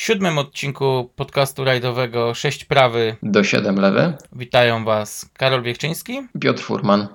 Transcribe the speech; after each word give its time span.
W 0.00 0.02
siódmym 0.02 0.38
odcinku 0.38 1.12
podcastu 1.16 1.64
rajdowego 1.64 2.34
6 2.34 2.64
prawy 2.64 3.16
Do 3.22 3.44
7 3.44 3.80
lewy. 3.80 4.12
witają 4.32 4.84
Was 4.84 5.30
Karol 5.32 5.62
Wiechczyński. 5.62 6.20
Piotr 6.40 6.62
Furman. 6.62 7.08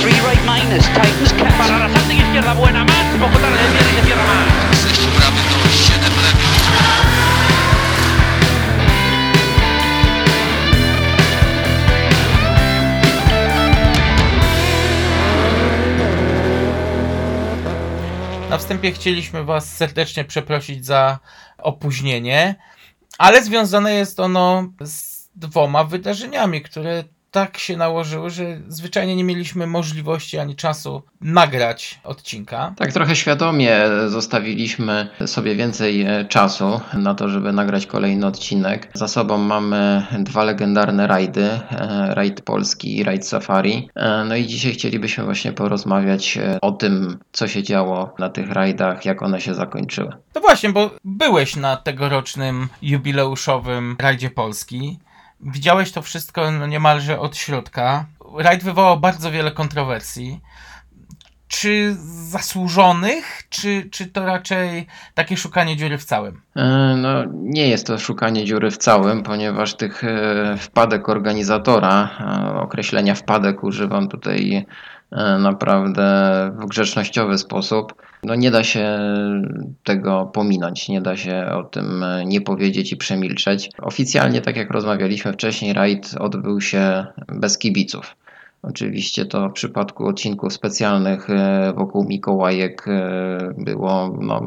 Three 0.00 0.12
right 0.12 0.42
minus, 0.42 0.86
cat. 0.86 1.58
Para 1.58 1.78
la 1.78 1.94
salta 1.94 2.12
y 2.12 2.16
izquierda 2.16 2.54
buena 2.54 2.84
más, 2.84 3.16
poco 3.20 3.38
tarde 3.38 3.58
viene 3.92 4.10
y 4.10 4.16
más. 4.16 5.15
Na 18.56 18.60
wstępie 18.60 18.92
chcieliśmy 18.92 19.44
Was 19.44 19.76
serdecznie 19.76 20.24
przeprosić 20.24 20.86
za 20.86 21.18
opóźnienie, 21.58 22.54
ale 23.18 23.44
związane 23.44 23.94
jest 23.94 24.20
ono 24.20 24.72
z 24.80 25.28
dwoma 25.34 25.84
wydarzeniami, 25.84 26.62
które 26.62 27.04
tak 27.36 27.58
się 27.58 27.76
nałożyły, 27.76 28.30
że 28.30 28.44
zwyczajnie 28.68 29.16
nie 29.16 29.24
mieliśmy 29.24 29.66
możliwości 29.66 30.38
ani 30.38 30.56
czasu 30.56 31.02
nagrać 31.20 32.00
odcinka. 32.04 32.74
Tak 32.76 32.92
trochę 32.92 33.16
świadomie 33.16 33.80
zostawiliśmy 34.06 35.08
sobie 35.26 35.54
więcej 35.54 36.02
e, 36.02 36.24
czasu 36.24 36.80
na 36.94 37.14
to, 37.14 37.28
żeby 37.28 37.52
nagrać 37.52 37.86
kolejny 37.86 38.26
odcinek. 38.26 38.90
Za 38.94 39.08
sobą 39.08 39.38
mamy 39.38 40.06
dwa 40.18 40.44
legendarne 40.44 41.06
rajdy, 41.06 41.44
e, 41.44 42.14
rajd 42.14 42.40
polski 42.40 42.96
i 42.96 43.04
rajd 43.04 43.26
safari. 43.26 43.88
E, 43.94 44.24
No 44.24 44.36
i 44.36 44.46
dzisiaj 44.46 44.72
chcielibyśmy 44.72 45.24
właśnie 45.24 45.52
porozmawiać 45.52 46.38
o 46.62 46.72
tym, 46.72 47.18
co 47.32 47.48
się 47.48 47.62
działo 47.62 48.14
na 48.18 48.28
tych 48.28 48.50
rajdach, 48.50 49.04
jak 49.04 49.22
one 49.22 49.40
się 49.40 49.54
zakończyły. 49.54 50.12
No 50.34 50.40
właśnie, 50.40 50.70
bo 50.70 50.90
byłeś 51.04 51.56
na 51.56 51.76
tegorocznym 51.76 52.68
jubileuszowym 52.82 53.96
rajdzie 53.98 54.30
Polski. 54.30 54.98
Widziałeś 55.40 55.92
to 55.92 56.02
wszystko 56.02 56.50
no 56.50 56.66
niemalże 56.66 57.20
od 57.20 57.36
środka. 57.36 58.06
Rajd 58.38 58.64
wywołał 58.64 59.00
bardzo 59.00 59.30
wiele 59.30 59.50
kontrowersji. 59.50 60.40
Czy 61.48 61.96
zasłużonych, 62.30 63.42
czy, 63.50 63.88
czy 63.90 64.06
to 64.06 64.26
raczej 64.26 64.86
takie 65.14 65.36
szukanie 65.36 65.76
dziury 65.76 65.98
w 65.98 66.04
całym? 66.04 66.40
E, 66.56 66.96
No, 66.96 67.24
nie 67.32 67.68
jest 67.68 67.86
to 67.86 67.98
szukanie 67.98 68.44
dziury 68.44 68.70
w 68.70 68.76
całym, 68.76 69.22
ponieważ 69.22 69.74
tych 69.74 70.04
e, 70.04 70.56
wpadek 70.58 71.08
organizatora, 71.08 72.08
e, 72.20 72.60
określenia 72.60 73.14
wpadek 73.14 73.64
używam 73.64 74.08
tutaj 74.08 74.66
naprawdę 75.38 76.04
w 76.58 76.66
grzecznościowy 76.66 77.38
sposób, 77.38 77.94
no 78.22 78.34
nie 78.34 78.50
da 78.50 78.64
się 78.64 78.98
tego 79.84 80.30
pominąć, 80.32 80.88
nie 80.88 81.00
da 81.00 81.16
się 81.16 81.46
o 81.52 81.62
tym 81.62 82.04
nie 82.26 82.40
powiedzieć 82.40 82.92
i 82.92 82.96
przemilczeć. 82.96 83.70
Oficjalnie, 83.82 84.40
tak 84.40 84.56
jak 84.56 84.70
rozmawialiśmy 84.70 85.32
wcześniej, 85.32 85.72
rajd 85.72 86.14
odbył 86.18 86.60
się 86.60 87.06
bez 87.28 87.58
kibiców. 87.58 88.16
Oczywiście 88.68 89.26
to 89.26 89.48
w 89.48 89.52
przypadku 89.52 90.06
odcinków 90.06 90.52
specjalnych 90.52 91.30
e, 91.30 91.72
wokół 91.76 92.04
Mikołajek 92.04 92.88
e, 92.88 93.38
było 93.58 94.16
no, 94.20 94.42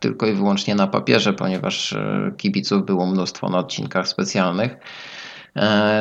tylko 0.00 0.26
i 0.26 0.32
wyłącznie 0.32 0.74
na 0.74 0.86
papierze, 0.86 1.32
ponieważ 1.32 1.92
e, 1.92 2.32
kibiców 2.36 2.86
było 2.86 3.06
mnóstwo 3.06 3.48
na 3.48 3.58
odcinkach 3.58 4.08
specjalnych. 4.08 4.76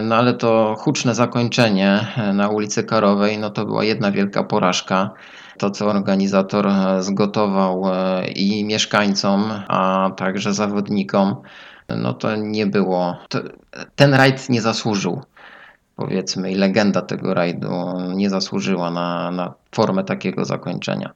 No 0.04 0.16
ale 0.16 0.34
to 0.34 0.76
huczne 0.80 1.16
zakończenie 1.16 2.08
na 2.34 2.50
ulicy 2.50 2.84
Karowej, 2.84 3.38
no 3.38 3.50
to 3.50 3.66
była 3.66 3.84
jedna 3.84 4.12
wielka 4.12 4.44
porażka. 4.44 5.12
To, 5.58 5.72
co 5.72 5.86
organizator 5.86 6.68
e, 6.68 7.04
zgotował 7.04 7.84
e, 7.94 8.28
i 8.28 8.66
mieszkańcom, 8.66 9.52
a 9.68 10.12
także 10.18 10.54
zawodnikom, 10.54 11.36
no 11.90 12.14
to 12.14 12.36
nie 12.36 12.66
było. 12.66 13.18
To, 13.30 13.40
ten 13.96 14.14
rajd 14.14 14.50
nie 14.50 14.62
zasłużył 14.62 15.22
powiedzmy, 15.96 16.52
i 16.52 16.56
legenda 16.56 17.02
tego 17.02 17.34
rajdu 17.34 17.70
nie 18.16 18.30
zasłużyła 18.30 18.92
na, 18.92 19.32
na 19.32 19.54
formę 19.72 20.04
takiego 20.04 20.46
zakończenia. 20.46 21.14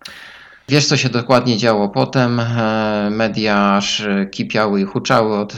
Wiesz, 0.69 0.87
co 0.87 0.97
się 0.97 1.09
dokładnie 1.09 1.57
działo 1.57 1.89
potem. 1.89 2.39
E, 2.39 3.09
Media 3.11 3.75
aż 3.75 4.07
kipiały 4.31 4.81
i 4.81 4.85
huczały 4.85 5.37
od 5.37 5.57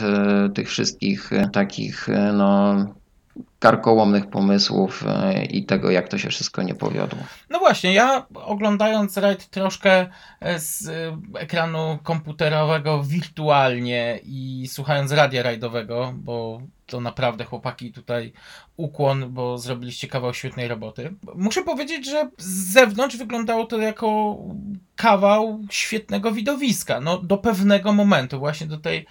tych 0.56 0.70
wszystkich 0.70 1.30
takich 1.54 2.08
no, 2.34 2.76
karkołomnych 3.64 4.28
pomysłów 4.28 5.04
e, 5.08 5.46
i 5.46 5.66
tego, 5.66 5.92
jak 5.92 6.08
to 6.08 6.18
się 6.18 6.30
wszystko 6.30 6.64
nie 6.64 6.76
powiodło. 6.76 7.20
No 7.50 7.60
właśnie, 7.60 7.94
ja 7.94 8.26
oglądając 8.34 9.18
rajd 9.18 9.50
troszkę 9.50 10.08
e, 10.40 10.60
z 10.60 10.88
e, 10.88 11.18
ekranu 11.40 12.00
komputerowego 12.04 13.04
wirtualnie 13.04 14.20
i 14.24 14.68
słuchając 14.68 15.12
radia 15.12 15.44
rajdowego, 15.44 16.14
bo 16.16 16.62
to 16.86 17.02
naprawdę 17.02 17.46
chłopaki 17.46 17.92
tutaj 17.92 18.34
ukłon, 18.78 19.34
bo 19.34 19.58
zrobiliście 19.58 20.08
kawał 20.08 20.34
świetnej 20.34 20.68
roboty. 20.68 21.14
Muszę 21.36 21.62
powiedzieć, 21.62 22.10
że 22.10 22.30
z 22.38 22.74
zewnątrz 22.74 23.18
wyglądało 23.18 23.66
to 23.66 23.78
jako 23.78 24.38
kawał 24.96 25.62
świetnego 25.70 26.32
widowiska. 26.32 27.00
No 27.00 27.18
do 27.18 27.38
pewnego 27.38 27.94
momentu, 27.94 28.40
właśnie 28.40 28.68
do 28.68 28.78
tej 28.78 29.06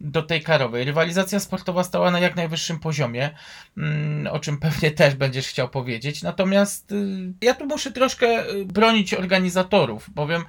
do 0.00 0.22
tej 0.22 0.42
karowej. 0.42 0.84
Rywalizacja 0.84 1.40
sportowa 1.40 1.84
stała 1.84 2.10
na 2.10 2.20
jak 2.20 2.36
najwyższym 2.36 2.78
poziomie, 2.78 3.30
mm, 3.76 4.26
o 4.26 4.38
czym 4.38 4.58
pewnie 4.58 4.90
też 4.90 5.14
będziesz 5.14 5.48
chciał 5.48 5.68
powiedzieć. 5.68 6.22
Natomiast 6.22 6.92
y, 6.92 7.32
ja 7.42 7.54
tu 7.54 7.66
muszę 7.66 7.92
troszkę 7.92 8.50
y, 8.50 8.64
bronić 8.64 9.14
organizatorów, 9.14 10.10
bowiem 10.10 10.44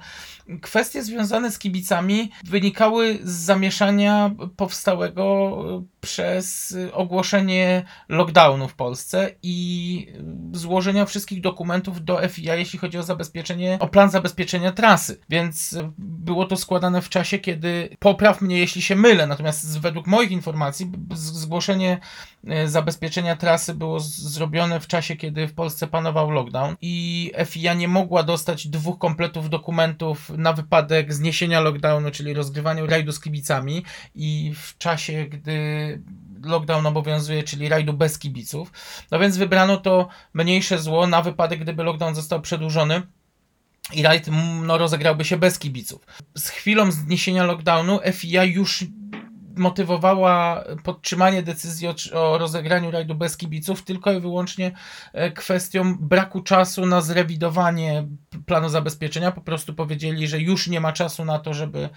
kwestie 0.62 1.02
związane 1.02 1.50
z 1.50 1.58
kibicami 1.58 2.30
wynikały 2.44 3.18
z 3.22 3.30
zamieszania 3.30 4.30
powstałego 4.56 5.54
y, 5.80 6.00
przez 6.00 6.76
ogłoszenie 6.92 7.82
lockdownu 8.08 8.68
w 8.68 8.74
Polsce 8.74 9.30
i 9.42 10.06
złożenia 10.52 11.06
wszystkich 11.06 11.40
dokumentów 11.40 12.04
do 12.04 12.28
FIA, 12.28 12.54
jeśli 12.54 12.78
chodzi 12.78 12.98
o 12.98 13.02
zabezpieczenie, 13.02 13.76
o 13.80 13.88
plan 13.88 14.10
zabezpieczenia 14.10 14.72
trasy. 14.72 15.20
Więc 15.28 15.78
było 15.98 16.44
to 16.44 16.56
składane 16.56 17.02
w 17.02 17.08
czasie, 17.08 17.38
kiedy, 17.38 17.96
popraw 17.98 18.40
mnie 18.40 18.58
jeśli 18.58 18.82
się 18.82 18.96
mylę, 18.96 19.26
natomiast 19.42 19.80
według 19.80 20.06
moich 20.06 20.30
informacji 20.30 20.92
zgłoszenie 21.14 22.00
y, 22.64 22.68
zabezpieczenia 22.68 23.36
trasy 23.36 23.74
było 23.74 24.00
zrobione 24.00 24.80
w 24.80 24.86
czasie, 24.86 25.16
kiedy 25.16 25.48
w 25.48 25.54
Polsce 25.54 25.86
panował 25.86 26.30
lockdown 26.30 26.76
i 26.82 27.32
FIA 27.46 27.74
nie 27.74 27.88
mogła 27.88 28.22
dostać 28.22 28.68
dwóch 28.68 28.98
kompletów 28.98 29.50
dokumentów 29.50 30.30
na 30.30 30.52
wypadek 30.52 31.14
zniesienia 31.14 31.60
lockdownu, 31.60 32.10
czyli 32.10 32.34
rozgrywania 32.34 32.86
rajdu 32.86 33.12
z 33.12 33.20
kibicami 33.20 33.84
i 34.14 34.52
w 34.56 34.78
czasie, 34.78 35.24
gdy 35.24 36.02
lockdown 36.44 36.86
obowiązuje, 36.86 37.42
czyli 37.42 37.68
rajdu 37.68 37.92
bez 37.92 38.18
kibiców. 38.18 38.72
No 39.10 39.18
więc 39.18 39.36
wybrano 39.36 39.76
to 39.76 40.08
mniejsze 40.34 40.78
zło 40.78 41.06
na 41.06 41.22
wypadek, 41.22 41.60
gdyby 41.60 41.82
lockdown 41.84 42.14
został 42.14 42.40
przedłużony. 42.40 43.02
I 43.92 44.02
rajd 44.02 44.26
no, 44.62 44.78
rozegrałby 44.78 45.24
się 45.24 45.36
bez 45.36 45.58
kibiców. 45.58 46.06
Z 46.38 46.48
chwilą 46.48 46.90
zniesienia 46.90 47.44
lockdownu 47.44 48.00
FIA 48.12 48.44
już 48.44 48.84
motywowała 49.56 50.64
podtrzymanie 50.84 51.42
decyzji 51.42 51.88
o, 51.88 51.94
o 52.12 52.38
rozegraniu 52.38 52.90
rajdu 52.90 53.14
bez 53.14 53.36
kibiców 53.36 53.82
tylko 53.82 54.12
i 54.12 54.20
wyłącznie 54.20 54.72
e, 55.12 55.30
kwestią 55.30 55.96
braku 55.98 56.42
czasu 56.42 56.86
na 56.86 57.00
zrewidowanie 57.00 58.06
planu 58.46 58.68
zabezpieczenia. 58.68 59.32
Po 59.32 59.40
prostu 59.40 59.74
powiedzieli, 59.74 60.28
że 60.28 60.40
już 60.40 60.66
nie 60.66 60.80
ma 60.80 60.92
czasu 60.92 61.24
na 61.24 61.38
to, 61.38 61.54
żeby 61.54 61.88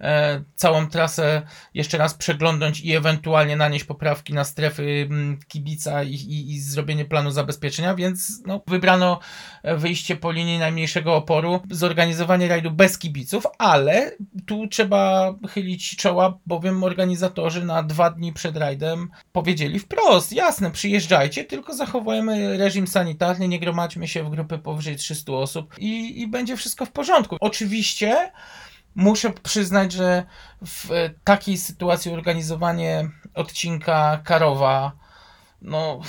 e, 0.00 0.42
całą 0.54 0.86
trasę 0.86 1.42
jeszcze 1.74 1.98
raz 1.98 2.14
przeglądnąć 2.14 2.80
i 2.80 2.94
ewentualnie 2.94 3.56
nanieść 3.56 3.84
poprawki 3.84 4.34
na 4.34 4.44
strefy 4.44 5.08
kibica 5.48 6.02
i, 6.02 6.14
i, 6.14 6.52
i 6.52 6.60
zrobienie 6.60 7.04
planu 7.04 7.30
zabezpieczenia, 7.30 7.94
więc 7.94 8.42
no, 8.46 8.62
wybrano 8.66 9.20
e, 9.62 9.76
wyjście 9.76 10.16
po 10.16 10.32
linii 10.32 10.58
najmniejszego 10.58 11.16
oporu, 11.16 11.60
zorganizowanie 11.70 12.48
rajdu 12.48 12.70
bez 12.70 12.98
kibiców, 12.98 13.46
ale 13.58 14.16
tu 14.46 14.66
trzeba 14.66 15.34
chylić 15.50 15.96
czoła, 15.96 16.38
bowiem 16.46 16.76
organizatorzy 17.02 17.64
na 17.64 17.82
dwa 17.82 18.10
dni 18.10 18.32
przed 18.32 18.56
rajdem 18.56 19.10
powiedzieli 19.32 19.78
wprost, 19.78 20.32
jasne, 20.32 20.70
przyjeżdżajcie, 20.70 21.44
tylko 21.44 21.74
zachowujemy 21.74 22.58
reżim 22.58 22.86
sanitarny, 22.86 23.48
nie 23.48 23.60
gromadźmy 23.60 24.08
się 24.08 24.24
w 24.24 24.30
grupy 24.30 24.58
powyżej 24.58 24.96
300 24.96 25.32
osób 25.32 25.74
i, 25.78 26.20
i 26.20 26.28
będzie 26.28 26.56
wszystko 26.56 26.86
w 26.86 26.92
porządku. 26.92 27.36
Oczywiście 27.40 28.32
muszę 28.94 29.30
przyznać, 29.30 29.92
że 29.92 30.24
w 30.66 30.88
takiej 31.24 31.58
sytuacji 31.58 32.12
organizowanie 32.12 33.08
odcinka 33.34 34.20
Karowa 34.24 34.92
no, 35.64 36.00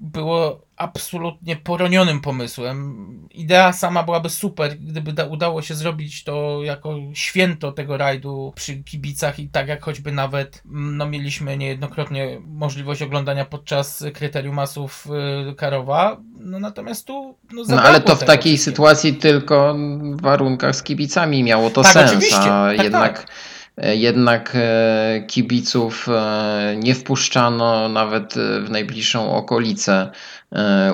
było 0.00 0.66
absolutnie 0.76 1.56
poronionym 1.56 2.20
pomysłem. 2.20 3.28
Idea 3.30 3.72
sama 3.72 4.02
byłaby 4.02 4.30
super, 4.30 4.78
gdyby 4.78 5.12
da, 5.12 5.24
udało 5.24 5.62
się 5.62 5.74
zrobić 5.74 6.24
to 6.24 6.60
jako 6.62 6.96
święto 7.14 7.72
tego 7.72 7.96
rajdu 7.96 8.52
przy 8.56 8.76
kibicach 8.76 9.38
i 9.38 9.48
tak 9.48 9.68
jak 9.68 9.82
choćby 9.82 10.12
nawet 10.12 10.62
mm, 10.66 10.96
no, 10.96 11.06
mieliśmy 11.06 11.58
niejednokrotnie 11.58 12.40
możliwość 12.46 13.02
oglądania 13.02 13.44
podczas 13.44 14.04
kryterium 14.14 14.54
masów 14.54 15.06
y, 15.50 15.54
Karowa. 15.54 16.20
No 16.38 16.58
natomiast 16.58 17.06
tu 17.06 17.38
no, 17.52 17.62
No 17.68 17.82
ale 17.82 18.00
to 18.00 18.16
w 18.16 18.24
takiej 18.24 18.58
sytuacji 18.58 19.14
tylko 19.14 19.74
w 20.00 20.22
warunkach 20.22 20.76
z 20.76 20.82
kibicami 20.82 21.42
miało 21.42 21.70
to 21.70 21.82
Tak, 21.82 21.92
sens, 21.92 22.10
oczywiście. 22.10 22.36
a 22.36 22.66
Tak, 22.76 22.82
jednak 22.82 23.18
tak. 23.18 23.32
E, 23.76 23.96
Jednak 23.96 24.52
e, 24.54 25.24
kibiców 25.26 26.08
e, 26.08 26.76
nie 26.78 26.94
wpuszczano 26.94 27.88
nawet 27.88 28.34
w 28.64 28.70
najbliższą 28.70 29.36
okolicę 29.36 30.10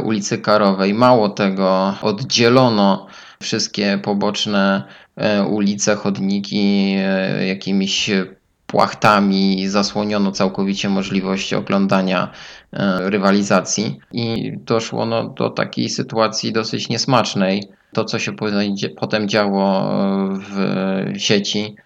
ulicy 0.04 0.38
Karowej. 0.38 0.94
Mało 0.94 1.28
tego, 1.28 1.94
oddzielono 2.02 3.06
wszystkie 3.42 3.98
poboczne 4.02 4.82
ulice, 5.50 5.94
chodniki 5.96 6.94
jakimiś 7.46 8.10
płachtami, 8.66 9.68
zasłoniono 9.68 10.32
całkowicie 10.32 10.88
możliwość 10.88 11.54
oglądania 11.54 12.30
rywalizacji 12.98 13.98
i 14.12 14.52
doszło 14.56 15.06
no, 15.06 15.28
do 15.28 15.50
takiej 15.50 15.88
sytuacji 15.88 16.52
dosyć 16.52 16.88
niesmacznej. 16.88 17.68
To, 17.92 18.04
co 18.04 18.18
się 18.18 18.32
potem- 18.96 19.28
działo 19.28 19.88
w 20.32 20.56
sieci, 21.16 21.76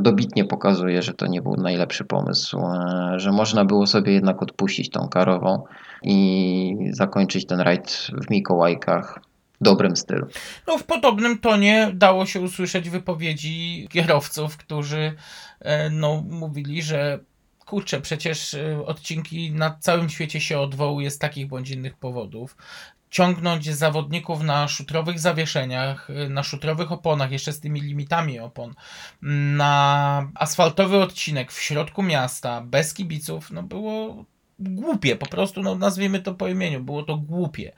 dobitnie 0.00 0.44
pokazuje, 0.44 1.02
że 1.02 1.14
to 1.14 1.26
nie 1.26 1.42
był 1.42 1.56
najlepszy 1.56 2.04
pomysł, 2.04 2.58
e, 2.58 3.14
że 3.16 3.32
można 3.32 3.64
było 3.64 3.86
sobie 3.86 4.12
jednak 4.12 4.42
odpuścić 4.42 4.90
tą 4.90 5.08
karową 5.08 5.64
i 6.02 6.76
zakończyć 6.90 7.46
ten 7.46 7.60
rajd 7.60 8.08
w 8.26 8.30
Mikołajkach 8.30 9.20
dobrym 9.60 9.96
stylu. 9.96 10.26
No, 10.66 10.78
w 10.78 10.84
podobnym 10.84 11.38
tonie 11.38 11.90
dało 11.94 12.26
się 12.26 12.40
usłyszeć 12.40 12.90
wypowiedzi 12.90 13.88
kierowców, 13.90 14.56
którzy 14.56 15.14
e, 15.60 15.90
no, 15.90 16.24
mówili, 16.30 16.82
że 16.82 17.18
kurczę, 17.66 18.00
przecież 18.00 18.54
e, 18.54 18.86
odcinki 18.86 19.52
na 19.52 19.76
całym 19.80 20.08
świecie 20.08 20.40
się 20.40 20.58
odwołuje 20.58 21.10
z 21.10 21.18
takich 21.18 21.48
bądź 21.48 21.70
innych 21.70 21.96
powodów. 21.96 22.56
Ciągnąć 23.14 23.74
zawodników 23.74 24.42
na 24.42 24.68
szutrowych 24.68 25.18
zawieszeniach, 25.18 26.08
na 26.28 26.42
szutrowych 26.42 26.92
oponach, 26.92 27.32
jeszcze 27.32 27.52
z 27.52 27.60
tymi 27.60 27.80
limitami 27.80 28.40
opon, 28.40 28.74
na 29.56 30.30
asfaltowy 30.34 30.96
odcinek 30.96 31.52
w 31.52 31.62
środku 31.62 32.02
miasta, 32.02 32.60
bez 32.60 32.94
kibiców, 32.94 33.50
no 33.50 33.62
było 33.62 34.24
głupie, 34.58 35.16
po 35.16 35.26
prostu, 35.26 35.62
no 35.62 35.74
nazwijmy 35.74 36.20
to 36.20 36.34
po 36.34 36.48
imieniu, 36.48 36.80
było 36.80 37.02
to 37.02 37.16
głupie 37.16 37.72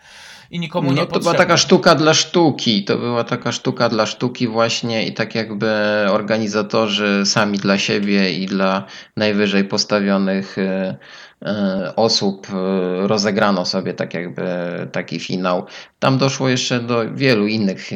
i 0.50 0.58
nikomu 0.58 0.90
nie 0.90 0.96
No 0.96 1.02
to 1.02 1.06
była 1.06 1.18
potrzebne. 1.18 1.38
taka 1.38 1.56
sztuka 1.56 1.94
dla 1.94 2.14
sztuki. 2.14 2.84
To 2.84 2.98
była 2.98 3.24
taka 3.24 3.52
sztuka 3.52 3.88
dla 3.88 4.06
sztuki 4.06 4.48
właśnie 4.48 5.06
i 5.06 5.14
tak 5.14 5.34
jakby 5.34 5.70
organizatorzy 6.10 7.22
sami 7.26 7.58
dla 7.58 7.78
siebie 7.78 8.32
i 8.32 8.46
dla 8.46 8.84
najwyżej 9.16 9.64
postawionych 9.64 10.58
e, 10.58 10.96
e, 11.42 11.92
osób 11.96 12.46
e, 12.50 13.06
rozegrano 13.06 13.64
sobie 13.64 13.94
tak 13.94 14.14
jakby 14.14 14.44
taki 14.92 15.20
finał. 15.20 15.66
Tam 15.98 16.18
doszło 16.18 16.48
jeszcze 16.48 16.80
do 16.80 17.14
wielu 17.14 17.46
innych 17.46 17.90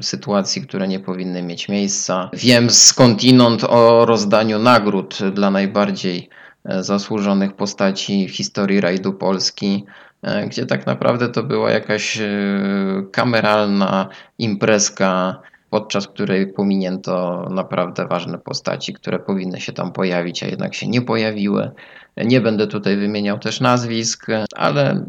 sytuacji, 0.00 0.62
które 0.62 0.88
nie 0.88 1.00
powinny 1.00 1.42
mieć 1.42 1.68
miejsca. 1.68 2.30
Wiem 2.32 2.70
skądinąd 2.70 3.64
o 3.64 4.06
rozdaniu 4.06 4.58
nagród 4.58 5.18
dla 5.32 5.50
najbardziej 5.50 6.28
zasłużonych 6.68 7.52
postaci 7.52 8.28
w 8.28 8.36
historii 8.36 8.80
rajdu 8.80 9.12
Polski 9.12 9.84
e, 10.22 10.46
gdzie 10.46 10.66
tak 10.66 10.86
naprawdę 10.86 11.28
to 11.28 11.42
była 11.42 11.70
jakaś 11.70 12.20
e, 12.20 12.28
kameralna 13.12 14.08
imprezka, 14.38 15.40
podczas 15.70 16.08
której 16.08 16.46
pominięto 16.46 17.46
naprawdę 17.50 18.06
ważne 18.06 18.38
postaci, 18.38 18.92
które 18.94 19.18
powinny 19.18 19.60
się 19.60 19.72
tam 19.72 19.92
pojawić, 19.92 20.42
a 20.42 20.46
jednak 20.46 20.74
się 20.74 20.88
nie 20.88 21.02
pojawiły. 21.02 21.70
Nie 22.16 22.40
będę 22.40 22.66
tutaj 22.66 22.96
wymieniał 22.96 23.38
też 23.38 23.60
nazwisk, 23.60 24.26
ale 24.56 25.06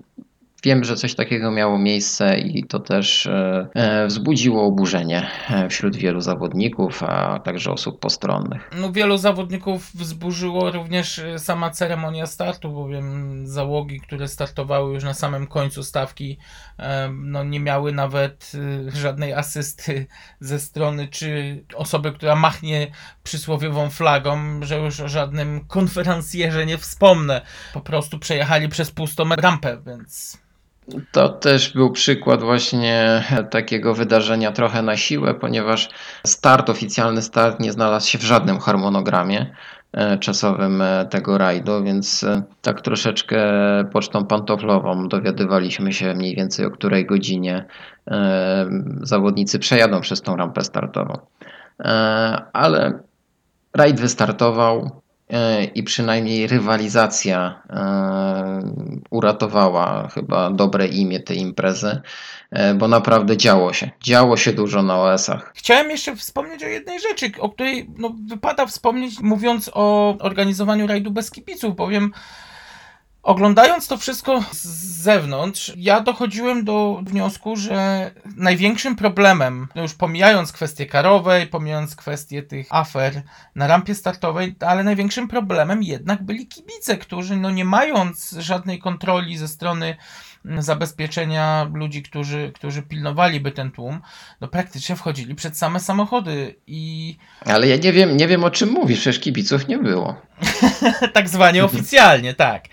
wiem, 0.68 0.84
że 0.84 0.96
coś 0.96 1.16
takiego 1.16 1.52
miało 1.52 1.80
miejsce 1.80 2.40
i 2.40 2.64
to 2.64 2.80
też 2.80 3.26
e, 3.26 3.68
e, 3.74 4.08
wzbudziło 4.08 4.64
oburzenie 4.64 5.28
e, 5.50 5.70
wśród 5.70 5.96
wielu 5.96 6.22
zawodników, 6.22 7.04
a 7.04 7.40
także 7.40 7.72
osób 7.72 8.00
postronnych. 8.00 8.72
No, 8.78 8.92
wielu 8.92 9.18
zawodników 9.18 9.92
wzburzyło 9.96 10.72
również 10.72 11.22
sama 11.38 11.70
ceremonia 11.70 12.26
startu, 12.26 12.72
bowiem 12.72 13.48
załogi, 13.48 14.00
które 14.00 14.28
startowały 14.28 14.94
już 14.94 15.04
na 15.04 15.14
samym 15.14 15.48
końcu 15.48 15.84
stawki, 15.84 16.38
no, 17.12 17.44
nie 17.44 17.60
miały 17.60 17.92
nawet 17.92 18.52
żadnej 18.94 19.34
asysty 19.34 20.08
ze 20.40 20.60
strony 20.60 21.08
czy 21.08 21.64
osoby, 21.76 22.12
która 22.12 22.36
machnie 22.36 22.88
przysłowiową 23.24 23.90
flagą, 23.90 24.64
że 24.64 24.78
już 24.78 25.00
o 25.00 25.08
żadnym 25.08 25.66
konferencjerze 25.68 26.66
nie 26.66 26.78
wspomnę. 26.78 27.42
Po 27.74 27.82
prostu 27.82 28.20
przejechali 28.20 28.70
przez 28.70 28.92
pustą 28.92 29.30
rampę, 29.30 29.78
więc 29.86 30.38
To 31.12 31.30
też 31.30 31.74
był 31.74 31.92
przykład 31.92 32.42
właśnie 32.42 33.24
takiego 33.50 33.94
wydarzenia 33.94 34.52
trochę 34.52 34.82
na 34.82 34.98
siłę, 34.98 35.34
ponieważ 35.34 35.90
start, 36.26 36.70
oficjalny 36.70 37.22
start 37.22 37.60
nie 37.60 37.72
znalazł 37.72 38.10
się 38.10 38.18
w 38.18 38.24
żadnym 38.24 38.60
harmonogramie 38.60 39.54
e, 39.92 40.18
czasowym 40.18 40.82
e, 40.82 41.06
tego 41.10 41.38
rajdu, 41.38 41.84
więc 41.84 42.24
e, 42.24 42.44
tak 42.62 42.82
troszeczkę 42.82 43.40
pocztą 43.94 44.26
pantoflową 44.26 45.08
dowiadywaliśmy 45.08 45.94
się 45.94 46.14
mniej 46.14 46.36
więcej 46.36 46.66
o 46.66 46.72
której 46.72 47.06
godzinie 47.06 47.66
zawodnicy 49.02 49.60
przejadą 49.60 50.02
przez 50.02 50.22
tą 50.22 50.36
rampę 50.36 50.64
startową. 50.64 51.18
Ale 52.54 53.00
rajd 53.74 54.00
wystartował 54.00 55.02
i 55.76 55.84
przynajmniej 55.84 56.48
rywalizacja 56.48 57.62
e, 57.70 58.72
uratowała 59.10 60.08
chyba 60.14 60.52
dobre 60.52 60.88
imię 60.88 61.20
tej 61.20 61.38
imprezy, 61.38 62.02
e, 62.52 62.74
bo 62.74 62.88
naprawdę 62.88 63.38
działo 63.38 63.74
się. 63.74 63.90
Działo 64.04 64.38
się 64.38 64.54
dużo 64.54 64.84
na 64.84 64.98
OS-ach. 65.02 65.52
Chciałem 65.56 65.90
jeszcze 65.90 66.16
wspomnieć 66.16 66.64
o 66.64 66.68
jednej 66.68 67.00
rzeczy, 67.00 67.32
o 67.40 67.50
której 67.50 67.90
no, 67.98 68.16
wypada 68.28 68.66
wspomnieć, 68.66 69.20
mówiąc 69.20 69.72
o 69.74 70.16
organizowaniu 70.20 70.88
rajdu 70.88 71.12
bez 71.12 71.32
kibiców, 71.32 71.76
bowiem 71.76 72.12
oglądając 73.28 73.88
to 73.88 73.98
wszystko 73.98 74.44
z 74.52 74.66
zewnątrz, 75.02 75.74
ja 75.78 76.02
dochodziłem 76.02 76.66
do 76.66 77.02
wniosku, 77.04 77.56
że 77.56 78.12
największym 78.36 78.96
problemem, 78.96 79.68
no 79.76 79.82
już 79.82 79.94
pomijając 79.94 80.52
kwestię 80.52 80.86
karowej, 80.86 81.48
pomijając 81.48 81.96
kwestię 81.96 82.44
tych 82.44 82.68
afer 82.70 83.22
na 83.56 83.68
rampie 83.68 83.96
startowej, 83.96 84.56
ale 84.60 84.84
największym 84.84 85.28
problemem 85.28 85.84
jednak 85.84 86.24
byli 86.24 86.48
kibice, 86.48 86.98
którzy 86.98 87.38
no 87.38 87.52
nie 87.52 87.66
mając 87.66 88.36
żadnej 88.40 88.80
kontroli 88.80 89.38
ze 89.38 89.48
strony 89.48 89.96
mm, 90.46 90.62
zabezpieczenia 90.62 91.68
ludzi, 91.74 92.04
którzy, 92.04 92.52
którzy 92.56 92.82
pilnowaliby 92.82 93.52
ten 93.52 93.72
tłum, 93.72 94.02
no 94.42 94.48
praktycznie 94.48 94.96
wchodzili 94.96 95.36
przed 95.36 95.58
same 95.58 95.80
samochody 95.80 96.56
i 96.68 97.16
Ale 97.46 97.68
ja 97.68 97.76
nie 97.76 97.94
wiem, 97.94 98.18
nie 98.18 98.28
wiem 98.28 98.44
o 98.44 98.52
czym 98.52 98.70
mówisz, 98.70 99.00
przecież 99.00 99.20
kibiców 99.20 99.68
nie 99.68 99.78
było. 99.78 100.22
tak 101.14 101.30
zwanie 101.30 101.66
oficjalnie, 101.66 102.34
tak. 102.34 102.64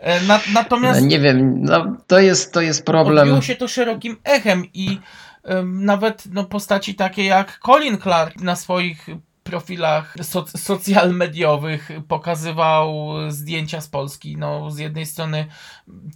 E, 0.00 0.20
Na, 0.20 0.40
natomiast 0.52 1.00
No, 1.00 1.06
nie 1.06 1.20
wiem, 1.20 1.62
no, 1.62 1.96
to, 2.06 2.18
jest, 2.18 2.52
to 2.52 2.60
jest 2.60 2.84
problem. 2.84 3.18
odbiło 3.18 3.42
się 3.42 3.56
to 3.56 3.68
szerokim 3.68 4.16
echem 4.24 4.64
i 4.74 4.98
nawet 5.64 6.24
no, 6.32 6.44
postaci 6.44 6.94
takie 6.94 7.24
jak 7.24 7.60
Colin 7.66 7.98
Clark 7.98 8.36
na 8.36 8.56
swoich 8.56 9.06
profilach 9.42 10.16
soc- 10.22 10.58
socjal 10.58 11.14
mediowych 11.14 11.90
pokazywał 12.08 13.14
zdjęcia 13.28 13.80
z 13.80 13.88
Polski. 13.88 14.36
No, 14.36 14.70
z 14.70 14.78
jednej 14.78 15.06
strony 15.06 15.46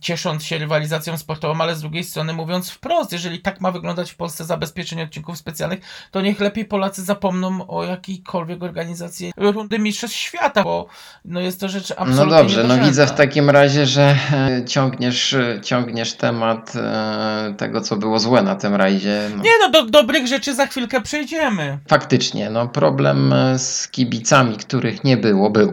ciesząc 0.01 0.45
się 0.45 0.59
rywalizacją 0.59 1.19
sportową, 1.19 1.61
ale 1.61 1.75
z 1.75 1.81
drugiej 1.81 2.05
strony 2.05 2.33
mówiąc 2.33 2.71
wprost, 2.71 3.13
jeżeli 3.13 3.41
tak 3.41 3.61
ma 3.61 3.71
wyglądać 3.71 4.11
w 4.11 4.17
Polsce 4.17 4.45
zabezpieczenie 4.45 5.03
odcinków 5.03 5.39
specjalnych, 5.39 5.81
to 6.11 6.21
niech 6.21 6.41
lepiej 6.41 6.65
Polacy 6.65 7.03
zapomną 7.03 7.67
o 7.67 7.85
jakiejkolwiek 7.85 8.63
organizacji 8.63 9.33
rundy 9.37 9.79
Mistrzostw 9.79 10.17
Świata, 10.17 10.63
bo 10.63 10.87
no, 11.25 11.41
jest 11.41 11.61
to 11.61 11.69
rzecz 11.69 11.91
No 11.91 11.97
absolutnie 11.97 12.37
dobrze, 12.37 12.65
no 12.65 12.79
widzę 12.79 13.07
w 13.07 13.13
takim 13.13 13.51
razie, 13.51 13.87
że 13.87 14.17
e, 14.33 14.65
ciągniesz, 14.65 15.35
e, 15.35 15.61
ciągniesz 15.63 16.13
temat 16.13 16.73
e, 16.77 17.55
tego, 17.59 17.81
co 17.81 17.97
było 17.97 18.19
złe 18.19 18.43
na 18.43 18.55
tym 18.55 18.75
rajdzie. 18.75 19.31
No. 19.37 19.43
Nie 19.43 19.51
no, 19.61 19.71
do 19.71 19.91
dobrych 19.91 20.27
rzeczy 20.27 20.55
za 20.55 20.67
chwilkę 20.67 21.01
przejdziemy. 21.01 21.79
Faktycznie, 21.89 22.51
no 22.51 22.69
problem 22.69 23.14
e, 23.33 23.59
z 23.59 23.89
kibicami, 23.89 24.57
których 24.57 25.05
nie 25.05 25.17
było, 25.17 25.51
był. 25.51 25.73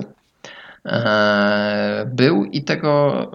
E, 0.86 2.05
Był 2.13 2.45
i 2.45 2.63
tego 2.63 3.25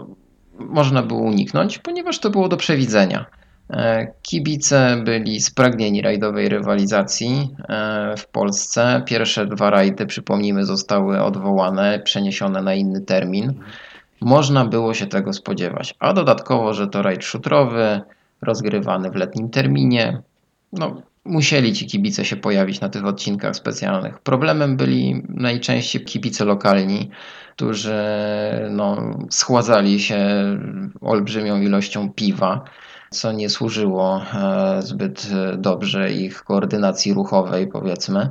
można 0.58 1.02
było 1.02 1.20
uniknąć, 1.20 1.78
ponieważ 1.78 2.18
to 2.18 2.30
było 2.30 2.48
do 2.48 2.56
przewidzenia. 2.56 3.26
E, 3.70 4.06
Kibice 4.22 5.02
byli 5.04 5.40
spragnieni 5.40 6.02
rajdowej 6.02 6.48
rywalizacji 6.48 7.50
e, 7.68 8.14
w 8.16 8.26
Polsce. 8.26 9.02
Pierwsze 9.06 9.46
dwa 9.46 9.70
rajdy, 9.70 10.06
przypomnijmy, 10.06 10.64
zostały 10.64 11.22
odwołane, 11.22 12.00
przeniesione 12.04 12.62
na 12.62 12.74
inny 12.74 13.00
termin. 13.00 13.54
Można 14.20 14.64
było 14.64 14.94
się 14.94 15.06
tego 15.06 15.32
spodziewać. 15.32 15.94
A 15.98 16.12
dodatkowo, 16.12 16.74
że 16.74 16.86
to 16.86 17.02
rajd 17.02 17.24
szutrowy, 17.24 18.00
rozgrywany 18.42 19.10
w 19.10 19.14
letnim 19.14 19.50
terminie. 19.50 20.22
No, 20.72 21.02
musieli 21.26 21.72
ci 21.72 21.86
kibice 21.86 22.24
się 22.24 22.36
pojawić 22.36 22.80
na 22.80 22.88
tych 22.88 23.04
odcinkach 23.04 23.56
specjalnych. 23.56 24.18
Problemem 24.18 24.76
byli 24.76 25.22
najczęściej 25.28 26.04
kibice 26.04 26.44
lokalni, 26.44 27.10
którzy 27.56 27.98
no, 28.70 29.18
schładzali 29.30 30.00
się 30.00 30.18
olbrzymią 31.00 31.60
ilością 31.60 32.12
piwa, 32.12 32.64
co 33.10 33.32
nie 33.32 33.48
służyło 33.48 34.22
e, 34.34 34.82
zbyt 34.82 35.28
dobrze 35.58 36.12
ich 36.12 36.44
koordynacji 36.44 37.14
ruchowej, 37.14 37.66
powiedzmy. 37.66 38.30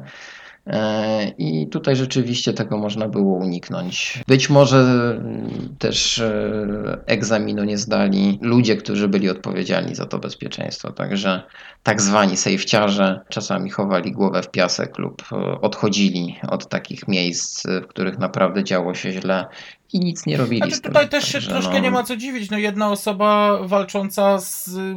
E, 0.67 1.27
I 1.37 1.67
tutaj 1.67 1.95
rzeczywiście 1.95 2.53
tego 2.53 2.77
można 2.77 3.07
było 3.07 3.37
uniknąć. 3.37 4.23
Być 4.27 4.49
może 4.49 4.77
mm, 4.77 5.75
też 5.79 6.19
e, 6.19 6.97
egzaminu 7.05 7.63
nie 7.63 7.77
zdali 7.77 8.39
ludzie, 8.41 8.75
którzy 8.75 9.07
byli 9.07 9.29
odpowiedzialni 9.29 9.95
za 9.95 10.05
to 10.05 10.19
bezpieczeństwo. 10.19 10.91
Także 10.91 11.43
tak 11.83 12.01
zwani 12.01 12.37
sejfciarze 12.37 13.21
czasami 13.29 13.69
chowali 13.69 14.11
głowę 14.11 14.41
w 14.43 14.51
piasek 14.51 14.97
lub 14.97 15.23
e, 15.31 15.61
odchodzili 15.61 16.35
od 16.47 16.69
takich 16.69 17.07
miejsc, 17.07 17.63
w 17.83 17.87
których 17.87 18.17
naprawdę 18.17 18.63
działo 18.63 18.93
się 18.93 19.11
źle 19.11 19.45
i 19.93 19.99
nic 19.99 20.25
nie 20.25 20.37
robili. 20.37 20.61
Znaczy 20.61 20.81
tutaj 20.81 21.09
też 21.09 21.25
się 21.25 21.33
Także 21.33 21.49
troszkę 21.49 21.73
no, 21.73 21.79
nie 21.79 21.91
ma 21.91 22.03
co 22.03 22.17
dziwić. 22.17 22.51
No 22.51 22.57
jedna 22.57 22.91
osoba 22.91 23.59
walcząca 23.63 24.39
z 24.39 24.67
y, 24.67 24.95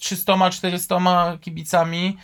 300-400 0.00 1.38
kibicami 1.40 2.16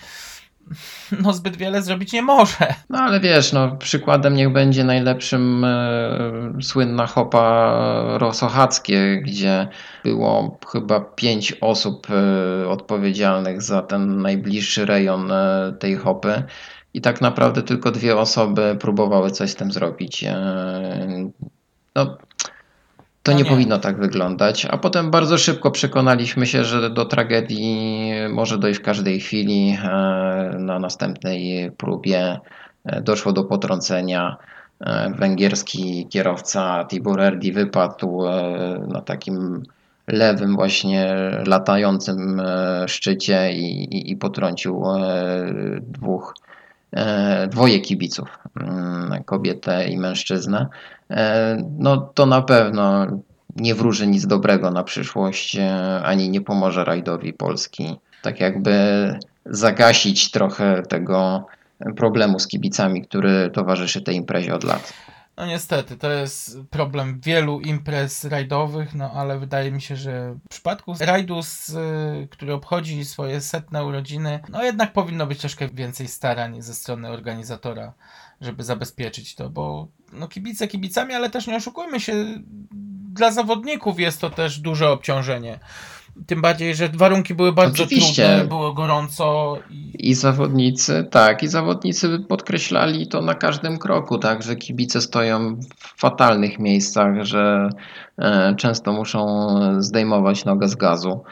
no 1.23 1.33
zbyt 1.33 1.57
wiele 1.57 1.83
zrobić 1.83 2.13
nie 2.13 2.23
może. 2.23 2.75
No 2.91 2.99
ale 2.99 3.21
wiesz, 3.21 3.53
no 3.53 3.77
przykładem 3.77 4.35
niech 4.35 4.53
będzie 4.53 4.85
najlepszym 4.85 5.65
e, 5.65 6.53
słynna 6.63 7.07
hopa 7.07 7.73
Rosochackie, 8.19 9.21
gdzie 9.25 9.69
było 10.05 10.59
chyba 10.73 11.01
pięć 11.01 11.53
osób 11.61 12.07
e, 12.11 12.69
odpowiedzialnych 12.69 13.63
za 13.63 13.83
ten 13.83 14.23
najbliższy 14.23 14.87
rejon 14.87 15.33
e, 15.33 15.73
tej 15.79 15.97
hopy. 15.97 16.43
I 16.95 17.01
tak 17.01 17.21
naprawdę 17.21 17.63
tylko 17.63 17.91
dwie 17.91 18.17
osoby 18.17 18.77
próbowały 18.81 19.31
coś 19.31 19.51
z 19.51 19.55
tym 19.55 19.73
zrobić. 19.73 20.25
E, 20.25 21.31
No, 21.97 22.17
to 23.27 23.33
No 23.33 23.39
nie, 23.39 23.45
nie. 23.45 23.51
powinno 23.51 23.79
tak 23.79 23.99
wyglądać. 23.99 24.67
A 24.71 24.79
potem 24.79 25.11
bardzo 25.11 25.39
szybko 25.39 25.71
przekonaliśmy 25.71 26.47
się, 26.47 26.65
że 26.65 26.91
do 26.91 27.05
tragedii 27.05 28.13
może 28.31 28.59
dojść 28.59 28.81
w 28.81 28.83
każdej 28.83 29.21
chwili. 29.21 29.79
E, 29.85 29.89
Na 30.59 30.79
następnej 30.79 31.71
próbie 31.77 32.41
e, 32.85 33.01
doszło 33.01 33.33
do 33.33 33.45
potrącenia. 33.45 34.37
E, 34.81 35.11
Węgierski 35.19 36.07
kierowca 36.11 36.85
Tibor 36.85 37.21
Erdi 37.21 37.53
wypadł 37.53 38.23
na 38.89 39.01
takim 39.01 39.63
lewym 40.07 40.55
właśnie 40.57 41.15
latającym 41.47 42.43
szczycie 42.87 43.53
i, 43.53 43.95
i, 43.95 44.11
i 44.11 44.17
potrącił 44.17 44.83
dwóch 45.81 46.35
dwoje 47.49 47.81
kibiców, 47.81 48.39
mm, 48.61 49.25
kobietę 49.25 49.89
i 49.89 49.99
mężczyznę. 49.99 50.67
E, 51.11 51.57
No 51.79 51.97
to 51.97 52.27
na 52.27 52.43
pewno 52.43 53.07
nie 53.57 53.75
wróży 53.75 54.07
nic 54.07 54.27
dobrego 54.27 54.71
na 54.71 54.85
przyszłość, 54.85 55.57
e, 55.57 56.01
ani 56.05 56.29
nie 56.29 56.41
pomoże 56.41 56.85
rajdowi 56.85 57.33
Polski. 57.33 57.97
Tak 58.23 58.41
jakby 58.41 58.75
zagasić 59.47 60.31
trochę 60.31 60.83
tego 60.83 61.47
problemu 61.97 62.39
z 62.39 62.47
kibicami, 62.47 63.03
który 63.03 63.51
towarzyszy 63.51 64.03
tej 64.03 64.17
imprezie 64.17 64.55
od 64.55 64.65
lat. 64.65 64.93
No 65.37 65.47
niestety, 65.47 65.97
to 65.97 66.11
jest 66.11 66.59
problem 66.71 67.21
wielu 67.21 67.61
imprez 67.61 68.25
rajdowych, 68.25 68.95
no 68.95 69.11
ale 69.11 69.39
wydaje 69.39 69.73
mi 69.73 69.81
się, 69.81 69.97
że 69.97 70.35
w 70.45 70.49
przypadku 70.49 70.95
rajdu, 71.01 71.41
y, 72.25 72.29
który 72.29 72.55
obchodzi 72.55 73.05
swoje 73.05 73.41
setne 73.41 73.85
urodziny, 73.85 74.41
no 74.49 74.63
jednak 74.63 74.93
powinno 74.93 75.27
być 75.27 75.41
troszkę 75.41 75.69
więcej 75.69 76.09
starań 76.09 76.63
ze 76.63 76.75
strony 76.75 77.09
organizatora, 77.09 77.93
żeby 78.41 78.65
zabezpieczyć 78.65 79.35
to, 79.35 79.51
bo 79.51 79.89
no 80.13 80.29
kibice 80.29 80.69
kibicami, 80.69 81.15
ale 81.15 81.31
też 81.31 81.47
nie 81.47 81.57
oszukujmy 81.57 82.01
się, 82.01 82.25
dla 83.17 83.33
zawodników 83.33 84.01
jest 84.01 84.21
to 84.21 84.31
też 84.31 84.59
duże 84.59 84.91
obciążenie. 84.91 85.59
Tym 86.27 86.43
bardziej, 86.43 86.75
że 86.75 86.89
warunki 86.89 87.35
były 87.35 87.53
bardzo 87.53 87.85
Oczywiście. 87.85 88.27
trudne, 88.27 88.49
było 88.49 88.73
gorąco 88.73 89.59
i 89.71 90.11
I 90.11 90.15
zawodnicy, 90.15 91.09
tak, 91.11 91.43
i 91.43 91.49
zawodnicy 91.49 92.19
podkreślali 92.29 93.09
to 93.09 93.23
na 93.23 93.35
każdym 93.35 93.79
kroku, 93.79 94.19
tak, 94.19 94.43
że 94.43 94.57
kibice 94.57 95.01
stoją 95.01 95.57
w 95.79 96.01
fatalnych 96.01 96.59
miejscach, 96.59 97.25
że 97.25 97.69
e, 98.19 98.55
często 98.59 98.93
muszą 98.93 99.47
zdejmować 99.83 100.45
nogę 100.45 100.69
z 100.69 100.75
gazu, 100.75 101.25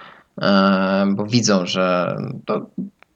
e, 0.43 1.07
bo 1.17 1.27
widzą, 1.27 1.67
że 1.67 2.17
to 2.47 2.67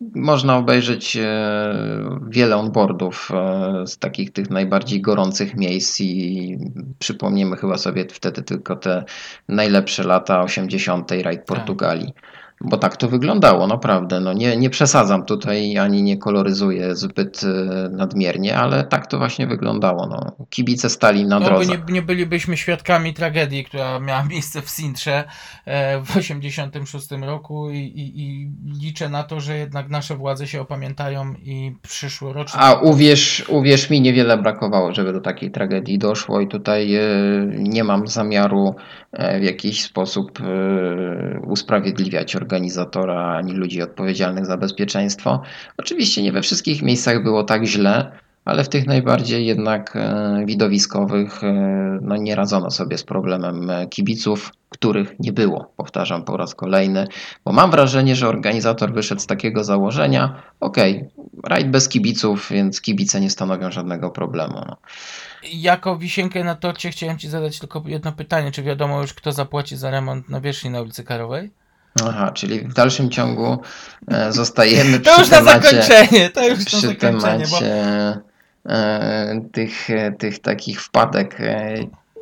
można 0.00 0.57
obejrzeć 0.57 1.17
e, 1.17 2.21
wiele 2.28 2.57
onboardów 2.57 3.31
e, 3.35 3.87
z 3.87 3.99
takich 3.99 4.33
tych 4.33 4.50
najbardziej 4.50 5.00
gorących 5.00 5.55
miejsc 5.55 6.00
i 6.00 6.59
przypomnimy 6.99 7.57
chyba 7.57 7.78
sobie 7.78 8.07
wtedy 8.12 8.43
tylko 8.43 8.76
te 8.76 9.05
najlepsze 9.49 10.05
lata 10.05 10.43
80. 10.43 11.11
rajd 11.23 11.45
Portugalii. 11.45 12.12
Bo 12.60 12.76
tak 12.76 12.96
to 12.96 13.08
wyglądało, 13.08 13.66
naprawdę. 13.66 14.20
No 14.20 14.32
nie, 14.32 14.56
nie 14.56 14.70
przesadzam 14.70 15.24
tutaj 15.24 15.78
ani 15.78 16.02
nie 16.02 16.16
koloryzuję 16.16 16.96
zbyt 16.96 17.40
e, 17.44 17.88
nadmiernie, 17.88 18.56
ale 18.56 18.84
tak 18.84 19.06
to 19.06 19.18
właśnie 19.18 19.46
wyglądało. 19.46 20.06
No. 20.06 20.46
Kibice 20.50 20.90
stali 20.90 21.26
na 21.26 21.40
No, 21.40 21.46
drodze. 21.46 21.72
nie, 21.72 21.78
nie 21.88 22.02
bylibyśmy 22.02 22.56
świadkami 22.56 23.14
tragedii, 23.14 23.64
która 23.64 24.00
miała 24.00 24.24
miejsce 24.24 24.62
w 24.62 24.70
Sintrze 24.70 25.24
e, 25.64 26.00
w 26.04 26.16
86 26.16 27.08
roku 27.10 27.70
i, 27.70 27.76
i, 27.78 28.22
i 28.22 28.50
liczę 28.82 29.08
na 29.08 29.22
to, 29.22 29.40
że 29.40 29.58
jednak 29.58 29.88
nasze 29.88 30.16
władze 30.16 30.46
się 30.46 30.60
opamiętają 30.60 31.34
i 31.34 31.76
przyszłoroczne... 31.82 32.60
A 32.60 32.74
uwierz, 32.74 33.44
uwierz 33.48 33.90
mi, 33.90 34.00
niewiele 34.00 34.38
brakowało, 34.38 34.94
żeby 34.94 35.12
do 35.12 35.20
takiej 35.20 35.50
tragedii 35.50 35.98
doszło 35.98 36.40
i 36.40 36.48
tutaj 36.48 36.94
e, 36.94 37.00
nie 37.58 37.84
mam 37.84 38.08
zamiaru 38.08 38.74
w 39.40 39.42
jakiś 39.42 39.84
sposób 39.84 40.38
usprawiedliwiać 41.46 42.36
organizatora 42.49 43.37
ani 43.37 43.52
ludzi 43.52 43.83
odpowiedzialnych 43.83 44.47
za 44.47 44.57
bezpieczeństwo. 44.57 45.43
Oczywiście 45.76 46.23
nie 46.23 46.33
we 46.33 46.43
wszystkich 46.43 46.83
miejscach 46.83 47.23
było 47.23 47.45
tak 47.45 47.64
źle, 47.64 48.12
ale 48.45 48.64
w 48.64 48.69
tych 48.69 48.87
najbardziej 48.87 49.47
jednak 49.47 49.97
e, 49.97 50.43
widowiskowych 50.47 51.45
e, 51.45 51.52
no 52.02 52.17
nie 52.17 52.35
radzono 52.35 52.71
sobie 52.71 52.99
z 52.99 53.02
problemem 53.02 53.71
e, 53.71 53.87
kibiców, 53.87 54.52
których 54.69 55.21
nie 55.21 55.33
było. 55.33 55.73
Powtarzam 55.76 56.25
po 56.25 56.37
raz 56.37 56.55
kolejny, 56.55 57.07
bo 57.45 57.52
mam 57.52 57.71
wrażenie, 57.71 58.17
że 58.17 58.28
organizator 58.28 58.93
wyszedł 58.93 59.21
z 59.21 59.26
takiego 59.26 59.64
założenia, 59.64 60.43
okej, 60.61 61.09
rajd 61.45 61.71
bez 61.71 61.88
kibiców, 61.88 62.49
więc 62.50 62.81
kibice 62.81 63.21
nie 63.21 63.31
stanowią 63.31 63.71
żadnego 63.71 64.11
problemu. 64.11 64.55
No. 64.67 64.76
Jako 65.52 65.97
wisienkę 65.97 66.45
na 66.45 66.55
torcie 66.55 66.90
chciałem 66.90 67.19
Ci 67.19 67.28
zadać 67.28 67.59
tylko 67.59 67.83
jedno 67.87 68.12
pytanie. 68.12 68.52
Czy 68.52 68.62
wiadomo 68.62 69.00
już, 69.00 69.14
kto 69.14 69.33
zapłaci 69.33 69.76
za 69.76 69.90
remont 69.90 70.28
nawierzchni 70.28 70.71
na 70.71 70.81
ulicy 70.81 71.05
Karowej? 71.05 71.50
Aha, 72.09 72.31
czyli 72.31 72.61
w 72.61 72.75
dalszym 72.75 73.11
ciągu 73.11 73.59
e, 74.09 74.33
zostajemy 74.33 75.00
To 75.00 75.11
przy 75.11 75.21
już 75.21 75.31
na 75.31 75.37
temacie, 75.38 75.83
zakończenie, 75.83 76.31
to 76.31 76.49
już 76.49 76.59
na 76.59 76.64
przy 76.64 76.81
zakończenie, 76.81 77.45
bo 77.50 77.59
temacie 77.59 78.21
e, 78.67 79.40
tych, 79.52 79.90
e, 79.90 80.12
tych 80.12 80.38
takich 80.38 80.83
wpadek. 80.83 81.38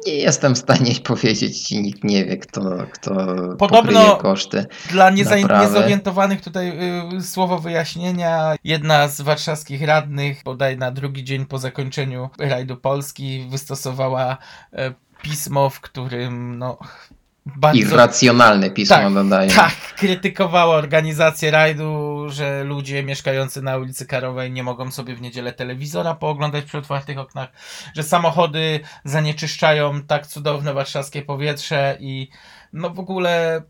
Nie 0.07 0.15
jestem 0.15 0.55
w 0.55 0.59
stanie 0.59 0.95
powiedzieć 1.05 1.63
ci, 1.63 1.83
nikt 1.83 2.05
nie 2.05 2.25
wie, 2.25 2.37
kto, 2.37 2.61
kto 2.93 3.11
Podobno- 3.59 4.17
koszty. 4.17 4.67
Dla 4.91 5.11
niezorientowanych 5.11 6.41
tutaj 6.41 6.79
y, 7.19 7.23
słowo 7.23 7.59
wyjaśnienia. 7.59 8.55
Jedna 8.65 9.09
z 9.09 9.21
warszawskich 9.21 9.83
radnych, 9.83 10.43
bodaj 10.45 10.79
na 10.79 10.91
drugi 10.91 11.25
dzień 11.25 11.47
po 11.47 11.59
zakończeniu 11.59 12.31
rajdu 12.39 12.77
Polski, 12.77 13.47
wystosowała 13.51 14.39
e, 14.73 14.93
pismo, 15.23 15.71
w 15.71 15.81
którym 15.81 16.59
no, 16.59 16.79
bardzo 17.47 17.81
Irracjonalne 17.81 18.71
pismo 18.71 18.97
Tak, 18.97 19.15
dodaję. 19.15 19.51
tak 19.51 19.75
krytykowała 19.97 20.77
organizację 20.77 21.51
rajdu, 21.51 22.25
że 22.29 22.65
ludzie 22.65 23.03
mieszkający 23.03 23.63
na 23.63 23.77
ulicy 23.77 24.07
Karowej 24.07 24.53
nie 24.53 24.63
mogą 24.63 24.91
sobie 24.91 25.15
w 25.15 25.21
niedzielę 25.21 25.53
telewizora 25.53 26.15
pooglądać 26.15 26.65
przy 26.65 26.79
otwartych 26.79 27.19
oknach, 27.19 27.49
że 27.95 28.03
samochody 28.03 28.81
zanieczyszczają 29.05 30.03
tak 30.03 30.27
cudowne 30.27 30.75
warszawskie 30.75 31.23
powietrze 31.23 31.97
i 32.01 32.29
no 32.73 32.91
w 32.91 32.99
ogóle 32.99 33.63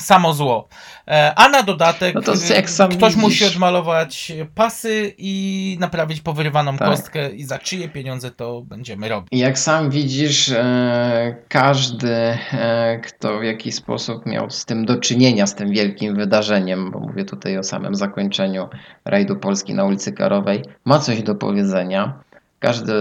samo 0.00 0.32
zło. 0.34 0.68
E, 1.08 1.32
A 1.36 1.48
na 1.48 1.62
dodatek 1.62 2.14
No 2.14 2.22
sam 2.66 2.90
ktoś 2.90 3.14
widzisz- 3.14 3.16
musi 3.22 3.44
odmalować 3.44 4.32
pasy 4.54 5.14
i 5.18 5.76
naprawić 5.80 6.20
powyrywaną 6.20 6.76
Tak. 6.76 6.88
kostkę 6.88 7.30
i 7.30 7.44
za 7.44 7.58
czyje 7.58 7.88
pieniądze 7.88 8.30
to 8.30 8.62
będziemy 8.62 9.08
robić. 9.08 9.28
Jak 9.32 9.58
sam 9.58 9.90
widzisz, 9.90 10.48
e, 10.48 11.36
każdy, 11.48 12.14
e, 12.52 13.00
kto 13.04 13.38
w 13.38 13.42
jakiś 13.42 13.74
sposób 13.74 14.26
miał 14.26 14.50
z 14.50 14.64
tym 14.64 14.84
do 14.84 14.96
czynienia, 14.96 15.46
z 15.46 15.54
tym 15.54 15.70
wielkim 15.70 16.16
wydarzeniem, 16.16 16.90
bo 16.90 17.00
mówię 17.00 17.24
tutaj 17.24 17.58
o 17.58 17.62
samym 17.62 17.94
zakończeniu 17.94 18.68
rajdu 19.04 19.36
Polski 19.36 19.74
na 19.74 19.84
ulicy 19.84 20.12
Karowej, 20.12 20.62
ma 20.84 20.98
coś 20.98 21.22
do 21.22 21.34
powiedzenia. 21.34 22.12
Każdy 22.58 22.92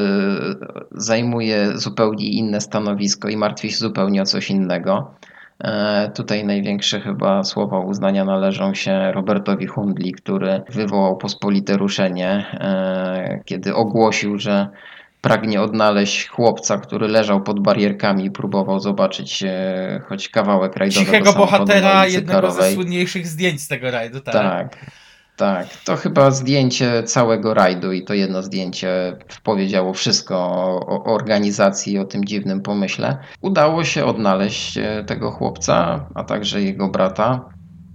zajmuje 0.91 1.77
zupełnie 1.77 2.25
inne 2.29 2.61
stanowisko 2.61 3.29
i 3.29 3.37
martwi 3.37 3.71
się 3.71 3.77
zupełnie 3.77 4.21
o 4.21 4.25
coś 4.25 4.49
innego. 4.49 5.11
E, 5.63 6.11
Tutaj 6.15 6.45
największe 6.45 6.99
chyba 7.01 7.43
słowa 7.43 7.79
uznania 7.79 8.25
należą 8.25 8.73
się 8.73 9.11
Robertowi 9.11 9.67
Hundli, 9.67 10.13
który 10.13 10.61
wywołał 10.69 11.17
pospolite 11.17 11.77
ruszenie, 11.77 12.45
e, 12.53 13.39
kiedy 13.45 13.75
ogłosił, 13.75 14.37
że 14.39 14.67
pragnie 15.21 15.61
odnaleźć 15.61 16.27
chłopca, 16.27 16.77
który 16.77 17.07
leżał 17.07 17.41
pod 17.41 17.59
barierkami 17.59 18.25
i 18.25 18.31
próbował 18.31 18.79
zobaczyć 18.79 19.43
e, 19.43 20.01
choć 20.07 20.29
kawałek 20.29 20.75
rajdowego 20.75 21.11
Cichego 21.11 21.33
bohatera 21.33 22.05
jednego 22.05 22.51
ze 22.51 22.71
słynniejszych 22.71 23.27
zdjęć 23.27 23.61
z 23.61 23.67
tego 23.67 23.91
rajdu, 23.91 24.19
tak. 24.19 24.33
Tak. 24.33 24.77
Tak, 25.39 25.67
to 25.85 25.95
chyba 25.95 26.31
zdjęcie 26.31 27.03
całego 27.03 27.53
rajdu 27.53 27.91
i 27.91 28.03
to 28.03 28.13
jedno 28.13 28.43
zdjęcie 28.43 29.17
powiedziało 29.43 29.93
wszystko 29.93 30.35
o, 30.37 30.79
o 30.87 31.03
organizacji 31.03 31.97
o 31.99 32.05
tym 32.05 32.25
dziwnym 32.25 32.61
pomyśle. 32.61 33.17
Udało 33.41 33.83
się 33.83 34.05
odnaleźć 34.05 34.77
e, 34.77 35.03
tego 35.03 35.31
chłopca, 35.31 36.05
a 36.15 36.23
także 36.23 36.61
jego 36.61 36.87
brata. 36.87 37.49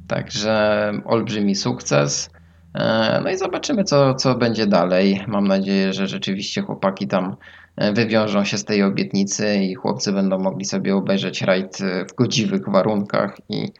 Także 0.08 0.92
olbrzymi 1.04 1.54
sukces. 1.54 2.30
E, 2.74 3.20
No 3.24 3.30
i 3.30 3.36
zobaczymy, 3.36 3.84
co, 3.84 4.14
co 4.14 4.34
będzie 4.34 4.66
dalej. 4.66 5.24
Mam 5.26 5.48
nadzieję, 5.48 5.92
że 5.92 6.06
rzeczywiście 6.06 6.62
chłopaki 6.62 7.08
tam 7.08 7.36
e, 7.76 7.92
wywiążą 7.92 8.44
się 8.44 8.58
z 8.58 8.64
tej 8.64 8.82
obietnicy 8.82 9.56
i 9.56 9.74
chłopcy 9.74 10.12
będą 10.12 10.38
mogli 10.38 10.64
sobie 10.64 10.96
obejrzeć 10.96 11.42
rajd 11.42 11.78
w 12.10 12.14
godziwych 12.14 12.68
warunkach 12.68 13.36
i 13.48 13.72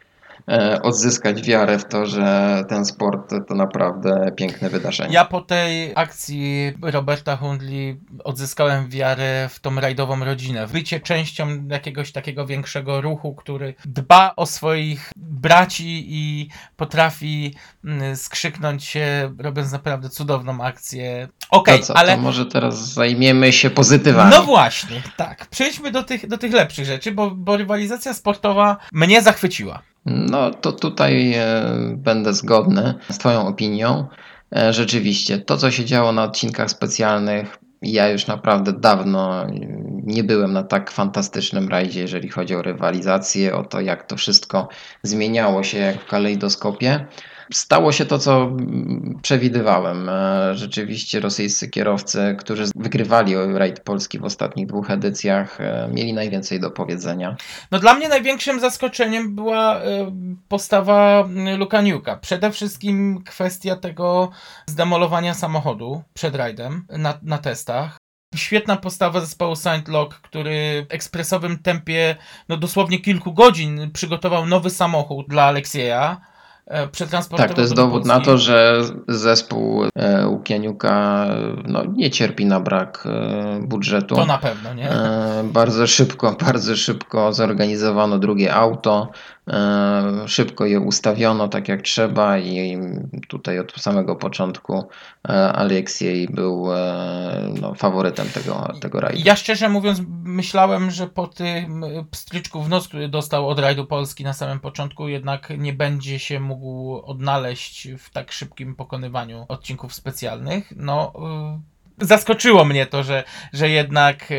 odzyskać 0.83 1.41
wiarę 1.41 1.79
w 1.79 1.85
to, 1.85 2.05
że 2.05 2.63
ten 2.69 2.85
sport 2.85 3.33
to 3.47 3.55
naprawdę 3.55 4.31
piękne 4.35 4.69
wydarzenie. 4.69 5.13
Ja 5.13 5.25
po 5.25 5.41
tej 5.41 5.91
akcji 5.95 6.73
Roberta 6.81 7.35
Hundley 7.35 7.99
odzyskałem 8.23 8.89
wiarę 8.89 9.49
w 9.49 9.59
tą 9.59 9.79
rajdową 9.79 10.25
rodzinę. 10.25 10.67
Bycie 10.67 10.99
częścią 10.99 11.67
jakiegoś 11.67 12.11
takiego 12.11 12.45
większego 12.45 13.01
ruchu, 13.01 13.35
który 13.35 13.73
dba 13.85 14.33
o 14.35 14.45
swoich 14.45 15.11
braci 15.15 16.05
i 16.07 16.49
potrafi 16.75 17.55
mm, 17.85 18.15
skrzyknąć 18.15 18.83
się, 18.83 19.35
robiąc 19.39 19.71
naprawdę 19.71 20.09
cudowną 20.09 20.61
akcję. 20.61 21.27
Okej, 21.49 21.81
co, 21.81 21.97
ale 21.97 22.15
to 22.15 22.21
może 22.21 22.45
teraz 22.45 22.93
zajmiemy 22.93 23.53
się 23.53 23.69
pozytywami. 23.69 24.31
No 24.31 24.43
właśnie, 24.43 25.01
tak. 25.17 25.47
Przejdźmy 25.47 25.91
do 25.91 26.03
tych, 26.03 26.27
do 26.27 26.37
tych 26.37 26.53
lepszych 26.53 26.85
rzeczy, 26.85 27.11
bo, 27.11 27.31
bo 27.31 27.57
rywalizacja 27.57 28.13
sportowa 28.13 28.77
mnie 28.91 29.21
zachwyciła. 29.21 29.81
No 30.05 30.51
to 30.51 30.71
tutaj 30.71 31.33
e, 31.33 31.65
będę 31.97 32.33
zgodny 32.33 32.93
z 33.09 33.17
Twoją 33.17 33.47
opinią. 33.47 34.07
E, 34.55 34.73
Rzeczywiście, 34.73 35.37
to 35.39 35.57
co 35.57 35.71
się 35.71 35.85
działo 35.85 36.11
na 36.11 36.23
odcinkach 36.23 36.71
specjalnych, 36.71 37.57
ja 37.81 38.09
już 38.09 38.27
naprawdę 38.27 38.73
dawno 38.73 39.43
e, 39.43 39.47
nie 40.03 40.23
byłem 40.23 40.53
na 40.53 40.63
tak 40.63 40.91
fantastycznym 40.91 41.69
rajdzie, 41.69 42.01
jeżeli 42.01 42.29
chodzi 42.29 42.55
o 42.55 42.61
rywalizację, 42.61 43.55
o 43.55 43.63
to 43.63 43.81
jak 43.81 44.03
to 44.03 44.15
wszystko 44.15 44.67
zmieniało 45.03 45.63
się 45.63 45.77
jak 45.77 46.01
w 46.01 46.07
kalejdoskopie. 46.07 47.05
Stało 47.53 47.91
się 47.91 48.05
to, 48.05 48.19
co 48.19 48.51
przewidywałem. 49.21 50.09
E, 50.09 50.55
Rzeczywiście 50.55 51.19
rosyjscy 51.19 51.69
kierowcy, 51.69 52.35
którzy 52.39 52.63
wygrywali 52.75 53.35
rajd 53.53 53.79
Polski 53.79 54.19
w 54.19 54.23
ostatnich 54.23 54.67
dwóch 54.67 54.91
edycjach, 54.91 55.61
e, 55.61 55.89
mieli 55.93 56.13
najwięcej 56.13 56.59
do 56.59 56.71
powiedzenia. 56.71 57.35
No 57.71 57.79
dla 57.79 57.93
mnie 57.93 58.09
największym 58.09 58.59
zaskoczeniem 58.59 59.35
była 59.35 59.75
e, 59.75 60.11
postawa 60.47 61.27
Lukaniuka. 61.57 62.17
Przede 62.17 62.51
wszystkim 62.51 63.23
kwestia 63.23 63.75
tego 63.75 64.31
zdemolowania 64.67 65.33
samochodu 65.33 66.03
przed 66.13 66.35
rajdem 66.35 66.85
na, 66.89 67.19
na 67.23 67.37
testach. 67.37 67.97
Świetna 68.35 68.77
postawa 68.77 69.19
zespołu 69.19 69.55
Saint 69.55 69.87
Lock, 69.87 70.13
który 70.21 70.85
w 70.89 70.93
ekspresowym 70.93 71.57
tempie, 71.59 72.15
no 72.49 72.57
dosłownie 72.57 72.99
kilku 72.99 73.33
godzin, 73.33 73.91
przygotował 73.93 74.45
nowy 74.45 74.69
samochód 74.69 75.27
dla 75.29 75.43
Aleksieja. 75.43 76.21
E, 76.67 76.87
Przetransportował 76.87 77.47
Tak, 77.47 77.55
to 77.55 77.61
jest 77.61 77.73
do 77.73 77.81
dowód 77.81 78.05
na 78.05 78.19
to, 78.19 78.37
że 78.37 78.81
zespół 79.07 79.83
e, 79.95 80.27
Łukianiuka 80.27 81.25
no, 81.65 81.85
nie 81.85 82.11
cierpi 82.11 82.45
na 82.45 82.59
brak 82.59 83.03
e, 83.05 83.59
budżetu. 83.61 84.15
To 84.15 84.25
na 84.25 84.37
pewno, 84.37 84.73
nie? 84.73 84.89
Bardzo 85.43 85.87
szybko, 85.87 86.35
bardzo 86.45 86.75
szybko 86.75 87.33
zorganizowano 87.33 88.19
drugie 88.19 88.53
auto, 88.53 89.11
szybko 90.27 90.65
je 90.65 90.79
ustawiono 90.79 91.47
tak 91.47 91.67
jak 91.67 91.81
trzeba 91.81 92.37
i 92.37 92.77
tutaj 93.27 93.59
od 93.59 93.73
samego 93.73 94.15
początku 94.15 94.83
e, 95.29 95.53
Aleksiej 95.53 96.27
był 96.27 96.73
e, 96.73 97.53
no, 97.61 97.73
faworytem 97.73 98.27
tego, 98.29 98.73
tego 98.81 98.99
rajdu. 98.99 99.21
Ja 99.25 99.35
szczerze 99.35 99.69
mówiąc 99.69 100.01
myślałem, 100.23 100.91
że 100.91 101.07
po 101.07 101.27
tym 101.27 101.85
pstryczku 102.11 102.63
w 102.63 102.69
nos, 102.69 102.87
który 102.87 103.09
dostał 103.09 103.49
od 103.49 103.59
rajdu 103.59 103.85
Polski 103.85 104.23
na 104.23 104.33
samym 104.33 104.59
początku, 104.59 105.07
jednak 105.07 105.53
nie 105.57 105.73
będzie 105.73 106.19
się 106.19 106.39
mógł 106.39 107.01
odnaleźć 107.05 107.87
w 107.99 108.09
tak 108.09 108.31
szybkim 108.31 108.75
pokonywaniu 108.75 109.45
odcinków 109.47 109.93
specjalnych. 109.93 110.73
No, 110.75 111.13
y, 112.01 112.05
zaskoczyło 112.05 112.65
mnie 112.65 112.85
to, 112.85 113.03
że, 113.03 113.23
że 113.53 113.69
jednak 113.69 114.31
y, 114.31 114.35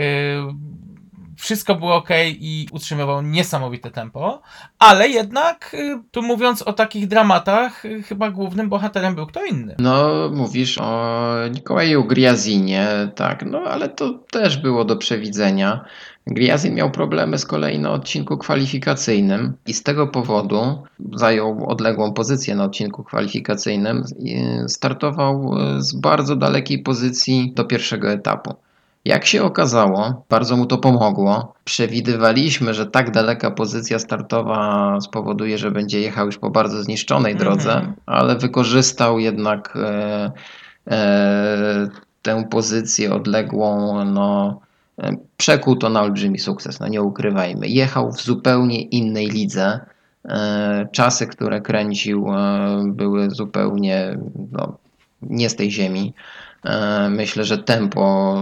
wszystko 1.36 1.74
było 1.74 1.94
ok 1.94 2.08
i 2.26 2.68
utrzymywał 2.72 3.22
niesamowite 3.22 3.90
tempo, 3.90 4.42
ale 4.78 5.08
jednak, 5.08 5.74
y, 5.74 5.98
tu 6.10 6.22
mówiąc 6.22 6.62
o 6.62 6.72
takich 6.72 7.08
dramatach, 7.08 7.84
y, 7.84 8.02
chyba 8.02 8.30
głównym 8.30 8.68
bohaterem 8.68 9.14
był 9.14 9.26
kto 9.26 9.44
inny. 9.44 9.74
No, 9.78 10.28
mówisz 10.34 10.78
o 10.78 11.32
Nikołaju 11.54 12.04
Griazinie, 12.04 12.88
tak, 13.14 13.44
no 13.46 13.58
ale 13.58 13.88
to 13.88 14.12
też 14.30 14.56
było 14.56 14.84
do 14.84 14.96
przewidzenia. 14.96 15.84
Griazin 16.26 16.74
miał 16.74 16.90
problemy 16.90 17.38
z 17.38 17.46
kolei 17.46 17.78
na 17.78 17.90
odcinku 17.90 18.38
kwalifikacyjnym 18.38 19.52
i 19.66 19.74
z 19.74 19.82
tego 19.82 20.06
powodu 20.06 20.82
zajął 21.14 21.66
odległą 21.70 22.12
pozycję 22.12 22.54
na 22.54 22.64
odcinku 22.64 23.04
kwalifikacyjnym 23.04 24.04
startował 24.68 25.54
z 25.78 25.94
bardzo 25.94 26.36
dalekiej 26.36 26.82
pozycji 26.82 27.52
do 27.54 27.64
pierwszego 27.64 28.10
etapu. 28.10 28.54
Jak 29.06 29.26
się 29.26 29.42
okazało, 29.42 30.24
bardzo 30.28 30.56
mu 30.56 30.66
to 30.66 30.78
pomogło. 30.78 31.54
Przewidywaliśmy, 31.64 32.74
że 32.74 32.86
tak 32.86 33.10
daleka 33.10 33.50
pozycja 33.50 33.98
startowa 33.98 34.98
spowoduje, 35.00 35.58
że 35.58 35.70
będzie 35.70 36.00
jechał 36.00 36.26
już 36.26 36.38
po 36.38 36.50
bardzo 36.50 36.82
zniszczonej 36.82 37.32
Mhm. 37.32 37.50
drodze, 37.50 37.92
ale 38.06 38.36
wykorzystał 38.36 39.18
jednak 39.18 39.76
e, 39.76 40.32
e, 40.90 41.88
tę 42.22 42.44
pozycję 42.50 43.14
odległą, 43.14 44.04
no, 44.04 44.60
e, 44.98 45.16
przekuł 45.36 45.76
to 45.76 45.88
na 45.88 46.02
olbrzymi 46.02 46.38
sukces, 46.38 46.80
no 46.80 46.88
nie 46.88 47.02
ukrywajmy. 47.02 47.68
Jechał 47.68 48.12
w 48.12 48.22
zupełnie 48.22 48.82
innej 48.82 49.26
lidze. 49.26 49.80
E, 50.24 50.88
Czasy, 50.92 51.26
które 51.26 51.60
kręcił, 51.60 52.26
e, 52.28 52.84
były 52.86 53.30
zupełnie 53.30 54.18
no, 54.52 54.76
nie 55.22 55.48
z 55.50 55.56
tej 55.56 55.70
ziemi. 55.70 56.14
E, 56.64 57.08
Myślę, 57.10 57.44
że 57.44 57.58
tempo 57.58 58.36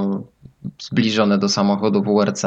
zbliżone 0.83 1.39
do 1.39 1.49
samochodu 1.49 2.03
WRC. 2.03 2.45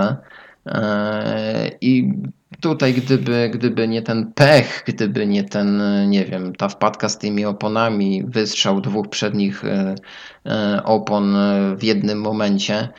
E, 0.66 1.72
I 1.82 2.14
tutaj, 2.62 2.94
gdyby, 2.94 3.50
gdyby 3.54 3.88
nie 3.88 4.02
ten 4.02 4.34
pech, 4.34 4.84
gdyby 4.88 5.28
nie 5.28 5.44
ten, 5.44 5.82
nie 6.10 6.26
wiem, 6.26 6.56
ta 6.56 6.70
wpadka 6.70 7.10
z 7.10 7.18
tymi 7.18 7.46
oponami, 7.46 8.24
wystrzał 8.28 8.82
dwóch 8.82 9.08
przednich 9.08 9.66
e, 9.66 9.96
e, 10.46 10.82
opon 10.84 11.36
w 11.78 11.84
jednym 11.84 12.22
momencie, 12.22 12.90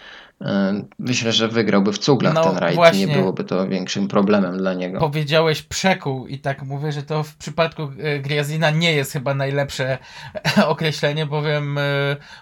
myślę, 0.99 1.33
że 1.33 1.49
wygrałby 1.49 1.93
w 1.93 1.99
cuglach 1.99 2.35
No, 2.35 2.45
ten 2.45 2.57
rajd. 2.57 2.77
właśnie. 2.77 3.07
Nie 3.07 3.15
byłoby 3.15 3.45
to 3.45 3.69
większym 3.69 4.09
problemem 4.09 4.59
dla 4.59 4.75
niego. 4.75 5.01
Powiedziałeś 5.01 5.63
przekuł 5.63 6.27
i 6.27 6.39
tak 6.39 6.63
mówię, 6.63 6.93
że 6.93 7.03
to 7.03 7.23
w 7.23 7.37
przypadku 7.37 7.83
e, 7.99 8.19
Griazina 8.19 8.71
nie 8.71 8.93
jest 8.93 9.13
chyba 9.13 9.35
najlepsze 9.35 9.99
określenie, 10.67 11.27
bowiem 11.27 11.79
e, 11.79 11.83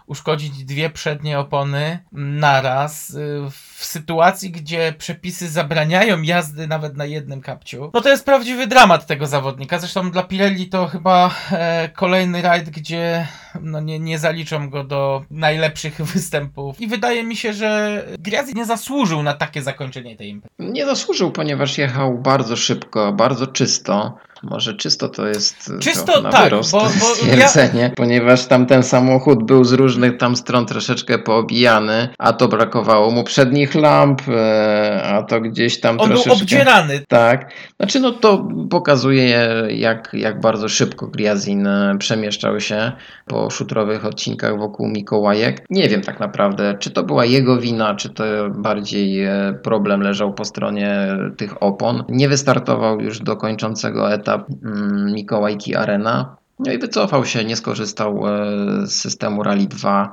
uszkodzić 0.06 0.64
dwie 0.64 0.90
przednie 0.90 1.38
opony 1.38 1.98
naraz 2.12 3.14
e, 3.14 3.50
w 3.76 3.84
sytuacji, 3.84 4.50
gdzie 4.50 4.94
przepisy 4.98 5.48
zabraniają 5.48 6.22
jazdy 6.22 6.66
nawet 6.66 6.96
na 6.96 7.04
jednym 7.04 7.40
kapciu, 7.40 7.90
no 7.94 8.00
to 8.00 8.08
jest 8.08 8.24
prawdziwy 8.24 8.66
dramat 8.66 9.06
tego 9.06 9.26
zawodnika. 9.26 9.78
Zresztą 9.78 10.10
dla 10.10 10.22
Pirelli 10.22 10.68
to 10.68 10.86
chyba 10.86 11.30
e, 11.52 11.88
kolejny 11.88 12.42
rajd, 12.42 12.70
gdzie 12.70 13.26
no 13.60 13.80
nie, 13.80 13.98
nie 13.98 14.18
zaliczą 14.18 14.70
go 14.70 14.84
do 14.84 15.24
najlepszych 15.30 15.96
występów. 16.12 16.80
I 16.80 16.86
wydaje 16.86 17.24
mi 17.24 17.36
się, 17.36 17.52
że 17.52 18.02
Griazin 18.18 18.56
nie 18.56 18.66
zasłużył 18.66 19.22
na 19.22 19.34
takie 19.34 19.62
zakończenie 19.62 20.16
tej 20.16 20.28
imprezy. 20.28 20.54
Nie 20.58 20.86
zasłużył, 20.86 21.32
ponieważ 21.32 21.78
jechał 21.78 22.18
bardzo 22.18 22.56
szybko, 22.56 23.12
bardzo 23.12 23.46
czysto. 23.46 24.16
Może 24.42 24.74
czysto 24.74 25.08
to 25.08 25.26
jest 25.26 25.72
Czysto, 25.80 26.04
trochę 26.04 26.22
na 26.22 26.30
tak, 26.30 26.44
wyrost 26.44 26.72
bo- 26.72 26.80
bo 27.00 27.06
stwierdzenie, 27.14 27.92
ponieważ 27.96 28.46
tam 28.46 28.66
ten 28.66 28.82
samochód 28.82 29.42
był 29.42 29.64
z 29.64 29.72
różnych 29.72 30.16
tam 30.16 30.36
stron 30.36 30.66
troszeczkę 30.66 31.18
poobijany, 31.18 32.08
a 32.18 32.32
to 32.32 32.48
brakowało 32.48 33.10
mu 33.10 33.24
przednich 33.24 33.74
lamp, 33.74 34.22
e, 34.28 35.02
a 35.02 35.22
to 35.22 35.40
gdzieś 35.40 35.80
tam 35.80 36.00
On 36.00 36.08
był 36.08 36.16
troszeczkę... 36.16 36.42
obdzierany. 36.42 37.02
Tak, 37.08 37.52
znaczy 37.76 38.00
no 38.00 38.12
to 38.12 38.48
pokazuje 38.70 39.38
jak, 39.68 40.10
jak 40.12 40.40
bardzo 40.40 40.68
szybko 40.68 41.06
Griazin 41.06 41.66
e, 41.66 41.96
przemieszczał 41.98 42.60
się 42.60 42.92
po 43.26 43.50
szutrowych 43.50 44.04
odcinkach 44.04 44.58
wokół 44.58 44.88
Mikołajek. 44.88 45.66
Nie 45.70 45.88
wiem 45.88 46.02
tak 46.02 46.20
naprawdę, 46.20 46.76
czy 46.78 46.90
to 46.90 47.02
była 47.02 47.24
jego 47.24 47.56
wina, 47.60 47.94
czy 47.94 48.08
to 48.08 48.24
bardziej 48.50 49.24
e, 49.24 49.58
problem 49.62 50.00
leżał 50.00 50.34
po 50.34 50.44
stronie 50.44 51.08
tych 51.36 51.62
opon. 51.62 52.04
Nie 52.08 52.28
wystartował 52.28 53.00
już 53.00 53.20
do 53.20 53.36
kończącego 53.36 54.06
etap 54.26 54.46
mm, 54.64 55.12
Mikołajki 55.12 55.76
Arena. 55.76 56.36
No 56.58 56.72
i 56.72 56.78
wycofał 56.78 57.26
się, 57.26 57.44
nie 57.44 57.56
skorzystał 57.56 58.28
e, 58.28 58.86
z 58.86 58.94
systemu 59.00 59.42
Rally 59.42 59.66
2. 59.66 60.12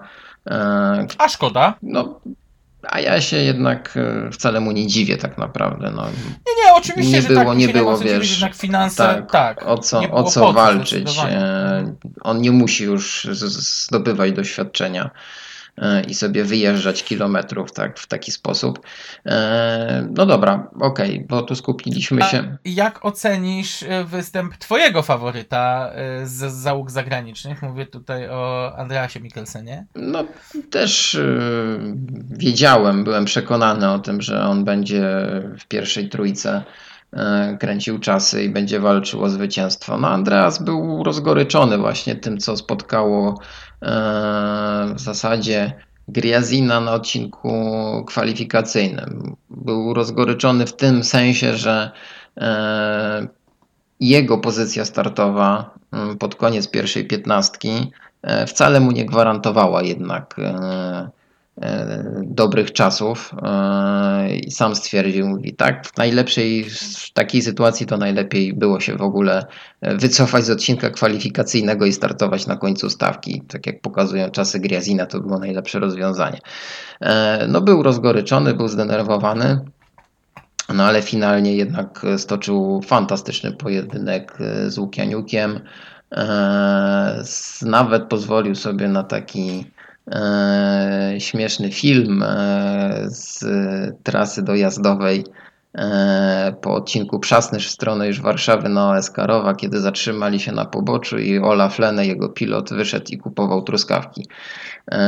E, 0.50 1.08
A 1.18 1.30
szkoda. 1.30 1.74
no, 1.84 2.20
A 2.90 3.00
ja 3.00 3.22
się 3.22 3.38
jednak 3.38 3.98
e, 3.98 4.32
wcale 4.32 4.60
mu 4.60 4.72
nie 4.72 4.88
dziwię 4.88 5.18
tak 5.18 5.38
naprawdę. 5.38 5.92
No, 5.96 6.06
Nie, 6.06 6.66
nie, 6.66 6.74
oczywiście, 6.74 7.12
nie 7.12 7.22
że 7.22 7.28
było, 7.28 7.46
tak, 7.46 7.58
nie 7.58 7.70
było, 7.70 7.98
dziwić, 7.98 8.14
wiesz, 8.14 8.32
jednak 8.32 8.56
finanse, 8.56 9.04
tak, 9.04 9.32
tak, 9.32 9.68
o 9.68 9.78
co, 9.78 10.02
o 10.12 10.24
co 10.24 10.54
walczyć. 10.54 11.18
On 12.22 12.42
nie 12.42 12.52
musi 12.52 12.84
już 12.84 13.28
zdobywać 13.32 14.32
doświadczenia 14.32 15.10
i 16.08 16.14
sobie 16.14 16.44
wyjeżdżać 16.44 17.04
kilometrów 17.04 17.72
tak, 17.72 18.00
w 18.00 18.08
taki 18.08 18.32
sposób. 18.32 18.80
E, 19.26 20.08
No 20.12 20.26
dobra, 20.26 20.68
okej, 20.80 21.26
bo 21.30 21.42
tu 21.42 21.56
skupiliśmy 21.56 22.22
się. 22.22 22.58
Jak 22.66 23.06
ocenisz 23.06 23.84
e, 23.84 24.04
występ 24.04 24.58
twojego 24.58 25.02
faworyta 25.02 25.92
e, 25.94 26.28
z 26.28 26.54
załóg 26.54 26.92
zagranicznych? 26.92 27.62
Mówię 27.62 27.86
tutaj 27.86 28.30
o 28.30 28.74
Andreasie 28.78 29.20
Mikkelsenie. 29.20 29.86
No 29.96 30.26
też 30.72 31.20
wiedziałem, 32.30 33.04
byłem 33.04 33.26
przekonany 33.26 33.92
o 33.92 34.00
tym, 34.00 34.22
że 34.22 34.44
on 34.44 34.66
będzie 34.66 35.02
w 35.60 35.66
pierwszej 35.66 36.10
trójce 36.10 36.64
kręcił 37.60 38.00
czasy 38.00 38.44
i 38.44 38.50
będzie 38.50 38.80
walczył 38.80 39.24
o 39.24 39.30
zwycięstwo. 39.30 39.98
No 39.98 40.10
Andreas 40.10 40.64
był 40.64 41.04
rozgoryczony 41.04 41.78
właśnie 41.78 42.16
tym, 42.16 42.38
co 42.38 42.58
spotkało 42.58 43.40
w 44.96 45.00
zasadzie 45.00 45.74
Griazina 46.08 46.80
na 46.80 46.94
odcinku 46.94 47.54
kwalifikacyjnym. 48.08 49.36
Był 49.50 49.94
rozgoryczony 49.94 50.66
w 50.66 50.76
tym 50.76 51.04
sensie, 51.04 51.58
że 51.58 51.92
y, 52.38 52.42
jego 54.00 54.38
pozycja 54.38 54.86
startowa 54.86 55.74
pod 56.20 56.36
koniec 56.36 56.68
pierwszej 56.68 57.08
piętnastki 57.08 57.92
e, 58.22 58.48
wcale 58.48 58.80
mu 58.80 58.92
nie 58.92 59.06
gwarantowała 59.06 59.82
jednak 59.82 60.36
e, 60.40 60.44
e, 60.44 61.10
dobrych 62.24 62.72
czasów 62.72 63.36
e, 63.44 64.36
i 64.36 64.52
sam 64.52 64.76
stwierdził, 64.76 65.28
mówi 65.28 65.56
tak, 65.56 65.88
w 65.88 65.98
najlepszej, 65.98 66.64
w 66.64 67.14
takiej 67.14 67.42
sytuacji 67.42 67.86
to 67.86 67.98
najlepiej 67.98 68.54
było 68.54 68.80
się 68.80 68.96
w 68.96 69.02
ogóle 69.02 69.46
e, 69.82 69.98
wycofać 69.98 70.46
z 70.46 70.50
odcinka 70.50 70.90
kwalifikacyjnego 70.90 71.86
i 71.86 71.94
startować 71.94 72.48
na 72.48 72.58
końcu 72.58 72.90
stawki. 72.90 73.42
Tak 73.48 73.68
jak 73.68 73.82
pokazują 73.82 74.30
czasy 74.30 74.60
Griazina, 74.60 75.06
to 75.06 75.20
było 75.20 75.40
najlepsze 75.40 75.80
rozwiązanie. 75.80 76.40
E, 77.02 77.48
No 77.48 77.62
był 77.62 77.84
rozgoryczony, 77.84 78.54
był 78.54 78.68
zdenerwowany. 78.68 79.60
No 80.74 80.84
ale 80.84 81.02
finalnie 81.02 81.56
jednak 81.56 82.06
stoczył 82.18 82.82
fantastyczny 82.86 83.52
pojedynek 83.52 84.38
e, 84.40 84.70
z 84.70 84.78
Łukianiukiem. 84.78 85.60
E, 86.12 87.24
Nawet 87.62 88.04
pozwolił 88.04 88.56
sobie 88.56 88.88
na 88.88 89.04
taki 89.04 89.66
e, 90.12 91.16
śmieszny 91.20 91.72
film 91.72 92.24
e, 92.24 93.04
z 93.06 93.46
trasy 94.04 94.44
dojazdowej 94.44 95.24
e, 95.76 96.56
po 96.62 96.74
odcinku 96.74 97.20
Przasnysz 97.20 97.68
w 97.68 97.72
stronę 97.72 98.08
już 98.08 98.22
Warszawy 98.22 98.70
na 98.70 98.90
OS 98.90 99.12
Karowa, 99.12 99.56
kiedy 99.56 99.80
zatrzymali 99.80 100.40
się 100.40 100.52
na 100.52 100.66
poboczu 100.66 101.20
i 101.20 101.40
Olaf 101.40 101.80
Lene, 101.80 102.06
jego 102.06 102.30
pilot, 102.30 102.74
wyszedł 102.74 103.06
i 103.12 103.18
kupował 103.18 103.62
truskawki 103.62 104.28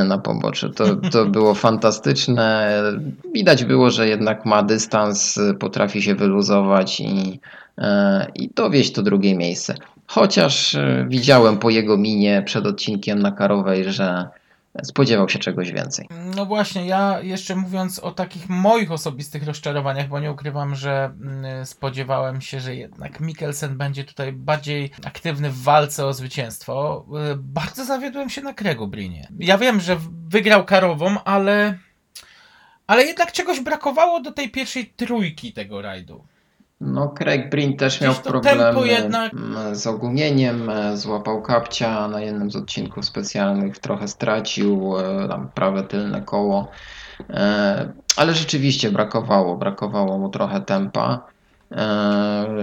na 0.07 0.17
poboczu. 0.17 0.69
To, 0.69 0.95
to 0.95 1.25
było 1.35 1.53
fantastyczne. 1.53 2.81
Widać 3.33 3.65
było, 3.65 3.89
że 3.89 4.07
jednak 4.07 4.45
ma 4.45 4.63
dystans, 4.63 5.39
potrafi 5.59 6.01
się 6.01 6.15
wyluzować 6.15 6.99
i, 6.99 7.39
i 8.35 8.49
dowieść 8.55 8.91
to 8.91 9.01
drugie 9.01 9.35
miejsce. 9.35 9.75
Chociaż 10.07 10.77
widziałem 11.07 11.57
po 11.57 11.69
jego 11.69 11.97
minie 11.97 12.43
przed 12.45 12.65
odcinkiem 12.65 13.19
na 13.19 13.31
Karowej, 13.31 13.91
że 13.93 14.29
spodziewał 14.83 15.29
się 15.29 15.39
czegoś 15.39 15.71
więcej. 15.71 16.07
No 16.35 16.45
właśnie, 16.45 16.85
ja 16.85 17.19
jeszcze 17.21 17.55
mówiąc 17.55 17.99
o 17.99 18.11
takich 18.11 18.49
moich 18.49 18.91
osobistych 18.91 19.43
rozczarowaniach, 19.43 20.07
bo 20.07 20.19
nie 20.19 20.31
ukrywam, 20.31 20.75
że 20.75 21.05
mm, 21.21 21.65
spodziewałem 21.65 22.41
się, 22.41 22.59
że 22.59 22.75
jednak 22.75 23.19
Mikkelsen 23.19 23.77
będzie 23.77 24.03
tutaj 24.03 24.33
bardziej 24.33 24.91
aktywny 25.05 25.49
w 25.49 25.63
walce 25.63 26.05
o 26.05 26.13
zwycięstwo. 26.13 27.05
Y, 27.33 27.35
Bardzo 27.35 27.85
zawiodłem 27.85 28.29
się 28.29 28.41
na 28.41 28.53
Kregu 28.53 28.87
Brinie. 28.87 29.27
Ja 29.39 29.57
wiem, 29.57 29.79
że 29.79 29.97
wygrał 30.27 30.65
Karową, 30.65 31.23
ale 31.23 31.77
ale 32.87 33.03
jednak 33.03 33.31
czegoś 33.31 33.59
brakowało 33.59 34.19
do 34.19 34.31
tej 34.31 34.49
pierwszej 34.51 34.85
trójki 34.85 35.53
tego 35.53 35.81
rajdu. 35.81 36.25
No, 36.81 37.09
Craig 37.09 37.49
Breen 37.49 37.77
też 37.77 38.01
miał 38.01 38.13
problemy 38.13 38.87
jednak- 38.87 39.31
z 39.73 39.87
ogumieniem, 39.87 40.69
e, 40.69 40.97
złapał 40.97 41.41
kapcia 41.41 42.07
na 42.07 42.21
jednym 42.21 42.51
z 42.51 42.55
odcinków 42.55 43.05
specjalnych, 43.05 43.79
trochę 43.79 44.07
stracił 44.07 44.99
e, 44.99 45.27
tam 45.27 45.49
prawe 45.53 45.83
tylne 45.83 46.21
koło, 46.21 46.67
E, 47.29 47.93
ale 48.17 48.33
rzeczywiście 48.33 48.91
brakowało, 48.91 49.57
brakowało 49.57 50.17
mu 50.17 50.29
trochę 50.29 50.61
tempa. 50.61 51.25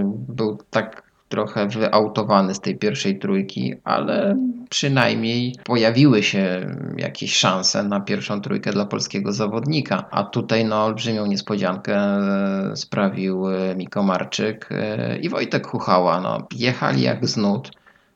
Był 0.04 0.58
tak 0.70 1.01
trochę 1.32 1.68
wyautowany 1.68 2.54
z 2.54 2.60
tej 2.60 2.78
pierwszej 2.78 3.18
trójki, 3.18 3.74
ale 3.84 4.36
przynajmniej 4.70 5.54
pojawiły 5.64 6.22
się 6.22 6.66
jakieś 6.96 7.36
szanse 7.36 7.82
na 7.82 8.00
pierwszą 8.00 8.40
trójkę 8.40 8.72
dla 8.72 8.86
polskiego 8.86 9.32
zawodnika. 9.32 10.04
A 10.10 10.24
tutaj 10.24 10.64
no, 10.64 10.84
olbrzymią 10.84 11.26
niespodziankę 11.26 11.96
e, 11.96 12.76
sprawił 12.76 13.48
e, 13.48 13.74
Miko 13.76 14.02
Marczyk 14.02 14.68
e, 14.70 15.18
i 15.18 15.28
Wojtek 15.28 15.66
Huchała. 15.66 16.20
No, 16.20 16.46
jechali 16.56 17.02
jak 17.02 17.26
z 17.28 17.36
nut. 17.36 17.70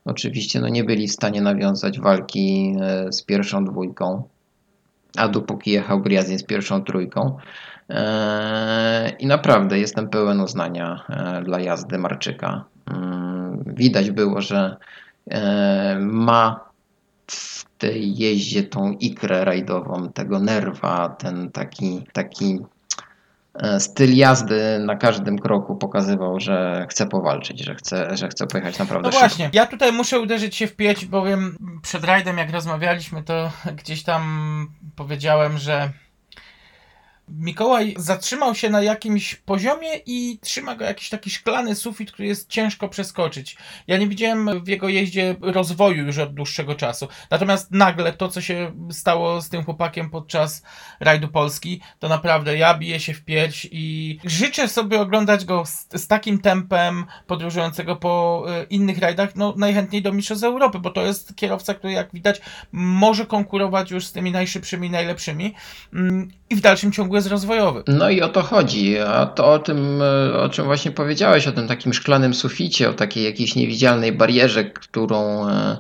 Oczywiście 0.05 0.61
no, 0.61 0.69
nie 0.69 0.85
byli 0.85 1.09
w 1.09 1.13
stanie 1.13 1.41
nawiązać 1.41 2.01
walki 2.01 2.77
z 3.11 3.23
pierwszą 3.23 3.65
dwójką, 3.65 4.23
a 5.17 5.29
dopóki 5.29 5.71
jechał 5.71 6.01
Griazin 6.01 6.39
z 6.39 6.45
pierwszą 6.45 6.85
trójką. 6.85 7.37
I 9.19 9.27
naprawdę 9.27 9.79
jestem 9.79 10.09
pełen 10.09 10.41
uznania 10.41 11.05
dla 11.45 11.61
jazdy 11.61 11.99
Marczyka. 11.99 12.65
Mm, 12.91 13.65
Widać 13.67 14.11
było, 14.11 14.41
że 14.43 14.77
e, 15.31 15.99
ma 16.01 16.67
w 17.27 17.65
tej 17.79 18.17
jeździe 18.17 18.63
tą 18.63 18.93
ikrę 18.93 19.45
rajdową, 19.45 20.09
tego 20.13 20.39
nerwa, 20.39 21.09
ten 21.09 21.51
taki, 21.53 22.05
taki 22.13 22.59
e, 23.55 23.81
styl 23.81 24.17
jazdy 24.17 24.79
na 24.87 24.97
każdym 24.97 25.39
kroku 25.39 25.77
pokazywał, 25.77 26.41
że 26.41 26.87
chce 26.91 27.07
powalczyć, 27.07 27.65
że 27.65 27.75
chce, 27.75 28.17
że 28.17 28.29
chce 28.29 28.47
pojechać 28.47 28.79
naprawdę 28.79 29.09
No 29.09 29.13
szybko. 29.13 29.29
właśnie, 29.29 29.51
ja 29.53 29.67
tutaj 29.67 29.93
muszę 29.93 30.21
uderzyć 30.21 30.57
się 30.57 30.67
w 30.67 30.77
pięć, 30.77 31.07
bowiem 31.07 31.57
przed 31.83 32.05
rajdem, 32.05 32.39
jak 32.39 32.51
rozmawialiśmy, 32.53 33.23
to 33.23 33.53
gdzieś 33.77 34.03
tam 34.03 34.23
powiedziałem, 34.97 35.59
że 35.59 35.91
Mikołaj 37.29 37.95
zatrzymał 37.99 38.55
się 38.55 38.71
na 38.71 38.83
jakimś 38.83 39.35
poziomie 39.35 39.89
i 40.07 40.39
trzyma 40.43 40.77
go 40.77 40.85
jakiś 40.85 41.09
taki 41.09 41.31
szklany 41.31 41.75
sufit, 41.75 42.13
który 42.13 42.29
jest 42.29 42.49
ciężko 42.49 42.89
przeskoczyć. 42.89 43.57
Ja 43.87 43.99
nie 43.99 44.09
widziałem 44.09 44.65
w 44.65 44.69
jego 44.69 44.89
jeździe 44.89 45.37
rozwoju 45.41 46.07
już 46.07 46.19
od 46.19 46.35
dłuższego 46.35 46.75
czasu. 46.75 47.09
Natomiast 47.31 47.71
nagle 47.71 48.13
to, 48.13 48.29
co 48.29 48.41
się 48.41 48.73
stało 48.91 49.43
z 49.43 49.49
tym 49.49 49.65
chłopakiem 49.65 50.11
podczas 50.11 50.63
rajdu 51.01 51.29
Polski, 51.29 51.81
to 51.99 52.09
naprawdę 52.09 52.57
ja 52.57 52.79
biję 52.79 53.01
się 53.01 53.15
w 53.15 53.25
pierś 53.25 53.69
i 53.71 54.19
życzę 54.25 54.69
sobie 54.69 55.01
oglądać 55.01 55.45
go 55.45 55.65
z, 55.67 55.89
z 55.95 56.07
takim 56.07 56.39
tempem 56.39 57.05
podróżującego 57.27 57.97
po 57.97 58.45
e, 58.49 58.65
innych 58.65 58.99
rajdach, 58.99 59.37
no 59.37 59.55
najchętniej 59.57 60.03
do 60.03 60.13
Mistrzostw 60.13 60.45
Europy, 60.45 60.79
bo 60.79 60.91
to 60.91 61.03
jest 61.03 61.37
kierowca, 61.37 61.75
który 61.75 61.93
jak 61.93 62.13
widać 62.13 62.41
może 62.73 63.27
konkurować 63.27 63.91
już 63.91 64.07
z 64.07 64.13
tymi 64.13 64.33
najszybszymi, 64.33 64.91
najlepszymi 64.91 65.55
mm, 65.93 66.29
i 66.51 66.57
w 66.57 66.61
dalszym 66.61 66.93
ciągu 66.93 67.16
jest 67.17 67.29
rozwojowy. 67.29 67.83
No 67.89 68.11
i 68.11 68.23
o 68.23 68.29
to 68.29 68.43
chodzi. 68.43 68.99
A 68.99 69.27
to 69.27 69.53
o 69.53 69.59
tym, 69.59 70.03
e, 70.03 70.41
o 70.41 70.49
czym 70.49 70.65
właśnie 70.65 70.91
powiedziałeś, 70.91 71.47
o 71.47 71.53
tym 71.53 71.69
takim 71.69 71.93
szklanym 71.93 72.35
suficie, 72.35 72.91
o 72.91 72.93
takiej 72.93 73.25
jakiejś 73.25 73.55
niewidzialnej 73.55 74.13
barierze, 74.13 74.65
którą, 74.65 75.49
e, 75.49 75.79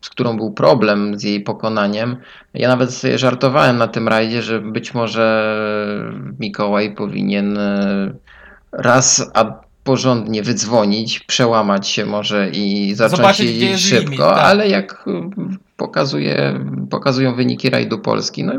z 0.00 0.10
którą 0.10 0.36
był 0.36 0.52
problem 0.52 1.18
z 1.18 1.22
jej 1.22 1.40
pokonaniem. 1.40 2.16
Ja 2.54 2.68
nawet 2.68 2.94
sobie 2.94 3.18
żartowałem 3.18 3.76
na 3.76 3.88
tym 3.88 4.08
rajdzie, 4.08 4.42
że 4.42 4.60
być 4.60 4.94
może 4.94 5.54
Mikołaj 6.40 6.94
powinien 6.94 7.58
e, 7.58 8.12
raz 8.72 9.30
a 9.34 9.68
porządnie 9.84 10.42
wydzwonić, 10.42 11.20
przełamać 11.20 11.88
się 11.88 12.06
może 12.06 12.50
i 12.50 12.94
zacząć 12.94 13.16
Zobaczyć, 13.16 13.50
jeździć 13.50 13.90
szybko, 13.90 14.10
limit, 14.10 14.20
tak. 14.20 14.38
ale 14.38 14.68
jak 14.68 15.04
pokazuje, 15.76 16.60
pokazują 16.90 17.34
wyniki 17.34 17.70
rajdu 17.70 17.98
Polski, 17.98 18.44
no 18.44 18.52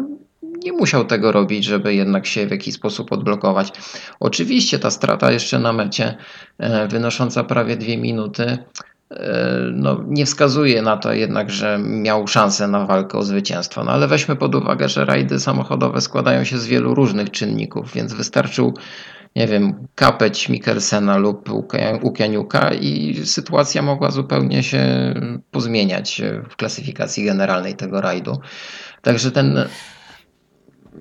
nie 0.63 0.71
musiał 0.71 1.05
tego 1.05 1.31
robić, 1.31 1.65
żeby 1.65 1.93
jednak 1.93 2.25
się 2.25 2.47
w 2.47 2.51
jakiś 2.51 2.75
sposób 2.75 3.11
odblokować. 3.11 3.71
Oczywiście 4.19 4.79
ta 4.79 4.91
strata 4.91 5.31
jeszcze 5.31 5.59
na 5.59 5.73
mecie, 5.73 6.17
e, 6.57 6.87
wynosząca 6.87 7.43
prawie 7.43 7.77
dwie 7.77 7.97
minuty, 7.97 8.57
e, 9.11 9.59
no, 9.73 10.03
nie 10.07 10.25
wskazuje 10.25 10.81
na 10.81 10.97
to 10.97 11.13
jednak, 11.13 11.49
że 11.49 11.79
miał 11.83 12.27
szansę 12.27 12.67
na 12.67 12.85
walkę 12.85 13.17
o 13.17 13.23
zwycięstwo. 13.23 13.83
No 13.83 13.91
ale 13.91 14.07
weźmy 14.07 14.35
pod 14.35 14.55
uwagę, 14.55 14.89
że 14.89 15.05
rajdy 15.05 15.39
samochodowe 15.39 16.01
składają 16.01 16.43
się 16.43 16.57
z 16.57 16.67
wielu 16.67 16.95
różnych 16.95 17.31
czynników, 17.31 17.93
więc 17.93 18.13
wystarczył, 18.13 18.73
nie 19.35 19.47
wiem, 19.47 19.87
kapeć 19.95 20.49
Mikkelsena 20.49 21.17
lub 21.17 21.49
Łukianiuka 22.03 22.73
i 22.73 23.21
sytuacja 23.25 23.81
mogła 23.81 24.11
zupełnie 24.11 24.63
się 24.63 25.13
pozmieniać 25.51 26.21
w 26.49 26.55
klasyfikacji 26.55 27.25
generalnej 27.25 27.75
tego 27.75 28.01
rajdu. 28.01 28.39
Także 29.01 29.31
ten 29.31 29.67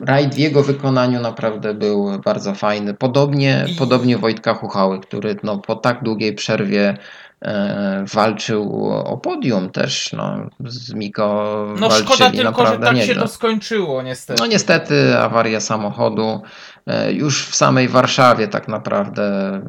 rajd 0.00 0.34
w 0.34 0.38
jego 0.38 0.62
wykonaniu 0.62 1.20
naprawdę 1.20 1.74
był 1.74 2.20
bardzo 2.24 2.54
fajny. 2.54 2.94
Podobnie, 2.94 3.64
I- 3.68 3.74
podobnie 3.74 4.18
Wojtka 4.18 4.54
Huchały, 4.54 5.00
który 5.00 5.36
no, 5.42 5.58
po 5.58 5.76
tak 5.76 6.02
długiej 6.02 6.34
przerwie 6.34 6.96
e, 7.42 8.04
walczył 8.14 8.90
o 8.90 9.16
podium 9.16 9.70
też. 9.70 10.12
No, 10.12 10.36
z 10.64 10.94
Miko 10.94 11.66
No 11.80 11.90
szkoda 11.90 12.30
tylko, 12.30 12.66
że 12.66 12.78
tak 12.78 12.88
się 12.88 12.94
nieźle. 12.94 13.14
to 13.14 13.28
skończyło 13.28 14.02
niestety. 14.02 14.40
No 14.42 14.46
niestety 14.46 15.18
awaria 15.18 15.60
samochodu. 15.60 16.40
E, 16.86 17.12
Już 17.12 17.46
w 17.46 17.54
samej 17.54 17.88
Warszawie 17.88 18.48
tak 18.48 18.68
naprawdę 18.68 19.60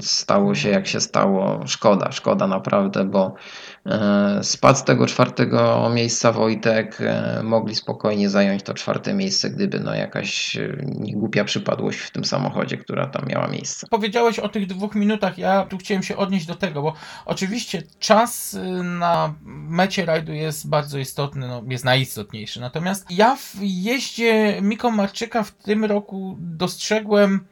stało 0.00 0.54
się 0.54 0.68
jak 0.68 0.86
się 0.86 1.00
stało. 1.00 1.60
Szkoda, 1.66 2.12
szkoda 2.12 2.46
naprawdę, 2.46 3.04
bo 3.04 3.34
spadł 4.42 4.78
z 4.78 4.84
tego 4.84 5.06
czwartego 5.06 5.90
miejsca 5.94 6.32
Wojtek. 6.32 6.98
e, 7.00 7.40
Mogli 7.42 7.74
spokojnie 7.74 8.30
zająć 8.30 8.62
to 8.62 8.74
czwarte 8.74 9.14
miejsce, 9.14 9.50
gdyby 9.50 9.80
no 9.80 9.94
jakaś 9.94 10.56
e, 10.56 10.76
niegłupia 10.84 11.44
przypadłość 11.44 11.98
w 11.98 12.10
tym 12.10 12.24
samochodzie, 12.24 12.76
która 12.76 13.06
tam 13.06 13.26
miała 13.26 13.48
miejsce. 13.48 13.86
Powiedziałeś 13.90 14.38
o 14.38 14.48
tych 14.48 14.66
dwóch 14.66 14.94
minutach, 14.94 15.38
ja 15.38 15.66
tu 15.66 15.78
chciałem 15.78 16.02
się 16.02 16.16
odnieść 16.16 16.46
do 16.46 16.54
tego, 16.54 16.82
bo 16.82 16.94
oczywiście 17.24 17.82
czas 17.98 18.54
y, 18.54 18.82
na 18.82 19.34
mecie 19.44 20.04
rajdu 20.04 20.32
jest 20.32 20.68
bardzo 20.68 20.98
istotny, 20.98 21.48
no, 21.48 21.62
jest 21.68 21.84
najistotniejszy. 21.84 22.60
Natomiast 22.60 23.06
ja 23.10 23.36
w 23.36 23.56
jeździe 23.60 24.58
Miko 24.62 24.90
Marczyka 24.90 25.42
w 25.42 25.50
tym 25.50 25.84
roku 25.84 26.36
dostrzegłem 26.40 27.46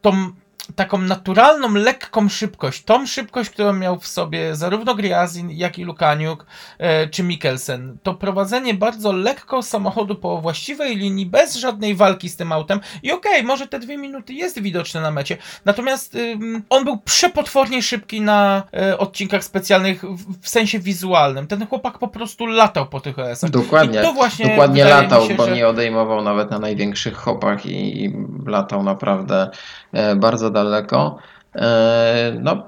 tą 0.00 0.32
taką 0.76 0.98
naturalną, 0.98 1.74
lekką 1.74 2.28
szybkość. 2.28 2.84
Tą 2.84 3.06
szybkość, 3.06 3.50
którą 3.50 3.72
miał 3.72 4.00
w 4.00 4.06
sobie 4.06 4.56
zarówno 4.56 4.94
Griazin, 4.94 5.50
jak 5.50 5.78
i 5.78 5.84
Lukaniuk 5.84 6.46
e, 6.78 7.08
czy 7.08 7.22
Mikkelsen. 7.22 7.98
To 8.02 8.14
prowadzenie 8.14 8.74
bardzo 8.74 9.12
lekko 9.12 9.62
samochodu 9.62 10.14
po 10.14 10.40
właściwej 10.40 10.96
linii, 10.96 11.26
bez 11.26 11.54
żadnej 11.54 11.94
walki 11.94 12.28
z 12.28 12.36
tym 12.36 12.52
autem. 12.52 12.80
I 13.02 13.12
okej, 13.12 13.42
może 13.42 13.66
te 13.66 13.78
dwie 13.78 13.98
minuty 13.98 14.32
jest 14.32 14.62
widoczne 14.62 15.00
na 15.00 15.10
mecie, 15.10 15.36
Natomiast 15.64 16.14
ym, 16.14 16.62
on 16.70 16.84
był 16.84 16.98
przepotwornie 16.98 17.82
szybki 17.82 18.20
na 18.20 18.62
e, 18.76 18.98
odcinkach 18.98 19.44
specjalnych 19.44 20.04
w, 20.04 20.42
w 20.42 20.48
sensie 20.48 20.78
wizualnym. 20.78 21.46
Ten 21.46 21.66
chłopak 21.66 21.98
po 21.98 22.08
prostu 22.08 22.46
latał 22.46 22.86
po 22.86 23.00
tych 23.00 23.18
OS-ach. 23.18 23.50
Dokładnie, 23.50 24.00
I 24.00 24.02
to 24.02 24.12
właśnie 24.12 24.48
dokładnie 24.48 24.84
latał, 24.84 25.26
się, 25.28 25.34
bo 25.34 25.44
że- 25.44 25.52
nie 25.52 25.68
odejmował 25.68 26.22
nawet 26.22 26.50
na 26.50 26.58
największych 26.58 27.16
hopach 27.16 27.66
i, 27.66 28.04
i 28.04 28.12
latał 28.46 28.82
naprawdę 28.82 29.50
e, 29.92 30.16
bardzo 30.16 30.50
daleko. 30.54 31.18
E, 31.56 32.36
No, 32.40 32.66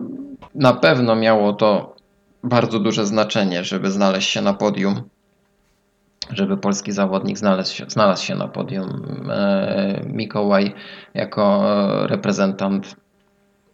na 0.54 0.72
pewno 0.72 1.16
miało 1.16 1.52
to 1.52 1.96
bardzo 2.44 2.80
duże 2.80 3.06
znaczenie, 3.06 3.64
żeby 3.64 3.90
znaleźć 3.90 4.30
się 4.30 4.42
na 4.42 4.54
podium, 4.54 5.02
żeby 6.30 6.56
polski 6.56 6.92
zawodnik 6.92 7.38
znalazł 7.38 7.74
się, 7.74 7.84
znalazł 7.88 8.24
się 8.24 8.34
na 8.34 8.48
podium. 8.48 8.88
E, 9.30 10.02
Mikołaj 10.06 10.74
jako 11.14 11.62
reprezentant 12.06 12.96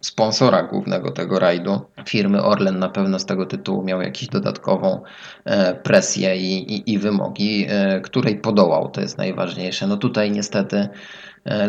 sponsora 0.03 0.63
głównego 0.63 1.11
tego 1.11 1.39
rajdu, 1.39 1.81
firmy 2.07 2.43
Orlen 2.43 2.79
na 2.79 2.89
pewno 2.89 3.19
z 3.19 3.25
tego 3.25 3.45
tytułu 3.45 3.83
miał 3.83 4.01
jakąś 4.01 4.27
dodatkową 4.27 5.01
e, 5.45 5.75
presję 5.75 6.37
i, 6.37 6.73
i, 6.73 6.93
i 6.93 6.99
wymogi, 6.99 7.65
e, 7.69 8.01
której 8.01 8.35
podołał, 8.37 8.89
to 8.89 9.01
jest 9.01 9.17
najważniejsze. 9.17 9.87
No 9.87 9.97
tutaj 9.97 10.31
niestety 10.31 10.77
e, 10.77 10.89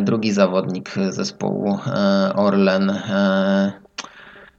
drugi 0.03 0.33
zawodnik 0.33 0.95
zespołu 1.11 1.79
e, 1.87 2.35
Orlen 2.35 2.91
e, 2.91 3.73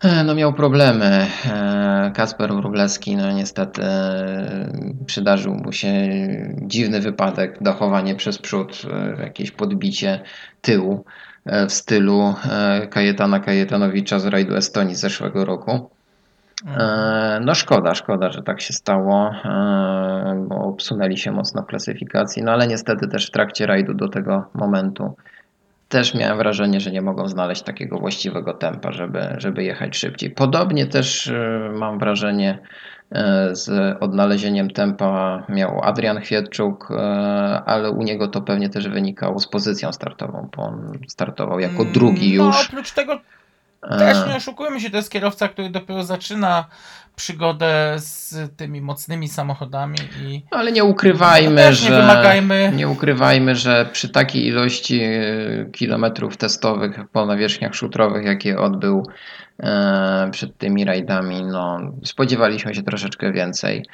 e, 0.03 0.23
no 0.23 0.35
miał 0.35 0.53
problemy. 0.53 1.27
E, 1.45 2.11
Kasper 2.15 2.53
Wróblewski, 2.53 3.15
no 3.15 3.31
niestety 3.31 3.83
e, 3.83 4.69
przydarzył 5.05 5.55
mu 5.55 5.71
się 5.71 5.91
dziwny 6.61 7.01
wypadek, 7.01 7.57
dachowanie 7.61 8.15
przez 8.15 8.37
przód, 8.37 8.81
e, 8.91 9.23
jakieś 9.23 9.51
podbicie 9.51 10.21
tyłu 10.61 11.05
e, 11.45 11.67
w 11.67 11.73
stylu 11.73 12.33
e, 12.51 12.87
Kajetana 12.87 13.39
Kajetanowicza 13.39 14.19
z 14.19 14.25
rajdu 14.25 14.55
Estonii 14.55 14.95
z 14.95 14.99
zeszłego 14.99 15.45
roku. 15.45 15.94
E, 16.77 17.39
No 17.45 17.55
szkoda, 17.55 17.95
szkoda, 17.95 18.31
że 18.31 18.43
tak 18.43 18.61
się 18.61 18.73
stało, 18.73 19.31
e, 19.45 20.45
bo 20.49 20.55
obsunęli 20.55 21.17
się 21.17 21.31
mocno 21.31 21.61
w 21.61 21.65
klasyfikacji, 21.65 22.43
no 22.43 22.51
ale 22.51 22.67
niestety 22.67 23.07
też 23.07 23.27
w 23.27 23.31
trakcie 23.31 23.65
rajdu 23.65 23.93
do 23.93 24.07
tego 24.09 24.45
momentu 24.53 25.15
też 25.89 26.15
miałem 26.15 26.37
wrażenie, 26.37 26.79
że 26.79 26.91
nie 26.91 27.01
mogą 27.01 27.27
znaleźć 27.27 27.61
takiego 27.61 27.99
właściwego 27.99 28.53
tempa, 28.53 28.91
żeby, 28.91 29.35
żeby 29.37 29.63
jechać 29.63 29.97
szybciej. 29.97 30.31
Podobnie 30.31 30.85
też 30.85 31.27
e, 31.27 31.71
mam 31.73 31.99
wrażenie 31.99 32.59
z 33.51 33.69
odnalezieniem 33.99 34.69
tempa 34.69 35.43
miał 35.49 35.83
Adrian 35.83 36.19
Chwietczuk, 36.19 36.91
e, 36.91 36.95
ale 37.65 37.91
u 37.91 38.03
niego 38.03 38.27
to 38.27 38.41
pewnie 38.41 38.69
też 38.69 38.89
wynikało 38.89 39.39
z 39.39 39.47
pozycją 39.47 39.91
startową, 39.93 40.49
bo 40.57 40.63
on 40.63 40.91
startował 41.07 41.59
jako 41.59 41.81
Mm, 41.81 41.93
drugi 41.93 42.37
No, 42.37 42.45
już. 42.45 42.69
oprócz 42.69 42.91
tego 42.91 43.19
też 43.89 44.27
nie 44.27 44.35
oszukujmy 44.35 44.79
się, 44.79 44.89
to 44.89 44.97
jest 44.97 45.11
kierowca, 45.11 45.47
który 45.47 45.69
dopiero 45.69 46.03
zaczyna 46.03 46.65
przygodę 47.15 47.93
z 47.97 48.35
tymi 48.57 48.81
mocnymi 48.81 49.27
samochodami 49.27 49.97
i 50.23 50.43
Ale 50.51 50.71
nie 50.71 50.83
ukrywajmy, 50.83 51.49
No 51.55 51.61
też 51.61 51.83
nie 51.83 51.89
że 51.89 52.01
wymagajmy- 52.01 52.73
nie 52.75 52.87
ukrywajmy, 52.87 53.55
że 53.55 53.85
przy 53.91 54.09
takiej 54.09 54.47
ilości 54.47 55.01
e, 55.03 55.21
kilometrów 55.71 56.37
testowych 56.37 56.99
po 57.11 57.25
nawierzchniach 57.25 57.75
szutrowych, 57.75 58.25
jakie 58.25 58.59
odbył 58.59 59.07
e, 59.59 60.29
przed 60.31 60.57
tymi 60.57 60.85
rajdami, 60.85 61.43
no, 61.43 61.79
spodziewaliśmy 62.03 62.75
się 62.75 62.83
troszeczkę 62.83 63.31
więcej. 63.31 63.85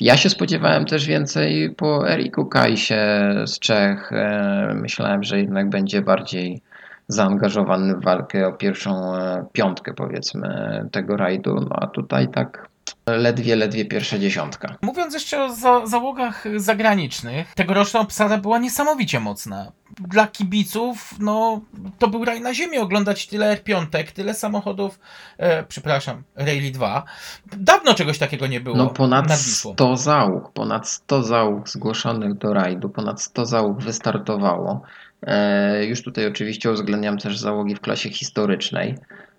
Ja 0.00 0.16
się 0.16 0.30
spodziewałem 0.30 0.84
też 0.84 1.06
więcej 1.06 1.74
po 1.76 2.10
Eriku 2.10 2.46
Kajsie 2.46 2.94
z 3.46 3.58
Czech. 3.58 4.12
E, 4.12 4.72
myślałem, 4.74 5.22
że 5.22 5.38
jednak 5.38 5.68
będzie 5.70 6.02
bardziej 6.02 6.62
zaangażowany 7.08 7.94
w 7.94 8.04
walkę 8.04 8.46
o 8.46 8.52
pierwszą 8.52 9.16
e, 9.16 9.46
piątkę, 9.52 9.94
powiedzmy, 9.94 10.48
tego 10.92 11.16
rajdu. 11.16 11.54
No 11.54 11.76
a 11.80 11.86
tutaj 11.86 12.28
tak 12.28 12.68
ledwie, 13.06 13.56
ledwie 13.56 13.84
pierwsza 13.84 14.18
dziesiątka. 14.18 14.76
Mówiąc 14.82 15.14
jeszcze 15.14 15.44
o 15.44 15.52
za 15.52 15.86
załogach 15.86 16.44
zagranicznych, 16.56 17.54
tegoroczna 17.54 18.00
obsada 18.00 18.38
była 18.38 18.58
niesamowicie 18.58 19.20
mocna. 19.20 19.72
Dla 20.08 20.26
kibiców, 20.26 21.14
no, 21.20 21.60
to 21.98 22.08
był 22.08 22.24
raj 22.24 22.40
na 22.40 22.54
ziemi 22.54 22.78
oglądać 22.78 23.26
tyle 23.26 23.56
R5, 23.56 24.12
tyle 24.12 24.34
samochodów, 24.34 25.00
e, 25.38 25.62
przepraszam, 25.62 26.22
Rally 26.36 26.70
2. 26.70 27.04
Dawno 27.56 27.94
czegoś 27.94 28.18
takiego 28.18 28.46
nie 28.46 28.60
było 28.60 28.76
No 28.76 28.86
ponad 28.86 29.28
nad 29.28 29.38
Wisłą. 29.38 29.72
100 29.72 29.96
załóg, 29.96 30.52
ponad 30.52 30.88
100 30.88 31.22
załóg 31.22 31.68
zgłoszonych 31.68 32.34
do 32.34 32.54
rajdu, 32.54 32.88
ponad 32.88 33.22
100 33.22 33.46
załóg 33.46 33.82
wystartowało. 33.82 34.82
E, 35.22 35.84
już 35.84 36.02
tutaj 36.02 36.26
oczywiście 36.26 36.70
uwzględniam 36.70 37.18
też 37.18 37.38
załogi 37.38 37.74
w 37.74 37.80
klasie 37.80 38.10
historycznej. 38.10 38.94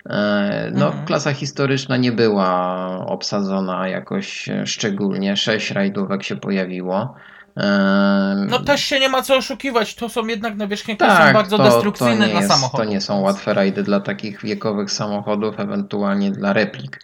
E, 0.10 0.72
no, 0.74 0.86
Mhm. 0.88 1.06
klasa 1.06 1.34
historyczna 1.34 1.98
nie 1.98 2.12
była 2.12 2.88
obsadzona 3.06 3.88
jakoś 3.88 4.50
szczególnie. 4.66 5.38
Sześć 5.38 5.72
rajdówek 5.72 6.24
się 6.24 6.36
pojawiło. 6.36 7.16
E, 7.58 8.46
No 8.50 8.60
też 8.60 8.82
się 8.84 9.00
nie 9.00 9.10
ma 9.10 9.22
co 9.22 9.36
oszukiwać, 9.38 9.96
to 9.96 10.10
są 10.10 10.28
jednak 10.28 10.56
nawierzchnie, 10.56 10.96
które 10.96 11.12
są 11.12 11.18
tak, 11.18 11.34
bardzo 11.34 11.58
to, 11.58 11.64
destrukcyjne 11.64 12.26
to 12.26 12.32
dla 12.32 12.40
jest, 12.42 12.52
samochodów. 12.54 12.86
To 12.86 12.92
nie 12.92 13.02
są 13.02 13.20
łatwe 13.22 13.54
rajdy 13.54 13.84
dla 13.84 14.00
takich 14.00 14.42
wiekowych 14.42 14.92
samochodów, 14.92 15.60
ewentualnie 15.60 16.32
dla 16.32 16.54
replik, 16.54 17.00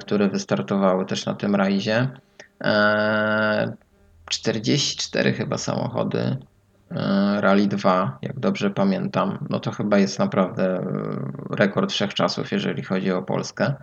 które 0.00 0.28
wystartowały 0.28 1.06
też 1.06 1.26
na 1.26 1.34
tym 1.34 1.54
rajdzie. 1.54 2.08
E, 2.64 3.72
44 4.30 5.32
chyba 5.32 5.58
samochody. 5.58 6.36
E, 6.90 7.40
Rally 7.40 7.66
2, 7.66 8.18
jak 8.22 8.38
dobrze 8.40 8.70
pamiętam, 8.70 9.46
no 9.50 9.60
to 9.60 9.70
chyba 9.70 9.98
jest 9.98 10.18
naprawdę 10.18 10.64
e, 10.64 10.84
rekord 11.50 11.92
wszechczasów, 11.92 12.52
jeżeli 12.52 12.82
chodzi 12.82 13.12
o 13.12 13.22
Polskę. 13.22 13.74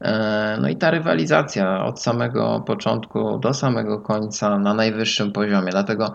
E, 0.00 0.56
No 0.60 0.68
i 0.68 0.76
ta 0.76 0.90
rywalizacja 0.90 1.84
od 1.84 2.02
samego 2.02 2.60
początku 2.60 3.38
do 3.38 3.54
samego 3.54 4.00
końca 4.00 4.58
na 4.58 4.74
najwyższym 4.74 5.32
poziomie. 5.32 5.70
Dlatego 5.70 6.14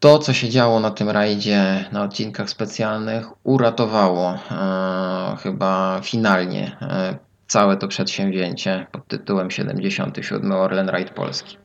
to, 0.00 0.18
co 0.18 0.32
się 0.32 0.48
działo 0.48 0.80
na 0.80 0.90
tym 0.90 1.10
rajdzie, 1.10 1.84
na 1.92 2.02
odcinkach 2.02 2.50
specjalnych, 2.50 3.26
uratowało 3.42 4.38
e, 4.50 5.36
chyba 5.42 6.00
finalnie 6.02 6.76
e, 6.82 7.18
całe 7.46 7.76
to 7.76 7.88
przedsięwzięcie 7.88 8.86
pod 8.92 9.08
tytułem 9.08 9.50
77 9.50 10.52
Orlen 10.52 10.88
Raid 10.88 11.10
Polski. 11.10 11.58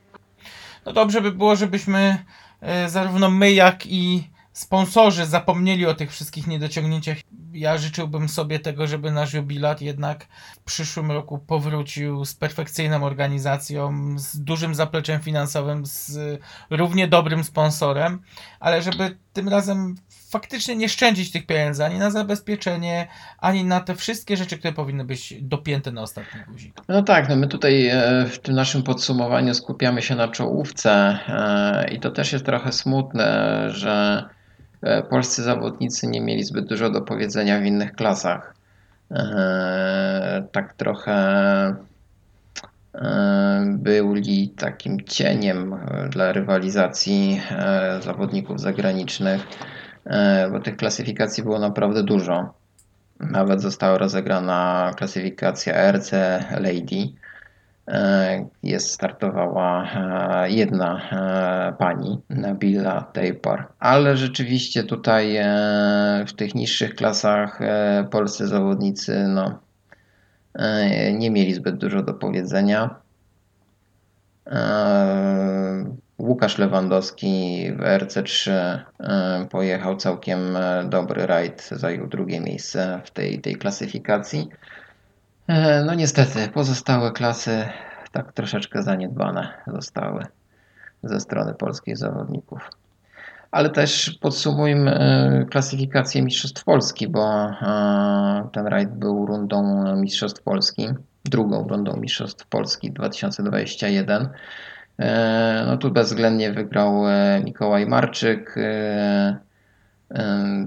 No 0.85 0.93
dobrze 0.93 1.21
by 1.21 1.31
było, 1.31 1.55
żebyśmy 1.55 2.17
zarówno 2.87 3.29
my, 3.29 3.51
jak 3.51 3.85
i 3.85 4.29
sponsorzy 4.53 5.25
zapomnieli 5.25 5.85
o 5.85 5.93
tych 5.93 6.11
wszystkich 6.11 6.47
niedociągnięciach. 6.47 7.17
Ja 7.53 7.77
życzyłbym 7.77 8.29
sobie 8.29 8.59
tego, 8.59 8.87
żeby 8.87 9.11
nasz 9.11 9.33
jubilat 9.33 9.81
jednak 9.81 10.27
w 10.55 10.63
przyszłym 10.63 11.11
roku 11.11 11.37
powrócił 11.37 12.25
z 12.25 12.35
perfekcyjną 12.35 13.03
organizacją, 13.03 13.93
z 14.19 14.39
dużym 14.43 14.75
zapleczem 14.75 15.21
finansowym, 15.21 15.85
z 15.85 16.41
równie 16.69 17.07
dobrym 17.07 17.43
sponsorem, 17.43 18.21
ale 18.59 18.81
żeby 18.81 19.17
tym 19.33 19.49
razem 19.49 19.95
faktycznie 20.29 20.75
nie 20.75 20.89
szczędzić 20.89 21.31
tych 21.31 21.45
pieniędzy 21.45 21.85
ani 21.85 21.99
na 21.99 22.11
zabezpieczenie, 22.11 23.07
ani 23.39 23.65
na 23.65 23.79
te 23.79 23.95
wszystkie 23.95 24.37
rzeczy, 24.37 24.57
które 24.57 24.73
powinny 24.73 25.05
być 25.05 25.33
dopięte 25.41 25.91
na 25.91 26.01
ostatni 26.01 26.41
guzik. 26.47 26.73
No 26.87 27.03
tak, 27.03 27.29
no 27.29 27.35
my 27.35 27.47
tutaj 27.47 27.87
e, 27.87 28.25
w 28.25 28.39
tym 28.39 28.55
naszym 28.55 28.83
podsumowaniu 28.83 29.53
skupiamy 29.53 30.01
się 30.01 30.15
na 30.15 30.27
czołówce 30.27 30.91
e, 31.27 31.93
i 31.93 31.99
to 31.99 32.11
też 32.11 32.33
jest 32.33 32.45
trochę 32.45 32.71
smutne, 32.71 33.65
że 33.71 34.25
e, 34.81 35.03
polscy 35.03 35.43
zawodnicy 35.43 36.07
nie 36.07 36.21
mieli 36.21 36.43
zbyt 36.43 36.65
dużo 36.65 36.89
do 36.89 37.01
powiedzenia 37.01 37.59
w 37.59 37.65
innych 37.65 37.93
klasach. 37.93 38.55
Tak 40.51 40.73
trochę 40.73 41.75
byli 43.65 44.49
takim 44.49 45.01
cieniem 45.05 45.75
dla 46.09 46.31
rywalizacji 46.31 47.41
zawodników 48.01 48.59
zagranicznych, 48.59 49.47
bo 50.51 50.59
tych 50.59 50.77
klasyfikacji 50.77 51.43
było 51.43 51.59
naprawdę 51.59 52.03
dużo. 52.03 52.53
Nawet 53.19 53.61
została 53.61 53.97
rozegrana 53.97 54.91
klasyfikacja 54.97 55.91
RC 55.91 56.11
Lady. 56.51 57.13
E, 57.87 58.45
Jest 58.63 58.91
startowała 58.91 59.83
e, 60.43 60.51
jedna 60.51 61.01
e, 61.11 61.73
pani, 61.77 62.21
Nabila 62.29 63.01
Tejpar. 63.01 63.67
Ale 63.79 64.17
rzeczywiście 64.17 64.83
tutaj 64.83 65.35
e, 65.35 65.45
w 66.27 66.33
tych 66.33 66.55
niższych 66.55 66.95
klasach 66.95 67.61
e, 67.61 68.07
polscy 68.11 68.47
zawodnicy 68.47 69.27
no, 69.27 69.59
e, 70.53 71.13
nie 71.13 71.31
mieli 71.31 71.53
zbyt 71.53 71.77
dużo 71.77 72.03
do 72.03 72.13
powiedzenia. 72.13 72.95
Łukasz 76.19 76.57
Lewandowski 76.57 77.63
w 77.75 77.79
RC3 77.79 78.51
e, 78.51 79.47
pojechał 79.49 79.97
całkiem 79.97 80.57
e, 80.57 80.83
dobry 80.89 81.27
rajd, 81.27 81.69
zajął 81.71 82.07
drugie 82.07 82.41
miejsce 82.41 83.01
w 83.05 83.11
tej, 83.11 83.41
tej 83.41 83.55
klasyfikacji. 83.55 84.49
E, 85.47 85.83
No 85.83 85.93
niestety, 85.93 86.47
pozostałe 86.53 87.11
klasy 87.11 87.65
tak 88.11 88.33
troszeczkę 88.33 88.83
zaniedbane 88.83 89.53
zostały 89.67 90.25
ze 91.03 91.19
strony 91.19 91.53
polskich 91.53 91.97
zawodników. 91.97 92.69
Ale 93.51 93.69
też 93.69 94.17
podsumujmy 94.21 95.45
klasyfikację 95.51 96.21
Mistrzostw 96.21 96.63
Polski, 96.63 97.07
bo 97.07 97.51
ten 98.51 98.67
rajd 98.67 98.89
był 98.89 99.25
rundą 99.25 99.83
Mistrzostw 99.95 100.43
Polski, 100.43 100.87
drugą 101.25 101.67
rundą 101.67 101.97
Mistrzostw 101.97 102.47
Polski 102.47 102.91
2021. 102.91 104.29
E, 104.99 105.63
No 105.67 105.77
tu 105.77 105.91
bezwzględnie 105.91 106.51
wygrał 106.51 107.07
e, 107.07 107.41
Mikołaj 107.43 107.85
Marczyk, 107.85 108.55
e, 108.57 109.39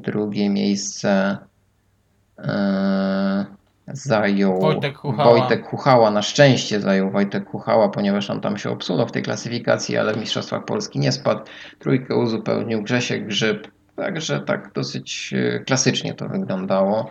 drugie 0.03 0.51
miejsce 0.51 1.39
zajął 3.89 4.61
Wojtek 4.61 4.97
Huchała. 4.97 5.31
Wojtek 5.31 5.67
Huchała. 5.67 6.11
Na 6.11 6.23
szczęście 6.23 6.81
zajął 6.81 7.11
Wojtek 7.11 7.49
Huchała, 7.49 7.89
ponieważ 7.89 8.31
on 8.31 8.41
tam 8.41 8.59
się 8.59 8.71
obsunął 8.71 9.07
w 9.07 9.13
tej 9.13 9.23
klasyfikacji, 9.23 9.97
ale 9.97 10.15
w 10.15 10.17
Mistrzostwach 10.17 10.65
Polski 10.65 10.99
nie 10.99 11.13
spadł. 11.13 11.41
Trójkę 11.79 12.17
uzupełnił 12.17 12.83
Grzesiek 12.83 13.27
Grzyb. 13.27 13.69
Także 14.03 14.41
tak 14.41 14.73
dosyć 14.75 15.35
e, 15.35 15.59
klasycznie 15.59 16.15
to 16.15 16.29
wyglądało. 16.29 17.11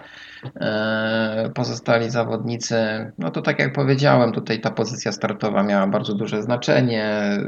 E, 0.56 1.52
Pozostali 1.56 2.10
zawodnicy, 2.10 2.76
no 3.18 3.32
to 3.32 3.42
tak 3.42 3.60
jak 3.60 3.74
powiedziałem, 3.74 4.32
tutaj 4.32 4.62
ta 4.62 4.72
pozycja 4.72 5.12
startowa 5.12 5.64
miała 5.64 5.88
bardzo 5.88 6.14
duże 6.14 6.44
znaczenie, 6.44 7.04
e, 7.04 7.40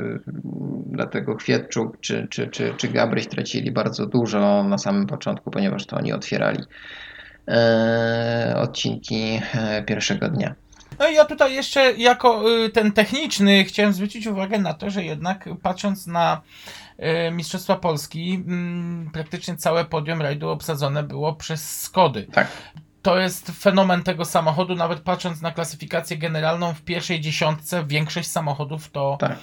dlatego 0.85 1.35
Kwietczuk 1.35 1.99
czy, 1.99 2.27
czy, 2.29 2.47
czy, 2.47 2.73
czy 2.77 2.87
Gabryś 2.87 3.27
tracili 3.27 3.71
bardzo 3.71 4.05
dużo 4.05 4.63
na 4.63 4.77
samym 4.77 5.07
początku, 5.07 5.51
ponieważ 5.51 5.85
to 5.85 5.97
oni 5.97 6.13
otwierali 6.13 6.63
odcinki 8.55 9.41
pierwszego 9.85 10.29
dnia. 10.29 10.55
No 10.99 11.09
i 11.09 11.15
ja 11.15 11.25
tutaj 11.25 11.53
jeszcze 11.53 11.93
jako 11.93 12.51
y, 12.65 12.69
ten 12.69 12.91
techniczny 12.91 13.63
chciałem 13.63 13.93
zwrócić 13.93 14.27
uwagę 14.27 14.59
na 14.59 14.73
to, 14.73 14.89
że 14.89 15.03
jednak 15.03 15.49
patrząc 15.61 16.07
na 16.07 16.41
Mistrzostwa 17.31 17.75
Polski, 17.75 18.33
mm, 18.47 19.09
praktycznie 19.13 19.55
całe 19.57 19.85
podium 19.85 20.21
rajdu 20.21 20.49
obsadzone 20.49 21.03
było 21.03 21.33
przez 21.35 21.81
Skody. 21.81 22.27
Tak. 22.33 22.47
To 23.01 23.17
jest 23.19 23.51
fenomen 23.51 24.03
tego 24.03 24.25
samochodu, 24.25 24.75
nawet 24.75 24.99
patrząc 24.99 25.41
na 25.41 25.51
klasyfikację 25.51 26.17
generalną 26.17 26.73
w 26.73 26.81
pierwszej 26.81 27.21
dziesiątce 27.21 27.83
większość 27.85 28.31
samochodów 28.31 28.91
to 28.91 29.17
Tak. 29.19 29.35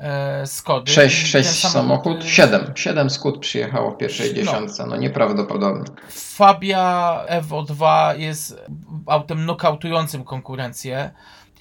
e, 0.00 0.46
Skody. 0.46 0.92
Sześć, 0.92 1.22
I 1.22 1.26
sześć 1.26 1.62
ten 1.62 1.70
samochód, 1.70 2.24
y, 2.24 2.30
siedem. 2.30 2.72
Siedem 2.74 3.10
skut 3.10 3.38
przyjechało 3.38 3.90
w 3.90 3.96
pierwszej 3.96 4.28
No. 4.28 4.34
dziesiątce. 4.34 4.86
No 4.86 4.96
nieprawdopodobne. 4.96 5.84
Fabia 6.08 7.20
Evo 7.26 7.62
2 7.62 8.14
jest 8.14 8.60
autem 9.06 9.46
nokautującym 9.46 10.24
konkurencję. 10.24 11.10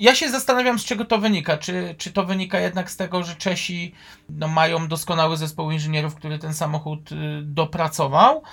Ja 0.03 0.15
się 0.15 0.29
zastanawiam, 0.29 0.79
z 0.79 0.85
czego 0.85 1.05
to 1.05 1.17
wynika. 1.17 1.57
Czy, 1.57 1.95
czy 1.97 2.11
to 2.11 2.25
wynika 2.25 2.59
jednak 2.59 2.91
z 2.91 2.97
tego, 2.97 3.23
że 3.23 3.35
Czesi 3.35 3.93
no, 4.29 4.47
mają 4.47 4.87
doskonały 4.87 5.37
zespół 5.37 5.71
inżynierów, 5.71 6.15
który 6.15 6.39
ten 6.39 6.53
samochód 6.53 7.11
y, 7.11 7.15
dopracował? 7.43 8.43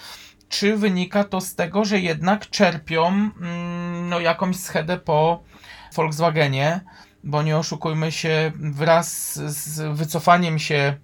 Czy 0.49 0.77
wynika 0.77 1.25
to 1.25 1.41
z 1.41 1.55
tego, 1.55 1.85
że 1.85 2.01
jednak 2.01 2.51
czerpią 2.51 3.07
mm, 3.07 4.09
no, 4.09 4.21
jakąś 4.21 4.57
schedę 4.57 4.99
po 4.99 5.43
Volkswagenie? 5.95 6.81
Bo 7.25 7.43
nie 7.43 7.59
oszukujmy 7.59 8.13
się, 8.13 8.53
wraz 8.55 9.35
z 9.35 9.97
wycofaniem 9.97 10.59
się 10.59 10.97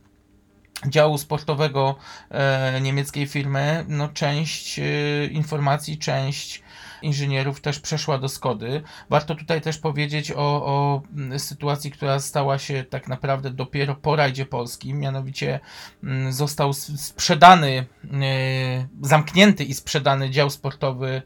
działu 0.87 1.19
sportowego 1.19 1.97
e, 2.31 2.81
niemieckiej 2.81 3.27
firmy, 3.27 3.85
no 3.89 4.09
część 4.09 4.79
e, 4.79 4.83
informacji, 5.27 5.99
część 5.99 6.63
inżynierów 7.03 7.61
też 7.61 7.81
przeszła 7.81 8.19
do 8.19 8.29
Skody. 8.29 8.83
Warto 9.11 9.35
tutaj 9.35 9.61
też 9.61 9.79
powiedzieć 9.79 10.33
o, 10.33 10.37
o 10.67 11.03
mm, 11.17 11.39
sytuacji, 11.39 11.91
która 11.91 12.21
stała 12.21 12.59
się 12.59 12.85
tak 12.85 13.09
naprawdę 13.09 13.51
dopiero 13.51 13.95
po 13.95 14.17
rajdzie 14.17 14.47
polskim, 14.47 14.99
mianowicie 14.99 15.61
mm, 16.05 16.33
został 16.33 16.73
sprzedany, 16.73 17.87
e, 18.05 18.89
zamknięty 19.03 19.65
i 19.65 19.75
sprzedany 19.75 20.31
dział 20.31 20.51
sportowy 20.51 21.23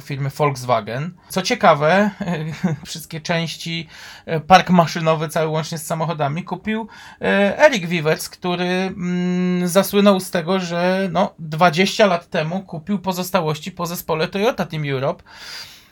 firmy 0.00 0.30
Volkswagen. 0.30 1.14
Co 1.28 1.42
ciekawe, 1.42 2.10
wszystkie 2.86 3.20
części, 3.20 3.88
e, 4.26 4.40
park 4.40 4.70
maszynowy 4.70 5.28
cały 5.28 5.48
łącznie 5.48 5.78
z 5.78 5.86
samochodami 5.86 6.44
kupił 6.44 6.88
e, 7.20 7.58
Erik 7.64 7.86
Wiwec, 7.86 8.28
który 8.28 8.64
mm, 8.64 9.68
zasłynął 9.68 10.20
z 10.20 10.30
tego, 10.30 10.60
że 10.60 11.08
no, 11.12 11.34
20 11.38 12.06
lat 12.06 12.30
temu 12.30 12.62
kupił 12.62 12.98
pozostałości 12.98 13.72
po 13.72 13.86
zespole 13.86 14.28
Toyota 14.28 14.66
Team 14.66 14.84
Europe 14.90 15.22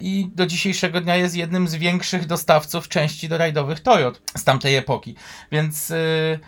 i 0.00 0.28
do 0.34 0.46
dzisiejszego 0.46 1.00
dnia 1.00 1.16
jest 1.16 1.36
jednym 1.36 1.68
z 1.68 1.74
większych 1.74 2.26
dostawców 2.26 2.88
części 2.88 3.28
do 3.28 3.38
rajdowych 3.38 3.80
Toyot 3.80 4.22
z 4.36 4.44
tamtej 4.44 4.76
epoki. 4.76 5.14
Więc 5.52 5.90
y, 5.90 6.38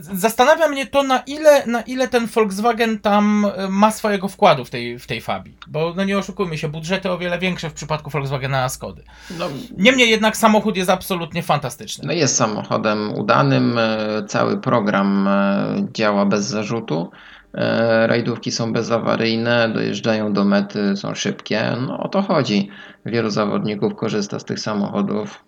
zastanawia 0.00 0.68
mnie 0.68 0.86
to, 0.86 1.02
na 1.02 1.18
ile, 1.18 1.66
na 1.66 1.82
ile 1.82 2.08
ten 2.08 2.26
Volkswagen 2.26 2.98
tam 2.98 3.44
y, 3.44 3.68
ma 3.68 3.90
swojego 3.90 4.28
wkładu 4.28 4.64
w 4.64 4.70
tej, 4.70 4.98
w 4.98 5.06
tej 5.06 5.20
fabii. 5.20 5.56
Bo 5.66 5.92
no 5.96 6.04
nie 6.04 6.18
oszukujmy 6.18 6.58
się, 6.58 6.68
budżety 6.68 7.10
o 7.10 7.18
wiele 7.18 7.38
większe 7.38 7.70
w 7.70 7.72
przypadku 7.74 8.10
Volkswagena 8.10 8.64
a 8.64 8.68
Skody. 8.68 9.04
No, 9.38 9.48
Niemniej 9.76 10.10
jednak 10.10 10.36
samochód 10.36 10.76
jest 10.76 10.90
absolutnie 10.90 11.42
fantastyczny. 11.42 12.04
no 12.06 12.12
jest 12.12 12.36
samochodem 12.36 13.12
udanym. 13.14 13.78
e, 13.78 14.08
Cały 14.28 14.60
program 14.60 15.28
e, 15.28 15.86
działa 15.92 16.26
bez 16.26 16.46
zarzutu. 16.46 17.10
E, 17.54 18.06
Rajdówki 18.06 18.50
są 18.50 18.72
bezawaryjne, 18.72 19.68
dojeżdżają 19.74 20.32
do 20.32 20.44
mety, 20.44 20.96
są 20.96 21.14
szybkie. 21.14 21.76
No 21.86 21.98
o 21.98 22.08
to 22.08 22.22
chodzi. 22.22 22.70
Wielu 23.06 23.30
zawodników 23.30 23.94
korzysta 23.96 24.38
z 24.38 24.44
tych 24.44 24.60
samochodów. 24.60 25.44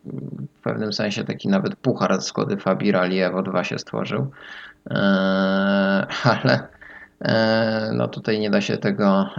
W 0.59 0.63
pewnym 0.63 0.93
sensie 0.93 1.25
taki 1.25 1.49
nawet 1.49 1.77
puchar 1.77 2.23
Skody 2.23 2.57
Fabii 2.57 2.93
Rally 2.93 3.25
Evo 3.25 3.43
2 3.43 3.65
się 3.65 3.79
stworzył. 3.79 4.31
E, 4.91 4.97
Ale 6.25 6.69
e, 7.21 7.91
no 7.95 8.09
tutaj 8.09 8.41
nie 8.41 8.51
da 8.51 8.61
się 8.61 8.77
tego 8.77 9.31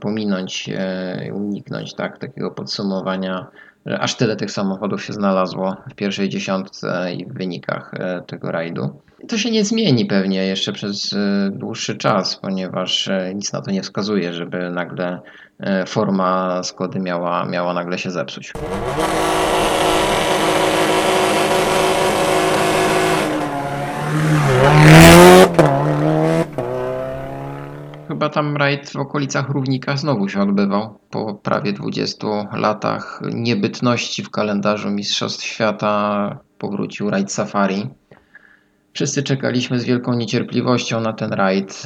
pominąć, 0.00 0.70
e, 0.74 1.30
uniknąć 1.34 1.94
tak, 1.94 2.18
takiego 2.18 2.50
podsumowania, 2.50 3.46
aż 3.86 4.14
tyle 4.14 4.36
tych 4.36 4.50
samochodów 4.50 5.04
się 5.04 5.12
znalazło 5.12 5.76
w 5.90 5.94
pierwszej 5.94 6.28
dziesiątce 6.28 7.12
i 7.14 7.26
w 7.26 7.32
wynikach 7.32 7.94
e, 7.94 8.22
tego 8.26 8.52
rajdu. 8.52 9.00
To 9.28 9.38
się 9.38 9.50
nie 9.50 9.64
zmieni 9.64 10.06
pewnie 10.06 10.46
jeszcze 10.46 10.72
przez 10.72 11.12
e, 11.12 11.50
dłuższy 11.50 11.96
czas, 11.96 12.36
ponieważ 12.36 13.08
e, 13.08 13.32
nic 13.34 13.52
na 13.52 13.62
to 13.62 13.70
nie 13.70 13.82
wskazuje, 13.82 14.32
żeby 14.32 14.70
nagle 14.70 15.20
forma 15.86 16.62
Skody 16.62 17.00
miała, 17.00 17.44
miała 17.44 17.74
nagle 17.74 17.98
się 17.98 18.10
zepsuć. 18.10 18.52
Chyba 28.22 28.34
tam 28.34 28.56
rajd 28.56 28.90
w 28.90 28.96
okolicach 28.96 29.48
Równika 29.48 29.96
znowu 29.96 30.28
się 30.28 30.42
odbywał. 30.42 30.98
Po 31.10 31.34
prawie 31.34 31.72
20 31.72 32.26
latach 32.52 33.22
niebytności 33.34 34.22
w 34.22 34.30
kalendarzu 34.30 34.90
Mistrzostw 34.90 35.44
Świata 35.44 36.38
powrócił 36.58 37.10
rajd 37.10 37.32
Safari. 37.32 37.90
Wszyscy 38.92 39.22
czekaliśmy 39.22 39.80
z 39.80 39.84
wielką 39.84 40.14
niecierpliwością 40.14 41.00
na 41.00 41.12
ten 41.12 41.32
rajd. 41.32 41.82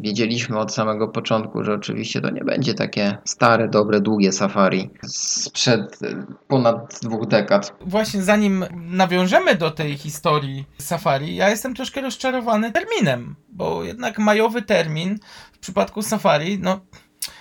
Wiedzieliśmy 0.00 0.58
od 0.58 0.74
samego 0.74 1.08
początku, 1.08 1.64
że 1.64 1.74
oczywiście 1.74 2.20
to 2.20 2.30
nie 2.30 2.44
będzie 2.44 2.74
takie 2.74 3.18
stare, 3.24 3.68
dobre, 3.68 4.00
długie 4.00 4.32
safari 4.32 4.90
sprzed 5.06 6.02
e, 6.02 6.26
ponad 6.48 6.98
dwóch 7.02 7.26
dekad. 7.26 7.76
Właśnie 7.80 8.22
zanim 8.22 8.64
nawiążemy 8.74 9.54
do 9.54 9.70
tej 9.70 9.96
historii 9.96 10.64
safari, 10.78 11.36
ja 11.36 11.50
jestem 11.50 11.74
troszkę 11.74 12.00
rozczarowany 12.00 12.72
terminem, 12.72 13.36
bo 13.48 13.84
jednak 13.84 14.18
majowy 14.18 14.62
termin 14.62 15.18
w 15.52 15.58
przypadku 15.58 16.02
safari, 16.02 16.58
no 16.58 16.80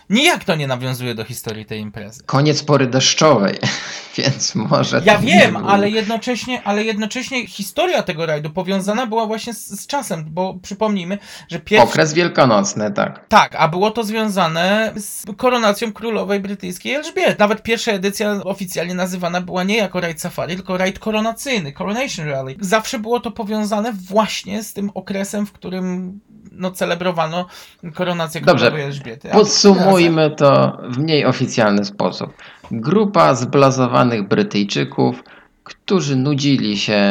nijak 0.10 0.44
to 0.44 0.56
nie 0.56 0.68
nawiązuje 0.68 1.16
do 1.16 1.24
historii 1.24 1.66
tej 1.66 1.80
imprezy. 1.80 2.24
Koniec 2.26 2.64
pory 2.64 2.88
deszczowej, 2.88 3.58
więc 4.18 4.56
może. 4.56 5.02
Ja 5.06 5.18
wiem, 5.18 5.58
ale 5.58 5.90
jednocześnie, 5.90 6.64
ale 6.64 6.84
jednocześnie 6.84 7.48
historia 7.48 8.04
tego 8.04 8.26
rajdu 8.26 8.50
powiązana 8.50 9.06
była 9.06 9.26
właśnie 9.26 9.54
z, 9.54 9.82
z 9.82 9.88
czasem, 9.88 10.26
bo 10.30 10.54
przypomnijmy, 10.62 11.18
że 11.50 11.60
pierwszy... 11.60 11.90
Okres 11.90 12.14
wielkanocny, 12.14 12.92
tak. 12.92 13.28
Tak, 13.28 13.56
a 13.58 13.68
było 13.68 13.92
to 13.92 14.04
związane 14.04 14.94
z 14.96 15.26
koronacją 15.38 15.94
królowej 15.94 16.40
brytyjskiej 16.40 16.94
Elżbiety. 16.94 17.36
Nawet 17.40 17.64
pierwsza 17.64 17.92
edycja 17.92 18.32
oficjalnie 18.44 18.94
nazywana 18.94 19.42
była 19.42 19.64
nie 19.64 19.78
jako 19.78 20.02
rajd 20.02 20.22
safari, 20.22 20.56
tylko 20.56 20.78
rajd 20.78 21.00
koronacyjny, 21.00 21.74
Coronation 21.74 22.28
Rally. 22.28 22.56
Zawsze 22.60 23.00
było 23.00 23.20
to 23.20 23.32
powiązane 23.32 23.94
właśnie 23.94 24.64
z 24.64 24.74
tym 24.74 24.92
okresem, 24.94 25.46
w 25.46 25.52
którym 25.52 26.20
no, 26.56 26.72
celebrowano 26.72 27.46
koronację 27.94 28.42
Dobrze, 28.42 28.66
królowej 28.66 28.86
Elżbiety. 28.86 29.30
Podsumujmy 29.32 30.32
to 30.32 30.78
w 30.90 30.98
mniej 30.98 31.26
oficjalny 31.26 31.86
sposób. 31.86 32.34
Grupa 32.72 33.36
zblazowanych 33.36 34.28
Brytyjczyków, 34.28 35.24
którzy 35.64 36.16
nudzili 36.16 36.78
się 36.78 37.02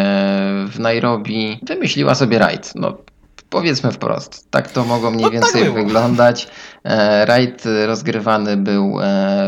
w 0.68 0.76
Nairobi, 0.78 1.58
wymyśliła 1.62 2.14
sobie 2.14 2.38
rajd. 2.38 2.72
No, 2.74 2.96
powiedzmy 3.54 3.92
wprost. 3.92 4.50
Tak 4.50 4.70
to 4.70 4.84
mogło 4.84 5.10
mniej 5.10 5.24
No 5.24 5.30
tak 5.30 5.40
więcej 5.40 5.64
było. 5.64 5.74
wyglądać. 5.74 6.48
E, 6.84 7.26
Rajd 7.26 7.62
rozgrywany 7.86 8.56
był 8.56 9.00
e, 9.00 9.04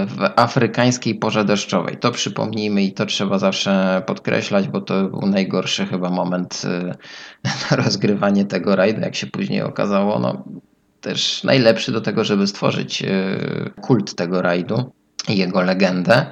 w 0.09 0.31
afrykańskiej 0.37 1.15
porze 1.15 1.45
deszczowej. 1.45 1.97
To 1.97 2.11
przypomnijmy 2.11 2.83
i 2.83 2.93
to 2.93 3.07
trzeba 3.07 3.39
zawsze 3.39 4.03
podkreślać, 4.07 4.69
bo 4.69 4.81
to 4.81 5.05
był 5.05 5.27
najgorszy 5.27 5.87
chyba 5.87 6.11
moment 6.11 6.63
e, 6.65 6.95
na 7.71 7.77
rozgrywanie 7.77 8.45
tego 8.45 8.77
rajdu, 8.77 9.01
jak 9.01 9.15
się 9.17 9.27
później 9.27 9.63
okazało. 9.63 10.19
No, 10.19 10.45
też 11.01 11.45
najlepszy 11.45 11.93
do 11.93 12.01
tego, 12.01 12.25
żeby 12.25 12.47
stworzyć 12.47 13.03
kult 13.81 14.15
tego 14.15 14.43
rajdu 14.43 14.93
i 15.29 15.37
jego 15.37 15.61
legendę. 15.61 16.27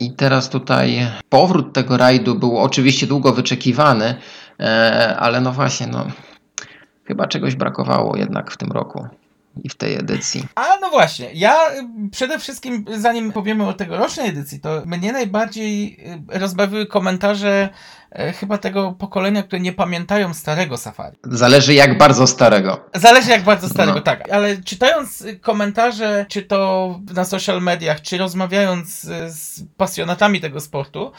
I 0.00 0.12
teraz 0.12 0.48
tutaj 0.48 1.06
powrót 1.28 1.72
tego 1.72 1.96
rajdu 1.96 2.34
był 2.34 2.58
oczywiście 2.58 3.06
długo 3.06 3.32
wyczekiwany, 3.32 4.14
ale 5.18 5.40
no 5.40 5.52
właśnie, 5.52 5.86
no 5.86 6.06
chyba 7.06 7.26
czegoś 7.26 7.54
brakowało 7.54 8.16
jednak 8.16 8.50
w 8.50 8.56
tym 8.56 8.72
roku 8.72 9.06
i 9.64 9.68
w 9.68 9.74
tej 9.74 9.94
edycji. 9.94 10.46
A 10.54 10.64
no 10.80 10.90
właśnie, 10.90 11.30
ja 11.34 11.54
y, 11.72 12.10
przede 12.10 12.38
wszystkim, 12.38 12.84
zanim 12.96 13.32
powiemy 13.32 13.66
o 13.68 13.72
tegorocznej 13.72 14.28
edycji, 14.28 14.60
to 14.60 14.82
mnie 14.86 15.12
najbardziej 15.12 15.98
y, 16.34 16.38
rozbawiły 16.38 16.86
komentarze 16.86 17.68
y, 18.28 18.32
chyba 18.32 18.58
tego 18.58 18.92
pokolenia, 18.92 19.42
które 19.42 19.60
nie 19.60 19.72
pamiętają 19.72 20.34
starego 20.34 20.76
safari. 20.76 21.16
Zależy 21.24 21.74
jak 21.74 21.98
bardzo 21.98 22.26
starego. 22.26 22.80
Zależy 22.94 23.30
jak 23.30 23.42
bardzo 23.42 23.68
starego, 23.68 23.94
No. 23.98 24.02
tak. 24.02 24.30
Ale 24.30 24.56
czytając 24.56 25.24
komentarze, 25.40 26.26
czy 26.28 26.42
to 26.42 27.00
na 27.14 27.24
social 27.24 27.62
mediach, 27.62 28.00
czy 28.02 28.18
rozmawiając 28.18 29.00
z 29.26 29.62
pasjonatami 29.76 30.40
tego 30.40 30.60
sportu, 30.60 31.12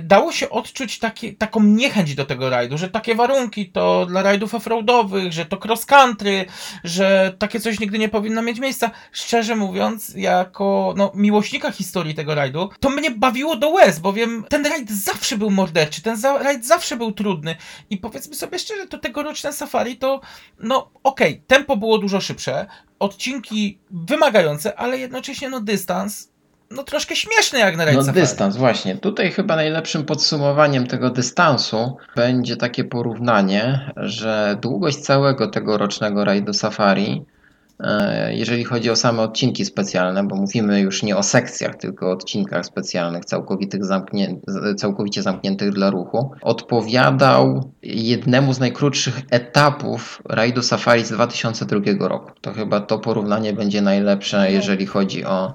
dało 0.00 0.32
się 0.32 0.50
odczuć 0.50 1.00
taką 1.38 1.62
niechęć 1.62 2.14
do 2.14 2.24
tego 2.24 2.50
rajdu, 2.50 2.78
że 2.78 2.88
takie 2.88 3.14
warunki 3.14 3.70
to 3.70 4.06
dla 4.06 4.22
rajdów 4.22 4.54
offroadowych, 4.54 5.32
że 5.32 5.44
to 5.44 5.58
cross 5.64 5.86
country, 5.86 6.46
że 6.84 7.34
takie 7.38 7.60
coś 7.60 7.80
nigdy 7.80 7.98
nie 7.98 8.08
powinno 8.08 8.42
mieć 8.42 8.58
miejsca. 8.58 8.90
Szczerze 9.12 9.56
mówiąc, 9.56 10.12
jako 10.16 10.94
no, 10.96 11.12
miłośnika 11.14 11.70
historii 11.70 12.14
tego 12.14 12.34
rajdu, 12.34 12.70
to 12.80 12.90
mnie 12.90 13.10
bawiło 13.10 13.56
do 13.56 13.68
łez, 13.68 13.98
bowiem 13.98 14.44
ten 14.48 14.66
rajd 14.66 14.90
zawsze 14.90 15.38
był 15.38 15.50
morderczy, 15.50 16.02
ten 16.02 16.16
za- 16.16 16.38
rajd 16.38 16.66
zawsze 16.66 16.96
był 16.96 17.12
trudny 17.12 17.56
i 17.90 17.96
powiedzmy 17.96 18.34
sobie 18.34 18.58
szczerze, 18.58 18.86
to 18.86 18.98
tegoroczne 18.98 19.52
safari 19.52 19.96
to 19.96 20.20
no 20.60 20.90
okej, 21.02 21.42
tempo 21.46 21.76
było 21.76 21.98
dużo 21.98 22.20
szybsze, 22.20 22.66
odcinki 22.98 23.78
wymagające, 23.90 24.78
ale 24.78 24.98
jednocześnie 24.98 25.48
no 25.50 25.60
dystans 25.60 26.33
no 26.70 26.82
troszkę 26.82 27.16
śmieszny 27.16 27.58
jak 27.58 27.76
na 27.76 27.84
rajd 27.84 27.96
No 27.96 28.02
safari. 28.04 28.20
dystans, 28.20 28.56
właśnie. 28.56 28.96
Tutaj 28.96 29.30
chyba 29.32 29.56
najlepszym 29.56 30.04
podsumowaniem 30.04 30.86
tego 30.86 31.10
dystansu 31.10 31.96
będzie 32.16 32.56
takie 32.56 32.84
porównanie, 32.84 33.92
że 33.96 34.56
długość 34.62 34.96
całego 34.98 35.48
tegorocznego 35.48 36.24
rajdu 36.24 36.52
safari, 36.52 37.24
e, 37.80 38.34
jeżeli 38.34 38.64
chodzi 38.64 38.90
o 38.90 38.96
same 38.96 39.22
odcinki 39.22 39.64
specjalne, 39.64 40.24
bo 40.28 40.36
mówimy 40.36 40.80
już 40.80 41.02
nie 41.02 41.16
o 41.16 41.22
sekcjach, 41.22 41.74
tylko 41.76 42.08
o 42.08 42.12
odcinkach 42.12 42.66
specjalnych, 42.66 43.24
całkowitych 43.24 43.84
zamknię, 43.84 44.36
całkowicie 44.76 45.22
zamkniętych 45.22 45.70
dla 45.72 45.90
ruchu, 45.90 46.30
odpowiadał 46.42 47.70
jednemu 47.82 48.52
z 48.52 48.60
najkrótszych 48.60 49.20
etapów 49.30 50.22
rajdu 50.28 50.62
safari 50.62 51.04
z 51.04 51.10
2002 51.10 52.08
roku. 52.08 52.30
To 52.40 52.52
chyba 52.52 52.80
to 52.80 52.98
porównanie 52.98 53.52
będzie 53.52 53.82
najlepsze, 53.82 54.52
jeżeli 54.52 54.86
chodzi 54.86 55.24
o 55.24 55.54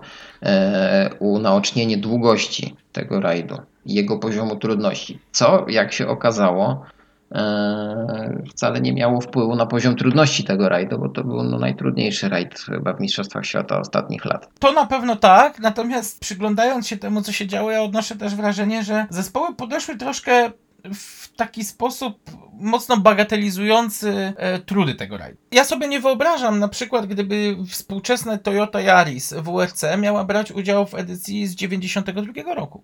unaocznienie 1.20 1.98
długości 1.98 2.76
tego 2.92 3.20
rajdu 3.20 3.58
i 3.86 3.94
jego 3.94 4.18
poziomu 4.18 4.56
trudności. 4.56 5.20
Co, 5.32 5.66
jak 5.70 5.94
się 5.94 6.08
okazało, 6.08 6.86
e, 7.32 8.44
wcale 8.50 8.82
nie 8.82 8.94
miało 8.94 9.22
wpływu 9.22 9.56
na 9.56 9.66
poziom 9.66 9.96
trudności 9.96 10.44
tego 10.44 10.70
rajdu, 10.70 11.00
bo 11.00 11.10
to 11.10 11.24
był 11.24 11.44
no, 11.44 11.60
najtrudniejszy 11.60 12.30
rajd 12.30 12.60
chyba 12.60 12.94
w 12.94 13.00
Mistrzostwach 13.00 13.46
Świata 13.46 13.80
ostatnich 13.80 14.26
lat. 14.26 14.50
To 14.60 14.72
na 14.72 14.86
pewno 14.86 15.16
tak, 15.16 15.60
natomiast 15.60 16.20
przyglądając 16.20 16.88
się 16.88 16.98
temu, 16.98 17.22
co 17.22 17.32
się 17.32 17.48
działo, 17.48 17.72
ja 17.72 17.84
odnoszę 17.84 18.16
też 18.16 18.36
wrażenie, 18.36 18.84
że 18.84 19.06
zespoły 19.10 19.56
podeszły 19.56 19.98
troszkę 19.98 20.52
w 20.94 21.19
taki 21.40 21.64
sposób 21.64 22.18
mocno 22.54 22.98
bagatelizujący 22.98 24.34
e, 24.38 24.60
trudy 24.60 24.96
tego 24.96 25.18
rajdu. 25.18 25.38
Ja 25.52 25.64
sobie 25.64 25.88
nie 25.88 26.00
wyobrażam 26.00 26.60
na 26.60 26.68
przykład, 26.68 27.06
gdyby 27.06 27.58
współczesne 27.68 28.40
Toyota 28.40 28.82
Yaris 28.82 29.34
WRC 29.34 29.84
miała 29.98 30.24
brać 30.24 30.52
udział 30.52 30.86
w 30.86 30.94
edycji 30.94 31.48
z 31.48 31.56
92 31.56 32.54
roku. 32.56 32.84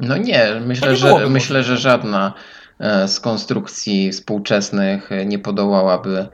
No 0.00 0.16
nie, 0.16 0.60
myślę, 0.66 0.90
nie 0.90 0.96
że, 0.96 1.28
myślę, 1.28 1.62
że 1.62 1.76
żadna 1.76 2.32
e, 2.78 3.08
z 3.08 3.20
konstrukcji 3.20 4.12
współczesnych 4.12 5.10
nie 5.26 5.38
podołałaby 5.38 6.28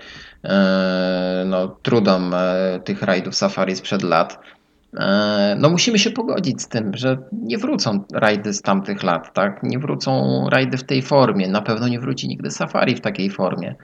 e, 0.44 1.44
no, 1.46 1.68
trudom 1.68 2.34
e, 2.34 2.80
tych 2.84 3.02
rajdów 3.02 3.34
safari 3.34 3.76
sprzed 3.76 4.02
lat. 4.02 4.38
E, 4.96 5.56
No 5.58 5.70
musimy 5.70 5.98
się 5.98 6.10
pogodzić 6.10 6.62
z 6.62 6.68
tym, 6.68 6.90
że 6.96 7.18
nie 7.32 7.58
wrócą 7.58 8.04
rajdy 8.12 8.52
z 8.52 8.62
tamtych 8.62 9.02
lat, 9.02 9.34
tak? 9.34 9.62
Nie 9.62 9.78
wrócą 9.78 10.44
rajdy 10.50 10.78
w 10.78 10.84
tej 10.84 11.02
formie. 11.02 11.48
Na 11.48 11.62
pewno 11.62 11.88
nie 11.88 12.00
wróci 12.00 12.28
nigdy 12.28 12.50
safari 12.50 12.94
w 12.96 13.00
takiej 13.00 13.30
formie. 13.30 13.74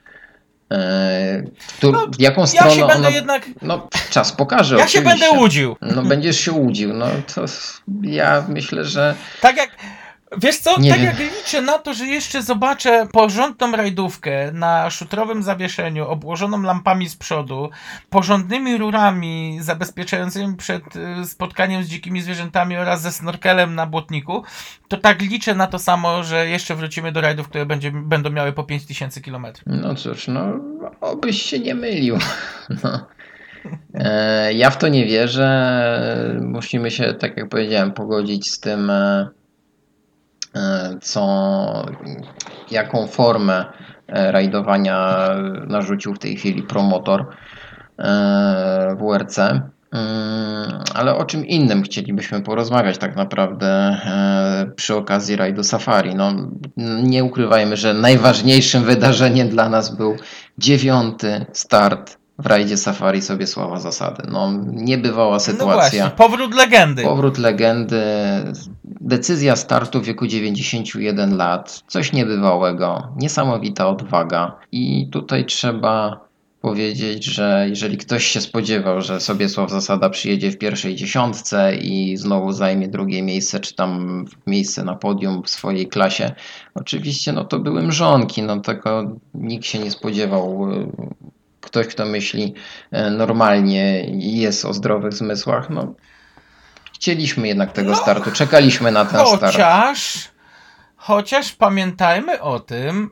E, 0.73 1.43
tu, 1.81 1.93
No, 1.93 2.07
jaką 2.19 2.41
Ja 2.41 2.47
stronę 2.47 2.71
się 2.75 2.87
będę 2.87 3.11
jednak. 3.11 3.51
No 3.63 3.89
czas 4.11 4.33
pokaże 4.33 4.77
Ja 4.77 4.89
się 4.89 4.99
oczywiście. 4.99 5.27
będę 5.27 5.41
łudził. 5.41 5.77
No 5.95 6.03
będziesz 6.03 6.41
się 6.41 6.53
łudził. 6.53 6.93
No 6.93 7.07
to 7.35 7.45
ja 8.03 8.45
myślę, 8.49 8.85
że 8.85 9.15
Tak 9.41 9.57
jak. 9.57 9.71
Wiesz 10.39 10.59
co? 10.59 10.81
Nie 10.81 10.91
tak 10.91 10.99
wiem. 11.01 11.07
jak 11.09 11.19
liczę 11.19 11.63
na 11.63 11.79
to, 11.79 11.95
że 11.95 12.07
jeszcze 12.07 12.43
zobaczę 12.43 13.07
porządną 13.13 13.73
rajdówkę 13.73 14.53
na 14.53 14.91
szutrowym 14.91 15.43
zawieszeniu, 15.43 16.09
obłożoną 16.09 16.63
lampami 16.63 17.09
z 17.09 17.17
przodu, 17.17 17.71
porządnymi 18.11 18.77
rurami 18.79 19.59
zabezpieczającymi 19.61 20.57
przed 20.57 20.83
y, 20.97 21.25
spotkaniem 21.27 21.85
z 21.85 21.89
dzikimi 21.89 22.21
zwierzętami 22.23 22.77
oraz 22.77 23.01
ze 23.03 23.13
snorkelem 23.13 23.75
na 23.75 23.87
błotniku, 23.87 24.43
to 24.89 24.97
tak 24.97 25.23
liczę 25.23 25.55
na 25.55 25.67
to 25.67 25.79
samo, 25.79 26.25
że 26.25 26.49
jeszcze 26.49 26.75
wrócimy 26.75 27.13
do 27.13 27.21
rajdów, 27.21 27.49
które 27.49 27.67
będzie, 27.67 27.91
będą 27.91 28.31
miały 28.31 28.53
po 28.53 28.65
5000 28.65 29.21
km. 29.21 29.47
No 29.67 29.95
cóż, 29.95 30.29
no 30.29 30.47
obyś 31.01 31.43
się 31.43 31.59
nie 31.59 31.75
mylił. 31.75 32.19
No. 32.85 33.07
E, 33.95 34.53
Ja 34.53 34.71
w 34.71 34.79
to 34.79 34.89
nie 34.89 35.07
wierzę. 35.07 36.37
Musimy 36.41 36.91
się, 36.91 37.15
tak 37.15 37.37
jak 37.37 37.49
powiedziałem, 37.49 37.93
pogodzić 37.93 38.51
z 38.51 38.61
tym, 38.61 38.91
e, 38.91 39.29
co, 41.03 41.87
jaką 42.71 43.07
formę 43.07 43.65
e, 44.09 44.33
rajdowania 44.33 45.29
narzucił 45.67 46.15
w 46.15 46.19
tej 46.19 46.37
chwili 46.37 46.63
promotor 46.63 47.27
e, 47.99 48.97
WRC. 49.01 49.39
Mm, 49.39 50.83
Ale 50.95 51.17
o 51.17 51.25
czym 51.25 51.47
innym 51.47 51.83
chcielibyśmy 51.83 52.43
porozmawiać 52.43 52.99
tak 52.99 53.17
naprawdę 53.17 53.67
e, 53.67 54.71
przy 54.77 54.97
okazji 54.97 55.37
rajdu 55.37 55.65
Safari. 55.65 56.15
No, 56.15 56.33
nie 57.03 57.25
ukrywajmy, 57.25 57.77
że 57.77 57.95
najważniejszym 57.95 58.85
wydarzeniem 58.85 59.49
dla 59.49 59.69
nas 59.69 59.97
był 59.97 60.17
dziewiąty 60.59 61.47
start 61.53 62.19
w 62.39 62.47
rajdzie 62.47 62.77
Safari 62.77 63.23
sobie 63.23 63.47
sława 63.47 63.81
zasady. 63.81 64.23
No, 64.33 64.53
niebywała 64.73 65.33
No 65.33 65.41
sytuacja. 65.41 65.75
właśnie, 65.75 66.11
powrót 66.17 66.55
legendy. 66.55 67.03
Powrót 67.03 67.39
legendy, 67.39 68.03
decyzja 68.85 69.57
startu 69.57 70.01
w 70.01 70.05
wieku 70.05 70.27
91 70.27 71.37
lat, 71.37 71.83
coś 71.87 72.13
niebywałego, 72.13 73.09
niesamowita 73.17 73.89
odwaga. 73.89 74.59
I 74.73 75.09
tutaj 75.13 75.45
trzeba 75.45 76.27
powiedzieć, 76.61 77.25
że 77.25 77.67
jeżeli 77.69 77.97
ktoś 77.97 78.25
się 78.25 78.41
spodziewał, 78.41 79.01
że 79.01 79.21
Sobiesław 79.21 79.71
Zasada 79.71 80.11
przyjedzie 80.11 80.51
w 80.51 80.59
pierwszej 80.59 80.97
dziesiątce 80.97 81.77
i 81.77 82.17
znowu 82.17 82.53
zajmie 82.53 82.89
drugie 82.89 83.23
miejsce, 83.23 83.61
czy 83.61 83.75
tam 83.75 84.25
miejsce 84.47 84.85
na 84.85 84.95
podium 84.95 85.43
w 85.43 85.51
swojej 85.51 85.89
klasie, 85.89 86.33
oczywiście 86.75 87.33
no 87.33 87.45
to 87.45 87.59
były 87.59 87.83
mrzonki, 87.83 88.43
no 88.43 88.61
tego 88.61 89.11
nikt 89.35 89.67
się 89.67 89.79
nie 89.79 89.91
spodziewał. 89.91 90.69
Ktoś, 91.67 91.87
kto 91.87 92.05
myśli 92.07 92.55
e, 92.91 93.11
normalnie 93.11 94.05
i 94.05 94.39
jest 94.41 94.65
o 94.65 94.73
zdrowych 94.73 95.13
zmysłach, 95.13 95.71
no 95.71 95.95
chcieliśmy 96.95 97.49
jednak 97.49 97.73
tego 97.73 97.91
No, 97.91 97.97
startu, 97.97 98.31
czekaliśmy 98.31 98.93
na 98.93 99.05
ten 99.05 99.27
start. 99.27 99.41
Chociaż, 99.53 100.29
chociaż 100.97 101.53
pamiętajmy 101.53 102.41
o 102.41 102.61
tym, 102.61 103.11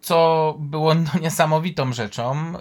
co 0.00 0.54
było 0.58 0.94
no, 0.94 1.10
niesamowitą 1.22 1.92
rzeczą. 1.92 2.52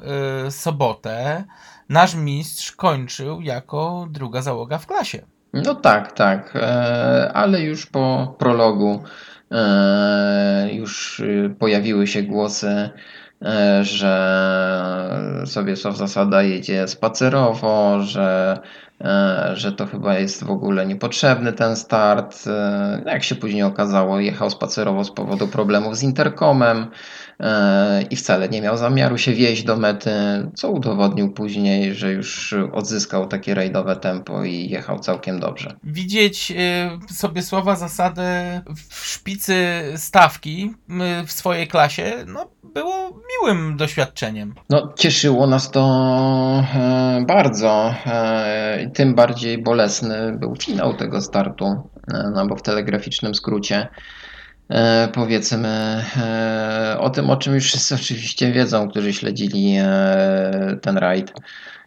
Yy, 0.44 0.52
sobotę 0.52 1.44
nasz 1.90 2.16
mistrz 2.16 2.72
kończył 2.72 3.42
jako 3.42 4.08
druga 4.12 4.42
załoga 4.42 4.78
w 4.78 4.88
klasie. 4.88 5.26
No 5.54 5.76
tak, 5.76 6.12
tak, 6.12 6.56
e, 6.56 7.32
ale 7.34 7.62
już 7.62 7.86
po 7.86 8.36
prologu 8.40 9.04
e, 9.52 10.70
już 10.74 11.20
y, 11.20 11.56
pojawiły 11.60 12.08
się 12.08 12.24
głosy, 12.24 12.90
e, 13.44 13.84
że 13.84 15.44
Sobiesław 15.46 15.98
Zasada 15.98 16.44
jedzie 16.44 16.88
spacerowo, 16.88 18.02
że, 18.02 18.60
e, 19.02 19.52
że 19.56 19.72
to 19.72 19.86
chyba 19.86 20.20
jest 20.20 20.44
w 20.44 20.50
ogóle 20.50 20.86
niepotrzebny 20.86 21.54
ten 21.54 21.76
start. 21.76 22.44
E, 22.48 23.02
Jak 23.06 23.24
się 23.24 23.36
później 23.36 23.64
okazało, 23.64 24.20
jechał 24.20 24.50
spacerowo 24.50 25.04
z 25.04 25.12
powodu 25.12 25.48
problemów 25.48 25.98
z 25.98 26.04
interkomem 26.04 26.88
i 28.10 28.16
wcale 28.16 28.50
nie 28.50 28.62
miał 28.62 28.78
zamiaru 28.78 29.18
się 29.18 29.34
wieźć 29.34 29.64
do 29.64 29.78
mety, 29.78 30.12
co 30.56 30.72
udowodnił 30.72 31.34
później, 31.34 31.96
że 31.96 32.12
już 32.12 32.56
odzyskał 32.72 33.28
takie 33.28 33.54
rajdowe 33.54 33.96
tempo 33.96 34.44
i 34.44 34.70
jechał 34.70 35.00
całkiem 35.00 35.40
dobrze. 35.40 35.74
Widzieć 35.84 36.54
sobie 37.12 37.42
słowa 37.42 37.76
zasady 37.76 38.22
w 38.92 39.06
szpicy 39.06 39.56
stawki 39.96 40.74
w 41.28 41.32
swojej 41.32 41.68
klasie, 41.68 42.14
no 42.28 42.50
było 42.74 43.22
miłym 43.42 43.78
doświadczeniem. 43.78 44.56
No, 44.70 44.94
cieszyło 44.98 45.48
nas 45.48 45.72
to 45.72 45.84
e, 46.76 47.24
bardzo. 47.28 47.96
E, 48.06 48.92
tym 48.94 49.16
bardziej 49.16 49.64
bolesny 49.64 50.38
był 50.40 50.56
finał 50.56 50.94
tego 50.94 51.22
startu, 51.22 51.66
e, 51.66 52.32
no 52.36 52.48
bo 52.48 52.56
w 52.56 52.62
telegraficznym 52.62 53.36
skrócie 53.36 53.88
e, 54.70 55.08
powiedzmy 55.14 56.04
o 57.00 57.10
tym, 57.10 57.30
o 57.30 57.38
czym 57.38 57.56
już 57.56 57.66
wszyscy 57.66 57.96
oczywiście 57.96 58.52
wiedzą, 58.52 58.90
którzy 58.90 59.14
śledzili 59.14 59.78
ten 60.82 60.98
rajd. 60.98 61.34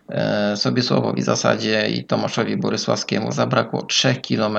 E, 0.08 0.56
Sobiesławowi 0.56 1.22
Zasadzie 1.22 1.88
i 1.88 2.04
Tomaszowi 2.04 2.56
Borysławskiemu 2.56 3.32
zabrakło 3.32 3.82
3 3.82 4.14
km 4.28 4.58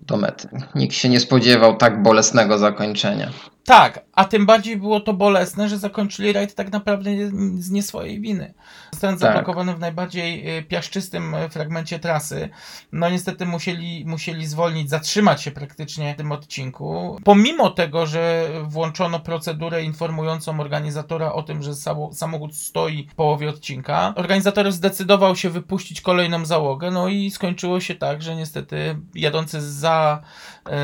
do 0.00 0.16
mety. 0.16 0.48
Nikt 0.74 0.96
się 0.96 1.08
nie 1.08 1.20
spodziewał 1.20 1.76
tak 1.76 2.02
bolesnego 2.02 2.58
zakończenia. 2.58 3.30
Tak, 3.64 4.04
a 4.12 4.24
tym 4.24 4.46
bardziej 4.46 4.76
było 4.76 5.00
to 5.00 5.12
bolesne, 5.12 5.68
że 5.68 5.78
zakończyli 5.78 6.32
rajd 6.32 6.54
tak 6.54 6.72
naprawdę 6.72 7.10
z 7.58 7.70
nie 7.70 7.82
swojej 7.82 8.20
winy. 8.20 8.54
Zostając 8.92 9.20
Tak. 9.20 9.28
zablokowany 9.30 9.74
w 9.74 9.78
najbardziej 9.78 10.58
y, 10.58 10.62
piaszczystym 10.62 11.34
y, 11.34 11.48
fragmencie 11.48 11.98
trasy, 11.98 12.48
no 12.92 13.10
niestety 13.10 13.46
musieli, 13.46 14.04
musieli 14.06 14.46
zwolnić, 14.46 14.90
zatrzymać 14.90 15.42
się 15.42 15.50
praktycznie 15.50 16.14
w 16.14 16.16
tym 16.16 16.32
odcinku. 16.32 17.18
Pomimo 17.24 17.70
tego, 17.70 18.06
że 18.06 18.48
włączono 18.64 19.20
procedurę 19.20 19.82
informującą 19.82 20.60
organizatora 20.60 21.32
o 21.32 21.42
tym, 21.42 21.62
że 21.62 21.74
samochód 22.12 22.56
stoi 22.56 23.08
w 23.10 23.14
połowie 23.14 23.48
odcinka, 23.48 24.12
organizator 24.16 24.72
zdecydował 24.72 25.36
się 25.36 25.50
wypuścić 25.50 26.00
kolejną 26.00 26.44
załogę, 26.44 26.90
no 26.90 27.08
i 27.08 27.30
skończyło 27.30 27.80
się 27.80 27.94
tak, 27.94 28.22
że 28.22 28.36
niestety 28.36 28.98
jadący 29.14 29.60
za 29.60 30.22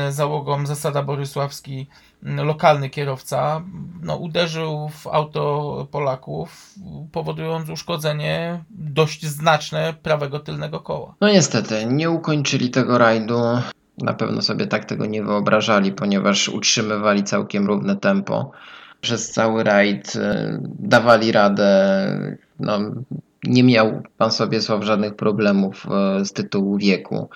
załogą 0.09 0.65
zasada 0.65 1.03
Borysławski 1.03 1.87
lokalny 2.23 2.89
kierowca 2.89 3.61
no, 4.01 4.15
uderzył 4.15 4.89
w 4.89 5.07
auto 5.07 5.87
Polaków, 5.91 6.73
powodując 7.11 7.69
uszkodzenie 7.69 8.63
dość 8.69 9.25
znaczne 9.25 9.93
prawego 10.03 10.39
tylnego 10.39 10.79
koła. 10.79 11.15
No 11.21 11.27
niestety, 11.27 11.85
nie 11.85 12.09
ukończyli 12.09 12.69
tego 12.69 12.97
rajdu. 12.97 13.39
Na 13.97 14.13
pewno 14.13 14.41
sobie 14.41 14.67
tak 14.67 14.85
tego 14.85 15.05
nie 15.05 15.23
wyobrażali, 15.23 15.91
ponieważ 15.91 16.49
utrzymywali 16.49 17.23
całkiem 17.23 17.67
równe 17.67 17.95
tempo. 17.95 18.51
Przez 19.01 19.31
cały 19.31 19.63
rajd 19.63 20.15
e, 20.15 20.59
dawali 20.79 21.31
radę. 21.31 21.67
No, 22.59 22.79
nie 23.43 23.63
miał 23.63 24.01
pan 24.17 24.31
Sobiesław 24.31 24.83
żadnych 24.83 25.15
problemów 25.15 25.85
e, 25.91 26.25
z 26.25 26.33
tytułu 26.33 26.77
wieku. 26.77 27.29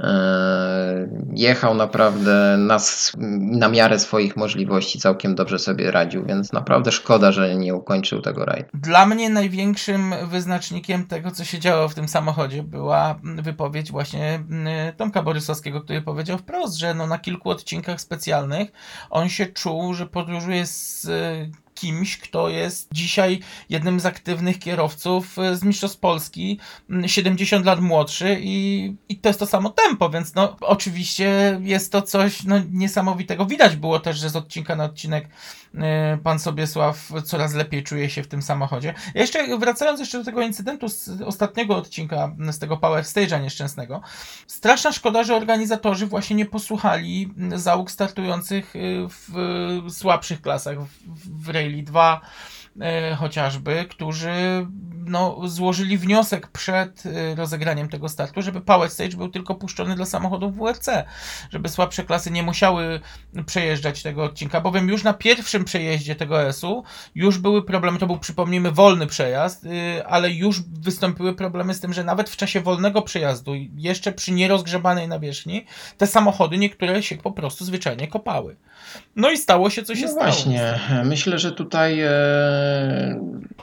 E, 0.00 1.08
Jechał 1.32 1.74
naprawdę 1.74 2.56
na, 2.58 2.78
na 3.40 3.68
miarę 3.68 3.98
swoich 3.98 4.36
możliwości, 4.36 4.98
całkiem 4.98 5.34
dobrze 5.34 5.58
sobie 5.58 5.90
radził, 5.90 6.24
więc 6.24 6.52
naprawdę 6.52 6.92
szkoda, 6.92 7.32
że 7.32 7.56
nie 7.56 7.74
ukończył 7.74 8.22
tego 8.22 8.44
rajdu. 8.44 8.68
Dla 8.74 9.06
mnie 9.06 9.30
największym 9.30 10.14
wyznacznikiem 10.28 11.06
tego, 11.06 11.30
co 11.30 11.44
się 11.44 11.58
działo 11.58 11.88
w 11.88 11.94
tym 11.94 12.08
samochodzie, 12.08 12.62
była 12.62 13.20
wypowiedź 13.22 13.90
właśnie 13.90 14.34
mm, 14.34 14.92
Tomka 14.96 15.22
Borysowskiego, 15.22 15.80
który 15.80 16.02
powiedział 16.02 16.38
wprost, 16.38 16.76
że 16.76 16.94
no 16.94 17.06
na 17.06 17.18
kilku 17.18 17.50
odcinkach 17.50 18.00
specjalnych 18.00 18.72
on 19.10 19.28
się 19.28 19.46
czuł, 19.46 19.94
że 19.94 20.06
podróżuje 20.06 20.66
z 20.66 21.04
y, 21.04 21.50
kimś, 21.80 22.18
kto 22.18 22.48
jest 22.48 22.88
dzisiaj 22.92 23.40
jednym 23.68 24.00
z 24.00 24.06
aktywnych 24.06 24.58
kierowców 24.58 25.38
y, 25.38 25.56
z 25.56 25.62
Mistrzostw 25.62 25.98
Polski, 25.98 26.58
mm, 26.90 27.08
70 27.08 27.66
lat 27.66 27.80
młodszy 27.80 28.38
i, 28.40 28.94
i 29.08 29.16
to 29.16 29.28
jest 29.28 29.38
to 29.38 29.46
samo 29.46 29.70
tempo, 29.70 30.10
więc 30.10 30.34
no 30.34 30.56
oczywiście 30.60 31.60
jest 31.62 31.92
to 31.92 32.02
coś 32.02 32.44
no, 32.44 32.56
niesamowitego. 32.70 33.46
Widać 33.46 33.76
było 33.76 34.00
też, 34.00 34.18
że 34.18 34.30
z 34.30 34.36
odcinka 34.36 34.76
na 34.76 34.84
odcinek 34.84 35.28
y, 35.74 35.78
pan 36.22 36.38
Sobiesław 36.38 37.12
coraz 37.24 37.54
lepiej 37.54 37.82
czuje 37.82 38.10
się 38.10 38.22
w 38.22 38.28
tym 38.28 38.42
samochodzie. 38.42 38.94
Jeszcze 39.14 39.58
wracając 39.58 40.00
jeszcze 40.00 40.18
do 40.18 40.24
tego 40.24 40.42
incydentu 40.42 40.88
z 40.88 41.22
ostatniego 41.22 41.76
odcinka, 41.76 42.36
z 42.50 42.58
tego 42.58 42.76
Power 42.76 43.04
Stage'a 43.04 43.42
nieszczęsnego, 43.42 44.00
straszna 44.46 44.92
szkoda, 44.92 45.24
że 45.24 45.36
organizatorzy 45.36 46.06
właśnie 46.06 46.36
nie 46.36 46.46
posłuchali 46.46 47.34
załóg 47.54 47.90
startujących 47.90 48.76
y, 48.76 49.06
w 49.08 49.92
słabszych 49.92 50.40
klasach, 50.42 50.82
w, 50.82 51.44
w 51.44 51.48
Rally 51.48 51.69
2 51.70 51.82
y, 51.82 52.22
chociażby, 53.16 53.86
którzy 53.90 54.66
no, 55.06 55.40
złożyli 55.44 55.98
wniosek 55.98 56.48
przed 56.48 57.06
y, 57.06 57.34
rozegraniem 57.34 57.88
tego 57.88 58.08
startu, 58.08 58.42
żeby 58.42 58.60
Power 58.60 58.90
Stage 58.90 59.16
był 59.16 59.28
tylko 59.28 59.54
puszczony 59.54 59.96
dla 59.96 60.06
samochodów 60.06 60.56
WRC, 60.56 60.88
żeby 61.50 61.68
słabsze 61.68 62.04
klasy 62.04 62.30
nie 62.30 62.42
musiały 62.42 63.00
przejeżdżać 63.46 64.02
tego 64.02 64.24
odcinka, 64.24 64.60
bowiem 64.60 64.88
już 64.88 65.02
na 65.02 65.14
pierwszym 65.14 65.64
przejeździe 65.64 66.14
tego 66.14 66.42
S-u 66.42 66.84
już 67.14 67.38
były 67.38 67.64
problemy, 67.64 67.98
to 67.98 68.06
był 68.06 68.18
przypomnijmy 68.18 68.72
wolny 68.72 69.06
przejazd, 69.06 69.64
yy, 69.64 70.06
ale 70.06 70.30
już 70.30 70.62
wystąpiły 70.62 71.34
problemy 71.34 71.74
z 71.74 71.80
tym, 71.80 71.92
że 71.92 72.04
nawet 72.04 72.30
w 72.30 72.36
czasie 72.36 72.60
wolnego 72.60 73.02
przejazdu, 73.02 73.52
jeszcze 73.76 74.12
przy 74.12 74.32
nierozgrzebanej 74.32 75.08
nawierzchni, 75.08 75.66
te 75.98 76.06
samochody 76.06 76.58
niektóre 76.58 77.02
się 77.02 77.16
po 77.16 77.32
prostu 77.32 77.64
zwyczajnie 77.64 78.08
kopały. 78.08 78.56
No 79.16 79.30
i 79.30 79.36
stało 79.36 79.70
się, 79.70 79.82
co 79.82 79.94
się 79.94 80.06
no 80.06 80.12
stało. 80.12 80.26
Właśnie, 80.26 80.80
myślę, 81.04 81.38
że 81.38 81.52
tutaj 81.52 82.00
e, 82.00 82.10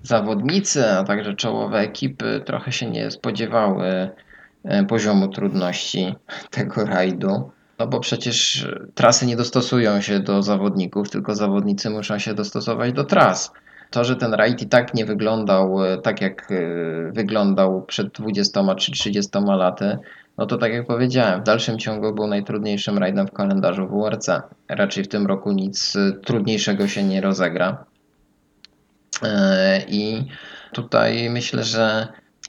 zawodnicy, 0.03 0.89
a 0.89 1.03
także 1.03 1.33
czołowe 1.33 1.79
ekipy 1.79 2.41
trochę 2.45 2.71
się 2.71 2.89
nie 2.89 3.11
spodziewały 3.11 4.09
e, 4.63 4.85
poziomu 4.85 5.27
trudności 5.27 6.15
tego 6.51 6.85
rajdu. 6.85 7.51
No 7.79 7.87
bo 7.87 7.99
przecież 7.99 8.67
trasy 8.95 9.25
nie 9.25 9.35
dostosują 9.35 10.01
się 10.01 10.19
do 10.19 10.41
zawodników, 10.41 11.09
tylko 11.09 11.35
zawodnicy 11.35 11.89
muszą 11.89 12.19
się 12.19 12.33
dostosować 12.33 12.93
do 12.93 13.03
tras. 13.03 13.51
To, 13.89 14.03
że 14.03 14.15
ten 14.15 14.33
rajd 14.33 14.61
i 14.61 14.67
tak 14.67 14.93
nie 14.93 15.05
wyglądał 15.05 15.85
e, 15.85 15.97
tak, 15.97 16.21
jak 16.21 16.51
e, 16.51 16.55
wyglądał 17.11 17.81
przed 17.81 18.07
20 18.07 18.75
czy 18.75 18.91
30 18.91 19.31
laty, 19.45 19.97
no 20.37 20.45
to 20.45 20.57
tak 20.57 20.73
jak 20.73 20.87
powiedziałem, 20.87 21.41
w 21.41 21.43
dalszym 21.43 21.79
ciągu 21.79 22.13
był 22.13 22.27
najtrudniejszym 22.27 22.97
rajdem 22.97 23.27
w 23.27 23.31
kalendarzu 23.31 23.87
WRC. 23.87 24.29
Raczej 24.69 25.03
w 25.03 25.07
tym 25.07 25.27
roku 25.27 25.51
nic 25.51 25.95
e, 25.95 26.11
trudniejszego 26.11 26.87
się 26.87 27.03
nie 27.03 27.21
rozegra. 27.21 27.85
E, 29.23 29.85
I 29.87 30.27
tutaj 30.73 31.29
myślę, 31.29 31.63
że 31.63 32.07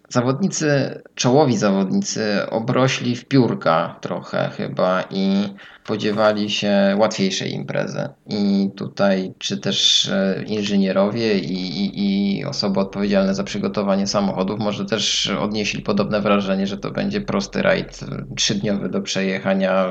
zawodnicy, 0.09 1.01
czołowi 1.15 1.57
zawodnicy 1.57 2.51
obrośli 2.51 3.17
w 3.17 3.25
piórka 3.25 3.97
trochę 4.01 4.51
chyba 4.57 5.03
i 5.11 5.55
spodziewali 5.85 6.51
się 6.51 6.97
łatwiejszej 6.99 7.53
imprezy. 7.53 8.09
I 8.27 8.71
tutaj 8.77 9.33
czy 9.39 9.59
też 9.59 10.09
e, 10.09 10.43
inżynierowie 10.47 11.39
i, 11.39 11.85
i, 11.85 12.39
i 12.39 12.45
osoby 12.45 12.81
odpowiedzialne 12.81 13.35
za 13.35 13.45
przygotowanie 13.45 14.07
samochodów 14.07 14.59
może 14.61 14.85
też 14.85 15.31
odnieśli 15.41 15.83
podobne 15.83 16.21
wrażenie, 16.21 16.67
że 16.67 16.77
to 16.77 16.91
będzie 16.91 17.21
prosty 17.21 17.63
rajd 17.63 18.01
trzydniowy 18.37 18.89
do 18.89 19.01
przejechania 19.01 19.87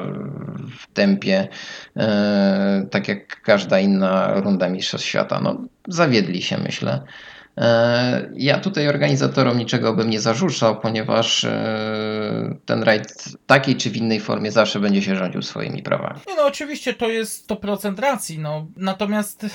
w 0.80 0.94
tempie, 0.94 1.48
e, 1.96 2.88
tak 2.92 3.08
jak 3.08 3.42
każda 3.42 3.80
inna 3.80 4.34
runda 4.34 4.70
Mistrzostw 4.70 5.08
Świata. 5.08 5.40
No, 5.44 5.62
zawiedli 5.88 6.42
się 6.42 6.58
myślę. 6.58 7.04
E, 7.58 8.30
Ja 8.36 8.60
tutaj 8.60 8.88
organizatorom 8.88 9.58
niczego 9.58 9.94
bym 9.94 10.10
nie 10.10 10.20
zarzucał, 10.20 10.80
ponieważ 10.80 11.44
e, 11.44 12.58
ten 12.66 12.84
rajd 12.84 13.12
w 13.12 13.46
takiej 13.46 13.76
czy 13.76 13.90
w 13.90 13.98
innej 13.98 14.20
formie 14.20 14.52
zawsze 14.52 14.80
będzie 14.80 15.02
się 15.02 15.16
rządził 15.16 15.42
swoimi 15.42 15.84
prawami. 15.84 16.20
Nie 16.28 16.36
no, 16.36 16.46
oczywiście 16.46 16.94
to 16.94 17.08
jest 17.10 17.50
100% 17.50 18.00
racji, 18.00 18.40
no. 18.40 18.68
Natomiast, 18.78 19.46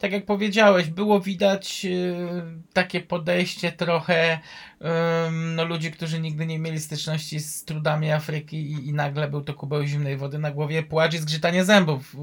tak 0.00 0.12
jak 0.12 0.26
powiedziałeś, 0.26 0.90
było 0.90 1.20
widać 1.20 1.84
yy, 1.84 1.92
takie 2.72 3.00
podejście 3.00 3.72
trochę 3.72 4.38
no, 5.32 5.64
ludzi, 5.64 5.92
którzy 5.92 6.20
nigdy 6.20 6.46
nie 6.46 6.58
mieli 6.58 6.80
styczności 6.80 7.40
z 7.40 7.64
trudami 7.64 8.12
Afryki 8.12 8.56
i, 8.72 8.88
i 8.88 8.92
nagle 8.92 9.28
był 9.28 9.40
to 9.40 9.54
kubeł 9.54 9.84
zimnej 9.84 10.16
wody 10.16 10.38
na 10.38 10.50
głowie, 10.50 10.82
płacz 10.82 11.14
i 11.14 11.18
zgrzytanie 11.18 11.64
zębów. 11.64 12.16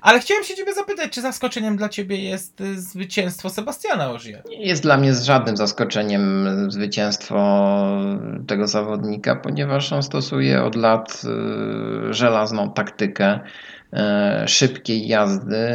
Ale 0.00 0.20
chciałem 0.20 0.44
się 0.44 0.54
ciebie 0.54 0.74
zapytać, 0.74 1.12
czy 1.12 1.20
zaskoczeniem 1.20 1.76
dla 1.76 1.88
ciebie 1.88 2.16
jest 2.16 2.60
y, 2.60 2.80
zwycięstwo 2.80 3.50
Sebastiana 3.50 4.10
Ogier? 4.10 4.42
Nie 4.48 4.66
jest 4.66 4.82
dla 4.82 4.96
mnie 4.96 5.14
z 5.14 5.24
żadnym 5.24 5.56
zaskoczeniem 5.56 6.48
zwycięstwo 6.68 7.36
tego 8.46 8.66
zawodnika, 8.66 9.36
ponieważ 9.36 9.92
on 9.92 10.02
stosuje 10.02 10.62
od 10.62 10.74
lat 10.74 11.22
e, 11.24 12.14
żelazną 12.14 12.72
taktykę 12.72 13.40
szybkiej 14.46 15.08
jazdy, 15.08 15.66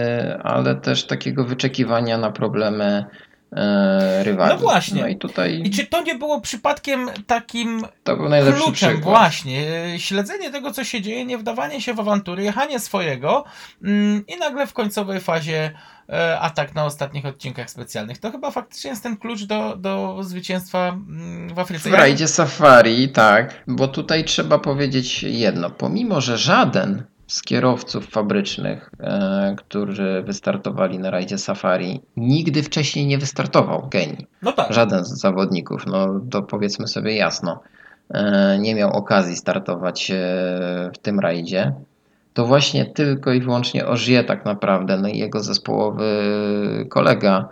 ale 0.44 0.76
też 0.76 1.04
takiego 1.04 1.46
wyczekiwania 1.46 2.18
na 2.18 2.32
problemy 2.32 3.06
e, 3.52 4.24
rywali. 4.24 4.54
No 4.54 4.60
właśnie. 4.60 5.02
No 5.02 5.08
i 5.08 5.16
tutaj 5.16 5.62
I 5.66 5.70
czy 5.70 5.86
to 5.88 6.02
nie 6.02 6.16
było 6.16 6.42
przypadkiem 6.42 7.10
takim 7.28 7.82
to 8.04 8.18
był 8.18 8.30
najlepszy 8.30 8.62
kluczem 8.64 8.90
przykład. 8.90 9.04
właśnie. 9.04 9.66
Śledzenie 9.98 10.52
tego, 10.52 10.72
co 10.72 10.84
się 10.84 11.02
dzieje, 11.02 11.26
nie 11.26 11.38
wdawanie 11.38 11.82
się 11.82 11.94
w 11.94 12.00
awantury, 12.00 12.44
jechanie 12.44 12.80
swojego 12.80 13.44
mm, 13.84 14.24
i 14.28 14.38
nagle 14.38 14.68
w 14.68 14.74
końcowej 14.74 15.20
fazie 15.20 15.72
e, 16.10 16.40
atak 16.40 16.76
na 16.76 16.86
ostatnich 16.86 17.26
odcinkach 17.26 17.70
specjalnych. 17.70 18.18
To 18.18 18.32
chyba 18.32 18.52
faktycznie 18.52 18.90
jest 18.90 19.04
ten 19.04 19.18
klucz 19.18 19.44
do, 19.44 19.76
do 19.76 20.18
zwycięstwa 20.22 20.88
mm, 20.88 21.54
w 21.56 21.60
Afryce. 21.60 21.90
W 21.90 21.94
rajdzie 21.94 22.28
Safari, 22.28 23.10
tak, 23.10 23.64
bo 23.68 23.88
tutaj 23.88 24.24
trzeba 24.24 24.60
powiedzieć 24.60 25.24
jedno. 25.24 25.70
Pomimo, 25.70 26.22
że 26.22 26.38
żaden 26.38 27.04
z 27.30 27.42
kierowców 27.42 28.10
fabrycznych, 28.10 28.92
e, 29.00 29.56
którzy 29.58 30.24
wystartowali 30.26 31.00
na 31.00 31.12
rajdzie 31.12 31.38
Safari, 31.38 32.02
nigdy 32.18 32.64
wcześniej 32.64 33.08
nie 33.08 33.18
wystartował 33.18 33.90
Kenii. 33.90 34.28
No 34.42 34.52
tak. 34.52 34.74
Żaden 34.74 35.06
z 35.06 35.22
zawodników, 35.22 35.86
no 35.86 36.20
to 36.32 36.42
powiedzmy 36.42 36.88
sobie 36.88 37.16
jasno, 37.16 37.62
e, 38.10 38.58
nie 38.60 38.76
miał 38.76 38.92
okazji 38.92 39.36
startować 39.36 40.12
e, 40.12 40.16
w 40.94 40.98
tym 40.98 41.20
rajdzie. 41.20 41.74
To 42.34 42.46
właśnie 42.46 42.86
tylko 42.86 43.34
i 43.34 43.42
wyłącznie 43.42 43.86
Ogier 43.86 44.26
tak 44.26 44.46
naprawdę, 44.46 44.98
no 44.98 45.08
i 45.08 45.18
jego 45.18 45.40
zespołowy 45.40 46.06
kolega 46.90 47.50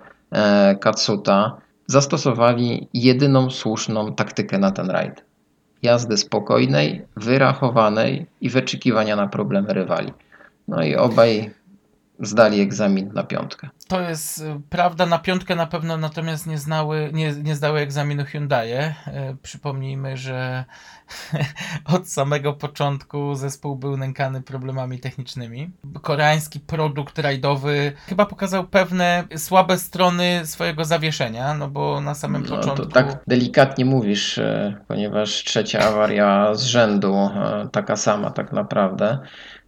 Katsuta 0.79 1.57
zastosowali 1.87 2.87
jedyną 2.93 3.49
słuszną 3.49 4.15
taktykę 4.15 4.57
na 4.57 4.71
ten 4.71 4.89
rajd. 4.89 5.23
Jazdy 5.81 6.17
spokojnej, 6.17 7.01
wyrachowanej 7.15 8.25
i 8.41 8.49
wyczekiwania 8.49 9.15
na 9.15 9.27
problemy 9.27 9.73
rywali. 9.73 10.13
No 10.67 10.83
i 10.83 10.95
obaj 10.95 11.51
zdali 12.19 12.61
egzamin 12.61 13.11
na 13.13 13.23
piątkę. 13.23 13.69
To 13.87 14.01
jest 14.01 14.41
y, 14.41 14.61
prawda, 14.69 15.05
na 15.05 15.19
piątkę 15.19 15.55
na 15.55 15.67
pewno 15.67 15.97
natomiast 15.97 16.47
nie, 16.47 16.57
znały, 16.57 17.09
nie, 17.13 17.33
nie 17.33 17.55
zdały 17.55 17.79
egzaminu 17.79 18.25
Hyundai. 18.25 18.71
E, 18.71 18.93
przypomnijmy, 19.43 20.17
że 20.17 20.65
od 21.95 22.09
samego 22.09 22.53
początku 22.53 23.35
zespół 23.35 23.75
był 23.75 23.97
nękany 23.97 24.41
problemami 24.41 24.99
technicznymi. 24.99 25.71
Koreański 26.01 26.59
produkt 26.59 27.19
rajdowy 27.19 27.93
chyba 28.07 28.25
pokazał 28.25 28.67
pewne 28.67 29.23
słabe 29.37 29.77
strony 29.77 30.41
swojego 30.45 30.85
zawieszenia, 30.85 31.53
no 31.53 31.67
bo 31.67 32.01
na 32.01 32.15
samym 32.15 32.43
No, 32.49 32.55
początku... 32.57 32.85
to 32.85 32.91
tak 32.91 33.19
delikatnie 33.27 33.85
mówisz, 33.85 34.37
e, 34.37 34.77
ponieważ 34.87 35.29
trzecia 35.43 35.79
awaria 35.79 36.55
z 36.55 36.63
rzędu, 36.63 37.15
e, 37.15 37.69
taka 37.71 37.95
sama 37.95 38.29
tak 38.31 38.51
naprawdę, 38.51 39.19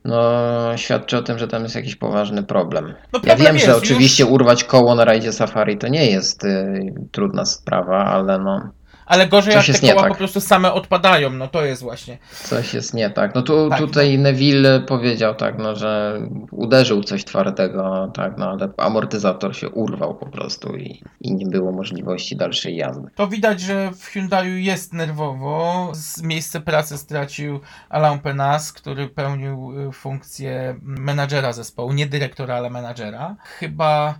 no 0.06 0.78
świadczy 0.78 1.18
o 1.18 1.22
tym, 1.22 1.40
że 1.40 1.48
tam 1.48 1.64
jest 1.64 1.76
jakiś 1.76 1.96
poważny 1.96 2.44
problem. 2.44 2.86
No 2.86 2.94
Ja 3.14 3.20
problem 3.20 3.38
wiem, 3.38 3.58
że 3.58 3.72
jest, 3.72 3.84
oczywiście 3.84 4.24
Już, 4.24 4.34
urwać 4.34 4.64
koło 4.64 4.96
na 4.96 5.06
rajdzie 5.06 5.34
Safari 5.34 5.78
to 5.78 5.88
nie 5.88 6.12
jest 6.12 6.46
e, 6.46 6.74
trudna 7.12 7.46
sprawa, 7.46 8.06
ale 8.06 8.40
no 8.40 8.70
ale 9.10 9.28
gorzej 9.28 9.54
coś 9.54 9.68
jak 9.68 9.80
te 9.80 9.90
koła 9.90 10.02
tak. 10.02 10.12
po 10.12 10.18
prostu 10.18 10.42
same 10.42 10.74
odpadają, 10.74 11.30
no 11.30 11.48
to 11.48 11.66
jest 11.66 11.82
właśnie. 11.82 12.18
coś 12.32 12.74
jest 12.74 12.94
nie 12.94 13.10
tak. 13.10 13.36
No 13.36 13.42
tu, 13.42 13.70
Tak, 13.70 13.80
tutaj 13.80 14.20
Neville 14.20 14.80
powiedział 14.80 15.36
tak, 15.36 15.58
no, 15.58 15.76
że 15.76 16.22
uderzył 16.52 17.04
coś 17.04 17.26
twardego, 17.26 18.12
tak, 18.14 18.38
no 18.38 18.50
ale 18.50 18.70
amortyzator 18.78 19.56
się 19.56 19.70
urwał 19.70 20.16
po 20.16 20.26
prostu 20.26 20.76
i, 20.76 21.04
i 21.22 21.34
nie 21.34 21.46
było 21.46 21.72
możliwości 21.72 22.36
dalszej 22.36 22.76
jazdy. 22.76 23.08
To 23.16 23.28
widać, 23.28 23.62
że 23.62 23.92
w 23.92 24.06
Hyundaiu 24.06 24.58
jest 24.58 24.94
nerwowo. 24.94 25.90
Z 25.94 26.22
miejsce 26.22 26.62
pracy 26.62 26.98
stracił 26.98 27.60
Alain 27.90 28.20
Penas, 28.20 28.74
który 28.74 29.08
pełnił 29.08 29.88
y, 29.90 29.92
funkcję 29.92 30.76
menadżera 30.82 31.54
zespołu, 31.54 31.94
nie 31.94 32.08
dyrektora, 32.08 32.56
ale 32.56 32.70
menadżera. 32.70 33.36
Chyba 33.60 34.20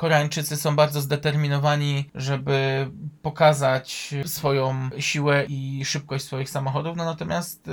Koreańczycy 0.00 0.56
są 0.56 0.76
bardzo 0.76 1.00
zdeterminowani, 1.00 2.10
żeby 2.14 2.86
pokazać 3.22 4.14
swoją 4.26 4.90
siłę 4.98 5.44
i 5.48 5.84
szybkość 5.84 6.24
swoich 6.24 6.50
samochodów, 6.50 6.96
no 6.96 7.04
natomiast 7.04 7.68
y, 7.68 7.70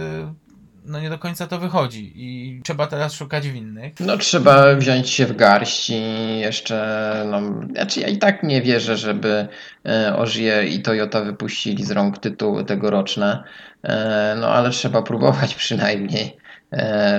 no 0.85 0.99
nie 0.99 1.09
do 1.09 1.19
końca 1.19 1.47
to 1.47 1.59
wychodzi 1.59 2.11
i 2.15 2.61
trzeba 2.63 2.87
teraz 2.87 3.13
szukać 3.13 3.49
winnych. 3.49 3.93
No 3.99 4.17
trzeba 4.17 4.75
wziąć 4.75 5.09
się 5.09 5.25
w 5.25 5.35
garść 5.35 5.89
i 5.89 6.39
jeszcze, 6.39 7.25
no, 7.31 7.41
znaczy 7.71 7.99
ja 7.99 8.07
i 8.07 8.17
tak 8.17 8.43
nie 8.43 8.61
wierzę, 8.61 8.97
żeby 8.97 9.47
e, 9.85 10.15
Ogier 10.15 10.67
i 10.67 10.81
Toyota 10.81 11.21
wypuścili 11.21 11.83
z 11.83 11.91
rąk 11.91 12.17
tytuły 12.17 12.65
tegoroczne, 12.65 13.43
e, 13.83 14.35
no 14.39 14.47
ale 14.47 14.69
trzeba 14.69 15.01
próbować 15.01 15.55
przynajmniej, 15.55 16.37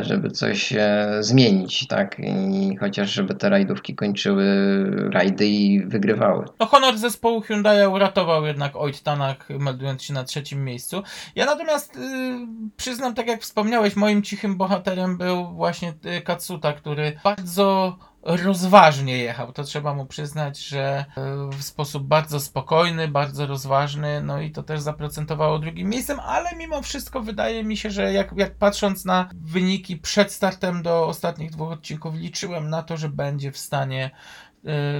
żeby 0.02 0.30
coś 0.30 0.72
e, 0.72 1.08
zmienić, 1.20 1.86
tak, 1.86 2.16
i 2.18 2.76
chociaż 2.76 3.10
żeby 3.10 3.34
te 3.34 3.48
rajdówki 3.48 3.94
kończyły 3.94 4.44
rajdy 5.10 5.46
i 5.46 5.86
wygrywały. 5.86 6.44
No 6.60 6.66
honor 6.66 6.98
zespołu 6.98 7.40
Hyundai 7.40 7.86
uratował 7.86 8.46
jednak 8.46 8.76
Oit 8.76 9.02
Tanak, 9.02 9.48
meldując 9.50 10.02
się 10.02 10.14
na 10.14 10.24
trzecim 10.24 10.64
miejscu. 10.64 11.02
Ja 11.34 11.46
natomiast 11.46 11.96
y, 11.96 12.00
przyznam, 12.76 13.14
tak 13.14 13.26
jak 13.26 13.42
wspomniałeś, 13.42 13.96
moim 13.96 14.22
cichym 14.22 14.56
bohaterem 14.56 15.18
był 15.18 15.46
właśnie 15.46 15.92
y, 16.18 16.20
Katsuta, 16.20 16.72
który 16.72 17.20
bardzo 17.24 17.98
rozważnie 18.36 19.18
jechał. 19.18 19.52
To 19.52 19.64
trzeba 19.64 19.94
mu 19.94 20.06
przyznać, 20.06 20.58
że 20.58 21.04
y, 21.52 21.56
w 21.56 21.62
sposób 21.62 22.06
bardzo 22.06 22.40
spokojny, 22.40 23.08
bardzo 23.08 23.46
rozważny, 23.46 24.22
no 24.22 24.40
i 24.40 24.50
to 24.50 24.62
też 24.62 24.80
zaprocentowało 24.80 25.58
drugim 25.58 25.88
miejscem, 25.88 26.20
ale 26.20 26.56
mimo 26.56 26.82
wszystko 26.82 27.20
wydaje 27.20 27.64
mi 27.64 27.76
się, 27.76 27.90
że 27.90 28.12
jak, 28.12 28.32
jak 28.36 28.54
patrząc 28.54 29.04
na 29.04 29.28
wyniki 29.34 29.96
przed 29.96 30.32
startem 30.32 30.82
do 30.82 31.06
ostatnich 31.06 31.50
dwóch 31.50 31.72
odcinków, 31.72 32.14
liczyłem 32.14 32.70
na 32.70 32.82
to, 32.82 32.96
że 32.96 33.08
będzie 33.08 33.52
w 33.52 33.58
stanie 33.58 34.10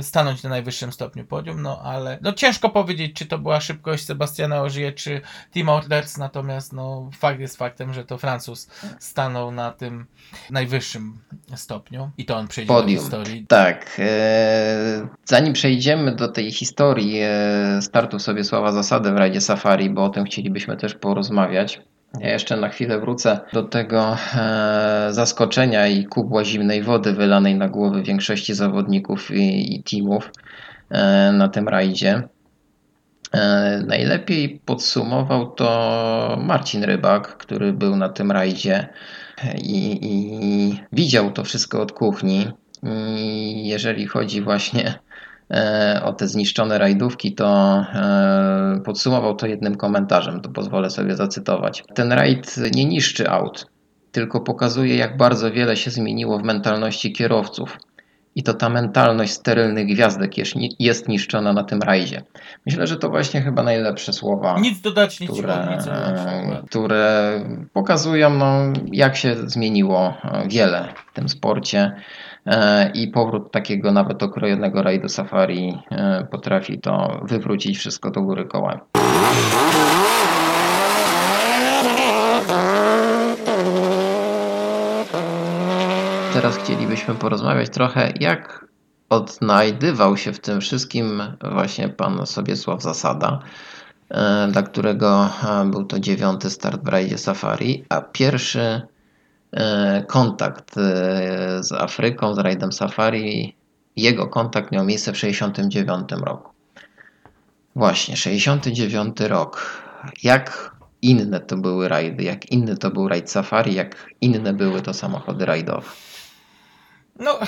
stanąć 0.03 0.43
na 0.43 0.51
najwyższym 0.51 0.93
stopniu 0.93 1.25
podium, 1.25 1.63
no 1.63 1.81
ale 1.85 2.19
no 2.23 2.33
ciężko 2.33 2.71
powiedzieć, 2.71 3.13
czy 3.17 3.27
to 3.27 3.39
była 3.39 3.61
szybkość 3.61 4.05
Sebastiana 4.05 4.63
Ogier, 4.63 4.95
czy 4.95 5.21
Tim 5.53 5.69
Orders, 5.69 6.17
natomiast 6.17 6.73
no 6.73 7.11
fakt 7.19 7.41
jest 7.41 7.57
faktem, 7.57 7.95
że 7.95 8.05
to 8.05 8.19
Francuz 8.19 8.71
stanął 8.99 9.51
na 9.51 9.71
tym 9.71 10.07
najwyższym 10.51 11.19
stopniu 11.55 12.11
i 12.19 12.25
to 12.25 12.37
on 12.37 12.49
przejdzie 12.49 12.69
Podium. 12.69 12.97
do 12.97 13.03
historii. 13.03 13.47
Tak, 13.47 13.97
e, 13.99 15.09
zanim 15.25 15.53
przejdziemy 15.53 16.17
do 16.17 16.29
tej 16.29 16.53
historii 16.53 17.19
e, 17.23 17.83
startu 17.83 18.19
sobie 18.19 18.45
słowa 18.45 18.73
zasady 18.73 19.13
w 19.13 19.17
rajdzie 19.17 19.41
Safari, 19.41 19.91
bo 19.91 20.05
o 20.05 20.09
tym 20.09 20.25
chcielibyśmy 20.25 20.77
też 20.77 20.95
porozmawiać. 20.95 21.81
Ja 22.21 22.31
jeszcze 22.31 22.57
na 22.57 22.69
chwilę 22.69 23.01
wrócę 23.01 23.41
do 23.53 23.63
tego 23.63 24.17
e, 24.37 25.09
zaskoczenia 25.11 25.87
i 25.87 26.05
kubła 26.05 26.45
zimnej 26.45 26.83
wody 26.83 27.13
wylanej 27.13 27.55
na 27.55 27.69
głowy 27.69 28.03
większości 28.03 28.55
zawodników 28.55 29.31
i, 29.31 29.75
i 29.75 29.83
teamów 29.83 30.31
e, 30.91 31.33
na 31.33 31.49
tym 31.49 31.69
rajdzie. 31.69 32.23
E, 33.33 33.83
najlepiej 33.87 34.61
podsumował 34.65 35.51
to 35.51 36.39
Marcin 36.43 36.85
Rybak, 36.85 37.37
który 37.37 37.73
był 37.73 37.97
na 37.97 38.09
tym 38.09 38.33
rajdzie 38.33 38.89
i, 39.63 39.99
i 40.03 40.81
widział 40.93 41.31
to 41.31 41.45
wszystko 41.45 41.83
od 41.83 41.93
kuchni. 41.93 42.47
I 43.17 43.69
jeżeli 43.69 44.07
chodzi 44.07 44.43
właśnie 44.43 44.87
e, 44.89 45.08
o 46.05 46.13
te 46.13 46.29
zniszczone 46.29 46.79
rajdówki, 46.79 47.35
to 47.35 47.77
e, 47.95 48.81
podsumował 48.85 49.37
to 49.37 49.47
jednym 49.47 49.77
komentarzem, 49.77 50.41
to 50.41 50.49
pozwolę 50.49 50.91
sobie 50.91 51.17
zacytować. 51.17 51.85
Ten 51.95 52.13
rajd 52.13 52.57
nie 52.75 52.85
niszczy 52.85 53.31
aut, 53.31 53.67
tylko 54.13 54.41
pokazuje, 54.41 54.97
jak 54.97 55.17
bardzo 55.17 55.53
wiele 55.53 55.77
się 55.77 55.91
zmieniło 55.91 56.39
w 56.39 56.43
mentalności 56.43 57.13
kierowców. 57.13 57.79
I 58.35 58.43
to 58.43 58.55
ta 58.55 58.69
mentalność 58.69 59.33
sterylnych 59.33 59.87
gwiazdek 59.87 60.33
jest, 60.79 61.09
niszczona 61.09 61.53
na 61.53 61.65
tym 61.65 61.83
rajdzie. 61.83 62.23
Myślę, 62.67 62.87
że 62.87 62.97
to 62.97 63.11
właśnie 63.11 63.43
chyba 63.43 63.63
najlepsze 63.63 64.13
słowa 64.13 64.61
Nic 64.61 64.81
dodać, 64.81 65.21
nic 65.21 65.31
które, 65.31 65.69
nic 65.77 65.87
e, 65.87 66.63
które 66.67 67.33
pokazują, 67.73 68.31
no, 68.31 68.55
jak 68.93 69.17
się 69.17 69.37
zmieniło 69.37 70.15
e, 70.25 70.49
wiele 70.49 70.89
w 71.13 71.15
tym 71.15 71.29
sporcie 71.29 71.79
e, 71.79 72.28
i 72.95 73.09
powrót 73.09 73.53
takiego 73.53 73.93
nawet 73.93 74.23
okrojonego 74.23 74.83
rajdu 74.83 75.09
safari 75.09 75.79
e, 75.91 76.27
potrafi 76.31 76.81
to 76.81 77.21
wywrócić 77.23 77.79
wszystko 77.79 78.11
do 78.11 78.23
góry 78.23 78.45
kołem. 78.45 78.79
Teraz 86.33 86.57
chcielibyśmy 86.59 87.15
porozmawiać 87.15 87.71
trochę, 87.71 88.13
jak 88.21 88.69
odnajdywał 89.09 90.17
się 90.17 90.33
w 90.33 90.41
tym 90.41 90.61
wszystkim 90.61 91.23
właśnie 91.53 91.89
pan 91.89 92.27
Sobiesław 92.27 92.83
Zasada, 92.83 93.39
e, 94.11 94.49
dla 94.53 94.63
którego 94.63 95.25
e, 95.25 95.65
był 95.71 95.85
to 95.85 96.01
dziewiąty 96.01 96.51
start 96.51 96.85
w 96.85 96.89
rajdzie 96.89 97.19
Safari, 97.19 97.85
a 97.89 98.01
pierwszy 98.01 98.61
e, 98.61 98.98
kontakt 100.07 100.77
e, 100.77 101.63
z 101.63 101.73
Afryką, 101.73 102.35
z 102.35 102.39
rajdem 102.39 102.73
Safari, 102.73 103.57
jego 103.97 104.27
kontakt 104.27 104.73
miał 104.73 104.85
miejsce 104.85 105.13
w 105.13 105.15
1969 105.15 106.25
roku. 106.27 106.53
Właśnie, 107.77 108.17
69 108.17 109.21
rok. 109.21 109.83
Jak 110.23 110.77
inne 111.03 111.41
to 111.41 111.57
były 111.57 111.89
rajdy, 111.89 112.25
jak 112.25 112.51
inny 112.53 112.77
to 112.77 112.91
był 112.91 113.09
rajd 113.09 113.31
Safari, 113.31 113.75
jak 113.75 114.07
inne 114.21 114.53
były 114.53 114.83
to 114.83 114.95
samochody 114.95 115.47
rajdowe. 115.47 115.89
No, 117.19 117.39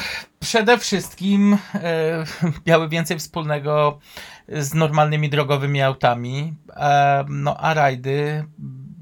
przede 0.40 0.78
wszystkim 0.78 1.58
e, 1.74 2.24
miały 2.66 2.88
więcej 2.88 3.18
wspólnego 3.18 3.98
z 4.48 4.74
normalnymi 4.74 5.30
drogowymi 5.30 5.82
autami, 5.82 6.54
e, 6.76 7.24
no 7.28 7.56
a 7.56 7.74
rajdy 7.74 8.44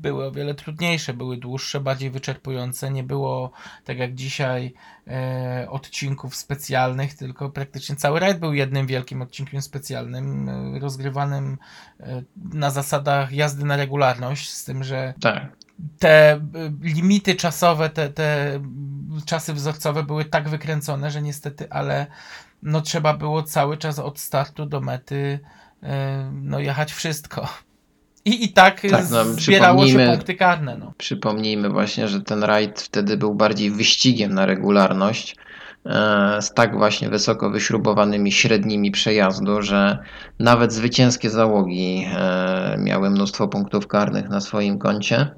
były 0.09 0.26
o 0.26 0.32
wiele 0.32 0.54
trudniejsze, 0.54 1.14
były 1.14 1.36
dłuższe, 1.36 1.80
bardziej 1.80 2.11
wyczerpujące, 2.11 2.90
nie 2.90 3.02
było 3.02 3.50
tak 3.84 3.98
jak 3.98 4.14
dzisiaj 4.14 4.74
e, 5.06 5.66
odcinków 5.70 6.36
specjalnych, 6.36 7.14
tylko 7.14 7.50
praktycznie 7.50 7.96
cały 7.96 8.20
rajd 8.20 8.38
był 8.38 8.54
jednym 8.54 8.86
wielkim 8.86 9.22
odcinkiem 9.22 9.62
specjalnym, 9.62 10.48
e, 10.48 10.78
rozgrywanym 10.78 11.59
e, 12.00 12.22
na 12.52 12.70
zasadach 12.70 13.32
jazdy 13.32 13.64
na 13.64 13.76
regularność, 13.76 14.50
z 14.50 14.64
tym, 14.64 14.84
że 14.84 15.14
Tak. 15.20 15.56
te 15.98 16.36
y, 16.36 16.40
limity 16.82 17.34
czasowe, 17.34 17.90
te, 17.90 18.09
te 18.11 18.61
czasy 19.24 19.54
wzorcowe 19.54 20.02
były 20.02 20.24
tak 20.24 20.48
wykręcone, 20.48 21.11
że 21.11 21.22
niestety, 21.22 21.70
ale 21.70 22.06
no 22.62 22.80
trzeba 22.80 23.14
było 23.14 23.42
cały 23.42 23.76
czas 23.76 23.98
od 23.98 24.18
startu 24.18 24.66
do 24.66 24.80
mety 24.80 25.40
y, 25.82 25.86
no 26.32 26.59
jechać 26.59 26.92
wszystko. 26.92 27.48
I, 28.24 28.44
i 28.44 28.48
tak, 28.48 28.80
Tak, 28.90 29.04
no, 29.10 29.24
zbierało 29.24 29.86
się 29.86 29.98
punkty 29.98 30.34
karne. 30.34 30.76
No. 30.78 30.92
Przypomnijmy 30.98 31.68
właśnie, 31.68 32.08
że 32.08 32.20
ten 32.20 32.44
rajd 32.44 32.80
wtedy 32.82 33.16
był 33.16 33.34
bardziej 33.34 33.70
wyścigiem 33.70 34.34
na 34.34 34.46
regularność, 34.46 35.36
e, 35.86 36.42
z 36.42 36.54
tak 36.54 36.78
właśnie 36.78 37.08
wysoko 37.08 37.50
wyśrubowanymi 37.50 38.32
średnimi 38.32 38.90
przejazdu, 38.90 39.62
że 39.62 39.98
nawet 40.38 40.72
zwycięskie 40.72 41.30
załogi 41.30 42.06
e, 42.16 42.76
miały 42.78 43.10
mnóstwo 43.10 43.48
punktów 43.48 43.86
karnych 43.86 44.28
na 44.28 44.40
swoim 44.40 44.78
koncie. 44.78 45.30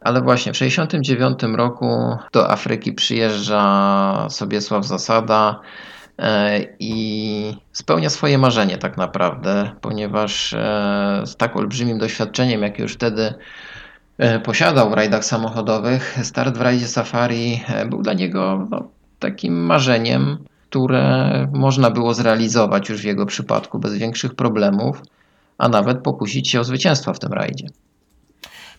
Ale 0.00 0.22
właśnie 0.22 0.52
w 0.52 0.58
1969 0.58 1.56
roku 1.56 2.16
do 2.32 2.50
Afryki 2.50 2.92
przyjeżdża 2.92 4.26
Sobiesław 4.30 4.86
Zasada 4.86 5.60
i 6.80 7.54
spełnia 7.72 8.10
swoje 8.10 8.38
marzenie 8.38 8.78
tak 8.78 8.96
naprawdę, 8.96 9.70
ponieważ 9.80 10.52
e, 10.52 11.22
z 11.26 11.36
tak 11.36 11.56
olbrzymim 11.56 11.98
doświadczeniem, 11.98 12.62
jak 12.62 12.78
już 12.78 12.92
wtedy 12.92 13.34
e, 14.18 14.40
posiadał 14.40 14.90
w 14.90 14.92
rajdach 14.92 15.24
samochodowych, 15.24 16.18
start 16.22 16.58
w 16.58 16.60
rajdzie 16.60 16.88
Safari 16.88 17.60
e, 17.68 17.86
był 17.86 18.02
dla 18.02 18.12
niego 18.12 18.66
no, 18.70 18.88
takim 19.18 19.66
marzeniem, 19.66 20.44
które 20.70 21.48
można 21.52 21.90
było 21.90 22.14
zrealizować 22.14 22.88
już 22.88 23.00
w 23.00 23.04
jego 23.04 23.26
przypadku 23.26 23.78
bez 23.78 23.94
większych 23.94 24.34
problemów, 24.34 25.02
a 25.58 25.68
nawet 25.68 26.02
pokusić 26.02 26.50
się 26.50 26.60
o 26.60 26.64
zwycięstwo 26.64 27.14
w 27.14 27.18
tym 27.18 27.32
rajdzie. 27.32 27.66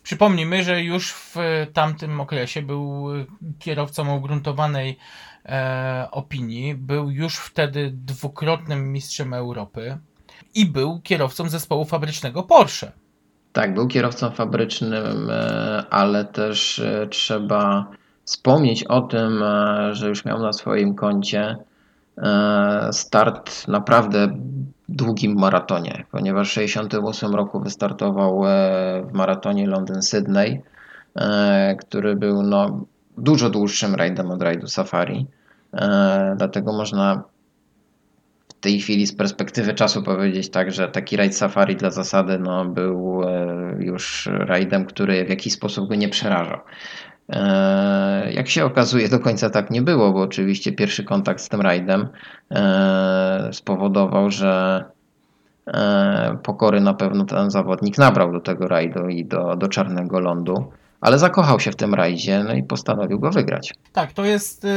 Przypomnijmy, 0.04 0.64
że 0.64 0.84
już 0.84 1.14
w 1.14 1.36
tamtym 1.74 2.22
okresie 2.22 2.62
był 2.62 3.08
kierowcą 3.60 4.16
ugruntowanej 4.16 4.98
e, 5.46 6.08
opinii, 6.12 6.76
był 6.76 7.12
już 7.12 7.38
wtedy 7.38 7.92
dwukrotnym 7.94 8.92
mistrzem 8.92 9.34
Europy 9.34 9.98
i 10.56 10.66
był 10.66 11.00
kierowcą 11.02 11.50
zespołu 11.50 11.86
fabrycznego 11.86 12.44
Porsche. 12.44 12.92
Tak, 13.54 13.74
był 13.74 13.88
kierowcą 13.88 14.32
fabrycznym, 14.32 15.30
e, 15.30 15.84
ale 15.90 16.26
też 16.26 16.80
e, 16.80 17.08
trzeba 17.08 17.88
wspomnieć 18.26 18.84
o 18.84 19.02
tym, 19.02 19.44
e, 19.44 19.96
że 19.96 20.10
już 20.10 20.26
miał 20.26 20.40
na 20.40 20.54
swoim 20.54 20.96
koncie 20.96 21.58
start 22.92 23.68
naprawdę 23.68 24.28
długim 24.90 25.40
maratonie, 25.40 26.06
ponieważ 26.12 26.52
w 26.52 26.54
1968 26.54 27.36
roku 27.36 27.60
wystartował 27.60 28.44
w 29.04 29.14
maratonie 29.14 29.68
Londyn-Sydney, 29.68 30.60
który 31.80 32.16
był 32.16 32.44
no, 32.44 32.86
dużo 33.20 33.50
dłuższym 33.50 33.96
rajdem 33.96 34.32
od 34.32 34.42
rajdu 34.42 34.68
Safari. 34.68 35.28
E, 35.74 36.36
Dlatego 36.38 36.74
można 36.74 37.24
w 38.48 38.54
tej 38.62 38.80
chwili 38.80 39.08
z 39.08 39.16
perspektywy 39.16 39.74
czasu 39.74 40.04
powiedzieć 40.04 40.50
tak, 40.50 40.72
że 40.72 40.88
taki 40.88 41.18
rajd 41.18 41.38
safari 41.38 41.76
dla 41.76 41.90
zasady 41.92 42.40
no, 42.40 42.66
był 42.66 43.24
e, 43.24 43.76
już 43.80 44.30
rajdem, 44.32 44.86
który 44.86 45.26
w 45.26 45.30
jakiś 45.30 45.54
sposób 45.54 45.90
go 45.90 45.96
nie 45.96 46.10
przerażał. 46.10 46.60
E, 47.30 48.34
Jak 48.34 48.48
się 48.48 48.66
okazuje, 48.66 49.10
do 49.10 49.20
końca 49.20 49.50
tak 49.50 49.72
nie 49.72 49.82
było, 49.82 50.14
bo 50.14 50.22
oczywiście 50.22 50.72
pierwszy 50.72 51.04
kontakt 51.04 51.42
z 51.42 51.50
tym 51.50 51.62
rajdem 51.62 52.08
spowodował, 53.52 54.32
że 54.32 54.84
pokory 56.44 56.82
na 56.82 56.94
pewno 56.94 57.26
ten 57.26 57.52
zawodnik 57.52 57.98
nabrał 57.98 58.32
do 58.32 58.40
tego 58.40 58.68
rajdu 58.68 59.08
i 59.08 59.26
do, 59.26 59.56
do 59.56 59.68
czarnego 59.68 60.20
lądu, 60.20 60.72
ale 61.02 61.20
zakochał 61.20 61.60
się 61.60 61.72
w 61.72 61.76
tym 61.76 61.94
rajdzie 61.94 62.44
no 62.44 62.54
i 62.54 62.64
postanowił 62.64 63.20
go 63.20 63.32
wygrać. 63.32 63.74
Tak, 63.94 64.14
to 64.14 64.26
jest 64.26 64.66
y, 64.66 64.68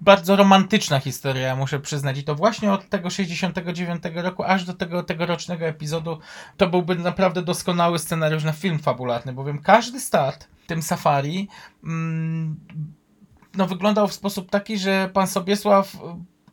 bardzo 0.00 0.36
romantyczna 0.36 1.00
historia, 1.00 1.56
muszę 1.56 1.80
przyznać. 1.80 2.18
I 2.18 2.24
to 2.24 2.34
właśnie 2.34 2.72
od 2.72 2.88
tego 2.88 3.10
69 3.10 4.02
roku 4.14 4.42
aż 4.42 4.64
do 4.64 4.74
tego 4.74 5.02
tegorocznego 5.02 5.66
epizodu 5.66 6.18
to 6.56 6.66
byłby 6.66 6.94
naprawdę 6.94 7.42
doskonały 7.42 7.98
scenariusz 7.98 8.44
na 8.44 8.52
film 8.52 8.78
fabularny, 8.78 9.32
bowiem 9.32 9.58
każdy 9.58 10.00
start 10.00 10.48
w 10.64 10.66
tym 10.66 10.82
safari 10.82 11.48
mm, 11.84 12.60
no, 13.54 13.66
wyglądał 13.66 14.08
w 14.08 14.12
sposób 14.12 14.50
taki, 14.50 14.78
że 14.78 15.10
pan 15.12 15.26
Sobiesław 15.26 15.94
y, 15.94 15.98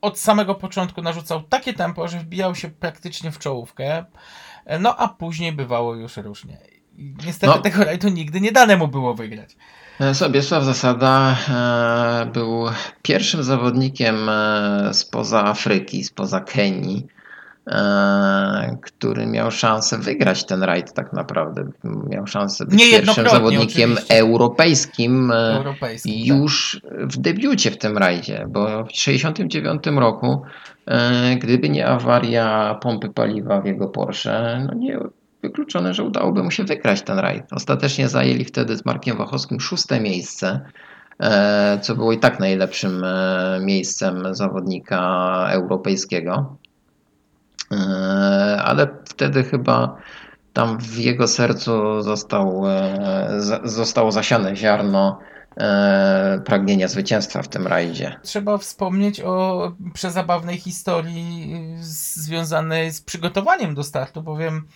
od 0.01 0.19
samego 0.19 0.55
początku 0.55 1.01
narzucał 1.01 1.41
takie 1.41 1.73
tempo, 1.73 2.07
że 2.07 2.19
wbijał 2.19 2.55
się 2.55 2.69
praktycznie 2.69 3.31
w 3.31 3.39
czołówkę. 3.39 4.05
No 4.79 4.97
a 4.97 5.07
później 5.07 5.51
bywało 5.53 5.95
już 5.95 6.17
różnie. 6.17 6.76
Niestety 6.97 7.53
No. 7.55 7.61
tego 7.61 7.83
rajdu 7.83 8.09
nigdy 8.09 8.41
nie 8.41 8.51
dane 8.51 8.77
mu 8.77 8.87
było 8.87 9.13
wygrać. 9.13 9.55
E, 9.99 10.15
Sobiesław 10.15 10.63
Zasada 10.63 11.35
e, 11.49 12.25
był 12.33 12.65
pierwszym 13.01 13.43
zawodnikiem 13.43 14.29
e, 14.29 14.89
spoza 14.93 15.45
Afryki, 15.45 16.03
spoza 16.03 16.39
Kenii, 16.41 17.07
który 18.81 19.25
miał 19.25 19.51
szansę 19.51 19.97
wygrać 19.97 20.45
ten 20.45 20.63
rajd 20.63 20.93
tak 20.93 21.13
naprawdę. 21.13 21.69
Miał 22.09 22.27
szansę 22.27 22.65
być 22.65 22.79
pierwszym 22.91 23.29
zawodnikiem 23.29 23.91
oczywiście. 23.91 24.19
europejskim 24.19 25.31
Europejski. 25.31 26.19
tak. 26.19 26.37
już 26.37 26.81
w 26.85 27.17
debiucie 27.17 27.71
w 27.71 27.77
tym 27.77 27.97
rajdzie, 27.97 28.45
bo 28.49 28.83
w 28.83 28.87
1969 28.87 29.99
roku, 29.99 30.41
gdyby 31.39 31.69
nie 31.69 31.87
awaria 31.87 32.75
pompy 32.81 33.09
paliwa 33.09 33.61
w 33.61 33.65
jego 33.65 33.87
Porsche, 33.87 34.65
no 34.67 34.73
nie 34.73 34.99
wykluczone, 35.41 35.93
że 35.93 36.03
udałoby 36.03 36.43
mu 36.43 36.51
się 36.51 36.63
wygrać 36.63 37.01
ten 37.01 37.19
rajd. 37.19 37.53
Ostatecznie 37.53 38.09
zajęli 38.09 38.45
wtedy 38.45 38.77
z 38.77 38.85
Markiem 38.85 39.17
Wachowskim 39.17 39.59
szóste 39.59 39.99
miejsce, 39.99 40.61
e, 41.19 41.79
co 41.81 41.95
było 41.95 42.11
i 42.11 42.19
tak 42.19 42.39
najlepszym 42.39 43.03
e, 43.03 43.59
miejscem 43.61 44.35
zawodnika 44.35 44.99
europejskiego. 45.49 46.55
E, 47.71 47.75
Ale 48.63 48.87
wtedy 49.05 49.43
chyba 49.43 49.97
tam 50.53 50.77
w 50.79 50.97
jego 50.97 51.27
sercu 51.27 52.01
został, 52.01 52.63
zostało 53.63 54.11
zasiane 54.11 54.55
ziarno 54.55 55.19
pragnienia 56.45 56.87
zwycięstwa 56.87 57.41
w 57.41 57.47
tym 57.47 57.67
rajdzie. 57.67 58.19
Trzeba 58.23 58.57
wspomnieć 58.57 59.21
o 59.21 59.71
przezabawnej 59.93 60.57
historii 60.57 61.55
związanej 61.79 62.91
z 62.91 63.01
przygotowaniem 63.01 63.75
do 63.75 63.83
startu, 63.83 64.21
bowiem 64.21 64.67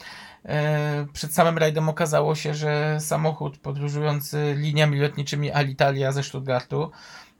przed 1.13 1.33
samym 1.33 1.57
rajdem 1.57 1.89
okazało 1.89 2.35
się, 2.35 2.53
że 2.53 2.97
samochód 2.99 3.57
podróżujący 3.57 4.55
liniami 4.57 4.99
lotniczymi 4.99 5.51
Alitalia 5.51 6.11
ze 6.11 6.23
Stuttgartu 6.23 6.91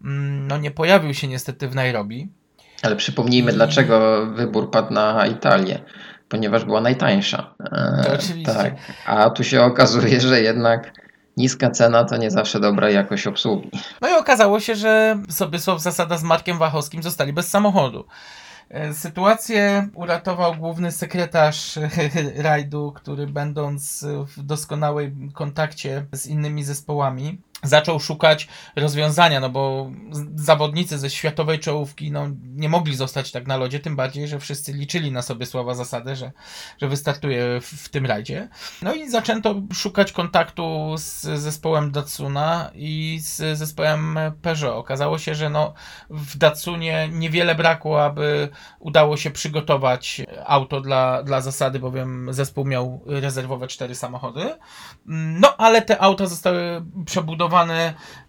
mm, 0.04 0.48
no 0.48 0.58
nie 0.58 0.72
pojawił 0.72 1.14
się 1.14 1.28
niestety 1.28 1.68
w 1.68 1.76
Nairobi. 1.76 2.30
Ale 2.82 2.96
przypomnijmy, 2.96 3.54
dlaczego 3.54 4.26
wybór 4.26 4.72
padł 4.72 4.94
na 4.94 5.28
Italię. 5.28 5.80
Ponieważ 6.30 6.66
była 6.66 6.82
najtańsza. 6.82 7.54
E, 7.72 8.04
To 8.06 8.14
oczywiście. 8.14 8.54
Tak. 8.54 8.74
A 9.06 9.30
tu 9.30 9.44
się 9.44 9.62
okazuje, 9.62 10.22
że 10.22 10.42
jednak 10.42 10.94
niska 11.38 11.70
cena 11.70 12.04
to 12.04 12.18
nie 12.18 12.32
zawsze 12.32 12.60
dobra 12.60 12.90
jakość 12.90 13.28
obsługi. 13.28 13.70
No 14.02 14.10
i 14.10 14.14
okazało 14.14 14.60
się, 14.60 14.76
że 14.76 15.18
Sobysław 15.30 15.82
Zasada 15.82 16.18
z 16.18 16.24
Markiem 16.24 16.58
Wachowskim 16.58 17.04
zostali 17.04 17.34
bez 17.34 17.50
samochodu. 17.50 18.06
E, 18.72 18.94
Sytuację 18.94 19.88
uratował 19.94 20.56
główny 20.56 20.92
sekretarz 20.92 21.80
rajdu, 22.36 22.92
który 22.96 23.28
będąc 23.28 24.06
w 24.38 24.44
doskonałej 24.44 25.14
kontakcie 25.34 26.06
z 26.12 26.28
innymi 26.28 26.64
zespołami, 26.64 27.42
zaczął 27.64 28.00
szukać 28.00 28.48
rozwiązania, 28.76 29.40
no 29.40 29.50
bo 29.50 29.92
zawodnicy 30.36 30.98
ze 30.98 31.10
światowej 31.10 31.60
czołówki 31.60 32.12
no, 32.12 32.28
nie 32.44 32.70
mogli 32.70 32.96
zostać 32.96 33.32
tak 33.32 33.48
na 33.48 33.58
lodzie, 33.58 33.80
tym 33.80 33.96
bardziej, 33.96 34.28
że 34.28 34.40
wszyscy 34.40 34.74
liczyli 34.74 35.12
na 35.12 35.22
sobie 35.22 35.46
słowa 35.46 35.76
zasadę, 35.76 36.16
że, 36.16 36.32
że 36.82 36.88
wystartuje 36.88 37.62
w, 37.62 37.66
w 37.66 37.90
tym 37.90 38.06
rajdzie. 38.06 38.50
No 38.82 38.94
i 38.94 39.10
zaczęto 39.10 39.62
szukać 39.74 40.12
kontaktu 40.12 40.96
z 40.98 41.22
zespołem 41.22 41.92
Datsuna 41.92 42.72
i 42.76 43.20
z 43.22 43.58
zespołem 43.58 44.20
Peugeot. 44.42 44.76
Okazało 44.76 45.18
się, 45.18 45.36
że 45.36 45.50
no, 45.50 45.74
w 46.10 46.38
Datsunie 46.38 47.10
niewiele 47.12 47.56
brakło, 47.56 48.06
aby 48.06 48.50
udało 48.80 49.18
się 49.18 49.32
przygotować 49.32 50.22
auto 50.46 50.82
dla, 50.82 51.24
dla 51.24 51.42
zasady, 51.42 51.80
bowiem 51.80 52.34
zespół 52.34 52.66
miał 52.66 53.04
rezerwowe 53.06 53.68
cztery 53.68 53.96
samochody. 53.96 54.56
No, 55.06 55.58
ale 55.58 55.82
te 55.82 56.02
auta 56.02 56.26
zostały 56.26 56.86
przebudowane 57.06 57.51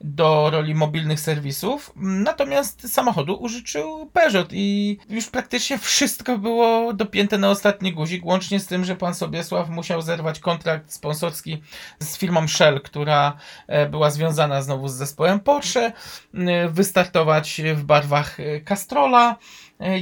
do 0.00 0.50
roli 0.50 0.74
mobilnych 0.74 1.20
serwisów, 1.20 1.92
natomiast 1.96 2.92
samochodu 2.92 3.34
użyczył 3.34 4.10
Peugeot 4.12 4.48
i 4.52 4.98
już 5.08 5.26
praktycznie 5.26 5.78
wszystko 5.78 6.38
było 6.38 6.92
dopięte 6.92 7.38
na 7.38 7.50
ostatni 7.50 7.92
guzik, 7.92 8.26
łącznie 8.26 8.60
z 8.60 8.66
tym, 8.66 8.84
że 8.84 8.96
pan 8.96 9.14
Sobiesław 9.14 9.68
musiał 9.68 10.02
zerwać 10.02 10.40
kontrakt 10.40 10.92
sponsorski 10.92 11.62
z 11.98 12.18
firmą 12.18 12.48
Shell, 12.48 12.80
która 12.80 13.36
e, 13.66 13.88
była 13.88 14.10
związana 14.10 14.62
znowu 14.62 14.88
z 14.88 14.94
zespołem 14.94 15.40
Porsche, 15.40 15.92
e, 16.34 16.68
wystartować 16.68 17.60
w 17.74 17.84
barwach 17.84 18.40
e, 18.40 18.60
Castrola 18.60 19.36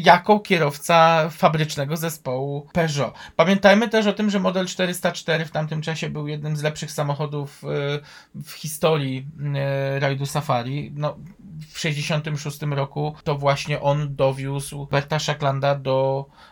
jako 0.02 0.40
kierowca 0.40 1.28
fabrycznego 1.30 1.96
zespołu 1.96 2.66
Peugeot. 2.72 3.14
Pamiętajmy 3.36 3.88
też 3.88 4.06
o 4.06 4.12
tym, 4.12 4.30
że 4.30 4.40
model 4.40 4.66
404 4.66 5.44
w 5.44 5.50
tamtym 5.50 5.82
czasie 5.82 6.10
był 6.10 6.28
jednym 6.28 6.56
z 6.56 6.62
lepszych 6.62 6.92
samochodów 6.92 7.64
e, 7.64 7.68
w 8.42 8.52
historii 8.52 9.26
e, 9.54 10.00
rajdu 10.00 10.26
Safari. 10.26 10.92
No, 10.94 11.16
w 11.68 11.78
66 11.78 12.62
roku 12.62 13.14
to 13.24 13.34
właśnie 13.34 13.80
on 13.80 14.16
dowiózł 14.16 14.86
Berta 14.86 15.18
Szacklanda 15.18 15.74
do 15.74 16.26
y, 16.26 16.49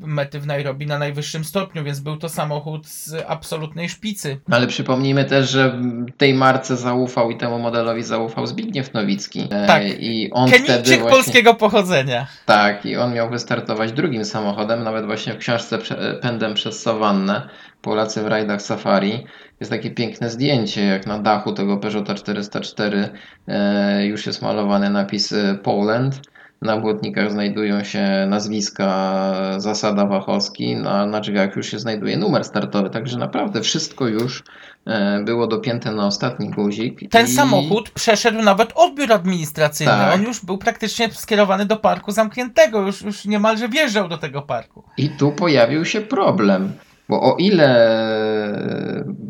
mety 0.00 0.40
w 0.40 0.46
Nairobi 0.46 0.86
na 0.86 0.98
najwyższym 0.98 1.44
stopniu, 1.44 1.84
więc 1.84 2.00
był 2.00 2.16
to 2.16 2.28
samochód 2.28 2.86
z 2.86 3.14
absolutnej 3.26 3.88
szpicy. 3.88 4.40
Ale 4.50 4.66
przypomnijmy 4.66 5.24
też, 5.24 5.50
że 5.50 5.80
tej 6.16 6.34
marce 6.34 6.76
zaufał 6.76 7.30
i 7.30 7.36
temu 7.36 7.58
modelowi 7.58 8.02
zaufał 8.02 8.46
Zbigniew 8.46 8.94
Nowicki. 8.94 9.48
E, 9.50 9.66
Tak. 9.66 9.82
I 10.00 10.30
on 10.32 10.48
wtedy 10.48 10.96
właśnie... 10.96 11.10
polskiego 11.10 11.54
pochodzenia. 11.54 12.26
Tak, 12.46 12.86
i 12.86 12.96
on 12.96 13.14
miał 13.14 13.30
wystartować 13.30 13.92
drugim 13.92 14.24
samochodem, 14.24 14.82
nawet 14.82 15.06
właśnie 15.06 15.34
w 15.34 15.38
książce 15.38 15.78
Pędem 16.22 16.54
przez 16.54 16.82
Sawannę, 16.82 17.48
Polacy 17.82 18.22
w 18.22 18.26
rajdach 18.26 18.62
safari. 18.62 19.26
Jest 19.60 19.72
takie 19.72 19.90
piękne 19.90 20.30
zdjęcie, 20.30 20.84
jak 20.84 21.06
na 21.06 21.18
dachu 21.18 21.52
tego 21.52 21.76
Peugeota 21.76 22.14
404 22.14 23.08
e, 23.48 24.06
już 24.06 24.26
jest 24.26 24.42
malowany 24.42 24.90
napis 24.90 25.32
e, 25.32 25.58
Poland. 25.62 26.31
Na 26.62 26.76
błotnikach 26.76 27.30
znajdują 27.32 27.84
się 27.84 28.26
nazwiska 28.28 29.14
Zasada 29.58 30.06
Wachowski, 30.06 30.76
a 30.86 31.06
na 31.06 31.20
drzwiach 31.20 31.56
już 31.56 31.66
się 31.66 31.78
znajduje 31.78 32.16
numer 32.16 32.44
startowy, 32.44 32.90
także 32.90 33.18
naprawdę 33.18 33.60
wszystko 33.60 34.06
już 34.08 34.42
e, 34.86 35.22
było 35.24 35.46
dopięte 35.46 35.92
na 35.92 36.06
ostatni 36.06 36.50
guzik. 36.50 37.00
Ten 37.10 37.26
i- 37.26 37.28
samochód 37.28 37.90
przeszedł 37.90 38.42
nawet 38.42 38.72
odbiór 38.74 39.12
administracyjny. 39.12 39.92
Tak. 39.92 40.14
On 40.14 40.22
już 40.22 40.44
był 40.44 40.58
praktycznie 40.58 41.10
skierowany 41.12 41.66
do 41.66 41.76
parku 41.76 42.10
zamkniętego, 42.12 42.80
już, 42.80 43.02
już 43.02 43.24
niemalże 43.24 43.68
wjeżdżał 43.68 44.08
do 44.08 44.18
tego 44.18 44.42
parku. 44.42 44.82
I 44.96 45.08
tu 45.10 45.32
pojawił 45.32 45.84
się 45.84 46.00
problem, 46.00 46.72
bo 47.08 47.22
o 47.22 47.36
ile 47.36 47.68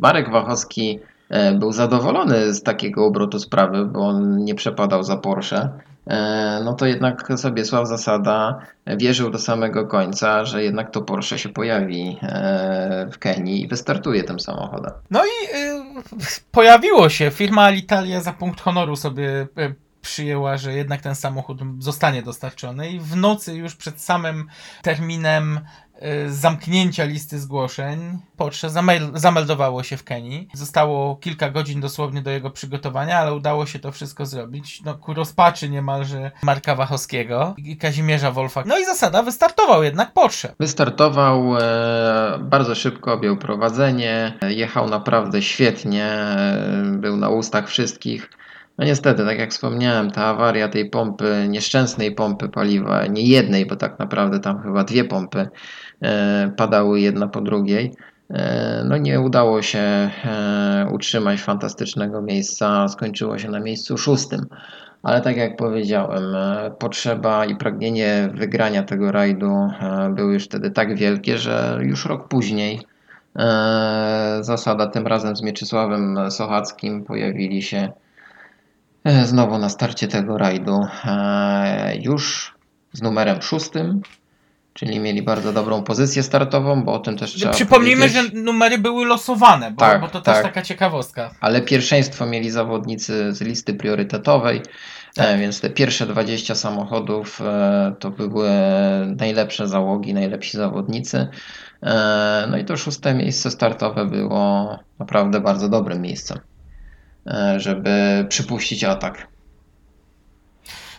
Marek 0.00 0.30
Wachowski 0.30 0.98
e, 1.28 1.52
był 1.54 1.72
zadowolony 1.72 2.54
z 2.54 2.62
takiego 2.62 3.06
obrotu 3.06 3.38
sprawy, 3.38 3.86
bo 3.86 4.00
on 4.00 4.44
nie 4.44 4.54
przepadał 4.54 5.02
za 5.02 5.16
Porsche, 5.16 5.68
no 6.64 6.74
to 6.74 6.86
jednak 6.86 7.28
Sobiesław 7.36 7.88
Zasada 7.88 8.58
wierzył 8.86 9.30
do 9.30 9.38
samego 9.38 9.86
końca, 9.86 10.44
że 10.44 10.62
jednak 10.62 10.90
to 10.90 11.02
Porsche 11.02 11.38
się 11.38 11.48
pojawi 11.48 12.18
e, 12.22 13.08
w 13.12 13.18
Kenii 13.18 13.62
i 13.62 13.68
wystartuje 13.68 14.24
tym 14.24 14.40
samochodem. 14.40 14.92
No 15.10 15.24
i 15.24 15.56
y, 15.56 15.82
pojawiło 16.50 17.08
się. 17.08 17.30
Firma 17.30 17.62
Alitalia 17.62 18.20
za 18.20 18.32
punkt 18.32 18.60
honoru 18.60 18.96
sobie 18.96 19.46
przyjęła, 20.00 20.56
że 20.56 20.72
jednak 20.72 21.00
ten 21.00 21.14
samochód 21.14 21.60
zostanie 21.78 22.22
dostarczony 22.22 22.90
i 22.90 23.00
w 23.00 23.16
nocy 23.16 23.54
już 23.54 23.76
przed 23.76 24.00
samym 24.00 24.48
terminem 24.82 25.60
zamknięcia 26.28 27.04
listy 27.04 27.38
zgłoszeń 27.38 28.18
zamel- 28.50 29.10
zameldowało 29.14 29.82
się 29.82 29.96
w 29.96 30.04
Kenii. 30.04 30.48
Zostało 30.54 31.16
kilka 31.16 31.50
godzin 31.50 31.80
dosłownie 31.80 32.22
do 32.22 32.30
jego 32.30 32.50
przygotowania, 32.50 33.18
ale 33.18 33.34
udało 33.34 33.66
się 33.66 33.78
to 33.78 33.92
wszystko 33.92 34.26
zrobić. 34.26 34.82
No, 34.84 34.94
ku 34.94 35.14
rozpaczy 35.14 35.68
niemalże 35.68 36.30
Marka 36.42 36.74
Wachowskiego 36.74 37.54
i 37.58 37.76
Kazimierza 37.76 38.30
Wolfa. 38.30 38.62
No 38.66 38.78
i 38.78 38.84
zasada, 38.84 39.22
wystartował 39.22 39.82
jednak 39.82 40.12
Porsche. 40.12 40.54
Wystartował 40.60 41.56
e, 41.58 42.38
bardzo 42.40 42.74
szybko, 42.74 43.12
objął 43.12 43.36
prowadzenie, 43.36 44.38
e, 44.42 44.52
jechał 44.52 44.88
naprawdę 44.88 45.42
świetnie, 45.42 46.04
e, 46.04 46.82
był 46.98 47.16
na 47.16 47.28
ustach 47.28 47.68
wszystkich. 47.68 48.30
No 48.78 48.84
niestety, 48.84 49.24
tak 49.24 49.38
jak 49.38 49.50
wspomniałem, 49.50 50.10
ta 50.10 50.24
awaria 50.24 50.68
tej 50.68 50.90
pompy, 50.90 51.46
nieszczęsnej 51.48 52.14
pompy 52.14 52.48
paliwa, 52.48 53.06
nie 53.06 53.22
jednej, 53.22 53.66
bo 53.66 53.76
tak 53.76 53.98
naprawdę 53.98 54.40
tam 54.40 54.62
chyba 54.62 54.84
dwie 54.84 55.04
pompy 55.04 55.48
e, 56.02 56.52
padały 56.56 57.00
jedna 57.00 57.28
po 57.28 57.40
drugiej. 57.40 57.92
E, 58.30 58.84
No 58.84 58.96
nie 58.96 59.20
udało 59.20 59.62
się 59.62 59.78
e, 59.78 60.86
utrzymać 60.92 61.40
fantastycznego 61.40 62.22
miejsca, 62.22 62.88
skończyło 62.88 63.38
się 63.38 63.50
na 63.50 63.60
miejscu 63.60 63.98
szóstym. 63.98 64.46
Ale 65.02 65.20
tak 65.20 65.36
jak 65.36 65.56
powiedziałem, 65.56 66.22
potrzeba 66.78 67.44
i 67.44 67.56
pragnienie 67.56 68.30
wygrania 68.34 68.82
tego 68.82 69.12
rajdu 69.12 69.70
były 70.10 70.32
już 70.34 70.44
wtedy 70.44 70.70
tak 70.70 70.96
wielkie, 70.96 71.38
że 71.38 71.78
już 71.82 72.06
rok 72.06 72.28
później 72.28 72.80
zasada 74.40 74.86
tym 74.86 75.06
razem 75.06 75.36
z 75.36 75.42
Mieczysławem 75.42 76.30
Sochackim 76.30 77.04
pojawili 77.04 77.62
się 77.62 77.92
znowu 79.24 79.58
na 79.58 79.68
starcie 79.68 80.08
tego 80.08 80.38
rajdu 80.38 80.86
e, 81.04 81.96
już 81.96 82.54
z 82.92 83.02
numerem 83.02 83.42
szóstym, 83.42 84.02
czyli 84.74 85.00
mieli 85.00 85.22
bardzo 85.22 85.52
dobrą 85.52 85.82
pozycję 85.82 86.22
startową, 86.22 86.82
bo 86.84 86.92
o 86.92 86.98
tym 86.98 87.18
też 87.18 87.32
trzeba 87.34 87.52
Przypomnijmy, 87.52 88.08
powiedzieć. 88.08 88.32
że 88.34 88.40
numery 88.42 88.78
były 88.78 89.06
losowane, 89.06 89.70
bo, 89.70 89.76
Tak, 89.80 90.00
bo 90.00 90.08
to 90.08 90.20
też 90.20 90.34
tak. 90.34 90.42
taka 90.42 90.62
ciekawostka. 90.62 91.30
ale 91.40 91.62
pierwszeństwo 91.62 92.26
mieli 92.26 92.50
zawodnicy 92.50 93.32
z 93.32 93.40
listy 93.40 93.74
priorytetowej, 93.74 94.62
Tak. 95.14 95.26
e, 95.26 95.38
więc 95.38 95.60
te 95.60 95.70
pierwsze 95.70 96.06
20 96.06 96.54
samochodów 96.54 97.40
e, 97.40 97.94
to 97.98 98.10
były 98.10 98.50
najlepsze 99.16 99.68
załogi, 99.68 100.14
najlepsi 100.14 100.56
zawodnicy. 100.56 101.28
E, 101.82 102.46
No 102.50 102.56
i 102.58 102.64
to 102.64 102.76
szóste 102.76 103.14
miejsce 103.14 103.50
startowe 103.50 104.06
było 104.06 104.78
naprawdę 104.98 105.40
bardzo 105.40 105.68
dobrym 105.68 106.02
miejscem, 106.02 106.38
e, 106.38 106.40
żeby 107.56 108.26
przypuścić 108.28 108.84
atak. 108.84 109.26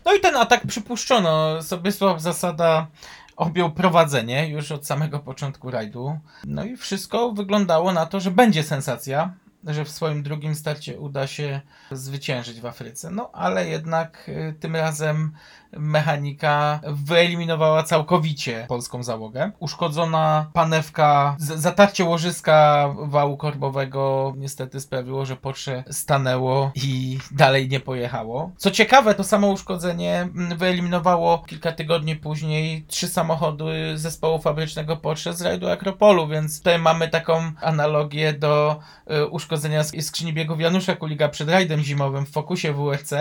No 0.05 0.13
i 0.13 0.19
ten 0.19 0.36
atak 0.36 0.67
przypuszczono. 0.67 1.63
Sobiesław 1.63 2.21
Zasada 2.21 2.88
objął 3.36 3.71
prowadzenie 3.71 4.49
już 4.49 4.71
od 4.71 4.88
samego 4.88 5.19
początku 5.19 5.71
rajdu. 5.71 6.19
No 6.45 6.63
i 6.63 6.78
wszystko 6.78 7.32
wyglądało 7.32 7.93
na 7.93 8.05
to, 8.05 8.19
że 8.19 8.32
będzie 8.32 8.63
sensacja, 8.63 9.34
że 9.67 9.86
w 9.86 9.89
swoim 9.89 10.24
drugim 10.24 10.55
starcie 10.55 10.99
uda 10.99 11.28
się 11.28 11.61
zwyciężyć 11.91 12.61
w 12.61 12.65
Afryce. 12.65 13.11
No 13.11 13.30
ale 13.34 13.67
jednak 13.67 14.30
y, 14.30 14.55
tym 14.59 14.76
razem 14.76 15.32
mechanika 15.78 16.80
wyeliminowała 16.88 17.84
całkowicie 17.84 18.65
polską 18.69 19.03
załogę. 19.03 19.51
Uszkodzona 19.59 20.49
panewka, 20.53 21.36
zatarcie 21.39 22.05
łożyska 22.05 22.89
wału 22.99 23.38
korbowego 23.38 24.34
niestety 24.38 24.80
sprawiło, 24.80 25.26
że 25.26 25.36
Porsche 25.36 25.84
stanęło 25.91 26.71
i 26.76 27.17
dalej 27.32 27.69
nie 27.69 27.80
pojechało. 27.80 28.51
Co 28.57 28.71
ciekawe, 28.71 29.15
to 29.15 29.24
samo 29.24 29.47
uszkodzenie 29.47 30.21
mm, 30.21 30.57
wyeliminowało 30.57 31.43
kilka 31.47 31.71
tygodni 31.71 32.15
później 32.15 32.86
trzy 32.88 33.07
samochody 33.07 33.97
zespołu 33.97 34.39
fabrycznego 34.39 34.97
Porsche 34.97 35.34
z 35.34 35.41
rajdu 35.41 35.69
Akropolu, 35.69 36.28
więc 36.28 36.57
tutaj 36.57 36.80
mamy 36.80 37.07
taką 37.07 37.51
analogię 37.61 38.34
do 38.34 38.80
y, 39.11 39.28
uszkodzenia 39.28 39.82
sk- 39.82 40.01
skrzyni 40.01 40.34
biegów 40.34 40.59
Janusza 40.61 40.95
Kuliga 40.95 41.30
przed 41.30 41.49
rajdem 41.49 41.84
zimowym 41.84 42.26
w 42.26 42.30
Focusie 42.32 42.74
WRC 42.74 43.13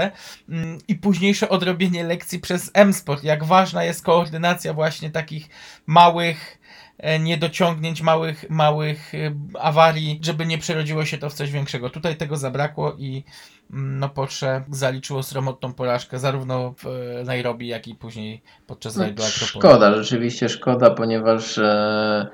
mm, 0.48 0.78
i 0.88 0.94
późniejsze 0.94 1.48
odrobienie 1.48 2.04
lekcji 2.04 2.40
przez 2.42 2.70
M-Sport, 2.74 3.24
jak 3.24 3.44
ważna 3.44 3.84
jest 3.84 4.04
koordynacja 4.04 4.74
właśnie 4.74 5.10
takich 5.10 5.48
małych 5.86 6.58
e, 6.98 7.18
niedociągnięć, 7.18 8.02
małych, 8.02 8.50
małych 8.50 9.14
e, 9.14 9.34
awarii, 9.60 10.20
żeby 10.22 10.46
nie 10.46 10.58
przerodziło 10.58 11.04
się 11.04 11.18
to 11.18 11.30
w 11.30 11.34
coś 11.34 11.50
większego. 11.50 11.90
Tutaj 11.90 12.16
tego 12.16 12.36
zabrakło 12.36 12.94
i 12.98 13.24
mm, 13.72 13.98
no 13.98 14.08
Porsche 14.08 14.64
zaliczyło 14.70 15.22
sromotną 15.22 15.72
porażkę 15.72 16.18
zarówno 16.18 16.74
w 16.78 16.86
e, 16.86 17.24
Nairobi, 17.24 17.68
jak 17.68 17.88
i 17.88 17.94
później 17.94 18.42
podczas 18.66 18.96
rajdu 18.96 19.22
Akropolu. 19.22 19.74
Szkoda, 19.74 19.94
rzeczywiście 19.94 20.48
szkoda, 20.48 20.90
ponieważ 20.90 21.58
e, 21.58 22.28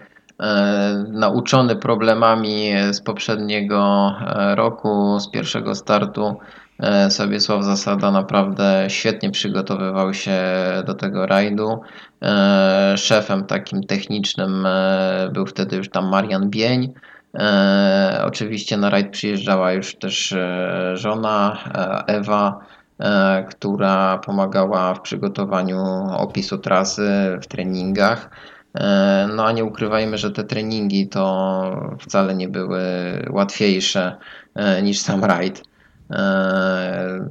nauczony 1.08 1.76
problemami 1.76 2.72
z 2.92 3.00
poprzedniego 3.00 4.12
e, 4.20 4.54
roku, 4.54 5.20
z 5.20 5.30
pierwszego 5.30 5.74
startu, 5.74 6.36
e, 6.78 7.10
Sobiesław 7.10 7.64
Zasada 7.64 8.10
naprawdę 8.10 8.84
świetnie 8.88 9.30
przygotowywał 9.30 10.14
się 10.14 10.40
do 10.86 10.94
tego 10.94 11.26
rajdu. 11.26 11.80
E, 12.22 12.94
szefem 12.96 13.44
takim 13.44 13.82
technicznym 13.82 14.66
e, 14.66 15.30
był 15.32 15.46
wtedy 15.46 15.76
już 15.76 15.90
tam 15.90 16.08
Marian 16.08 16.50
Bień. 16.50 16.94
E, 17.34 18.22
oczywiście 18.24 18.76
na 18.76 18.90
rajd 18.90 19.10
przyjeżdżała 19.10 19.72
już 19.72 19.94
też 19.94 20.32
e, 20.32 20.96
żona 20.96 21.58
e, 21.74 22.04
Ewa 22.06 22.60
e, 22.98 23.44
która 23.50 24.18
pomagała 24.18 24.94
w 24.94 25.00
przygotowaniu 25.00 25.84
opisu 26.16 26.58
trasy, 26.58 27.38
w 27.42 27.46
treningach. 27.46 28.30
E, 28.74 29.28
No 29.36 29.46
a 29.46 29.52
nie 29.52 29.64
ukrywajmy, 29.64 30.18
że 30.18 30.30
te 30.30 30.44
treningi 30.44 31.08
to 31.08 31.96
wcale 32.00 32.34
nie 32.34 32.48
były 32.48 32.82
łatwiejsze 33.30 34.16
e, 34.54 34.82
niż 34.82 34.98
sam 35.00 35.24
rajd. 35.24 35.62
E, 36.10 37.28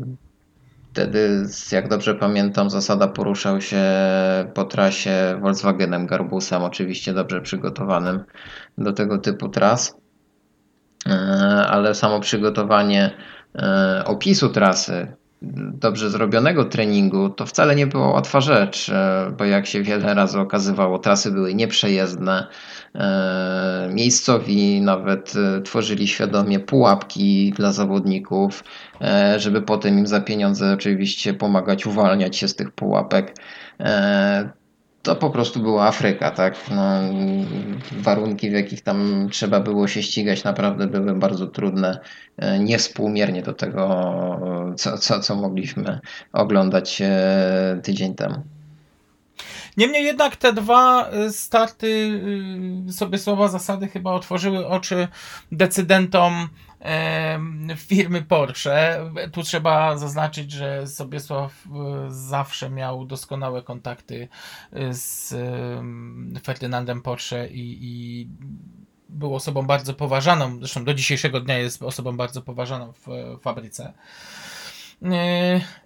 Wtedy, 0.91 1.45
jak 1.71 1.88
dobrze 1.89 2.15
pamiętam, 2.15 2.69
zasada 2.69 3.07
poruszał 3.07 3.61
się 3.61 3.83
po 4.53 4.63
trasie 4.63 5.39
Volkswagenem 5.41 6.07
Garbusem, 6.07 6.63
oczywiście 6.63 7.13
dobrze 7.13 7.41
przygotowanym 7.41 8.23
do 8.77 8.93
tego 8.93 9.17
typu 9.17 9.49
tras. 9.49 9.97
Ale 11.67 11.95
samo 11.95 12.19
przygotowanie 12.19 13.11
opisu 14.05 14.49
trasy, 14.49 15.15
dobrze 15.41 16.09
zrobionego 16.09 16.65
treningu, 16.65 17.29
to 17.29 17.45
wcale 17.45 17.75
nie 17.75 17.88
była 17.88 18.07
łatwa 18.07 18.41
rzecz, 18.41 18.89
e, 18.89 19.31
bo 19.38 19.45
jak 19.45 19.65
się 19.65 19.81
wiele 19.81 20.13
razy 20.13 20.39
okazywało, 20.39 20.99
trasy 20.99 21.31
były 21.31 21.53
nieprzejezdne. 21.53 22.47
e, 22.95 23.89
Miejscowi 23.93 24.81
nawet 24.81 25.33
e, 25.35 25.61
tworzyli 25.61 26.07
świadomie 26.07 26.59
pułapki 26.59 27.53
dla 27.55 27.71
zawodników, 27.71 28.63
żeby 29.38 29.61
potem 29.61 29.99
im 29.99 30.07
za 30.07 30.21
pieniądze 30.21 30.73
oczywiście 30.73 31.33
pomagać 31.33 31.85
uwalniać 31.85 32.38
się 32.38 32.47
z 32.47 32.55
tych 32.55 32.71
pułapek. 32.71 33.35
To 35.07 35.15
po 35.15 35.29
prostu 35.29 35.59
była 35.59 35.87
Afryka, 35.87 36.31
tak? 36.31 36.55
No, 36.71 36.83
warunki, 37.91 38.49
w 38.49 38.53
jakich 38.53 38.81
tam 38.81 39.27
trzeba 39.31 39.59
było 39.59 39.87
się 39.87 40.03
ścigać, 40.03 40.43
naprawdę 40.43 40.87
były 40.87 41.15
bardzo 41.15 41.47
trudne, 41.47 41.99
e, 42.37 42.59
niewspółmiernie 42.59 43.41
do 43.41 43.53
tego, 43.53 44.73
co, 44.77 44.97
co, 44.97 45.19
co 45.19 45.35
mogliśmy 45.35 45.99
oglądać 46.33 47.01
e, 47.01 47.79
tydzień 47.83 48.15
temu. 48.15 48.56
Niemniej 49.78 50.05
jednak 50.05 50.36
te 50.36 50.53
dwa 50.53 51.09
y, 51.11 51.34
starty 51.34 51.88
y, 52.89 52.93
sobie 52.93 53.17
słowa 53.17 53.47
zasady 53.47 53.88
chyba 53.88 54.11
otworzyły 54.11 54.67
oczy 54.67 55.07
decydentom 55.51 56.49
firmy 57.75 58.21
Porsche. 58.21 58.99
Tu 59.32 59.43
trzeba 59.43 59.97
zaznaczyć, 59.97 60.51
że 60.51 60.88
Sobiesław 60.88 61.53
y, 61.65 61.69
zawsze 62.09 62.69
miał 62.69 63.05
doskonałe 63.05 63.61
kontakty 63.61 64.28
z 64.91 65.34
em, 65.34 66.39
Ferdynandem 66.43 67.01
Porsche 67.01 67.47
i, 67.47 67.78
i 67.82 68.28
był 69.09 69.36
osobą 69.36 69.63
bardzo 69.63 69.93
poważaną, 69.93 70.59
zresztą 70.59 70.86
do 70.86 70.93
dzisiejszego 70.93 71.39
dnia 71.39 71.57
jest 71.57 71.84
osobą 71.84 72.17
bardzo 72.17 72.41
poważaną 72.41 72.93
w 72.93 73.07
fabryce. 73.41 73.93
Yy, 75.01 75.11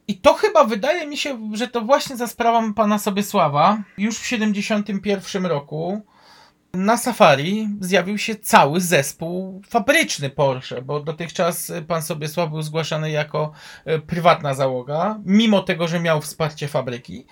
I 0.08 0.18
to 0.18 0.34
chyba 0.34 0.64
wydaje 0.64 1.08
mi 1.08 1.18
się, 1.18 1.52
że 1.54 1.68
to 1.68 1.82
właśnie 1.82 2.16
za 2.16 2.28
sprawą 2.28 2.74
pana 2.74 3.00
Sobiesława 3.00 3.78
już 3.98 4.20
w 4.20 4.26
71 4.26 5.46
roku 5.46 6.02
na 6.74 6.98
safari 6.98 7.70
zjawił 7.80 8.18
się 8.18 8.36
cały 8.36 8.82
zespół 8.82 9.62
fabryczny 9.70 10.30
Porsche, 10.30 10.82
bo 10.82 11.00
dotychczas 11.00 11.72
pan 11.88 12.02
Sobiesław 12.02 12.50
był 12.50 12.62
zgłaszany 12.62 13.12
jako 13.12 13.52
e, 13.86 14.00
prywatna 14.00 14.54
załoga, 14.54 15.20
mimo 15.26 15.62
tego, 15.62 15.88
że 15.88 16.00
miał 16.00 16.22
wsparcie 16.22 16.68
fabryki. 16.68 17.26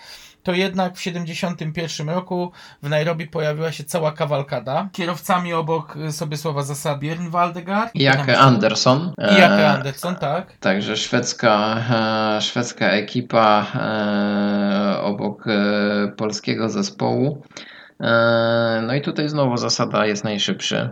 To 0.43 0.51
jednak 0.53 0.95
w 0.95 1.01
71 1.01 2.09
roku 2.09 2.51
w 2.83 2.89
Nairobi 2.89 3.27
pojawiła 3.27 3.71
się 3.71 3.83
cała 3.83 4.11
kawalkada. 4.11 4.89
Kierowcami 4.93 5.53
obok 5.53 5.97
e, 5.97 6.11
Sobiesława 6.11 6.63
Zasad 6.63 6.99
Björn 6.99 7.29
Waldegard 7.29 7.95
I 7.95 8.03
Jak 8.03 8.29
Anderson. 8.29 9.13
i 9.31 9.35
jak 9.39 9.51
e, 9.51 9.69
Anderson, 9.69 10.15
tak. 10.15 10.57
Także 10.59 10.97
szwedzka, 10.97 11.77
e, 12.37 12.41
szwedzka 12.41 12.89
ekipa 12.89 13.65
e, 13.75 15.01
obok 15.01 15.47
e, 15.47 16.11
polskiego 16.17 16.69
zespołu. 16.69 17.43
No 18.87 18.93
i 18.95 19.01
tutaj 19.01 19.29
znowu 19.29 19.57
zasada 19.57 20.05
jest 20.05 20.23
najszybszy. 20.23 20.89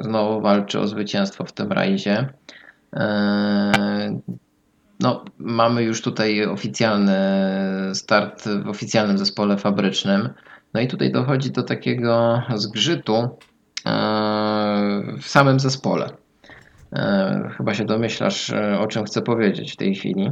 Znowu 0.00 0.40
walczy 0.40 0.80
o 0.80 0.86
zwycięstwo 0.86 1.44
w 1.44 1.52
tym 1.52 1.72
rajdzie. 1.72 2.28
No, 5.04 5.24
mamy 5.38 5.82
już 5.82 6.02
tutaj 6.02 6.46
oficjalny 6.46 7.18
start 7.94 8.44
w 8.64 8.68
oficjalnym 8.68 9.18
zespole 9.18 9.56
fabrycznym. 9.56 10.28
No 10.74 10.80
i 10.80 10.88
tutaj 10.88 11.12
dochodzi 11.12 11.50
do 11.50 11.62
takiego 11.62 12.42
zgrzytu 12.54 13.14
e, 13.86 13.92
w 15.20 15.26
samym 15.26 15.60
zespole. 15.60 16.10
E, 16.92 17.50
Chyba 17.56 17.74
się 17.74 17.84
domyślasz, 17.84 18.50
e, 18.50 18.78
o 18.78 18.86
czym 18.86 19.04
chcę 19.04 19.22
powiedzieć 19.22 19.72
w 19.72 19.76
tej 19.76 19.94
chwili. 19.94 20.30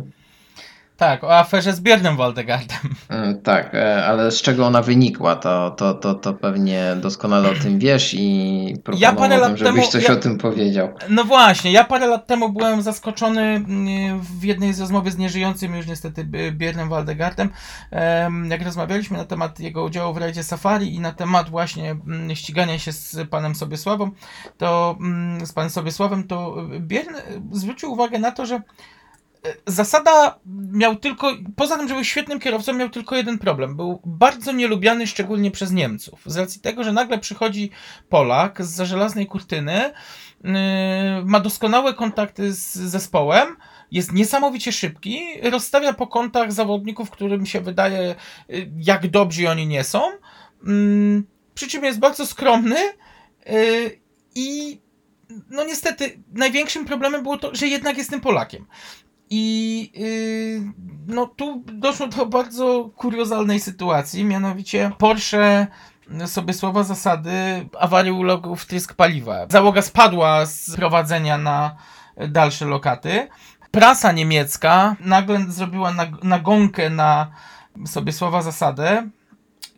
Tak, 0.97 1.25
o 1.25 1.39
aferze 1.39 1.73
z 1.73 1.81
Björnem 1.81 2.17
Waldegardem. 2.17 2.79
Mm, 3.09 3.41
Tak, 3.43 3.75
e, 3.75 4.07
ale 4.07 4.31
z 4.31 4.43
czego 4.43 4.67
ona 4.67 4.83
wynikła, 4.83 5.37
to, 5.37 5.71
to, 5.71 5.95
to, 5.95 6.15
to 6.15 6.35
pewnie 6.35 6.97
doskonale 7.01 7.51
o 7.51 7.55
tym 7.55 7.79
wiesz 7.79 8.15
i 8.15 8.67
Ja 8.99 9.13
proponowałbym, 9.13 9.57
żebyś 9.57 9.75
temu- 9.81 9.91
coś 9.93 10.05
ja- 10.05 10.13
o 10.13 10.17
tym 10.17 10.39
powiedział. 10.39 10.89
No 11.09 11.25
właśnie, 11.25 11.73
ja 11.73 11.85
parę 11.85 12.07
lat 12.07 12.27
temu 12.27 12.49
byłem 12.53 12.83
zaskoczony 12.83 13.65
w 14.39 14.45
jednej 14.45 14.73
z 14.75 14.81
rozmowy 14.81 15.11
z 15.11 15.19
nieżyjącym 15.19 15.75
już 15.77 15.87
niestety 15.87 16.25
B- 16.25 16.53
Björnem 16.53 16.89
Waldegardem, 16.89 17.51
em, 17.91 18.51
jak 18.51 18.63
rozmawialiśmy 18.63 19.17
na 19.19 19.25
temat 19.25 19.61
jego 19.61 19.85
udziału 19.85 20.15
w 20.15 20.17
rajdzie 20.17 20.43
Safari 20.43 20.95
i 20.95 21.01
na 21.01 21.13
temat 21.13 21.51
właśnie 21.51 21.91
mm, 21.91 22.37
ścigania 22.37 22.79
się 22.79 22.93
z 22.93 23.17
panem 23.31 23.55
Sobiesławem, 23.55 24.11
to 24.59 24.97
mm, 25.01 25.47
z 25.47 25.53
panem 25.53 25.71
Sobiesławem, 25.71 26.25
to 26.25 26.57
Björn 26.81 27.17
e, 27.17 27.23
zwrócił 27.53 27.93
uwagę 27.93 28.19
na 28.19 28.31
to, 28.33 28.47
że 28.47 28.55
e, 28.55 28.63
Zasada 29.67 30.39
miał 30.73 30.97
tylko, 30.97 31.33
poza 31.57 31.77
tym, 31.79 31.89
że 31.89 31.95
był 31.95 32.05
świetnym 32.05 32.41
kierowcą, 32.41 32.73
miał 32.73 32.89
tylko 32.89 33.17
jeden 33.17 33.39
problem. 33.39 33.77
Był 33.77 34.01
bardzo 34.05 34.53
nielubiany, 34.53 35.07
szczególnie 35.07 35.51
przez 35.51 35.73
Niemców. 35.73 36.21
Z 36.27 36.37
racji 36.37 36.61
tego, 36.61 36.85
że 36.85 36.93
nagle 36.93 37.19
przychodzi 37.19 37.71
Polak 38.09 38.65
z 38.65 38.71
za 38.71 38.85
żelaznej 38.85 39.27
kurtyny, 39.27 39.93
yy, 40.45 40.51
ma 41.25 41.41
doskonałe 41.41 41.95
kontakty 41.95 42.53
z 42.53 42.73
zespołem, 42.73 43.57
jest 43.91 44.13
niesamowicie 44.13 44.73
szybki, 44.73 45.21
rozstawia 45.43 45.93
po 45.93 46.07
kątach 46.07 46.53
zawodników, 46.53 47.11
którym 47.11 47.47
się 47.47 47.61
wydaje, 47.61 48.15
yy, 48.49 48.71
jak 48.79 49.11
dobrzy 49.11 49.51
oni 49.51 49.67
nie 49.67 49.85
są. 49.85 50.03
Yy, 50.67 51.23
przy 51.55 51.69
czym 51.69 51.85
jest 51.85 51.99
bardzo 51.99 52.27
skromny 52.27 52.79
yy, 53.47 54.01
i 54.35 54.81
no 55.51 55.65
niestety 55.65 56.23
największym 56.33 56.85
problemem 56.85 57.23
było 57.23 57.37
to, 57.37 57.55
że 57.55 57.67
jednak 57.67 57.99
jest 57.99 58.11
tym 58.11 58.21
Polakiem. 58.21 58.67
I 59.35 59.91
yy, 59.95 60.73
no 61.07 61.27
tu 61.27 61.63
doszło 61.67 62.07
do 62.07 62.27
bardzo 62.27 62.91
kuriozalnej 62.97 63.61
sytuacji, 63.61 64.25
mianowicie 64.25 64.91
Porsche 64.99 65.67
sobie 66.27 66.55
słowa 66.55 66.83
zasady 66.83 67.31
awarii 67.81 68.13
uległ 68.13 68.57
wtrysk 68.57 68.95
paliwa. 68.95 69.47
Załoga 69.49 69.83
spadła 69.83 70.47
z 70.47 70.77
prowadzenia 70.77 71.39
na 71.39 71.77
dalsze 72.29 72.67
lokaty. 72.67 73.29
prasa 73.71 74.13
niemiecka 74.13 74.97
nagle 75.01 75.45
zrobiła 75.49 75.91
nag- 75.93 76.25
nagonkę 76.25 76.91
na 76.91 77.31
sobie 77.87 78.13
słowa 78.13 78.43
zasadę, 78.43 79.09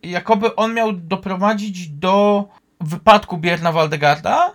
jakoby 0.02 0.56
on 0.56 0.74
miał 0.74 0.92
doprowadzić 0.92 1.88
do 1.88 2.44
wypadku 2.80 3.38
Bierna 3.38 3.72
Waldegarda 3.72 4.52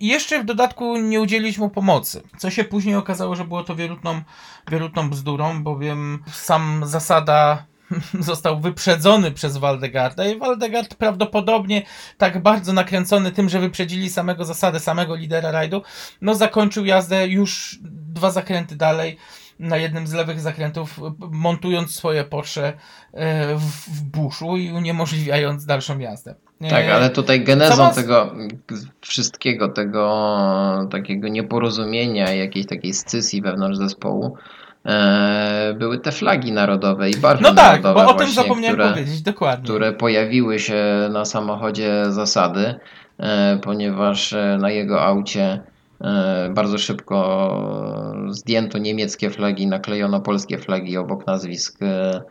i 0.00 0.06
jeszcze 0.06 0.42
w 0.42 0.44
dodatku 0.44 0.96
nie 0.96 1.20
udzielić 1.20 1.58
mu 1.58 1.70
pomocy. 1.70 2.22
Co 2.38 2.50
się 2.50 2.64
później 2.64 2.96
okazało, 2.96 3.36
że 3.36 3.44
było 3.44 3.64
to 3.64 3.76
wierutną, 3.76 4.22
wierutną 4.70 5.10
bzdurą, 5.10 5.62
bowiem 5.62 6.24
sam 6.32 6.82
zasada 6.86 7.66
został 8.20 8.60
wyprzedzony 8.60 9.30
przez 9.30 9.56
Waldegarda 9.56 10.26
i 10.26 10.38
Waldegard 10.38 10.94
prawdopodobnie 10.94 11.82
tak 12.18 12.42
bardzo 12.42 12.72
nakręcony 12.72 13.32
tym, 13.32 13.48
że 13.48 13.60
wyprzedzili 13.60 14.10
samego 14.10 14.44
zasadę, 14.44 14.80
samego 14.80 15.14
lidera 15.14 15.50
rajdu, 15.50 15.82
no 16.20 16.34
zakończył 16.34 16.84
jazdę 16.84 17.28
już 17.28 17.78
dwa 17.82 18.30
zakręty 18.30 18.76
dalej 18.76 19.16
na 19.58 19.76
jednym 19.76 20.06
z 20.06 20.12
lewych 20.12 20.40
zakrętów, 20.40 21.00
montując 21.18 21.94
swoje 21.94 22.24
Porsche 22.24 22.72
e, 23.12 23.56
w 23.56 24.02
buszu 24.02 24.56
i 24.56 24.72
uniemożliwiając 24.72 25.66
dalszą 25.66 25.98
jazdę. 25.98 26.34
Tak, 26.70 26.88
ale 26.88 27.10
tutaj 27.10 27.44
genezą 27.44 27.90
tego 27.90 28.34
wszystkiego, 29.00 29.68
tego 29.68 30.88
takiego 30.90 31.28
nieporozumienia, 31.28 32.32
jakiejś 32.32 32.66
takiej 32.66 32.94
scysji 32.94 33.42
wewnątrz 33.42 33.78
zespołu, 33.78 34.36
e, 34.86 35.74
były 35.78 35.98
te 35.98 36.12
flagi 36.12 36.52
narodowe 36.52 37.10
i 37.10 37.16
barwy 37.16 37.42
No 37.42 37.54
tak, 37.54 37.82
narodowe 37.82 37.94
bo 37.94 38.10
o 38.10 38.14
tym 38.14 38.16
właśnie, 38.16 38.42
zapomniałem 38.42 38.76
które, 38.76 38.90
powiedzieć, 38.90 39.22
dokładnie. 39.22 39.64
które 39.64 39.92
pojawiły 39.92 40.58
się 40.58 41.08
na 41.12 41.24
samochodzie 41.24 42.04
zasady, 42.08 42.74
e, 43.18 43.58
ponieważ 43.62 44.32
e, 44.32 44.58
na 44.60 44.70
jego 44.70 45.02
aucie 45.02 45.60
e, 46.00 46.50
bardzo 46.54 46.78
szybko 46.78 48.24
zdjęto 48.28 48.78
niemieckie 48.78 49.30
flagi, 49.30 49.66
naklejono 49.66 50.20
polskie 50.20 50.58
flagi 50.58 50.96
obok 50.96 51.26
nazwisk 51.26 51.82
e, 51.82 52.22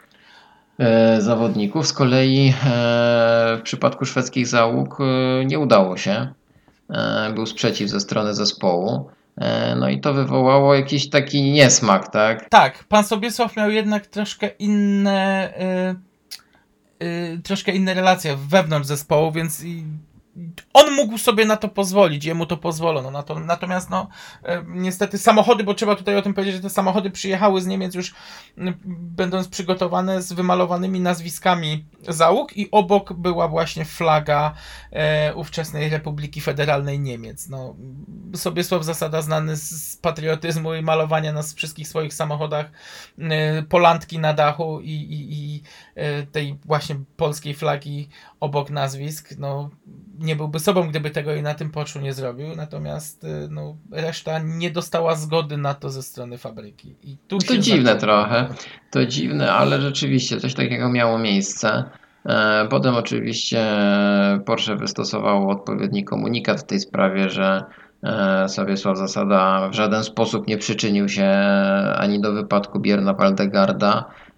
zawodników. 1.20 1.88
Z 1.88 1.94
kolei 1.94 2.50
e, 2.50 2.54
w 3.58 3.62
przypadku 3.64 4.06
szwedzkich 4.06 4.48
załóg 4.48 4.98
e, 5.02 5.46
nie 5.46 5.60
udało 5.60 5.98
się. 5.98 6.34
E, 6.90 7.32
Był 7.36 7.46
sprzeciw 7.46 7.90
ze 7.90 8.00
strony 8.00 8.34
zespołu. 8.34 9.10
E, 9.38 9.76
No 9.76 9.90
i 9.90 10.00
to 10.02 10.14
wywołało 10.14 10.76
jakiś 10.76 11.10
taki 11.10 11.52
niesmak, 11.52 12.12
tak? 12.12 12.50
Tak, 12.50 12.84
pan 12.84 13.04
Sobiesław 13.04 13.56
miał 13.58 13.72
jednak 13.72 14.08
troszkę 14.08 14.48
inne. 14.48 15.54
Troszkę 17.44 17.72
inne 17.72 17.94
relacje 17.94 18.38
wewnątrz 18.50 18.88
zespołu, 18.88 19.32
więc 19.32 19.64
on 20.74 20.94
mógł 20.94 21.18
sobie 21.18 21.46
na 21.46 21.58
to 21.58 21.70
pozwolić, 21.70 22.26
jemu 22.26 22.46
to 22.46 22.58
pozwolono. 22.58 23.12
Na 23.12 23.24
to, 23.24 23.40
natomiast, 23.40 23.90
no, 23.90 24.08
y, 24.44 24.48
niestety, 24.68 25.18
samochody, 25.18 25.64
bo 25.64 25.74
trzeba 25.74 25.96
tutaj 25.96 26.16
o 26.18 26.22
tym 26.22 26.34
powiedzieć, 26.34 26.56
że 26.56 26.62
te 26.62 26.70
samochody 26.70 27.12
przyjechały 27.12 27.62
z 27.62 27.68
Niemiec 27.68 27.96
już 27.96 28.14
będąc 28.88 29.48
przygotowane 29.48 30.22
z 30.22 30.34
wymalowanymi 30.34 31.00
nazwiskami 31.00 31.86
załóg, 32.08 32.58
i 32.58 32.72
obok 32.72 33.14
była 33.14 33.48
właśnie 33.48 33.86
flaga 33.86 34.54
e, 34.92 35.36
ówczesnej 35.36 35.90
Republiki 35.90 36.42
Federalnej 36.42 37.00
Niemiec. 37.00 37.50
No, 37.50 37.76
Sobiesław 38.36 38.84
Zasada 38.84 39.22
znany 39.22 39.58
z, 39.58 39.98
patriotyzmu 39.98 40.76
i 40.76 40.82
malowania 40.82 41.34
na 41.34 41.42
wszystkich 41.42 41.88
swoich 41.88 42.14
samochodach 42.14 42.72
e, 43.20 43.64
polantki 43.64 44.20
na 44.20 44.34
dachu 44.34 44.82
i, 44.82 44.92
i, 44.92 45.34
i 45.34 45.64
e, 45.96 46.24
tej 46.24 46.58
właśnie 46.66 46.96
polskiej 47.18 47.54
flagi 47.54 48.10
obok 48.40 48.70
nazwisk, 48.70 49.34
no 49.38 49.70
nie 50.24 50.36
byłby 50.36 50.60
sobą, 50.60 50.88
gdyby 50.90 51.10
tego 51.12 51.36
i 51.36 51.42
na 51.42 51.54
tym 51.54 51.70
poczu 51.72 52.00
nie 52.00 52.14
zrobił, 52.14 52.48
natomiast 52.56 53.24
e, 53.24 53.28
no, 53.52 53.76
reszta 53.92 54.40
nie 54.40 54.72
dostała 54.72 55.16
zgody 55.16 55.58
na 55.58 55.74
to 55.74 55.90
ze 55.90 56.04
strony 56.04 56.38
fabryki. 56.38 56.96
I 57.04 57.18
tu 57.28 57.38
To 57.38 57.58
dziwne 57.58 57.94
zaczęło. 57.94 58.00
trochę. 58.00 58.48
To 58.92 59.06
dziwne, 59.06 59.52
ale 59.54 59.82
rzeczywiście 59.82 60.40
coś 60.40 60.54
takiego 60.54 60.90
miało 60.90 61.20
miejsce. 61.20 61.84
E, 62.26 62.68
Potem 62.70 62.96
oczywiście 62.96 63.66
Porsche 64.46 64.76
wystosowało 64.76 65.52
odpowiedni 65.52 66.04
komunikat 66.04 66.60
w 66.60 66.64
tej 66.64 66.80
sprawie, 66.80 67.30
że 67.30 67.64
e, 68.04 68.50
Sobiesław 68.50 68.98
Zasada 68.98 69.70
w 69.70 69.74
żaden 69.74 70.04
sposób 70.04 70.48
nie 70.48 70.58
przyczynił 70.58 71.10
się 71.10 71.30
ani 71.98 72.22
do 72.22 72.34
wypadku 72.34 72.80
Bierna 72.80 73.14
Waldegarda, 73.14 74.06
e, 74.10 74.33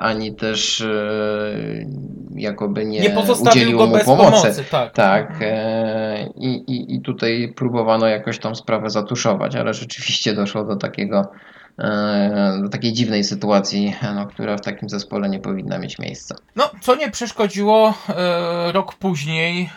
ani 0.00 0.34
też 0.34 0.80
e, 0.80 1.86
jakoby 2.34 2.86
nie, 2.86 3.00
Nie 3.00 3.14
udzielił 3.40 3.78
go 3.78 3.86
mu 3.86 3.92
bez 3.92 4.04
pomocy. 4.04 4.30
pomocy, 4.30 4.64
tak. 4.70 4.92
Tak, 4.92 5.38
e, 5.40 6.26
i, 6.36 6.48
i, 6.72 6.94
i 6.94 7.00
tutaj 7.00 7.52
próbowano 7.56 8.06
jakoś 8.06 8.38
tą 8.38 8.54
sprawę 8.54 8.90
zatuszować, 8.90 9.56
ale 9.56 9.74
rzeczywiście 9.74 10.34
doszło 10.34 10.64
do 10.64 10.76
takiego, 10.76 11.32
e, 11.78 12.58
do 12.62 12.68
takiej 12.68 12.92
dziwnej 12.92 13.24
sytuacji, 13.24 13.94
no, 14.14 14.26
która 14.26 14.56
w 14.56 14.60
takim 14.60 14.88
zespole 14.88 15.28
nie 15.28 15.38
powinna 15.40 15.78
mieć 15.78 15.98
miejsca. 15.98 16.34
No, 16.56 16.70
co 16.80 16.94
nie 16.94 17.10
przeszkodziło 17.10 17.94
e, 18.08 18.72
rok 18.72 18.94
później 18.94 19.70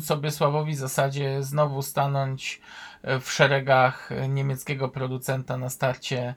sobie 0.00 0.30
Sławowi 0.30 0.74
zasadzie 0.74 1.42
znowu 1.42 1.82
stanąć 1.82 2.60
e, 3.02 3.20
w 3.20 3.32
szeregach 3.32 4.12
e, 4.12 4.28
niemieckiego 4.28 4.88
producenta 4.88 5.56
na 5.56 5.70
starcie 5.70 6.18
e, 6.20 6.34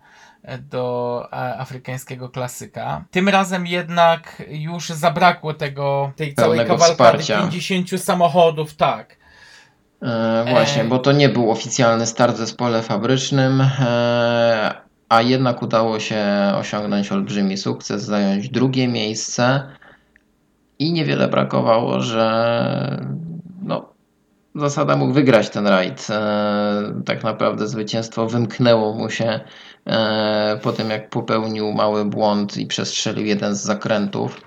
do 0.69 1.27
e, 1.33 1.57
afrykańskiego 1.57 2.29
klasyka. 2.29 3.05
Tym 3.11 3.29
razem 3.29 3.67
jednak 3.67 4.43
już 4.47 4.89
zabrakło 4.89 5.53
tego, 5.53 6.11
tej 6.15 6.35
całej 6.35 6.59
kawalkady 6.59 6.91
wsparcia. 6.91 7.39
50 7.41 8.01
samochodów, 8.01 8.75
tak. 8.75 9.17
E, 10.01 10.45
właśnie, 10.49 10.81
E, 10.81 10.85
bo 10.85 10.99
to 10.99 11.11
nie 11.11 11.29
był 11.29 11.51
oficjalny 11.51 12.05
start 12.05 12.35
w 12.35 12.37
zespole 12.37 12.81
fabrycznym, 12.81 13.61
e, 13.61 14.73
a 15.09 15.21
jednak 15.21 15.61
udało 15.61 15.99
się 15.99 16.25
osiągnąć 16.55 17.11
olbrzymi 17.11 17.57
sukces, 17.57 18.03
zająć 18.03 18.49
drugie 18.49 18.87
miejsce 18.87 19.63
i 20.79 20.91
niewiele 20.91 21.27
brakowało, 21.27 21.99
że 21.99 23.05
no, 23.61 23.91
Zasada 24.55 24.95
mógł 24.95 25.13
wygrać 25.13 25.49
ten 25.49 25.67
rajd. 25.67 26.07
E, 26.09 27.01
tak 27.05 27.23
naprawdę 27.23 27.67
zwycięstwo 27.67 28.27
wymknęło 28.27 28.93
mu 28.93 29.09
się 29.09 29.39
po 30.61 30.73
tym, 30.73 30.89
jak 30.89 31.09
popełnił 31.09 31.73
mały 31.73 32.05
błąd 32.05 32.57
i 32.57 32.65
przestrzelił 32.65 33.25
jeden 33.25 33.55
z 33.55 33.61
zakrętów. 33.61 34.41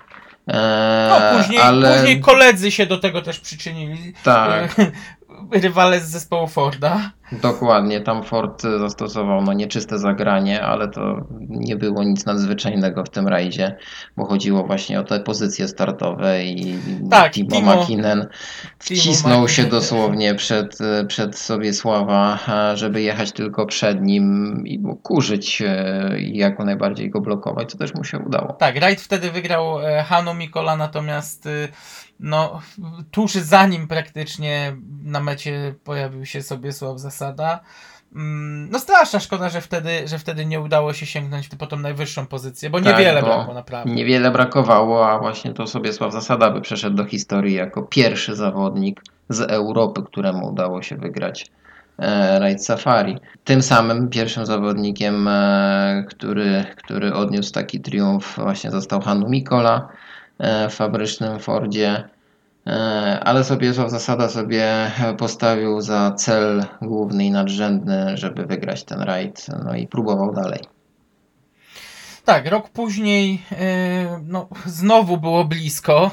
E, 0.47 1.07
No, 1.09 1.37
później, 1.37 1.59
ale 1.59 1.93
później 1.97 2.21
koledzy 2.21 2.71
się 2.71 2.85
do 2.85 2.97
tego 2.97 3.21
też 3.21 3.39
przyczynili. 3.39 4.13
tak, 4.23 4.79
E, 4.79 4.91
Rywale 5.51 5.99
z 5.99 6.09
zespołu 6.09 6.47
Forda. 6.47 7.11
dokładnie. 7.31 8.01
Tam 8.01 8.23
Ford 8.23 8.61
zastosował 8.61 9.41
no, 9.41 9.53
nieczyste 9.53 9.99
zagranie, 9.99 10.61
ale 10.61 10.87
to 10.87 11.27
nie 11.39 11.75
było 11.75 12.03
nic 12.03 12.25
nadzwyczajnego 12.25 13.03
w 13.03 13.09
tym 13.09 13.27
rajdzie, 13.27 13.77
bo 14.17 14.25
chodziło 14.25 14.63
właśnie 14.63 14.99
o 14.99 15.03
te 15.03 15.19
pozycje 15.19 15.67
startowe 15.67 16.43
i 16.43 16.79
Tak, 17.11 17.33
Timo, 17.33 17.49
Timo- 17.49 17.75
Makinen 17.75 18.27
wcisnął 18.79 19.47
się 19.47 19.63
dosłownie 19.63 20.35
przed, 20.35 20.77
przed 21.07 21.37
sobie 21.37 21.73
Sława, 21.73 22.39
żeby 22.73 23.01
jechać 23.01 23.31
tylko 23.31 23.65
przed 23.65 24.01
nim 24.01 24.63
i 24.67 24.83
kurzyć 25.03 25.61
e, 25.67 26.19
i 26.19 26.37
jak 26.37 26.59
najbardziej 26.59 27.09
go 27.09 27.21
blokować, 27.21 27.71
co 27.71 27.77
też 27.77 27.93
mu 27.93 28.03
się 28.03 28.19
udało. 28.19 28.53
Tak, 28.53 28.75
rajd 28.75 29.01
wtedy 29.01 29.31
wygrał 29.31 29.79
e, 29.87 30.03
Hanu 30.03 30.33
Mikola, 30.33 30.77
natomiast 30.77 31.45
y, 31.45 31.67
no, 32.19 32.61
tuż 33.11 33.33
za 33.33 33.67
nim 33.67 33.87
praktycznie 33.87 34.75
na 35.03 35.19
mecie 35.19 35.75
pojawił 35.83 36.25
się 36.25 36.41
sobie 36.41 36.73
Sław 36.73 36.99
Zasada. 36.99 37.59
Mm, 38.15 38.69
No 38.71 38.79
straszna 38.79 39.19
szkoda, 39.19 39.49
że 39.49 39.61
wtedy, 39.61 40.07
że 40.07 40.19
wtedy 40.19 40.45
nie 40.45 40.61
udało 40.61 40.93
się 40.93 41.05
sięgnąć 41.05 41.47
po 41.47 41.67
tą 41.67 41.79
najwyższą 41.79 42.27
pozycję, 42.27 42.69
bo 42.69 42.81
Tak, 42.81 42.87
niewiele 42.87 43.21
bo 43.21 43.27
brakło 43.27 43.53
naprawdę. 43.53 43.91
Niewiele 43.91 44.31
brakowało, 44.31 45.09
a 45.09 45.19
właśnie 45.19 45.53
to 45.53 45.67
sobie 45.67 45.93
Sław 45.93 46.13
Zasada 46.13 46.51
by 46.51 46.61
przeszedł 46.61 46.95
do 46.95 47.05
historii 47.05 47.55
jako 47.55 47.81
pierwszy 47.83 48.35
zawodnik 48.35 49.01
z 49.29 49.41
Europy, 49.41 50.01
któremu 50.03 50.47
udało 50.47 50.81
się 50.81 50.95
wygrać 50.95 51.51
e, 51.97 52.39
rajd 52.39 52.65
Safari. 52.65 53.17
Tym 53.43 53.61
samym 53.61 54.09
pierwszym 54.09 54.45
zawodnikiem, 54.45 55.27
e, 55.27 56.05
który, 56.09 56.65
który 56.77 57.13
odniósł 57.13 57.51
taki 57.53 57.79
triumf 57.79 58.35
właśnie 58.37 58.71
został 58.71 59.01
Hanu 59.01 59.29
Mikola 59.29 59.89
fabrycznym 60.69 61.39
Fordzie. 61.39 62.03
E, 62.67 63.19
Ale 63.23 63.43
sobie 63.43 63.73
Sław 63.73 63.91
Zasada 63.91 64.29
sobie 64.29 64.91
postawił 65.17 65.81
za 65.81 66.11
cel 66.11 66.65
główny 66.81 67.25
i 67.25 67.31
nadrzędny, 67.31 68.17
żeby 68.17 68.45
wygrać 68.45 68.83
ten 68.83 69.01
rajd, 69.01 69.45
no 69.65 69.75
i 69.75 69.87
próbował 69.87 70.33
dalej. 70.33 70.59
Tak, 72.25 72.47
rok 72.47 72.69
później 72.69 73.41
e, 73.51 74.19
no, 74.23 74.47
znowu 74.65 75.17
było 75.17 75.45
blisko. 75.45 76.11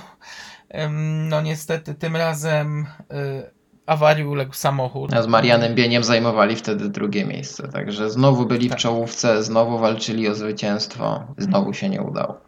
No 1.29 1.41
niestety 1.41 1.95
tym 1.95 2.17
razem 2.17 2.87
e, 3.11 3.51
awarii 3.87 4.25
uległ 4.25 4.53
samochód. 4.55 5.15
A 5.15 5.23
z 5.23 5.27
Marianem 5.27 5.75
Bieniem 5.75 6.05
zajmowali 6.05 6.57
wtedy 6.57 6.89
drugie 6.89 7.25
miejsce. 7.25 7.69
Także 7.69 8.11
znowu 8.11 8.47
byli 8.47 8.67
w 8.69 8.71
Tak. 8.71 8.81
czołówce, 8.81 9.43
znowu 9.43 9.79
walczyli 9.79 10.29
o 10.29 10.35
zwycięstwo, 10.35 11.23
znowu 11.39 11.73
się 11.75 11.89
nie 11.89 12.03
udało. 12.03 12.41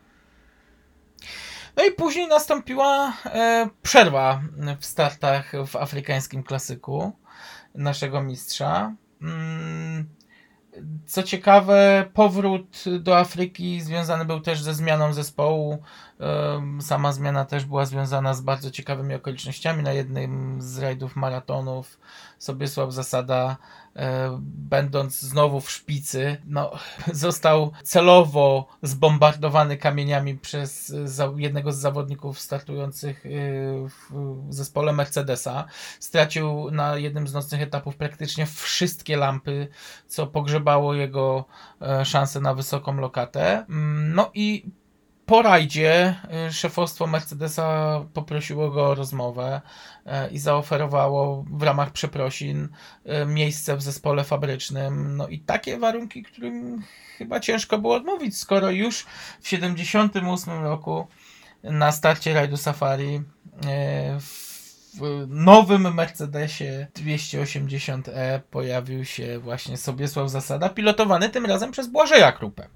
No 1.77 1.85
i 1.85 1.93
później 1.93 2.29
nastąpiła 2.29 3.13
e, 3.25 3.69
przerwa 3.83 4.43
w 4.81 4.87
startach 4.87 5.53
w 5.67 5.77
afrykańskim 5.77 6.43
klasyku 6.43 7.13
naszego 7.75 8.23
mistrza. 8.23 8.95
Mm, 9.23 10.09
Co 11.07 11.23
ciekawe, 11.23 12.09
powrót 12.15 12.85
do 13.01 13.19
Afryki 13.19 13.81
związany 13.81 14.25
był 14.25 14.41
też 14.41 14.63
ze 14.63 14.75
zmianą 14.75 15.13
zespołu. 15.13 15.79
Em, 16.21 16.83
Sama 16.83 17.13
zmiana 17.13 17.45
też 17.45 17.65
była 17.65 17.87
związana 17.87 18.35
z 18.35 18.41
bardzo 18.41 18.71
ciekawymi 18.71 19.15
okolicznościami. 19.15 19.83
Na 19.83 19.93
jednym 19.93 20.63
z 20.63 20.79
rajdów 20.79 21.17
maratonów 21.17 22.01
Sobiesław 22.39 22.93
Zasada, 22.93 23.51
e, 23.51 23.57
będąc 24.43 25.21
znowu 25.21 25.61
w 25.61 25.71
szpicy, 25.71 26.37
no, 26.47 26.73
został 27.13 27.73
celowo 27.83 28.67
zbombardowany 28.83 29.77
kamieniami 29.77 30.39
przez 30.39 30.93
e, 31.21 31.35
jednego 31.37 31.73
z 31.73 31.77
zawodników 31.77 32.41
startujących 32.41 33.27
e, 33.27 33.31
w 33.89 34.55
zespole 34.55 34.93
Mercedesa. 34.93 35.65
Stracił 36.01 36.71
na 36.71 36.97
jednym 36.97 37.29
z 37.29 37.35
nocnych 37.35 37.63
etapów 37.63 37.97
praktycznie 37.97 38.47
wszystkie 38.47 39.17
lampy, 39.17 39.69
co 40.07 40.27
pogrzebało 40.27 40.95
jego 40.95 41.45
e, 41.83 42.05
szanse 42.05 42.41
na 42.41 42.55
wysoką 42.55 42.97
lokatę. 42.97 43.65
Mm, 43.69 44.15
No 44.15 44.31
i 44.35 44.71
po 45.27 45.43
rajdzie 45.43 46.15
e, 46.31 46.53
szefostwo 46.53 47.07
Mercedesa 47.07 48.01
poprosiło 48.15 48.71
go 48.71 48.87
o 48.87 48.95
rozmowę 48.95 49.61
e, 50.07 50.31
i 50.31 50.39
zaoferowało 50.39 51.45
w 51.51 51.63
ramach 51.63 51.91
przeprosin 51.91 52.69
e, 53.05 53.27
miejsce 53.27 53.77
w 53.77 53.83
zespole 53.83 54.25
fabrycznym. 54.25 55.17
No 55.17 55.29
i 55.29 55.39
takie 55.39 55.79
warunki, 55.79 56.23
którym 56.23 56.83
chyba 57.19 57.41
ciężko 57.41 57.79
było 57.79 57.95
odmówić, 57.95 58.39
skoro 58.39 58.71
już 58.71 59.07
w 59.41 59.49
78 59.49 60.63
roku 60.63 61.07
na 61.63 61.93
starcie 61.93 62.35
rajdu 62.35 62.57
Safari 62.57 63.23
e, 63.67 64.19
w 65.01 65.27
nowym 65.29 65.95
Mercedesie 65.95 66.87
280e 66.95 68.41
pojawił 68.51 69.05
się 69.05 69.39
właśnie 69.39 69.77
Sobiesław 69.77 70.31
Zasada, 70.31 70.69
pilotowany 70.69 71.29
tym 71.29 71.47
razem 71.47 71.71
przez 71.71 71.87
Błażeja 71.87 72.33
Krupę. 72.33 72.69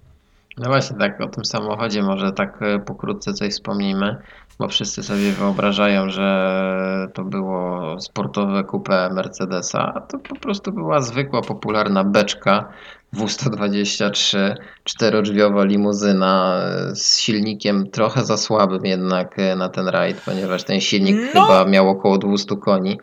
No 0.61 0.69
właśnie, 0.69 0.97
tak 0.97 1.21
o 1.21 1.29
tym 1.29 1.45
samochodzie 1.45 2.03
może 2.03 2.33
tak 2.33 2.63
e, 2.63 2.79
pokrótce 2.79 3.33
coś 3.33 3.53
wspomnijmy, 3.53 4.17
bo 4.59 4.69
wszyscy 4.69 5.03
sobie 5.03 5.33
wyobrażają, 5.33 6.11
że 6.11 7.09
to 7.15 7.25
było 7.25 8.01
sportowe 8.01 8.65
coupe 8.65 9.11
Mercedesa, 9.11 9.93
a 9.95 10.01
to 10.01 10.19
po 10.19 10.37
prostu 10.37 10.73
była 10.73 11.01
zwykła, 11.01 11.43
popularna 11.43 12.05
beczka 12.05 12.69
W123, 13.15 14.55
czterodrzwiowa 14.85 15.65
limuzyna 15.65 16.61
e, 16.63 16.97
z 16.97 17.19
silnikiem 17.21 17.91
trochę 17.91 18.25
za 18.25 18.37
słabym 18.37 18.85
jednak 18.85 19.39
e, 19.39 19.57
na 19.57 19.69
ten 19.69 19.89
rajd, 19.89 20.21
ponieważ 20.21 20.65
ten 20.65 20.81
silnik 20.81 21.17
No. 21.35 21.43
chyba 21.43 21.65
miał 21.65 21.89
około 21.89 22.19
200 22.19 22.57
koni, 22.57 23.01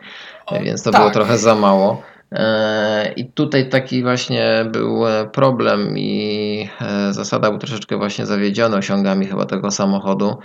więc 0.62 0.82
to 0.82 0.90
tak. 0.90 1.00
było 1.00 1.12
trochę 1.12 1.38
za 1.38 1.54
mało. 1.54 2.02
E, 2.32 3.12
I 3.16 3.24
tutaj 3.24 3.68
taki 3.68 4.02
właśnie 4.02 4.66
był 4.72 5.06
e, 5.06 5.26
problem 5.26 5.98
i 5.98 6.68
e, 6.80 7.12
zasada 7.12 7.50
był 7.50 7.58
troszeczkę 7.58 7.96
właśnie 7.96 8.26
zawiedziony 8.26 8.76
osiągami 8.76 9.26
chyba 9.26 9.46
tego 9.46 9.70
samochodu, 9.70 10.38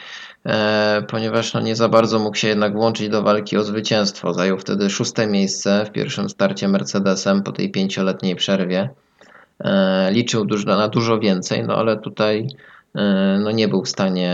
ponieważ 1.07 1.53
no 1.53 1.61
nie 1.61 1.75
za 1.75 1.89
bardzo 1.89 2.19
mógł 2.19 2.37
się 2.37 2.47
jednak 2.47 2.73
włączyć 2.73 3.09
do 3.09 3.21
walki 3.21 3.57
o 3.57 3.63
zwycięstwo. 3.63 4.33
Zajął 4.33 4.57
wtedy 4.57 4.89
szóste 4.89 5.27
miejsce 5.27 5.85
w 5.85 5.91
pierwszym 5.91 6.29
starcie 6.29 6.67
Mercedesem 6.67 7.43
po 7.43 7.51
tej 7.51 7.71
pięcioletniej 7.71 8.35
przerwie. 8.35 8.89
Liczył 10.09 10.45
dużo, 10.45 10.65
na 10.65 10.87
dużo 10.87 11.19
więcej, 11.19 11.63
no 11.63 11.75
ale 11.75 11.97
tutaj 11.97 12.47
no 13.39 13.51
nie 13.51 13.67
był 13.67 13.83
w 13.83 13.89
stanie 13.89 14.33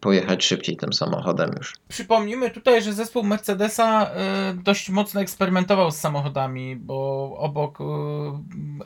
pojechać 0.00 0.44
szybciej 0.44 0.76
tym 0.76 0.92
samochodem 0.92 1.50
już. 1.58 1.74
Przypomnijmy 1.88 2.50
tutaj, 2.50 2.82
że 2.82 2.92
zespół 2.92 3.22
Mercedesa 3.22 4.10
y, 4.50 4.62
dość 4.62 4.90
mocno 4.90 5.20
eksperymentował 5.20 5.90
z 5.90 5.96
samochodami, 5.96 6.76
bo 6.76 7.30
obok 7.38 7.80
y, 7.80 7.84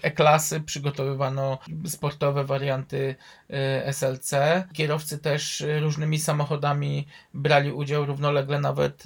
E-klasy 0.02 0.60
przygotowywano 0.60 1.58
sportowe 1.86 2.44
warianty 2.44 3.14
SLC. 3.86 4.34
Kierowcy 4.72 5.18
też 5.18 5.64
różnymi 5.80 6.18
samochodami 6.18 7.06
brali 7.34 7.72
udział 7.72 8.06
równolegle 8.06 8.60
nawet 8.60 9.02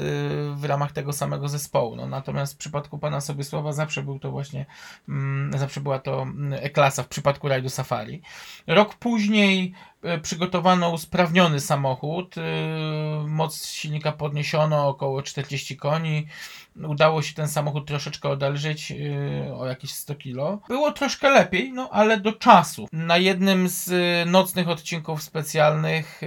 w 0.55 0.65
ramach 0.65 0.93
tego 0.93 1.12
samego 1.12 1.48
zespołu. 1.48 1.97
No, 1.97 2.06
natomiast 2.06 2.55
w 2.55 2.56
przypadku 2.56 2.98
pana 2.98 3.20
Sobiesława 3.20 3.73
zawsze 3.73 4.02
był 4.02 4.19
to 4.19 4.31
właśnie, 4.31 4.66
mm, 5.09 5.59
zawsze 5.59 5.81
była 5.81 5.98
to 5.98 6.23
mm, 6.23 6.52
E-klasa 6.62 7.02
w 7.02 7.09
przypadku 7.09 7.48
rajdu 7.48 7.69
Safari. 7.69 8.23
Rok 8.66 8.94
później 8.94 9.73
e, 9.73 9.73
przygotowano 10.22 10.90
usprawniony 10.90 11.60
samochód. 11.60 12.34
e, 12.38 12.40
Moc 13.28 13.66
silnika 13.66 14.12
podniesiono 14.12 14.88
około 14.88 15.22
40 15.22 15.76
koni. 15.76 16.26
Udało 16.88 17.22
się 17.22 17.34
ten 17.34 17.48
samochód 17.48 17.86
troszeczkę 17.86 18.28
odelżyć 18.28 18.92
e, 18.92 19.55
o 19.55 19.66
jakieś 19.66 19.94
100 19.94 20.14
kg. 20.14 20.66
Było 20.68 20.92
troszkę 20.92 21.30
lepiej, 21.30 21.72
no 21.72 21.88
ale 21.92 22.20
do 22.20 22.32
czasu. 22.32 22.88
Na 22.92 23.18
jednym 23.18 23.68
z 23.68 23.88
e, 23.92 24.30
nocnych 24.30 24.68
odcinków 24.68 25.22
specjalnych 25.22 26.22
e, 26.22 26.26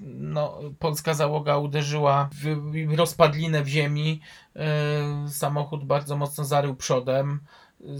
no, 0.00 0.58
polska 0.78 1.14
załoga 1.14 1.56
uderzyła 1.56 2.28
w 2.32 2.96
rozpadlinę 2.96 3.62
w 3.62 3.68
ziemi. 3.68 4.20
E, 4.56 5.28
Samochód 5.28 5.84
bardzo 5.84 6.16
mocno 6.16 6.44
zarył 6.44 6.76
przodem. 6.76 7.40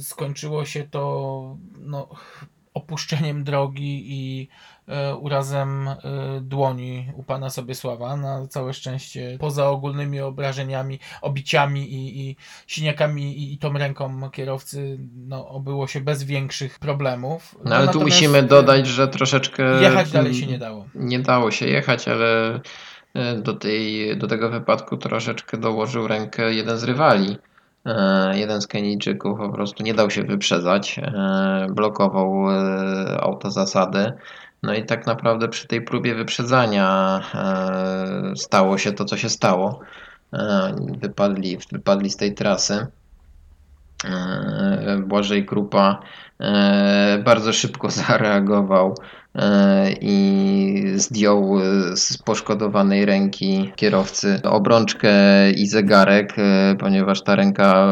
Skończyło 0.02 0.64
się 0.64 0.84
to 0.84 1.56
no, 1.78 2.08
opuszczeniem 2.76 3.44
drogi 3.44 4.04
i 4.06 4.48
e, 4.88 5.14
urazem 5.14 5.88
e, 5.88 5.96
dłoni 6.40 7.06
u 7.14 7.22
pana 7.22 7.50
Sobiesława. 7.50 8.16
Na 8.16 8.46
całe 8.46 8.74
szczęście, 8.74 9.36
poza 9.40 9.68
ogólnymi 9.68 10.20
obrażeniami, 10.20 10.98
obiciami 11.22 11.94
i, 11.94 12.20
i 12.20 12.36
siniakami 12.66 13.38
i, 13.38 13.54
i 13.54 13.58
tą 13.58 13.72
ręką 13.72 14.30
kierowcy, 14.30 14.98
no, 15.16 15.48
obyło 15.48 15.86
się 15.86 16.00
bez 16.00 16.24
większych 16.24 16.78
problemów. 16.78 17.58
No 17.64 17.76
ale 17.76 17.84
tu 17.84 17.86
natomiast, 17.86 18.16
musimy 18.16 18.38
e, 18.38 18.42
dodać, 18.42 18.86
że 18.86 19.08
troszeczkę 19.08 19.82
Jechać 19.82 20.10
dalej 20.10 20.34
się 20.34 20.46
nie 20.46 20.58
dało. 20.58 20.86
nie 20.94 21.18
dało 21.18 21.50
się 21.50 21.66
jechać, 21.66 22.08
ale 22.08 22.60
do, 23.42 23.54
tej, 23.54 24.16
do 24.18 24.26
tego 24.26 24.50
wypadku 24.50 24.96
troszeczkę 24.96 25.56
dołożył 25.56 26.08
rękę 26.08 26.54
jeden 26.54 26.78
z 26.78 26.84
rywali. 26.84 27.36
E, 27.86 28.38
Jeden 28.38 28.60
z 28.60 28.66
Kenijczyków 28.66 29.38
po 29.38 29.48
prostu 29.48 29.82
nie 29.82 29.94
dał 29.94 30.10
się 30.10 30.22
wyprzedzać, 30.22 30.98
e, 30.98 31.66
blokował 31.70 32.50
e, 32.50 33.20
auto 33.20 33.50
zasady. 33.50 34.12
No 34.62 34.74
i 34.74 34.86
tak 34.86 35.06
naprawdę 35.06 35.48
przy 35.48 35.68
tej 35.68 35.82
próbie 35.82 36.14
wyprzedzania 36.14 37.20
stało 38.36 38.78
się 38.78 38.92
to, 38.92 39.04
co 39.04 39.16
się 39.16 39.28
stało. 39.28 39.80
Wypadli, 41.00 41.58
wypadli 41.72 42.10
z 42.10 42.16
tej 42.16 42.34
trasy. 42.34 42.86
Błażej 45.06 45.46
Krupa 45.46 46.02
bardzo 47.24 47.52
szybko 47.52 47.90
zareagował 48.08 48.94
e, 49.34 49.92
i 50.00 50.92
zdjął 50.96 51.60
e, 51.60 51.96
z 51.96 52.18
poszkodowanej 52.18 53.04
ręki 53.06 53.72
kierowcy 53.76 54.40
obrączkę 54.44 55.10
i 55.50 55.66
zegarek, 55.66 56.34
e, 56.38 56.76
ponieważ 56.78 57.22
ta 57.22 57.36
ręka 57.36 57.86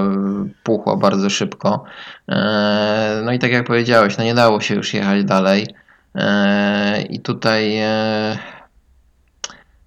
puchła 0.62 0.97
bardzo 0.97 1.31
szybko. 1.31 1.85
E, 2.29 3.21
No 3.25 3.33
i 3.33 3.39
tak 3.39 3.53
jak 3.53 3.66
powiedziałeś, 3.66 4.19
no 4.19 4.25
nie 4.25 4.35
dało 4.35 4.61
się 4.61 4.75
już 4.75 4.95
jechać 4.95 5.25
dalej. 5.25 5.66
E, 6.15 7.03
I 7.03 7.21
tutaj 7.21 7.77
e, 7.79 8.39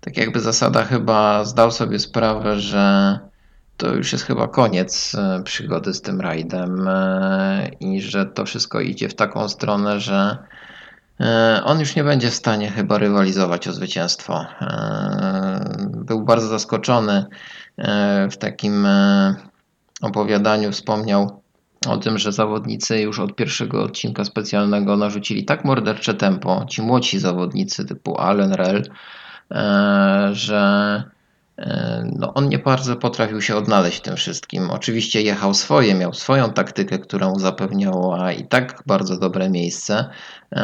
tak 0.02 0.18
jakby 0.18 0.40
zasada 0.40 0.84
chyba 0.84 1.44
zdał 1.44 1.72
sobie 1.72 2.00
sprawę, 2.00 2.60
że 2.60 3.20
to 3.78 3.96
już 3.96 4.12
jest 4.12 4.26
chyba 4.26 4.48
koniec 4.48 5.16
e, 5.16 5.44
przygody 5.44 5.94
z 5.94 6.02
tym 6.02 6.22
rajdem 6.22 6.88
e, 6.88 7.70
i 7.80 8.02
że 8.02 8.26
to 8.26 8.46
wszystko 8.46 8.82
idzie 8.82 9.10
w 9.10 9.16
taką 9.16 9.50
stronę, 9.50 10.00
że 10.00 10.38
e, 11.20 11.62
on 11.66 11.80
już 11.80 11.96
nie 11.96 12.04
będzie 12.04 12.30
w 12.30 12.36
stanie 12.36 12.72
chyba 12.72 12.98
rywalizować 12.98 13.68
o 13.68 13.74
zwycięstwo. 13.74 14.46
Był 15.90 16.24
bardzo 16.24 16.48
zaskoczony 16.48 17.26
w 18.32 18.38
takim 18.40 18.88
opowiadaniu, 20.02 20.72
wspomniał 20.72 21.42
o 21.88 21.98
tym, 21.98 22.18
że 22.18 22.32
zawodnicy 22.32 23.00
już 23.00 23.20
od 23.20 23.36
pierwszego 23.36 23.84
odcinka 23.84 24.26
specjalnego 24.26 24.98
narzucili 24.98 25.46
tak 25.46 25.66
mordercze 25.66 26.14
tempo, 26.14 26.66
ci 26.70 26.82
młodsi 26.82 27.20
zawodnicy 27.20 27.86
typu 27.86 28.18
Allen 28.18 28.54
Rell, 28.54 28.84
że 30.32 31.04
No, 32.16 32.34
on 32.34 32.50
nie 32.50 32.60
bardzo 32.60 32.96
potrafił 32.96 33.42
się 33.42 33.56
odnaleźć 33.56 33.98
w 33.98 34.02
tym 34.02 34.16
wszystkim. 34.16 34.70
Oczywiście 34.70 35.22
jechał 35.22 35.54
swoje, 35.54 35.96
miał 35.96 36.14
swoją 36.14 36.54
taktykę, 36.54 37.00
którą 37.00 37.40
zapewniała 37.40 38.32
i 38.32 38.48
tak 38.48 38.84
bardzo 38.86 39.18
dobre 39.18 39.50
miejsce, 39.50 40.10
e, 40.52 40.58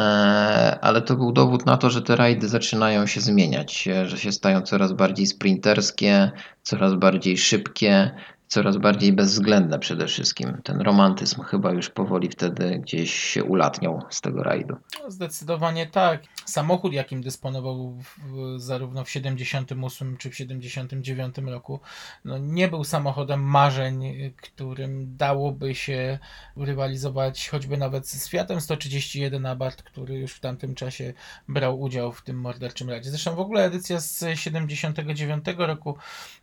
ale 0.80 1.02
to 1.02 1.16
był 1.16 1.32
dowód 1.32 1.66
na 1.66 1.76
to, 1.76 1.90
że 1.90 2.02
te 2.02 2.16
rajdy 2.16 2.48
zaczynają 2.48 3.06
się 3.06 3.20
zmieniać, 3.20 3.88
e, 3.88 4.06
że 4.08 4.18
się 4.18 4.32
stają 4.32 4.60
coraz 4.60 4.92
bardziej 4.92 5.26
sprinterskie, 5.26 6.30
coraz 6.62 6.94
bardziej 6.94 7.38
szybkie 7.38 8.10
coraz 8.48 8.76
bardziej 8.76 9.12
bezwzględne 9.12 9.78
przede 9.78 10.06
wszystkim. 10.06 10.62
Ten 10.62 10.80
romantyzm 10.80 11.42
chyba 11.42 11.72
już 11.72 11.90
powoli 11.90 12.28
wtedy 12.28 12.78
gdzieś 12.78 13.14
się 13.14 13.44
ulatniał 13.44 14.02
z 14.10 14.20
tego 14.20 14.42
rajdu. 14.42 14.76
No, 15.02 15.10
zdecydowanie 15.10 15.86
tak. 15.86 16.22
Samochód, 16.44 16.92
jakim 16.92 17.22
dysponował 17.22 17.92
w, 17.92 18.60
zarówno 18.60 19.04
w 19.04 19.10
78 19.10 20.16
czy 20.16 20.30
w 20.30 20.36
79 20.36 21.38
roku, 21.38 21.80
no 22.24 22.38
nie 22.38 22.68
był 22.68 22.84
samochodem 22.84 23.42
marzeń, 23.42 24.04
którym 24.36 25.16
dałoby 25.16 25.74
się 25.74 26.18
rywalizować 26.56 27.48
choćby 27.48 27.76
nawet 27.76 28.08
z 28.08 28.28
Fiatem 28.28 28.60
131 28.60 29.46
Abarth, 29.46 29.82
który 29.82 30.18
już 30.18 30.32
w 30.32 30.40
tamtym 30.40 30.74
czasie 30.74 31.12
brał 31.48 31.80
udział 31.80 32.12
w 32.12 32.22
tym 32.22 32.40
morderczym 32.40 32.90
rajdzie. 32.90 33.10
Zresztą 33.10 33.34
w 33.34 33.40
ogóle 33.40 33.64
edycja 33.64 34.00
z 34.00 34.24
79 34.34 35.44
roku 35.58 35.96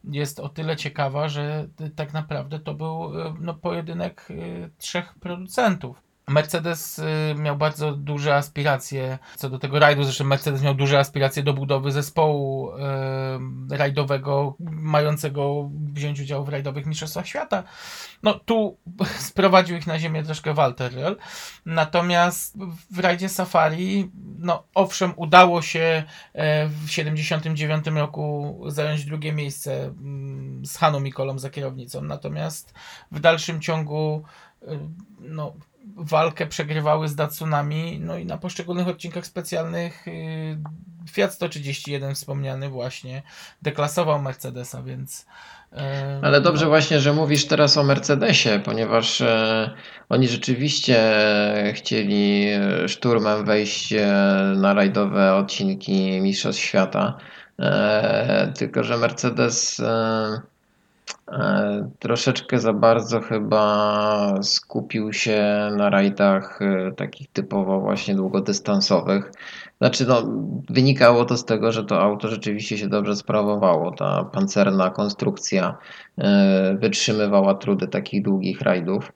jest 0.03 0.39
o 0.39 0.49
tyle 0.49 0.75
ciekawa, 0.75 1.29
że 1.29 1.67
tak 1.95 2.13
naprawdę 2.13 2.59
to 2.59 2.73
był 2.73 3.21
e, 3.21 3.33
no, 3.39 3.53
pojedynek 3.53 4.27
e, 4.31 4.69
trzech 4.77 5.13
producentów. 5.19 6.10
Mercedes 6.31 6.99
y, 6.99 7.35
miał 7.37 7.57
bardzo 7.57 7.91
duże 7.91 8.35
aspiracje 8.35 9.19
co 9.35 9.49
do 9.49 9.59
tego 9.59 9.79
rajdu, 9.79 10.03
zresztą 10.03 10.23
Mercedes 10.23 10.61
miał 10.61 10.75
duże 10.75 10.99
aspiracje 10.99 11.43
do 11.43 11.53
budowy 11.53 11.91
zespołu 11.91 12.71
e, 12.71 13.39
rajdowego, 13.69 14.55
mającego 14.59 15.69
wziąć 15.93 16.19
udział 16.19 16.45
w 16.45 16.49
rajdowych 16.49 16.85
mistrzostwach 16.85 17.27
świata. 17.27 17.63
No 18.23 18.33
tu 18.33 18.77
sprowadził 19.29 19.77
ich 19.77 19.87
na 19.87 19.99
ziemię 19.99 20.23
troszkę 20.23 20.53
Walter. 20.53 20.91
Natomiast 21.65 22.57
w 22.91 22.99
rajdzie 22.99 23.29
Safari, 23.29 24.11
no 24.39 24.63
owszem, 24.75 25.13
udało 25.15 25.61
się 25.61 26.03
e, 26.33 26.67
w 26.67 26.89
79 26.89 27.85
roku 27.87 28.57
zająć 28.67 29.05
drugie 29.05 29.33
miejsce 29.33 29.83
mm, 29.83 30.65
z 30.65 30.77
Haną 30.77 30.99
Mikolą 30.99 31.39
za 31.39 31.49
kierownicą. 31.49 32.01
Natomiast 32.01 32.73
w 33.11 33.19
dalszym 33.19 33.61
ciągu 33.61 34.23
no, 35.19 35.53
walkę 35.95 36.47
przegrywały 36.47 37.07
z 37.07 37.15
Datsunami, 37.15 37.99
no 37.99 38.17
i 38.17 38.25
na 38.25 38.37
poszczególnych 38.37 38.87
odcinkach 38.87 39.25
specjalnych 39.25 40.07
yy, 40.07 40.57
Fiat 41.09 41.33
131 41.33 42.15
wspomniany 42.15 42.69
właśnie 42.69 43.23
deklasował 43.61 44.21
Mercedesa, 44.21 44.83
więc 44.83 45.25
yy, 45.71 45.79
Ale 46.21 46.41
dobrze 46.41 46.65
no, 46.65 46.69
właśnie, 46.69 46.99
że 46.99 47.13
mówisz 47.13 47.45
teraz 47.45 47.77
o 47.77 47.83
Mercedesie, 47.83 48.59
ponieważ 48.65 49.21
e, 49.21 49.71
oni 50.09 50.27
rzeczywiście 50.27 50.99
chcieli 51.75 52.47
e, 52.49 52.89
szturmem 52.89 53.45
wejść 53.45 53.93
e, 53.93 54.07
na 54.57 54.73
rajdowe 54.73 55.35
odcinki 55.35 56.21
Mistrzostw 56.21 56.61
Świata. 56.61 57.17
E, 57.59 58.53
tylko, 58.57 58.83
że 58.83 58.97
Mercedes 58.97 59.79
e, 59.79 60.41
troszeczkę 61.99 62.59
za 62.59 62.73
bardzo 62.73 63.21
chyba 63.21 64.43
skupił 64.43 65.13
się 65.13 65.69
na 65.77 65.89
rajdach 65.89 66.59
e, 66.61 66.91
takich 66.91 67.27
typowo 67.27 67.79
właśnie 67.79 68.15
długodystansowych. 68.15 69.31
Znaczy, 69.77 70.05
no, 70.05 70.23
wynikało 70.69 71.25
to 71.25 71.37
z 71.37 71.45
tego, 71.45 71.71
że 71.71 71.83
to 71.83 72.01
auto 72.01 72.27
rzeczywiście 72.27 72.77
się 72.77 72.87
dobrze 72.87 73.15
sprawowało. 73.15 73.91
Ta 73.91 74.23
pancerna 74.23 74.89
konstrukcja 74.89 75.77
e, 76.17 76.77
wytrzymywała 76.79 77.55
trudy 77.55 77.87
takich 77.87 78.23
długich 78.23 78.61
rajdów. 78.61 79.11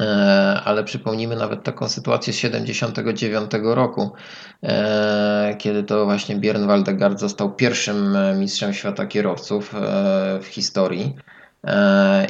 E, 0.00 0.60
Ale 0.64 0.84
przypomnijmy 0.84 1.36
nawet 1.36 1.62
taką 1.62 1.88
sytuację 1.88 2.32
z 2.32 2.36
79 2.36 3.50
roku, 3.62 4.12
e, 4.62 5.56
kiedy 5.58 5.82
to 5.82 6.04
właśnie 6.04 6.36
Björn 6.36 6.66
Waldegard 6.66 7.18
został 7.18 7.52
pierwszym 7.52 8.16
e, 8.16 8.34
mistrzem 8.34 8.72
świata 8.72 9.06
kierowców 9.06 9.74
w 10.40 10.46
historii 10.46 11.14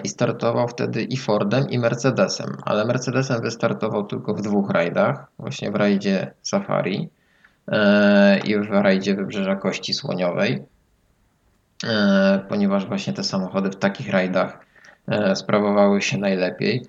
i 0.05 0.09
startował 0.09 0.69
wtedy 0.69 1.03
i 1.03 1.17
Fordem 1.17 1.71
i 1.71 1.79
Mercedesem, 1.79 2.57
ale 2.65 2.85
Mercedesem 2.85 3.43
wystartował 3.43 4.07
tylko 4.07 4.35
w 4.35 4.43
dwóch 4.43 4.71
rajdach, 4.71 5.27
właśnie 5.39 5.71
w 5.71 5.75
rajdzie 5.75 6.33
Safari 6.43 7.09
i 8.45 8.57
w 8.57 8.71
rajdzie 8.71 9.15
Wybrzeża 9.15 9.57
Kości 9.57 9.95
Słoniowej, 9.95 10.63
ponieważ 12.49 12.87
właśnie 12.87 13.13
te 13.13 13.25
samochody 13.25 13.71
w 13.71 13.77
takich 13.77 14.11
rajdach 14.11 14.59
sprawowały 15.35 16.03
się 16.03 16.19
najlepiej. 16.19 16.83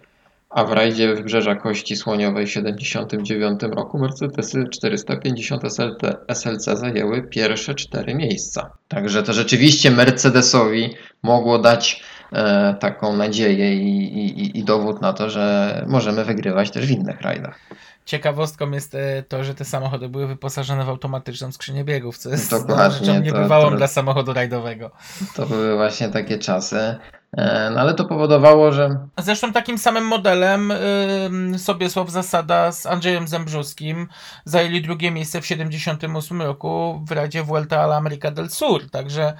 A 0.50 0.64
w 0.64 0.72
rajdzie 0.72 1.16
Wybrzeża 1.16 1.56
Kości 1.56 1.96
Słoniowej 1.96 2.46
w 2.46 2.50
1979 2.50 3.76
roku 3.76 4.00
Mercedesy 4.00 4.66
450 4.72 5.64
SLT, 5.74 6.02
SLC 6.28 6.66
zajęły 6.66 7.24
pierwsze 7.28 7.76
cztery 7.76 8.16
miejsca. 8.16 8.72
Także 8.88 9.24
to 9.24 9.34
rzeczywiście 9.34 9.92
Mercedesowi 9.92 10.96
mogło 11.24 11.60
dać 11.60 12.04
e, 12.34 12.76
taką 12.80 13.16
nadzieję 13.18 13.76
i, 13.76 14.04
i, 14.20 14.60
i 14.60 14.64
dowód 14.64 15.02
na 15.02 15.14
to, 15.14 15.30
że 15.30 15.86
możemy 15.88 16.26
wygrywać 16.26 16.72
też 16.72 16.86
w 16.86 16.92
innych 16.92 17.22
rajdach. 17.22 17.60
Ciekawostką 18.06 18.72
jest 18.72 18.96
e, 18.96 19.24
to, 19.28 19.44
że 19.44 19.56
te 19.56 19.66
samochody 19.66 20.10
były 20.10 20.28
wyposażone 20.28 20.86
w 20.86 20.90
automatyczną 20.90 21.52
skrzynię 21.52 21.84
biegów, 21.84 22.18
co 22.18 22.30
jest 22.30 22.52
Dokładnie, 22.52 22.98
rzeczą 23.00 23.14
to- 23.14 23.20
niebywałą 23.20 23.70
to- 23.70 23.76
dla 23.78 23.88
samochodu 23.88 24.34
rajdowego. 24.34 24.92
To 25.36 25.46
były 25.46 25.76
właśnie 25.76 26.10
takie 26.10 26.38
czasy. 26.38 26.96
E, 27.38 27.70
no 27.70 27.80
ale 27.82 27.94
to 27.94 28.06
powodowało, 28.06 28.72
że 28.72 29.08
Zresztą 29.18 29.54
takim 29.54 29.78
samym 29.78 30.06
modelem 30.06 30.72
ym, 30.72 31.60
Sobiesław 31.60 32.10
Zasada 32.10 32.72
z 32.72 32.86
Andrzejem 32.86 33.28
Zembrzuskim 33.28 34.08
zajęli 34.46 34.82
drugie 34.82 35.12
miejsce 35.12 35.42
w 35.42 35.46
78 35.46 36.42
roku 36.42 37.02
w 37.08 37.12
Radzie 37.12 37.44
Vuelta 37.44 37.82
a 37.82 37.86
la 37.86 37.96
America 37.96 38.32
del 38.32 38.50
Sur. 38.50 38.90
Także 38.90 39.34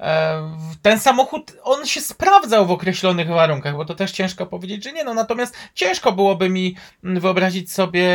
e, 0.00 0.42
ten 0.82 0.98
samochód, 0.98 1.52
on 1.62 1.86
się 1.86 2.00
sprawdzał 2.00 2.66
w 2.66 2.70
określonych 2.70 3.28
warunkach, 3.28 3.76
bo 3.76 3.84
to 3.84 3.94
też 3.94 4.12
ciężko 4.12 4.46
powiedzieć, 4.46 4.84
że 4.84 4.92
nie. 4.92 5.04
No 5.04 5.14
natomiast 5.14 5.56
ciężko 5.74 6.12
byłoby 6.12 6.48
mi 6.48 6.76
wyobrazić 7.02 7.72
sobie 7.72 8.06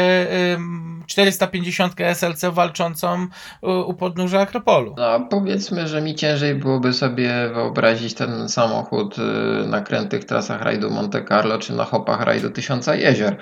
ym, 0.54 1.04
450 1.08 1.94
SLC 2.14 2.45
walczącą 2.52 3.28
u 3.62 3.94
podnóża 3.94 4.40
Akropolu. 4.40 4.95
No, 4.98 5.20
powiedzmy, 5.30 5.88
że 5.88 6.02
mi 6.02 6.16
ciężej 6.16 6.56
byłoby 6.56 6.94
sobie 6.94 7.49
wyobrazić 7.54 8.14
ten 8.14 8.49
samochód 8.49 9.16
y, 9.18 9.68
na 9.68 9.81
krętych 9.81 10.26
trasach 10.26 10.61
rajdu 10.61 10.91
Monte 10.91 11.26
Carlo 11.26 11.57
czy 11.57 11.73
na 11.73 11.84
hopach 11.84 12.22
rajdu 12.22 12.49
Tysiąca 12.49 12.95
Jezior. 12.95 13.35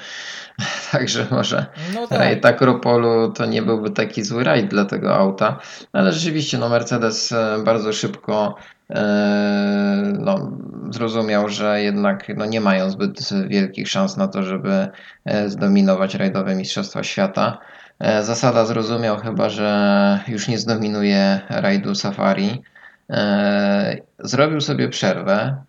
Także 0.91 1.27
może 1.31 1.65
No 1.93 2.07
tak. 2.07 2.19
rajd 2.19 2.45
Akropolu 2.45 3.31
to 3.31 3.45
nie 3.45 3.61
byłby 3.61 3.89
taki 3.89 4.23
zły 4.23 4.43
rajd 4.43 4.67
dla 4.67 4.85
tego 4.85 5.15
auta. 5.15 5.59
Ale 5.93 6.11
rzeczywiście 6.11 6.57
no 6.57 6.69
Mercedes 6.69 7.31
e, 7.31 7.57
bardzo 7.65 7.93
szybko 7.93 8.55
e, 8.89 10.13
no, 10.19 10.51
zrozumiał, 10.89 11.49
że 11.49 11.81
jednak 11.81 12.37
no, 12.37 12.45
nie 12.45 12.61
mają 12.61 12.89
zbyt 12.89 13.29
wielkich 13.47 13.89
szans 13.89 14.17
na 14.17 14.27
to, 14.27 14.43
żeby 14.43 14.87
e, 15.25 15.49
zdominować 15.49 16.15
rajdowe 16.15 16.55
Mistrzostwa 16.55 17.03
Świata. 17.03 17.57
Zasada 18.21 18.65
zrozumiał 18.65 19.17
chyba, 19.17 19.49
że 19.49 20.19
już 20.27 20.47
nie 20.47 20.57
zdominuje 20.57 21.39
rajdu 21.49 21.95
Safari. 21.95 22.63
E, 23.09 23.97
Zrobił 24.19 24.61
sobie 24.61 24.89
przerwę, 24.89 25.63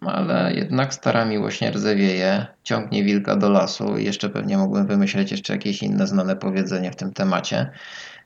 ale 0.00 0.54
jednak 0.54 0.94
stara 0.94 1.24
miłość 1.24 1.60
nie 1.60 1.70
rdzewieje, 1.70 2.46
ciągnie 2.62 3.04
wilka 3.04 3.36
do 3.36 3.50
lasu 3.50 3.98
i 3.98 4.04
jeszcze 4.04 4.28
pewnie 4.28 4.58
mógłbym 4.58 4.86
wymyśleć 4.86 5.30
jeszcze 5.30 5.52
jakieś 5.52 5.82
inne 5.82 6.06
znane 6.06 6.36
powiedzenie 6.36 6.90
w 6.90 6.96
tym 6.96 7.12
temacie. 7.12 7.70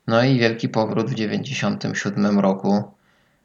No 0.07 0.25
i 0.25 0.39
wielki 0.39 0.69
powrót 0.69 1.11
w 1.11 1.15
97 1.15 2.39
roku, 2.39 2.83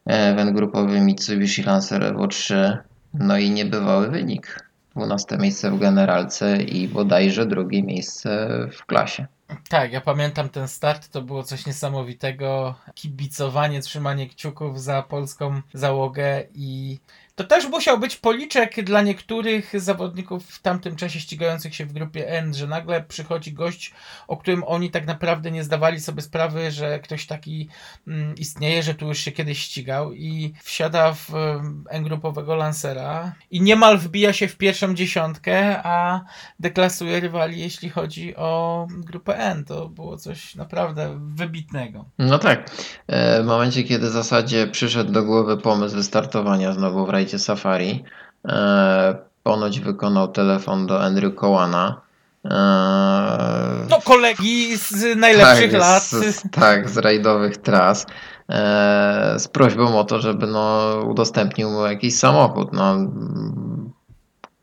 e, 0.06 0.36
Wen 0.36 0.54
grupowy 0.54 1.02
Mitsubishi 1.02 1.64
Lancer 1.64 2.04
Evo 2.04 2.28
3, 2.28 2.78
no 3.14 3.38
i 3.38 3.52
niebywały 3.52 4.10
wynik. 4.10 4.68
12 4.96 5.38
miejsce 5.38 5.72
w 5.72 5.80
generalce 5.80 6.58
i 6.58 6.88
bodajże 6.88 7.46
drugie 7.46 7.84
miejsce 7.84 8.50
w 8.72 8.86
klasie. 8.86 9.28
Tak, 9.70 9.92
ja 9.92 10.02
pamiętam 10.02 10.50
ten 10.50 10.68
start, 10.68 11.10
to 11.10 11.22
było 11.22 11.44
coś 11.44 11.66
niesamowitego. 11.66 12.76
Kibicowanie, 12.96 13.82
trzymanie 13.82 14.30
kciuków 14.30 14.82
za 14.82 15.02
polską 15.02 15.62
załogę 15.74 16.44
i 16.54 17.00
to 17.38 17.44
też 17.44 17.68
musiał 17.68 18.00
być 18.00 18.16
policzek 18.16 18.84
dla 18.84 19.02
niektórych 19.02 19.82
zawodników 19.82 20.46
w 20.46 20.62
tamtym 20.62 20.96
czasie 20.96 21.20
ścigających 21.20 21.76
się 21.76 21.86
w 21.86 21.94
grupie 21.94 22.30
N, 22.30 22.54
że 22.54 22.68
nagle 22.68 23.04
przychodzi 23.04 23.54
gość, 23.54 23.94
o 24.28 24.38
którym 24.38 24.64
oni 24.64 24.92
tak 24.92 25.06
naprawdę 25.06 25.52
nie 25.52 25.64
zdawali 25.64 26.00
sobie 26.00 26.22
sprawy, 26.22 26.72
że 26.72 27.00
ktoś 27.00 27.26
taki 27.26 27.70
mm, 28.08 28.36
istnieje, 28.36 28.84
że 28.84 28.94
tu 28.94 29.08
już 29.08 29.18
się 29.20 29.32
kiedyś 29.32 29.60
ścigał 29.60 30.14
i 30.14 30.54
wsiada 30.64 31.14
w 31.14 31.36
em, 31.36 31.84
N-grupowego 31.90 32.56
Lancera 32.56 33.36
i 33.52 33.62
niemal 33.62 33.98
wbija 33.98 34.34
się 34.34 34.48
w 34.48 34.58
pierwszą 34.58 34.94
dziesiątkę, 34.94 35.84
a 35.84 36.22
deklasuje 36.60 37.20
rywali, 37.20 37.60
jeśli 37.60 37.90
chodzi 37.90 38.36
o 38.36 38.88
grupę 38.90 39.38
N. 39.38 39.66
To 39.66 39.90
było 39.90 40.18
coś 40.18 40.56
naprawdę 40.56 41.20
wybitnego. 41.36 42.06
No 42.20 42.40
tak. 42.40 42.72
E, 43.08 43.44
W 43.44 43.46
momencie, 43.46 43.84
kiedy 43.84 44.08
w 44.10 44.12
zasadzie 44.12 44.68
przyszedł 44.68 45.12
do 45.12 45.24
głowy 45.24 45.58
pomysł 45.58 45.96
wystartowania 45.96 46.74
znowu 46.74 47.06
w 47.06 47.10
rajdzie 47.10 47.27
Safari, 47.40 48.04
e, 48.48 49.16
ponoć 49.44 49.80
wykonał 49.80 50.28
telefon 50.28 50.88
do 50.88 51.04
Andrew 51.04 51.36
Cowana 51.36 52.08
E, 52.46 53.88
No, 53.90 54.02
kolegi 54.02 54.78
z 54.78 55.18
najlepszych 55.18 55.72
tak, 55.72 55.80
lat. 55.80 56.04
Z, 56.04 56.44
tak, 56.52 56.90
z 56.90 56.98
rajdowych 56.98 57.58
tras. 57.58 58.06
E, 58.50 59.36
z 59.40 59.48
prośbą 59.48 60.00
o 60.00 60.04
to, 60.04 60.20
żeby 60.20 60.48
no, 60.48 60.96
udostępnił 61.08 61.70
mu 61.70 61.86
jakiś 61.86 62.18
samochód. 62.18 62.74
No, 62.74 62.96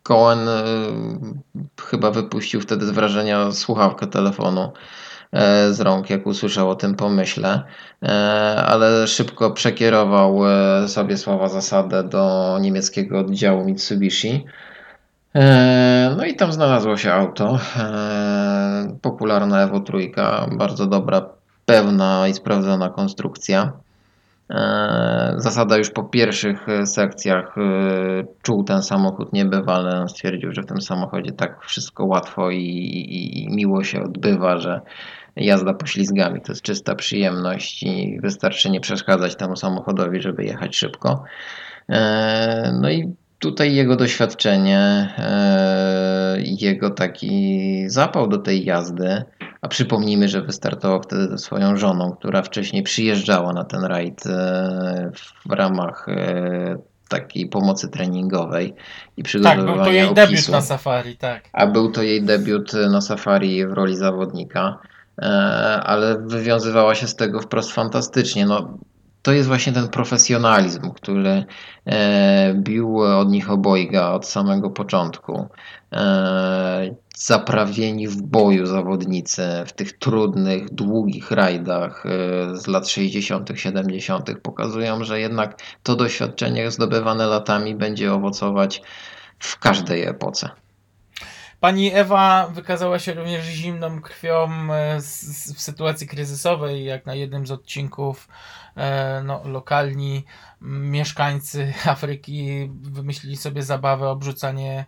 Cohen 0.02 0.48
e, 0.48 0.62
chyba 1.82 2.10
wypuścił 2.10 2.60
wtedy 2.60 2.86
z 2.86 2.90
wrażenia 2.90 3.52
słuchawkę 3.52 4.06
telefonu 4.06 4.60
e, 4.60 5.03
z 5.70 5.80
rąk, 5.80 6.10
jak 6.10 6.26
usłyszał 6.26 6.70
o 6.70 6.74
tym 6.74 6.94
pomyśle, 6.94 7.62
e, 8.02 8.08
ale 8.66 9.06
szybko 9.06 9.50
przekierował 9.50 10.40
e, 10.48 10.88
sobie 10.88 11.16
słowa 11.16 11.48
zasadę 11.48 12.04
do 12.04 12.58
niemieckiego 12.60 13.18
oddziału 13.18 13.64
Mitsubishi. 13.64 14.44
E, 15.34 16.14
No 16.16 16.24
i 16.24 16.34
tam 16.36 16.52
znalazło 16.52 16.96
się 16.96 17.12
auto. 17.12 17.58
e, 17.76 18.96
Popularna 19.02 19.62
Evo 19.62 19.80
trójka, 19.80 20.46
bardzo 20.58 20.86
dobra, 20.86 21.26
pewna 21.66 22.28
i 22.28 22.34
sprawdzona 22.34 22.88
konstrukcja. 22.90 23.72
E, 24.50 25.34
Zasada 25.36 25.76
już 25.76 25.90
po 25.90 26.04
pierwszych 26.04 26.68
e, 26.68 26.86
sekcjach 26.86 27.58
e, 27.58 27.60
czuł 28.42 28.64
ten 28.64 28.82
samochód 28.82 29.32
niebywale. 29.32 30.00
On 30.00 30.08
Stwierdził, 30.08 30.52
że 30.52 30.62
w 30.62 30.66
tym 30.66 30.80
samochodzie 30.80 31.32
tak 31.32 31.60
wszystko 31.62 32.04
łatwo 32.04 32.50
i, 32.50 32.56
i, 32.58 33.42
i 33.42 33.56
miło 33.56 33.84
się 33.84 34.02
odbywa, 34.02 34.58
że 34.58 34.80
jazda 35.36 35.74
poślizgami 35.74 36.40
to 36.40 36.52
jest 36.52 36.62
czysta 36.62 36.94
przyjemność 36.94 37.82
i 37.82 38.18
wystarczy 38.22 38.70
nie 38.70 38.80
przeszkadzać 38.80 39.36
temu 39.36 39.56
samochodowi, 39.56 40.20
żeby 40.20 40.44
jechać 40.44 40.76
szybko. 40.76 41.24
E, 41.88 42.72
No 42.80 42.90
i 42.90 43.12
tutaj 43.38 43.74
jego 43.74 43.96
doświadczenie, 43.96 44.78
e, 45.18 46.36
jego 46.42 46.90
taki 46.90 47.84
zapał 47.86 48.28
do 48.28 48.38
tej 48.38 48.64
jazdy, 48.64 49.22
a 49.62 49.68
przypomnijmy, 49.68 50.28
że 50.28 50.42
wystartował 50.42 51.02
wtedy 51.02 51.28
ze 51.28 51.38
swoją 51.38 51.76
żoną, 51.76 52.12
która 52.12 52.42
wcześniej 52.42 52.82
przyjeżdżała 52.82 53.52
na 53.52 53.64
ten 53.64 53.84
rajd 53.84 54.26
e, 54.26 55.10
w 55.48 55.52
ramach 55.52 56.06
takiej 57.08 57.46
pomocy 57.48 57.88
treningowej 57.88 58.74
i 59.16 59.22
Tak, 59.22 59.24
przygotowywania 59.26 59.74
był 59.74 59.84
to 59.84 59.92
jej 59.92 60.14
debiut 60.14 60.28
opisu. 60.34 60.52
na 60.52 60.60
safari, 60.60 61.16
tak. 61.16 61.42
A 61.52 61.66
był 61.66 61.92
to 61.92 62.02
jej 62.02 62.22
debiut 62.22 62.72
na 62.90 63.00
safari 63.00 63.66
w 63.66 63.72
roli 63.72 63.96
zawodnika, 63.96 64.78
ale 65.82 66.18
wywiązywała 66.18 66.94
się 66.94 67.06
z 67.06 67.16
tego 67.16 67.40
wprost 67.40 67.72
fantastycznie. 67.72 68.46
No, 68.46 68.78
to 69.22 69.32
jest 69.32 69.48
właśnie 69.48 69.72
ten 69.72 69.88
profesjonalizm, 69.88 70.90
który 70.90 71.44
e, 71.86 72.54
bił 72.54 73.00
od 73.00 73.30
nich 73.30 73.50
obojga 73.50 74.10
od 74.10 74.26
samego 74.26 74.70
początku. 74.70 75.48
E, 75.92 76.94
Zaprawieni 77.16 78.08
w 78.08 78.22
boju 78.22 78.66
zawodnicy 78.66 79.42
w 79.66 79.72
tych 79.72 79.98
trudnych, 79.98 80.70
długich 80.70 81.30
rajdach 81.30 82.06
e, 82.06 82.56
z 82.56 82.66
lat 82.66 82.88
60., 82.88 83.50
70. 83.54 84.30
pokazują, 84.42 85.04
że 85.04 85.20
jednak 85.20 85.58
to 85.82 85.96
doświadczenie 85.96 86.70
zdobywane 86.70 87.26
latami 87.26 87.74
będzie 87.74 88.12
owocować 88.12 88.82
w 89.38 89.58
każdej 89.58 90.02
epoce. 90.02 90.50
Pani 91.64 91.94
Ewa 91.94 92.48
wykazała 92.48 92.98
się 92.98 93.14
również 93.14 93.44
zimną 93.44 94.00
krwią 94.00 94.48
e, 94.72 95.00
w 95.54 95.60
sytuacji 95.60 96.06
kryzysowej, 96.06 96.84
jak 96.84 97.06
na 97.06 97.14
jednym 97.14 97.46
z 97.46 97.50
odcinków 97.50 98.28
e, 98.76 99.22
no, 99.24 99.42
lokalni 99.44 100.24
mieszkańcy 100.60 101.72
Afryki 101.86 102.70
wymyślili 102.82 103.36
sobie 103.36 103.62
zabawę 103.62 104.08
obrzucanie 104.08 104.84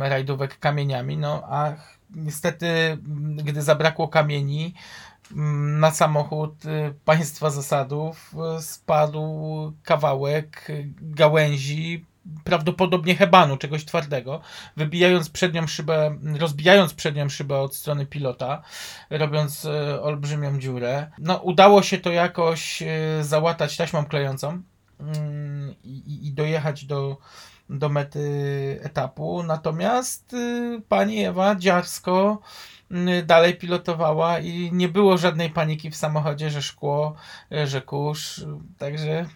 rajdówek 0.00 0.58
kamieniami, 0.58 1.16
no 1.16 1.42
a 1.44 1.72
niestety 2.10 2.98
gdy 3.36 3.62
zabrakło 3.62 4.08
kamieni 4.08 4.74
m, 5.32 5.80
na 5.80 5.90
samochód 5.90 6.64
y, 6.64 6.94
państwa 7.04 7.50
zasadów 7.50 8.34
y, 8.58 8.62
spadł 8.62 9.22
kawałek 9.84 10.68
gałęzi 11.00 12.06
prawdopodobnie 12.44 13.16
hebanu, 13.16 13.56
czegoś 13.56 13.84
twardego, 13.84 14.40
wybijając 14.76 15.30
przednią 15.30 15.66
szybę, 15.66 16.18
rozbijając 16.38 16.94
przednią 16.94 17.28
szybę 17.28 17.58
od 17.58 17.76
strony 17.76 18.06
pilota, 18.06 18.62
robiąc 19.10 19.64
e, 19.64 20.02
olbrzymią 20.02 20.58
dziurę. 20.58 21.10
No, 21.18 21.36
udało 21.36 21.82
się 21.82 21.98
to 21.98 22.10
jakoś 22.10 22.82
e, 22.82 22.88
załatać 23.20 23.76
taśmą 23.76 24.04
klejącą 24.04 24.62
mm, 25.00 25.74
i, 25.84 26.32
dojechać 26.32 26.84
do, 26.84 27.16
do 27.70 27.88
mety 27.88 28.80
etapu. 28.82 29.42
Natomiast 29.42 30.32
y, 30.34 30.82
pani 30.88 31.24
Ewa 31.24 31.54
dziarsko 31.54 32.38
y, 32.90 33.22
dalej 33.22 33.54
pilotowała 33.54 34.38
i 34.38 34.70
nie 34.72 34.88
było 34.88 35.18
żadnej 35.18 35.50
paniki 35.50 35.90
w 35.90 35.96
samochodzie, 35.96 36.50
że 36.50 36.62
szkło, 36.62 37.14
y, 37.52 37.66
że 37.66 37.82
kurz. 37.82 38.44
Także 38.78 39.26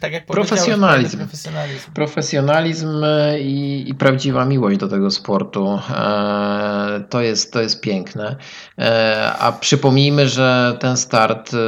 tak 0.00 0.12
jak 0.12 0.26
powiedziałeś, 0.26 0.48
Profesjonalizm. 0.48 1.18
Profesjonalizm. 1.18 1.92
Profesjonalizm 1.92 3.04
i, 3.40 3.84
i 3.88 3.94
prawdziwa 3.94 4.44
miłość 4.44 4.78
do 4.78 4.88
tego 4.88 5.10
sportu. 5.10 5.78
E, 5.90 7.04
to, 7.10 7.20
jest, 7.20 7.52
to 7.52 7.60
jest 7.60 7.80
piękne. 7.80 8.36
E, 8.78 9.32
a 9.38 9.52
przypomnijmy, 9.52 10.28
że 10.28 10.76
ten 10.80 10.96
start 10.96 11.54
e, 11.54 11.58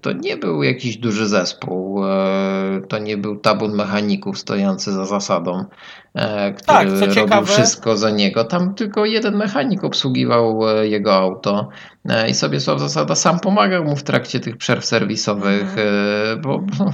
to 0.00 0.12
nie 0.12 0.36
był 0.36 0.62
jakiś 0.62 0.96
duży 0.96 1.28
zespół. 1.28 2.04
E, 2.04 2.80
to 2.88 2.98
nie 2.98 3.16
był 3.16 3.36
tabun 3.36 3.74
mechaników 3.74 4.38
stojący 4.38 4.92
za 4.92 5.06
zasadą, 5.06 5.64
który 6.14 6.66
Tak, 6.66 6.88
co 6.88 6.94
robił 7.00 7.14
ciekawe- 7.14 7.46
wszystko 7.46 7.96
za 7.96 8.10
niego. 8.10 8.44
Tam 8.44 8.74
tylko 8.74 9.04
jeden 9.04 9.36
mechanik 9.36 9.84
obsługiwał 9.84 10.68
e, 10.78 10.88
jego 10.88 11.14
auto. 11.14 11.68
E, 12.08 12.28
I 12.30 12.34
sobie 12.34 12.60
Sław 12.60 12.80
Zasada 12.80 13.14
sam 13.14 13.40
pomagał 13.40 13.84
mu 13.84 13.96
w 13.96 14.02
trakcie 14.02 14.40
tych 14.40 14.56
przerw 14.56 14.84
serwisowych, 14.84 15.76
e, 15.78 16.36
bo 16.36 16.58
bo 16.58 16.90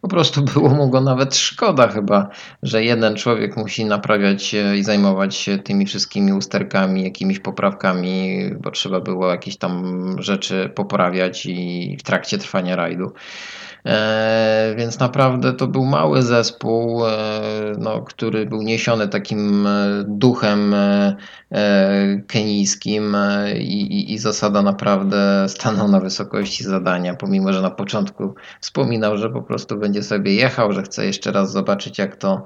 po 0.00 0.08
prostu 0.08 0.42
było 0.42 0.68
mu 0.68 0.90
go 0.90 1.00
nawet 1.00 1.36
szkoda 1.36 1.88
chyba, 1.88 2.28
że 2.62 2.84
jeden 2.84 3.16
człowiek 3.16 3.56
musi 3.56 3.84
naprawiać 3.84 4.54
e, 4.54 4.76
i 4.76 4.82
zajmować 4.84 5.34
się 5.34 5.58
tymi 5.58 5.86
wszystkimi 5.86 6.32
usterkami, 6.32 7.04
jakimiś 7.04 7.38
poprawkami, 7.38 8.40
bo 8.60 8.70
trzeba 8.70 9.00
było 9.00 9.30
jakieś 9.30 9.56
tam 9.56 10.16
rzeczy 10.18 10.70
poprawiać 10.74 11.46
i 11.46 11.96
w 12.00 12.02
trakcie 12.02 12.38
trwania 12.38 12.76
rajdu. 12.76 13.12
E, 13.86 14.74
więc 14.76 14.98
naprawdę 14.98 15.52
to 15.52 15.66
był 15.66 15.84
mały 15.84 16.22
zespół, 16.22 17.06
e, 17.06 17.10
no, 17.78 18.02
który 18.02 18.46
był 18.46 18.62
niesiony 18.62 19.08
takim 19.08 19.66
e, 19.66 20.04
duchem 20.08 20.74
kenijskim 22.26 23.16
i, 23.56 23.82
i, 23.82 24.12
i 24.12 24.18
zasada 24.18 24.62
naprawdę 24.62 25.48
stanął 25.48 25.88
na 25.88 26.00
wysokości 26.00 26.64
zadania, 26.64 27.14
pomimo 27.14 27.52
że 27.52 27.62
na 27.62 27.70
początku 27.70 28.34
wspominał, 28.60 29.18
że 29.18 29.30
po 29.30 29.42
prostu 29.42 29.78
będzie 29.78 30.02
sobie 30.02 30.34
jechał, 30.34 30.72
że 30.72 30.82
chce 30.82 31.06
jeszcze 31.06 31.32
raz 31.32 31.52
zobaczyć 31.52 31.98
jak 31.98 32.16
to 32.16 32.42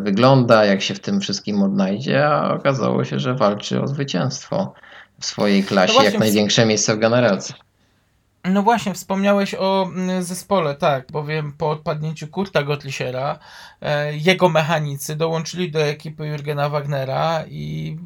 wygląda, 0.00 0.64
jak 0.64 0.82
się 0.82 0.94
w 0.94 1.00
tym 1.00 1.20
wszystkim 1.20 1.62
odnajdzie, 1.62 2.26
a 2.26 2.54
okazało 2.54 3.04
się, 3.04 3.18
że 3.18 3.34
walczy 3.34 3.82
o 3.82 3.86
zwycięstwo 3.86 4.72
w 5.20 5.26
swojej 5.26 5.62
klasie, 5.62 5.92
właśnie 5.92 6.10
jak 6.10 6.20
największe 6.20 6.66
miejsce 6.66 6.96
w 6.96 6.98
generalce. 6.98 7.54
No 8.50 8.62
właśnie, 8.62 8.94
wspomniałeś 8.94 9.54
o 9.54 9.90
mm, 9.94 10.22
zespole, 10.22 10.74
tak, 10.74 11.12
bowiem 11.12 11.52
po 11.52 11.70
odpadnięciu 11.70 12.28
Kurta 12.28 12.62
Gottlischera 12.62 13.38
e, 13.80 14.16
jego 14.16 14.48
mechanicy 14.48 15.16
dołączyli 15.16 15.70
do 15.70 15.82
ekipy 15.82 16.26
Jurgena 16.26 16.68
Wagnera 16.68 17.44
i 17.48 17.96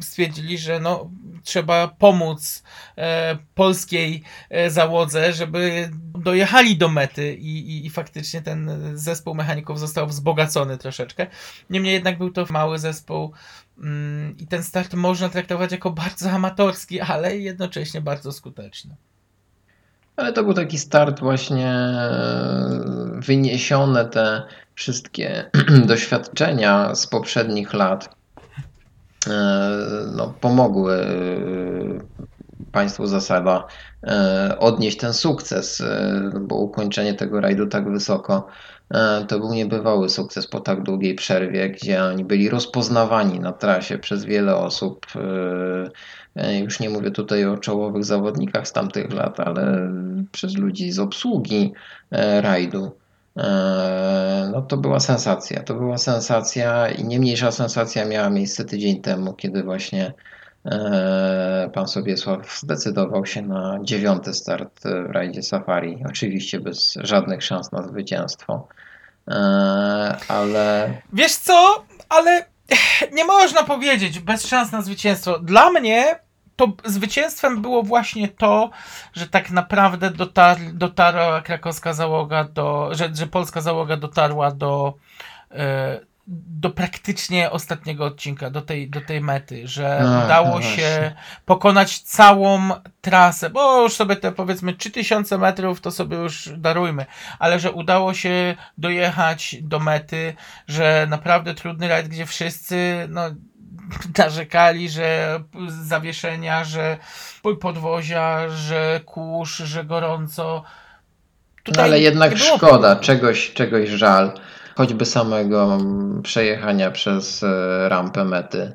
stwierdzili, 0.00 0.58
że 0.58 0.80
no, 0.80 1.10
trzeba 1.42 1.88
pomóc 1.88 2.62
e, 2.98 3.38
polskiej 3.54 4.22
e, 4.50 4.70
załodze, 4.70 5.32
żeby 5.32 5.90
dojechali 6.18 6.76
do 6.76 6.88
mety 6.88 7.34
i, 7.34 7.70
i, 7.70 7.86
i 7.86 7.90
faktycznie 7.90 8.42
ten 8.42 8.70
zespół 8.94 9.34
mechaników 9.34 9.80
został 9.80 10.06
wzbogacony 10.06 10.78
troszeczkę. 10.78 11.26
Niemniej 11.70 11.94
jednak 11.94 12.18
był 12.18 12.30
to 12.30 12.46
mały 12.50 12.78
zespół 12.78 13.32
mm, 13.78 14.36
i 14.36 14.46
ten 14.46 14.62
start 14.62 14.94
można 14.94 15.28
traktować 15.28 15.72
jako 15.72 15.90
bardzo 15.90 16.30
amatorski, 16.30 17.00
ale 17.00 17.38
jednocześnie 17.38 18.00
bardzo 18.00 18.32
skuteczny. 18.32 18.96
Ale 20.18 20.32
to 20.32 20.44
był 20.44 20.54
taki 20.54 20.78
start 20.78 21.20
właśnie 21.20 21.68
e, 21.68 22.10
wyniesione 23.14 24.04
te 24.04 24.42
wszystkie 24.74 25.50
doświadczenia 25.86 26.94
z 26.94 27.06
poprzednich 27.06 27.74
lat. 27.74 28.16
E, 29.26 29.70
no, 30.16 30.34
pomogły 30.40 30.94
e, 30.94 31.06
państwu 32.72 33.06
zasada 33.06 33.66
odnieść 34.58 34.98
ten 34.98 35.14
sukces, 35.14 35.82
bo 36.40 36.56
ukończenie 36.56 37.14
tego 37.14 37.40
rajdu 37.40 37.66
tak 37.66 37.90
wysoko 37.90 38.46
to 39.28 39.38
był 39.38 39.54
niebywały 39.54 40.08
sukces 40.08 40.46
po 40.46 40.60
tak 40.60 40.82
długiej 40.82 41.14
przerwie, 41.14 41.70
gdzie 41.70 42.04
oni 42.04 42.24
byli 42.24 42.48
rozpoznawani 42.50 43.40
na 43.40 43.52
trasie 43.52 43.98
przez 43.98 44.24
wiele 44.24 44.56
osób. 44.56 45.06
e, 45.16 45.90
e, 46.42 46.58
Już 46.58 46.80
nie 46.80 46.90
mówię 46.90 47.10
tutaj 47.10 47.44
o 47.46 47.56
czołowych 47.58 48.04
zawodnikach 48.04 48.68
z 48.68 48.72
tamtych 48.72 49.12
lat, 49.12 49.40
ale 49.40 49.90
przez 50.32 50.56
ludzi 50.56 50.92
z 50.92 50.98
obsługi 50.98 51.72
e, 52.10 52.40
rajdu. 52.40 52.96
e, 53.36 54.48
no 54.52 54.62
to 54.62 54.76
była 54.76 55.00
sensacja. 55.00 55.62
To 55.62 55.74
była 55.74 55.98
sensacja 55.98 56.88
i 56.88 57.04
nie 57.04 57.18
mniejsza 57.20 57.52
sensacja 57.52 58.04
miała 58.04 58.30
miejsce 58.30 58.64
tydzień 58.64 59.02
temu, 59.02 59.34
kiedy 59.34 59.62
właśnie 59.62 60.06
e, 60.06 60.14
pan 61.74 61.88
Sobiesław 61.88 62.58
zdecydował 62.58 63.26
się 63.26 63.42
na 63.42 63.78
dziewiąty 63.82 64.34
start 64.34 64.80
w 65.08 65.10
rajdzie 65.10 65.42
Safari. 65.42 66.04
Oczywiście 66.08 66.60
bez 66.60 66.98
żadnych 67.02 67.44
szans 67.44 67.72
na 67.72 67.82
zwycięstwo. 67.82 68.68
E, 69.28 70.16
ale 70.28 70.94
Wiesz 71.12 71.36
co, 71.36 71.84
ale 72.08 72.44
nie 73.12 73.24
można 73.24 73.62
powiedzieć 73.64 74.18
bez 74.18 74.46
szans 74.46 74.72
na 74.72 74.82
zwycięstwo. 74.82 75.38
Dla 75.38 75.70
mnie 75.70 76.18
to 76.56 76.72
zwycięstwem 76.84 77.62
było 77.62 77.82
właśnie 77.82 78.28
to, 78.28 78.70
że 79.12 79.26
tak 79.28 79.50
naprawdę 79.50 80.10
dotar, 80.10 80.56
dotarła 80.72 81.40
krakowska 81.40 81.92
załoga 81.92 82.44
do, 82.44 82.88
że, 82.94 83.10
że 83.14 83.26
polska 83.26 83.60
załoga 83.60 83.96
dotarła 83.96 84.50
do, 84.50 84.94
e, 85.50 86.00
do 86.30 86.70
praktycznie 86.70 87.50
ostatniego 87.50 88.04
odcinka, 88.04 88.50
do 88.50 88.62
tej, 88.62 88.90
do 88.90 89.00
tej 89.00 89.20
mety, 89.20 89.68
że 89.68 90.00
No, 90.02 90.24
udało 90.24 90.54
no 90.54 90.62
się 90.62 91.12
pokonać 91.44 91.98
całą 91.98 92.70
trasę, 93.00 93.50
bo 93.50 93.82
już 93.82 93.94
sobie 93.94 94.16
te 94.16 94.32
powiedzmy 94.32 94.74
3000 94.74 95.38
metrów 95.38 95.80
to 95.80 95.90
sobie 95.90 96.16
już 96.16 96.48
darujmy, 96.56 97.06
ale 97.38 97.60
że 97.60 97.72
udało 97.72 98.14
się 98.14 98.54
dojechać 98.78 99.56
do 99.62 99.78
mety, 99.78 100.34
że 100.66 101.06
naprawdę 101.10 101.54
trudny 101.54 101.88
rajd, 101.88 102.08
gdzie 102.08 102.26
wszyscy 102.26 103.06
no, 103.08 103.22
narzekali, 104.18 104.90
że 104.90 105.40
zawieszenia, 105.68 106.64
że 106.64 106.98
podwozia, 107.60 108.48
że 108.48 109.00
kurz, 109.04 109.56
że 109.56 109.84
gorąco. 109.84 110.62
No 111.76 111.82
ale 111.82 112.00
jednak 112.00 112.38
szkoda, 112.38 112.96
czegoś, 112.96 113.52
czegoś 113.52 113.88
żal. 113.88 114.32
Choćby 114.78 115.04
samego 115.04 115.78
przejechania 116.22 116.90
przez 116.90 117.42
e, 117.42 117.88
rampę 117.88 118.24
mety. 118.24 118.72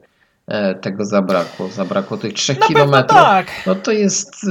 E, 0.47 0.75
Tego 0.75 1.05
zabrakło. 1.05 1.67
Zabrakło 1.67 2.17
tych 2.17 2.33
3 2.33 2.53
Na 2.53 2.59
pewno 2.59 2.67
kilometrów. 2.75 3.19
tak. 3.21 3.47
No 3.67 3.75
to 3.75 3.91
jest 3.91 4.43
y, 4.43 4.47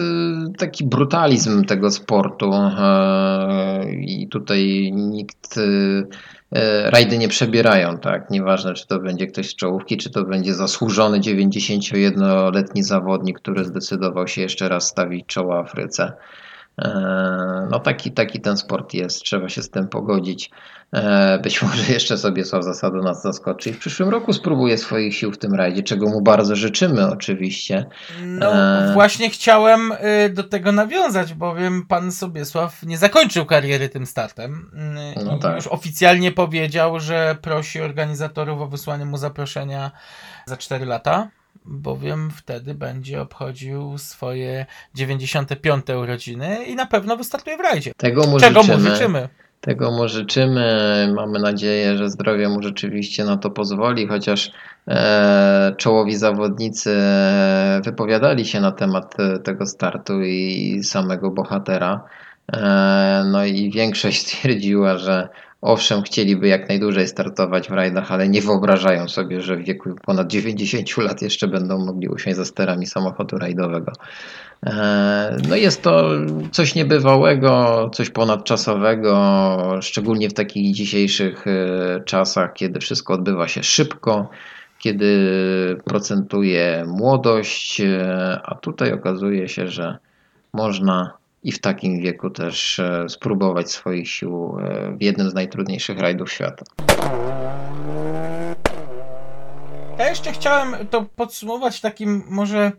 taki 0.59 0.85
brutalizm 0.85 1.65
tego 1.65 1.91
sportu 1.91 2.53
e, 2.55 3.93
i 4.01 4.29
tutaj 4.29 4.93
nikt 4.95 5.59
e, 6.53 6.91
rajdy 6.91 7.19
nie 7.19 7.29
przebierają, 7.29 7.99
tak? 7.99 8.31
Nieważne, 8.31 8.75
czy 8.75 8.87
to 8.87 8.99
będzie 8.99 9.27
ktoś 9.27 9.49
z 9.49 9.57
czołówki, 9.57 9.97
czy 9.97 10.11
to 10.11 10.25
będzie 10.25 10.55
zasłużony 10.55 11.21
91-letni 11.21 12.83
zawodnik, 12.83 13.39
który 13.39 13.65
zdecydował 13.65 14.29
się 14.29 14.41
jeszcze 14.43 14.69
raz 14.69 14.89
stawić 14.89 15.27
czoło 15.27 15.59
Afryce. 15.59 16.13
E, 16.79 17.69
No 17.71 17.79
taki, 17.81 18.13
taki 18.13 18.41
ten 18.41 18.57
sport 18.57 18.95
jest, 18.95 19.23
trzeba 19.23 19.49
się 19.49 19.63
z 19.63 19.71
tym 19.71 19.89
pogodzić. 19.89 20.51
E, 20.95 21.39
Być 21.39 21.63
może 21.63 21.93
jeszcze 21.93 22.19
sobie 22.19 22.45
Sław 22.45 22.65
Zasada 22.65 22.99
nas 22.99 23.23
zaskoczy 23.23 23.71
i 23.71 23.73
w 23.73 23.79
przyszłym 23.79 24.09
roku 24.09 24.33
spróbuje 24.33 24.79
swoich 24.79 25.17
sił 25.17 25.33
w 25.33 25.39
tym 25.39 25.55
rajdzie, 25.55 25.83
czego 25.83 26.09
mu 26.09 26.21
bardzo 26.23 26.57
życzymy 26.57 27.09
oczywiście. 27.11 27.87
No 28.25 28.55
Eee. 28.55 28.93
właśnie 28.93 29.31
chciałem 29.31 29.93
y, 30.27 30.31
do 30.31 30.45
tego 30.45 30.73
nawiązać, 30.73 31.35
bowiem 31.35 31.87
pan 31.87 32.13
Sobiesław 32.13 32.83
nie 32.83 32.99
zakończył 32.99 33.47
kariery 33.47 33.89
tym 33.89 34.07
startem. 34.07 34.71
y, 35.19 35.25
No 35.25 35.39
tak. 35.39 35.57
Już 35.57 35.67
oficjalnie 35.67 36.33
powiedział, 36.33 37.01
że 37.01 37.37
prosi 37.43 37.81
organizatorów 37.81 38.61
o 38.61 38.67
wysłanie 38.67 39.05
mu 39.05 39.17
zaproszenia 39.17 39.91
za 40.47 40.57
4 40.57 40.87
lata, 40.87 41.29
bowiem 41.65 42.31
wtedy 42.31 42.75
będzie 42.75 43.21
obchodził 43.21 43.99
swoje 43.99 44.67
95. 44.95 45.87
urodziny 46.03 46.65
i 46.65 46.75
na 46.75 46.87
pewno 46.87 47.17
wystartuje 47.17 47.57
w 47.57 47.61
rajdzie. 47.61 47.93
Tego 47.97 48.27
mu 48.27 48.39
Czego 48.41 48.63
życzymy. 48.63 48.83
mu 48.83 48.91
życzymy? 48.91 49.29
Tego 49.61 49.91
mu 49.91 50.09
życzymy. 50.09 51.13
Mamy 51.17 51.39
nadzieję, 51.39 51.97
że 51.97 52.11
zdrowie 52.11 52.49
mu 52.49 52.63
rzeczywiście 52.63 53.25
na 53.25 53.37
to 53.37 53.51
pozwoli, 53.51 54.07
chociaż 54.09 54.53
e, 54.89 55.75
czołowi 55.79 56.17
zawodnicy 56.17 56.91
e, 56.97 57.81
wypowiadali 57.85 58.45
się 58.45 58.61
na 58.61 58.73
temat 58.73 59.21
e, 59.21 59.39
tego 59.39 59.67
startu 59.67 60.23
i 60.23 60.81
samego 60.85 61.31
bohatera. 61.31 62.05
E, 62.53 63.25
no 63.27 63.45
i 63.45 63.71
większość 63.71 64.21
stwierdziła, 64.27 64.99
że 64.99 65.29
owszem, 65.63 66.03
chcieliby 66.03 66.49
jak 66.49 66.69
najdłużej 66.69 67.09
startować 67.09 67.69
w 67.69 67.73
rajdach, 67.73 68.13
ale 68.13 68.29
nie 68.29 68.43
wyobrażają 68.43 69.09
sobie, 69.09 69.41
że 69.41 69.57
w 69.57 69.65
wieku 69.65 69.91
ponad 70.05 70.29
90 70.29 70.97
lat 70.97 71.23
jeszcze 71.23 71.49
będą 71.49 71.79
mogli 71.79 72.09
usiąść 72.09 72.37
za 72.37 72.45
sterami 72.45 72.87
samochodu 72.87 73.39
rajdowego. 73.39 73.93
E, 74.67 75.37
No 75.49 75.57
jest 75.57 75.83
to 75.83 76.11
coś 76.53 76.75
niebywałego, 76.75 77.91
coś 77.95 78.11
ponadczasowego, 78.11 79.79
szczególnie 79.81 80.29
w 80.29 80.35
takich 80.35 80.75
dzisiejszych 80.75 81.47
e, 81.47 82.01
czasach, 82.05 82.53
kiedy 82.53 82.81
wszystko 82.81 83.15
odbywa 83.15 83.49
się 83.49 83.63
szybko, 83.63 84.29
kiedy 84.79 85.31
procentuje 85.85 86.85
młodość, 86.87 87.81
e, 87.81 88.41
a 88.45 88.55
tutaj 88.55 88.93
okazuje 88.93 89.49
się, 89.49 89.69
że 89.69 89.99
można 90.53 91.22
i 91.43 91.53
w 91.53 91.61
takim 91.61 92.01
wieku 92.01 92.31
też 92.31 92.79
e, 92.79 93.09
spróbować 93.09 93.71
swoich 93.71 94.11
sił 94.11 94.59
e, 94.59 94.97
w 94.97 95.03
jednym 95.03 95.31
z 95.31 95.35
najtrudniejszych 95.35 95.99
rajdów 95.99 96.33
świata. 96.33 96.65
Ja 99.99 100.09
jeszcze 100.09 100.33
chciałem 100.33 100.87
to 100.91 101.03
podsumować 101.03 101.81
takim 101.81 102.25
może 102.29 102.73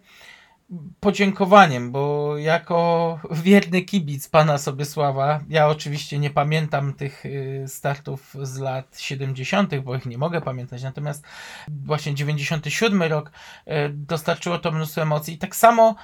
podziękowaniem, 1.00 1.92
bo 1.92 2.38
jako 2.38 3.20
wierny 3.32 3.82
kibic 3.82 4.28
pana 4.28 4.58
Sobiesława, 4.58 5.40
ja 5.50 5.68
oczywiście 5.68 6.20
nie 6.20 6.30
pamiętam 6.30 6.94
tych 6.94 7.26
y, 7.26 7.66
startów 7.68 8.36
z 8.42 8.60
lat 8.60 9.00
70., 9.00 9.80
bo 9.80 9.96
ich 9.96 10.06
nie 10.06 10.18
mogę 10.18 10.42
pamiętać, 10.42 10.84
natomiast 10.84 11.26
właśnie 11.68 12.16
97 12.16 13.04
rok 13.04 13.32
y, 13.68 13.72
dostarczyło 13.90 14.58
to 14.58 14.72
mnóstwo 14.72 15.02
emocji. 15.02 15.34
I 15.34 15.38
tak 15.38 15.56
samo 15.56 15.96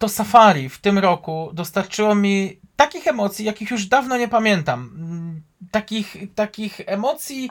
to 0.00 0.08
safari 0.08 0.68
w 0.68 0.78
tym 0.78 0.98
roku 0.98 1.50
dostarczyło 1.52 2.14
mi 2.14 2.60
takich 2.76 3.06
emocji, 3.06 3.44
jakich 3.44 3.70
już 3.70 3.86
dawno 3.86 4.16
nie 4.16 4.28
pamiętam. 4.28 4.90
Mm, 4.96 5.42
Takich, 5.70 6.16
takich 6.34 6.80
emocji 6.86 7.50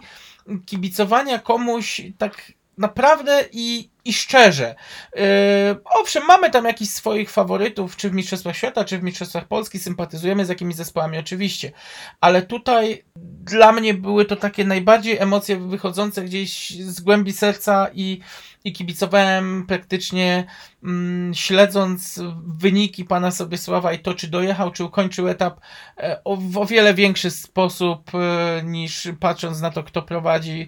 kibicowania 0.65 1.39
komuś 1.39 2.01
tak 2.17 2.51
naprawdę 2.77 3.45
i, 3.51 3.89
i 4.05 4.13
szczerze. 4.13 4.75
Yy, 5.15 5.21
owszem, 5.85 6.25
mamy 6.25 6.49
tam 6.49 6.65
jakichś 6.65 6.91
swoich 6.91 7.31
faworytów, 7.31 7.95
czy 7.95 8.09
w 8.09 8.13
Mistrzostwach 8.13 8.57
Świata, 8.57 8.85
czy 8.85 8.99
w 8.99 9.03
Mistrzostwach 9.03 9.47
Polski, 9.47 9.79
sympatyzujemy 9.79 10.45
z 10.45 10.49
jakimiś 10.49 10.75
zespołami 10.75 11.17
oczywiście, 11.17 11.71
ale 12.21 12.41
tutaj 12.41 13.03
dla 13.43 13.71
mnie 13.71 13.93
były 13.93 14.25
to 14.25 14.35
takie 14.35 14.65
najbardziej 14.65 15.17
emocje 15.17 15.57
wychodzące 15.57 16.23
gdzieś 16.23 16.69
z 16.69 17.01
głębi 17.01 17.33
serca 17.33 17.87
i, 17.93 18.19
i 18.63 18.73
kibicowałem 18.73 19.65
praktycznie 19.67 20.45
mm, 20.83 21.33
śledząc 21.33 22.21
wyniki 22.47 23.05
pana 23.05 23.31
Sobiesława 23.31 23.93
i 23.93 23.99
to, 23.99 24.13
czy 24.13 24.27
dojechał, 24.27 24.71
czy 24.71 24.83
ukończył 24.83 25.27
etap 25.27 25.59
e, 25.97 26.21
o, 26.23 26.35
w 26.35 26.57
o 26.57 26.65
wiele 26.65 26.93
większy 26.93 27.31
sposób 27.31 28.11
e, 28.15 28.63
niż 28.63 29.07
patrząc 29.19 29.61
na 29.61 29.71
to, 29.71 29.83
kto 29.83 30.01
prowadzi, 30.01 30.67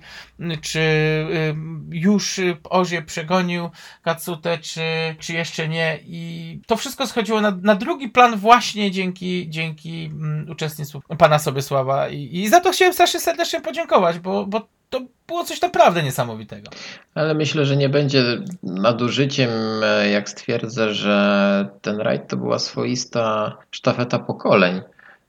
czy 0.62 0.80
y, 0.80 1.56
już 1.92 2.40
Orzie 2.64 3.02
przegonił 3.02 3.70
Katsutę, 4.02 4.58
czy, 4.58 4.82
czy 5.20 5.34
jeszcze 5.34 5.68
nie. 5.68 6.00
I 6.04 6.60
to 6.68 6.78
wszystko 6.78 7.08
schodziło 7.08 7.42
na, 7.42 7.52
na 7.62 7.76
drugi 7.76 8.10
plan 8.10 8.38
właśnie 8.38 8.92
dzięki, 8.92 9.50
dzięki 9.50 10.06
mm, 10.06 10.50
uczestnictwu 10.50 11.02
pana 11.18 11.40
Sobiesława. 11.40 12.10
I, 12.10 12.40
I 12.40 12.50
za 12.50 12.60
to 12.60 12.72
chciałem 12.72 12.94
strasznie 12.94 13.20
serdecznie 13.20 13.62
podziękować, 13.62 14.20
bo, 14.20 14.46
bo 14.46 14.68
to 14.92 15.02
było 15.28 15.44
coś 15.44 15.62
naprawdę 15.62 16.04
niesamowitego. 16.04 16.70
Ale 17.16 17.34
myślę, 17.34 17.66
że 17.66 17.78
nie 17.78 17.90
będzie 17.90 18.24
nadużyciem, 18.64 19.50
e, 19.84 20.10
jak 20.10 20.30
stwierdzę, 20.30 20.94
że 20.94 21.70
ten 21.82 22.00
rajd 22.00 22.28
to 22.28 22.38
była 22.38 22.60
swoista 22.60 23.58
sztafeta 23.72 24.20
pokoleń. 24.20 24.76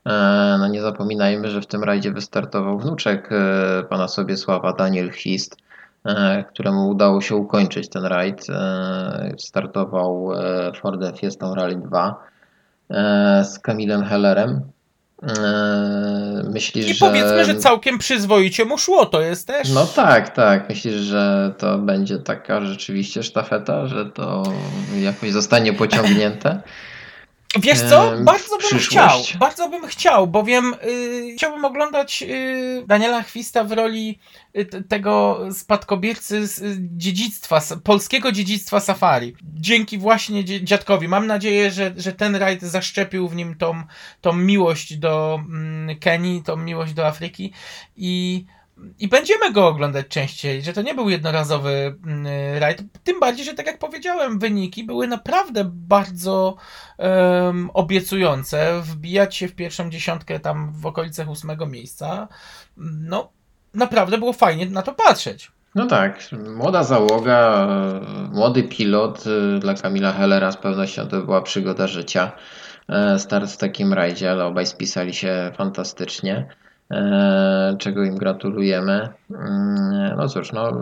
E, 0.07 0.57
No 0.59 0.69
nie 0.69 0.83
zapominajmy, 0.83 1.51
że 1.51 1.61
w 1.61 1.67
tym 1.67 1.85
rajdzie 1.85 2.13
wystartował 2.13 2.79
wnuczek 2.79 3.29
e, 3.33 3.83
pana 3.83 4.09
Sobiesława, 4.09 4.73
Daniel 4.73 5.13
Hist, 5.13 5.57
któremu 6.49 6.89
udało 6.89 7.21
się 7.21 7.37
ukończyć 7.37 7.89
ten 7.89 8.05
rajd. 8.05 8.47
Startował 9.39 10.31
Fordem 10.81 11.17
Fiestą 11.17 11.55
Rally 11.55 11.77
2 11.77 12.25
e, 12.91 13.45
z 13.45 13.59
Kamilem 13.59 14.05
Hellerem. 14.05 14.61
E, 15.23 16.43
Myślisz, 16.51 16.89
I 16.89 16.95
że... 16.95 17.07
powiedzmy, 17.07 17.45
że 17.45 17.55
całkiem 17.55 17.99
przyzwoicie 17.99 18.65
mu 18.65 18.79
szło, 18.79 19.07
to 19.07 19.21
jest 19.21 19.47
też... 19.47 19.71
No 19.71 19.87
tak, 19.87 20.35
tak. 20.35 20.69
Myślisz, 20.69 20.95
że 20.95 21.53
to 21.59 21.79
będzie 21.79 22.19
taka 22.19 22.61
rzeczywiście 22.67 23.23
sztafeta, 23.23 23.87
że 23.87 24.07
to 24.07 24.43
jakoś 25.01 25.31
zostanie 25.31 25.73
pociągnięte? 25.73 26.61
Wiesz 27.61 27.81
co? 27.81 28.13
Bardzo 28.25 28.57
bym 28.59 28.79
chciał. 28.79 29.09
Bardzo 29.39 29.69
bym 29.69 29.87
chciał, 29.87 30.27
bowiem 30.27 30.75
y, 30.85 31.35
chciałbym 31.37 31.65
oglądać 31.65 32.23
y, 32.23 32.85
Daniela 32.87 33.23
Chwista 33.23 33.65
w 33.65 33.73
roli 33.73 34.19
y, 34.59 34.65
tego 34.89 35.41
spadkobiercy 35.53 36.47
z 36.47 36.59
y, 36.59 36.77
dziedzictwa, 36.81 37.57
s- 37.57 37.75
polskiego 37.85 38.33
dziedzictwa 38.33 38.81
safari. 38.81 39.35
Dzięki 39.55 39.99
właśnie 39.99 40.45
dziadkowi. 40.45 41.09
Mam 41.09 41.27
nadzieję, 41.27 41.71
że, 41.71 41.93
że 41.97 42.13
ten 42.13 42.37
rajd 42.37 42.63
zaszczepił 42.63 43.29
w 43.29 43.37
nim 43.37 43.55
tą, 43.55 43.83
tą 44.21 44.33
miłość 44.33 44.97
do 44.97 45.41
mm, 45.49 45.99
Kenii, 45.99 46.43
tą 46.43 46.57
miłość 46.57 46.93
do 46.93 47.07
Afryki 47.07 47.53
i 47.97 48.45
i 48.99 49.09
będziemy 49.09 49.53
go 49.53 49.67
oglądać 49.67 50.09
częściej, 50.09 50.63
że 50.63 50.73
to 50.73 50.83
nie 50.83 50.95
był 50.95 51.11
jednorazowy 51.11 51.97
mm, 52.07 52.27
rajd. 52.59 52.83
Tym 53.05 53.21
bardziej, 53.21 53.45
że 53.45 53.55
tak 53.55 53.67
jak 53.67 53.79
powiedziałem, 53.79 54.39
wyniki 54.39 54.85
były 54.85 55.07
naprawdę 55.09 55.65
bardzo 55.65 56.57
em, 56.99 57.71
obiecujące. 57.75 58.81
Wbijać 58.83 59.37
się 59.37 59.49
w 59.49 59.55
pierwszą 59.55 59.91
dziesiątkę 59.91 60.41
tam 60.41 60.73
w 60.73 60.87
okolicach 60.87 61.29
ósmego 61.29 61.67
miejsca. 61.67 62.29
No, 62.77 63.33
naprawdę 63.75 64.19
było 64.19 64.33
fajnie 64.33 64.67
na 64.67 64.83
to 64.83 64.93
patrzeć. 64.93 65.53
No 65.75 65.87
tak, 65.87 66.21
młoda 66.57 66.85
załoga, 66.85 67.69
młody 68.33 68.63
pilot 68.63 69.25
e, 69.27 69.59
dla 69.59 69.75
Kamila 69.75 70.13
Hellera 70.13 70.53
z 70.53 70.57
pewnością 70.57 71.09
to 71.09 71.21
była 71.21 71.43
przygoda 71.43 71.87
życia. 71.87 72.33
E, 72.89 73.19
Start 73.19 73.51
w 73.51 73.57
takim 73.57 73.93
rajdzie, 73.93 74.31
ale 74.31 74.45
obaj 74.45 74.67
spisali 74.67 75.15
się 75.15 75.53
fantastycznie, 75.57 76.47
czego 77.79 78.05
im 78.05 78.17
gratulujemy. 78.17 79.09
Mm, 79.31 80.17
No 80.17 80.29
cóż, 80.29 80.53
no. 80.53 80.73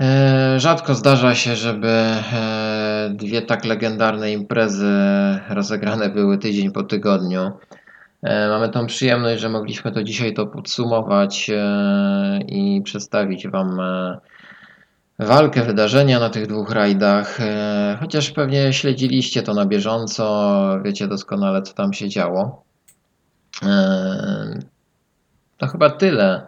e, 0.00 0.60
Rzadko 0.60 0.94
zdarza 0.94 1.34
się, 1.34 1.56
żeby 1.56 1.88
e, 1.88 3.10
dwie 3.14 3.42
tak 3.42 3.64
legendarne 3.64 4.32
imprezy 4.32 4.92
rozegrane 5.50 6.08
były 6.08 6.38
tydzień 6.38 6.70
po 6.72 6.82
tygodniu. 6.82 7.50
E, 8.22 8.48
Mamy 8.48 8.68
tą 8.68 8.86
przyjemność, 8.86 9.40
że 9.40 9.48
mogliśmy 9.48 9.92
to 9.92 10.02
dzisiaj 10.02 10.34
to 10.34 10.46
podsumować 10.46 11.50
e, 11.54 12.38
i 12.46 12.82
przedstawić 12.84 13.48
Wam 13.48 13.80
e, 13.80 14.18
walkę, 15.18 15.62
wydarzenia 15.62 16.20
na 16.20 16.30
tych 16.30 16.46
dwóch 16.46 16.70
rajdach. 16.70 17.40
E, 17.40 17.96
Chociaż 18.00 18.30
pewnie 18.30 18.72
śledziliście 18.72 19.42
to 19.42 19.54
na 19.54 19.66
bieżąco, 19.66 20.60
wiecie 20.84 21.08
doskonale, 21.08 21.62
co 21.62 21.74
tam 21.74 21.92
się 21.92 22.08
działo. 22.08 22.62
To 25.58 25.66
chyba 25.66 25.90
tyle 25.90 26.46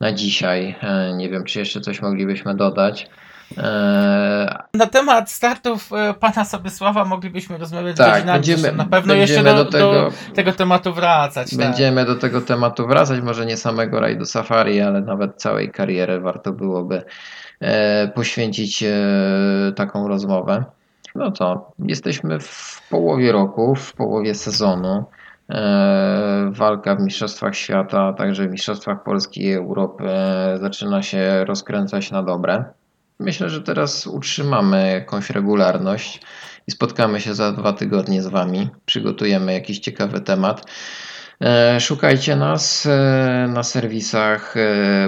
na 0.00 0.12
dzisiaj. 0.12 0.76
E, 0.82 1.12
Nie 1.16 1.28
wiem, 1.30 1.44
czy 1.44 1.58
jeszcze 1.58 1.80
coś 1.80 2.02
moglibyśmy 2.02 2.54
dodać. 2.54 3.10
E, 3.58 4.64
Na 4.74 4.86
temat 4.86 5.30
startów 5.30 5.90
e, 5.92 6.14
pana 6.14 6.44
Sobysława 6.44 7.04
moglibyśmy 7.04 7.58
rozmawiać 7.58 7.96
Tak, 7.96 8.10
godzinami. 8.12 8.32
będziemy- 8.38 8.72
na 8.72 8.84
pewno 8.84 9.14
będziemy 9.14 9.20
jeszcze 9.48 9.54
do, 9.56 9.64
do 9.64 9.70
tego- 9.70 9.92
do 9.92 10.34
tego 10.34 10.52
tematu 10.52 10.94
wracać. 10.94 11.50
tak. 11.50 11.58
Będziemy 11.58 12.04
do 12.04 12.14
tego 12.14 12.40
tematu 12.40 12.86
wracać, 12.86 13.20
może 13.20 13.46
nie 13.46 13.56
samego 13.56 14.00
rajdu 14.00 14.24
safari, 14.24 14.80
ale 14.80 15.00
nawet 15.00 15.36
całej 15.36 15.70
kariery 15.70 16.20
warto 16.20 16.52
byłoby 16.52 17.02
e, 17.60 18.08
poświęcić 18.08 18.82
e, 18.82 18.92
taką 19.76 20.08
rozmowę. 20.08 20.64
No 21.14 21.30
to 21.30 21.72
jesteśmy 21.78 22.40
w 22.40 22.82
połowie 22.90 23.32
roku, 23.32 23.74
w 23.74 23.92
połowie 23.92 24.34
sezonu. 24.34 25.04
E, 25.50 26.50
Walka 26.52 26.96
w 26.96 27.00
Mistrzostwach 27.00 27.54
Świata, 27.54 28.12
także 28.12 28.48
w 28.48 28.50
Mistrzostwach 28.50 29.02
Polski 29.02 29.44
i 29.44 29.52
Europy 29.52 30.04
e, 30.10 30.58
zaczyna 30.60 31.02
się 31.02 31.44
rozkręcać 31.44 32.10
na 32.10 32.22
dobre. 32.22 32.64
Myślę, 33.18 33.50
że 33.50 33.62
teraz 33.62 34.06
utrzymamy 34.06 34.92
jakąś 34.92 35.30
regularność 35.30 36.22
i 36.66 36.70
spotkamy 36.70 37.20
się 37.20 37.34
za 37.34 37.52
dwa 37.52 37.72
tygodnie 37.72 38.22
z 38.22 38.26
Wami. 38.26 38.68
Przygotujemy 38.86 39.52
jakiś 39.52 39.78
ciekawy 39.78 40.20
temat. 40.20 40.66
E, 41.40 41.80
Szukajcie 41.80 42.36
nas 42.36 42.88
na 43.48 43.62
serwisach 43.62 44.54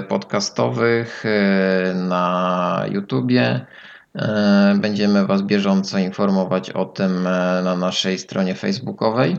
podcastowych, 0.07 1.23
na 1.95 2.85
YouTubie. 2.91 3.65
Będziemy 4.75 5.27
Was 5.27 5.41
bieżąco 5.41 5.97
informować 5.97 6.69
o 6.69 6.85
tym 6.85 7.23
na 7.63 7.75
naszej 7.75 8.19
stronie 8.19 8.55
facebookowej. 8.55 9.37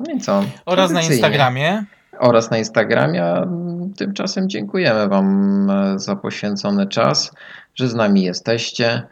No 0.00 0.12
i 0.14 0.20
co? 0.20 0.44
Oraz 0.66 0.90
na. 0.90 1.02
Instagramie. 1.02 1.84
Oraz 2.18 2.50
na 2.50 2.58
Instagramie. 2.58 3.24
A 3.24 3.46
tymczasem 3.96 4.48
dziękujemy 4.48 5.08
Wam 5.08 5.70
e, 5.70 5.98
za 5.98 6.16
poświęcony 6.16 6.86
czas, 6.86 7.32
że 7.74 7.88
z 7.88 7.94
nami 7.94 8.22
jesteście. 8.22 9.02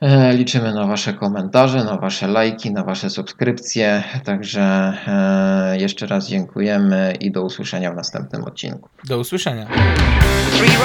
E, 0.00 0.32
Liczymy 0.32 0.74
na 0.74 0.86
Wasze 0.86 1.12
komentarze, 1.14 1.84
na 1.84 1.96
Wasze 1.96 2.28
lajki, 2.28 2.72
na 2.72 2.84
Wasze 2.84 3.10
subskrypcje. 3.10 4.02
Także 4.24 4.92
e, 5.06 5.78
jeszcze 5.78 6.06
raz 6.06 6.28
dziękujemy 6.28 7.14
i 7.20 7.30
do 7.30 7.42
usłyszenia 7.42 7.92
w 7.92 7.96
następnym 7.96 8.44
odcinku. 8.44 8.88
Do 9.04 9.18
usłyszenia. 9.18 9.66
Three 10.56 10.76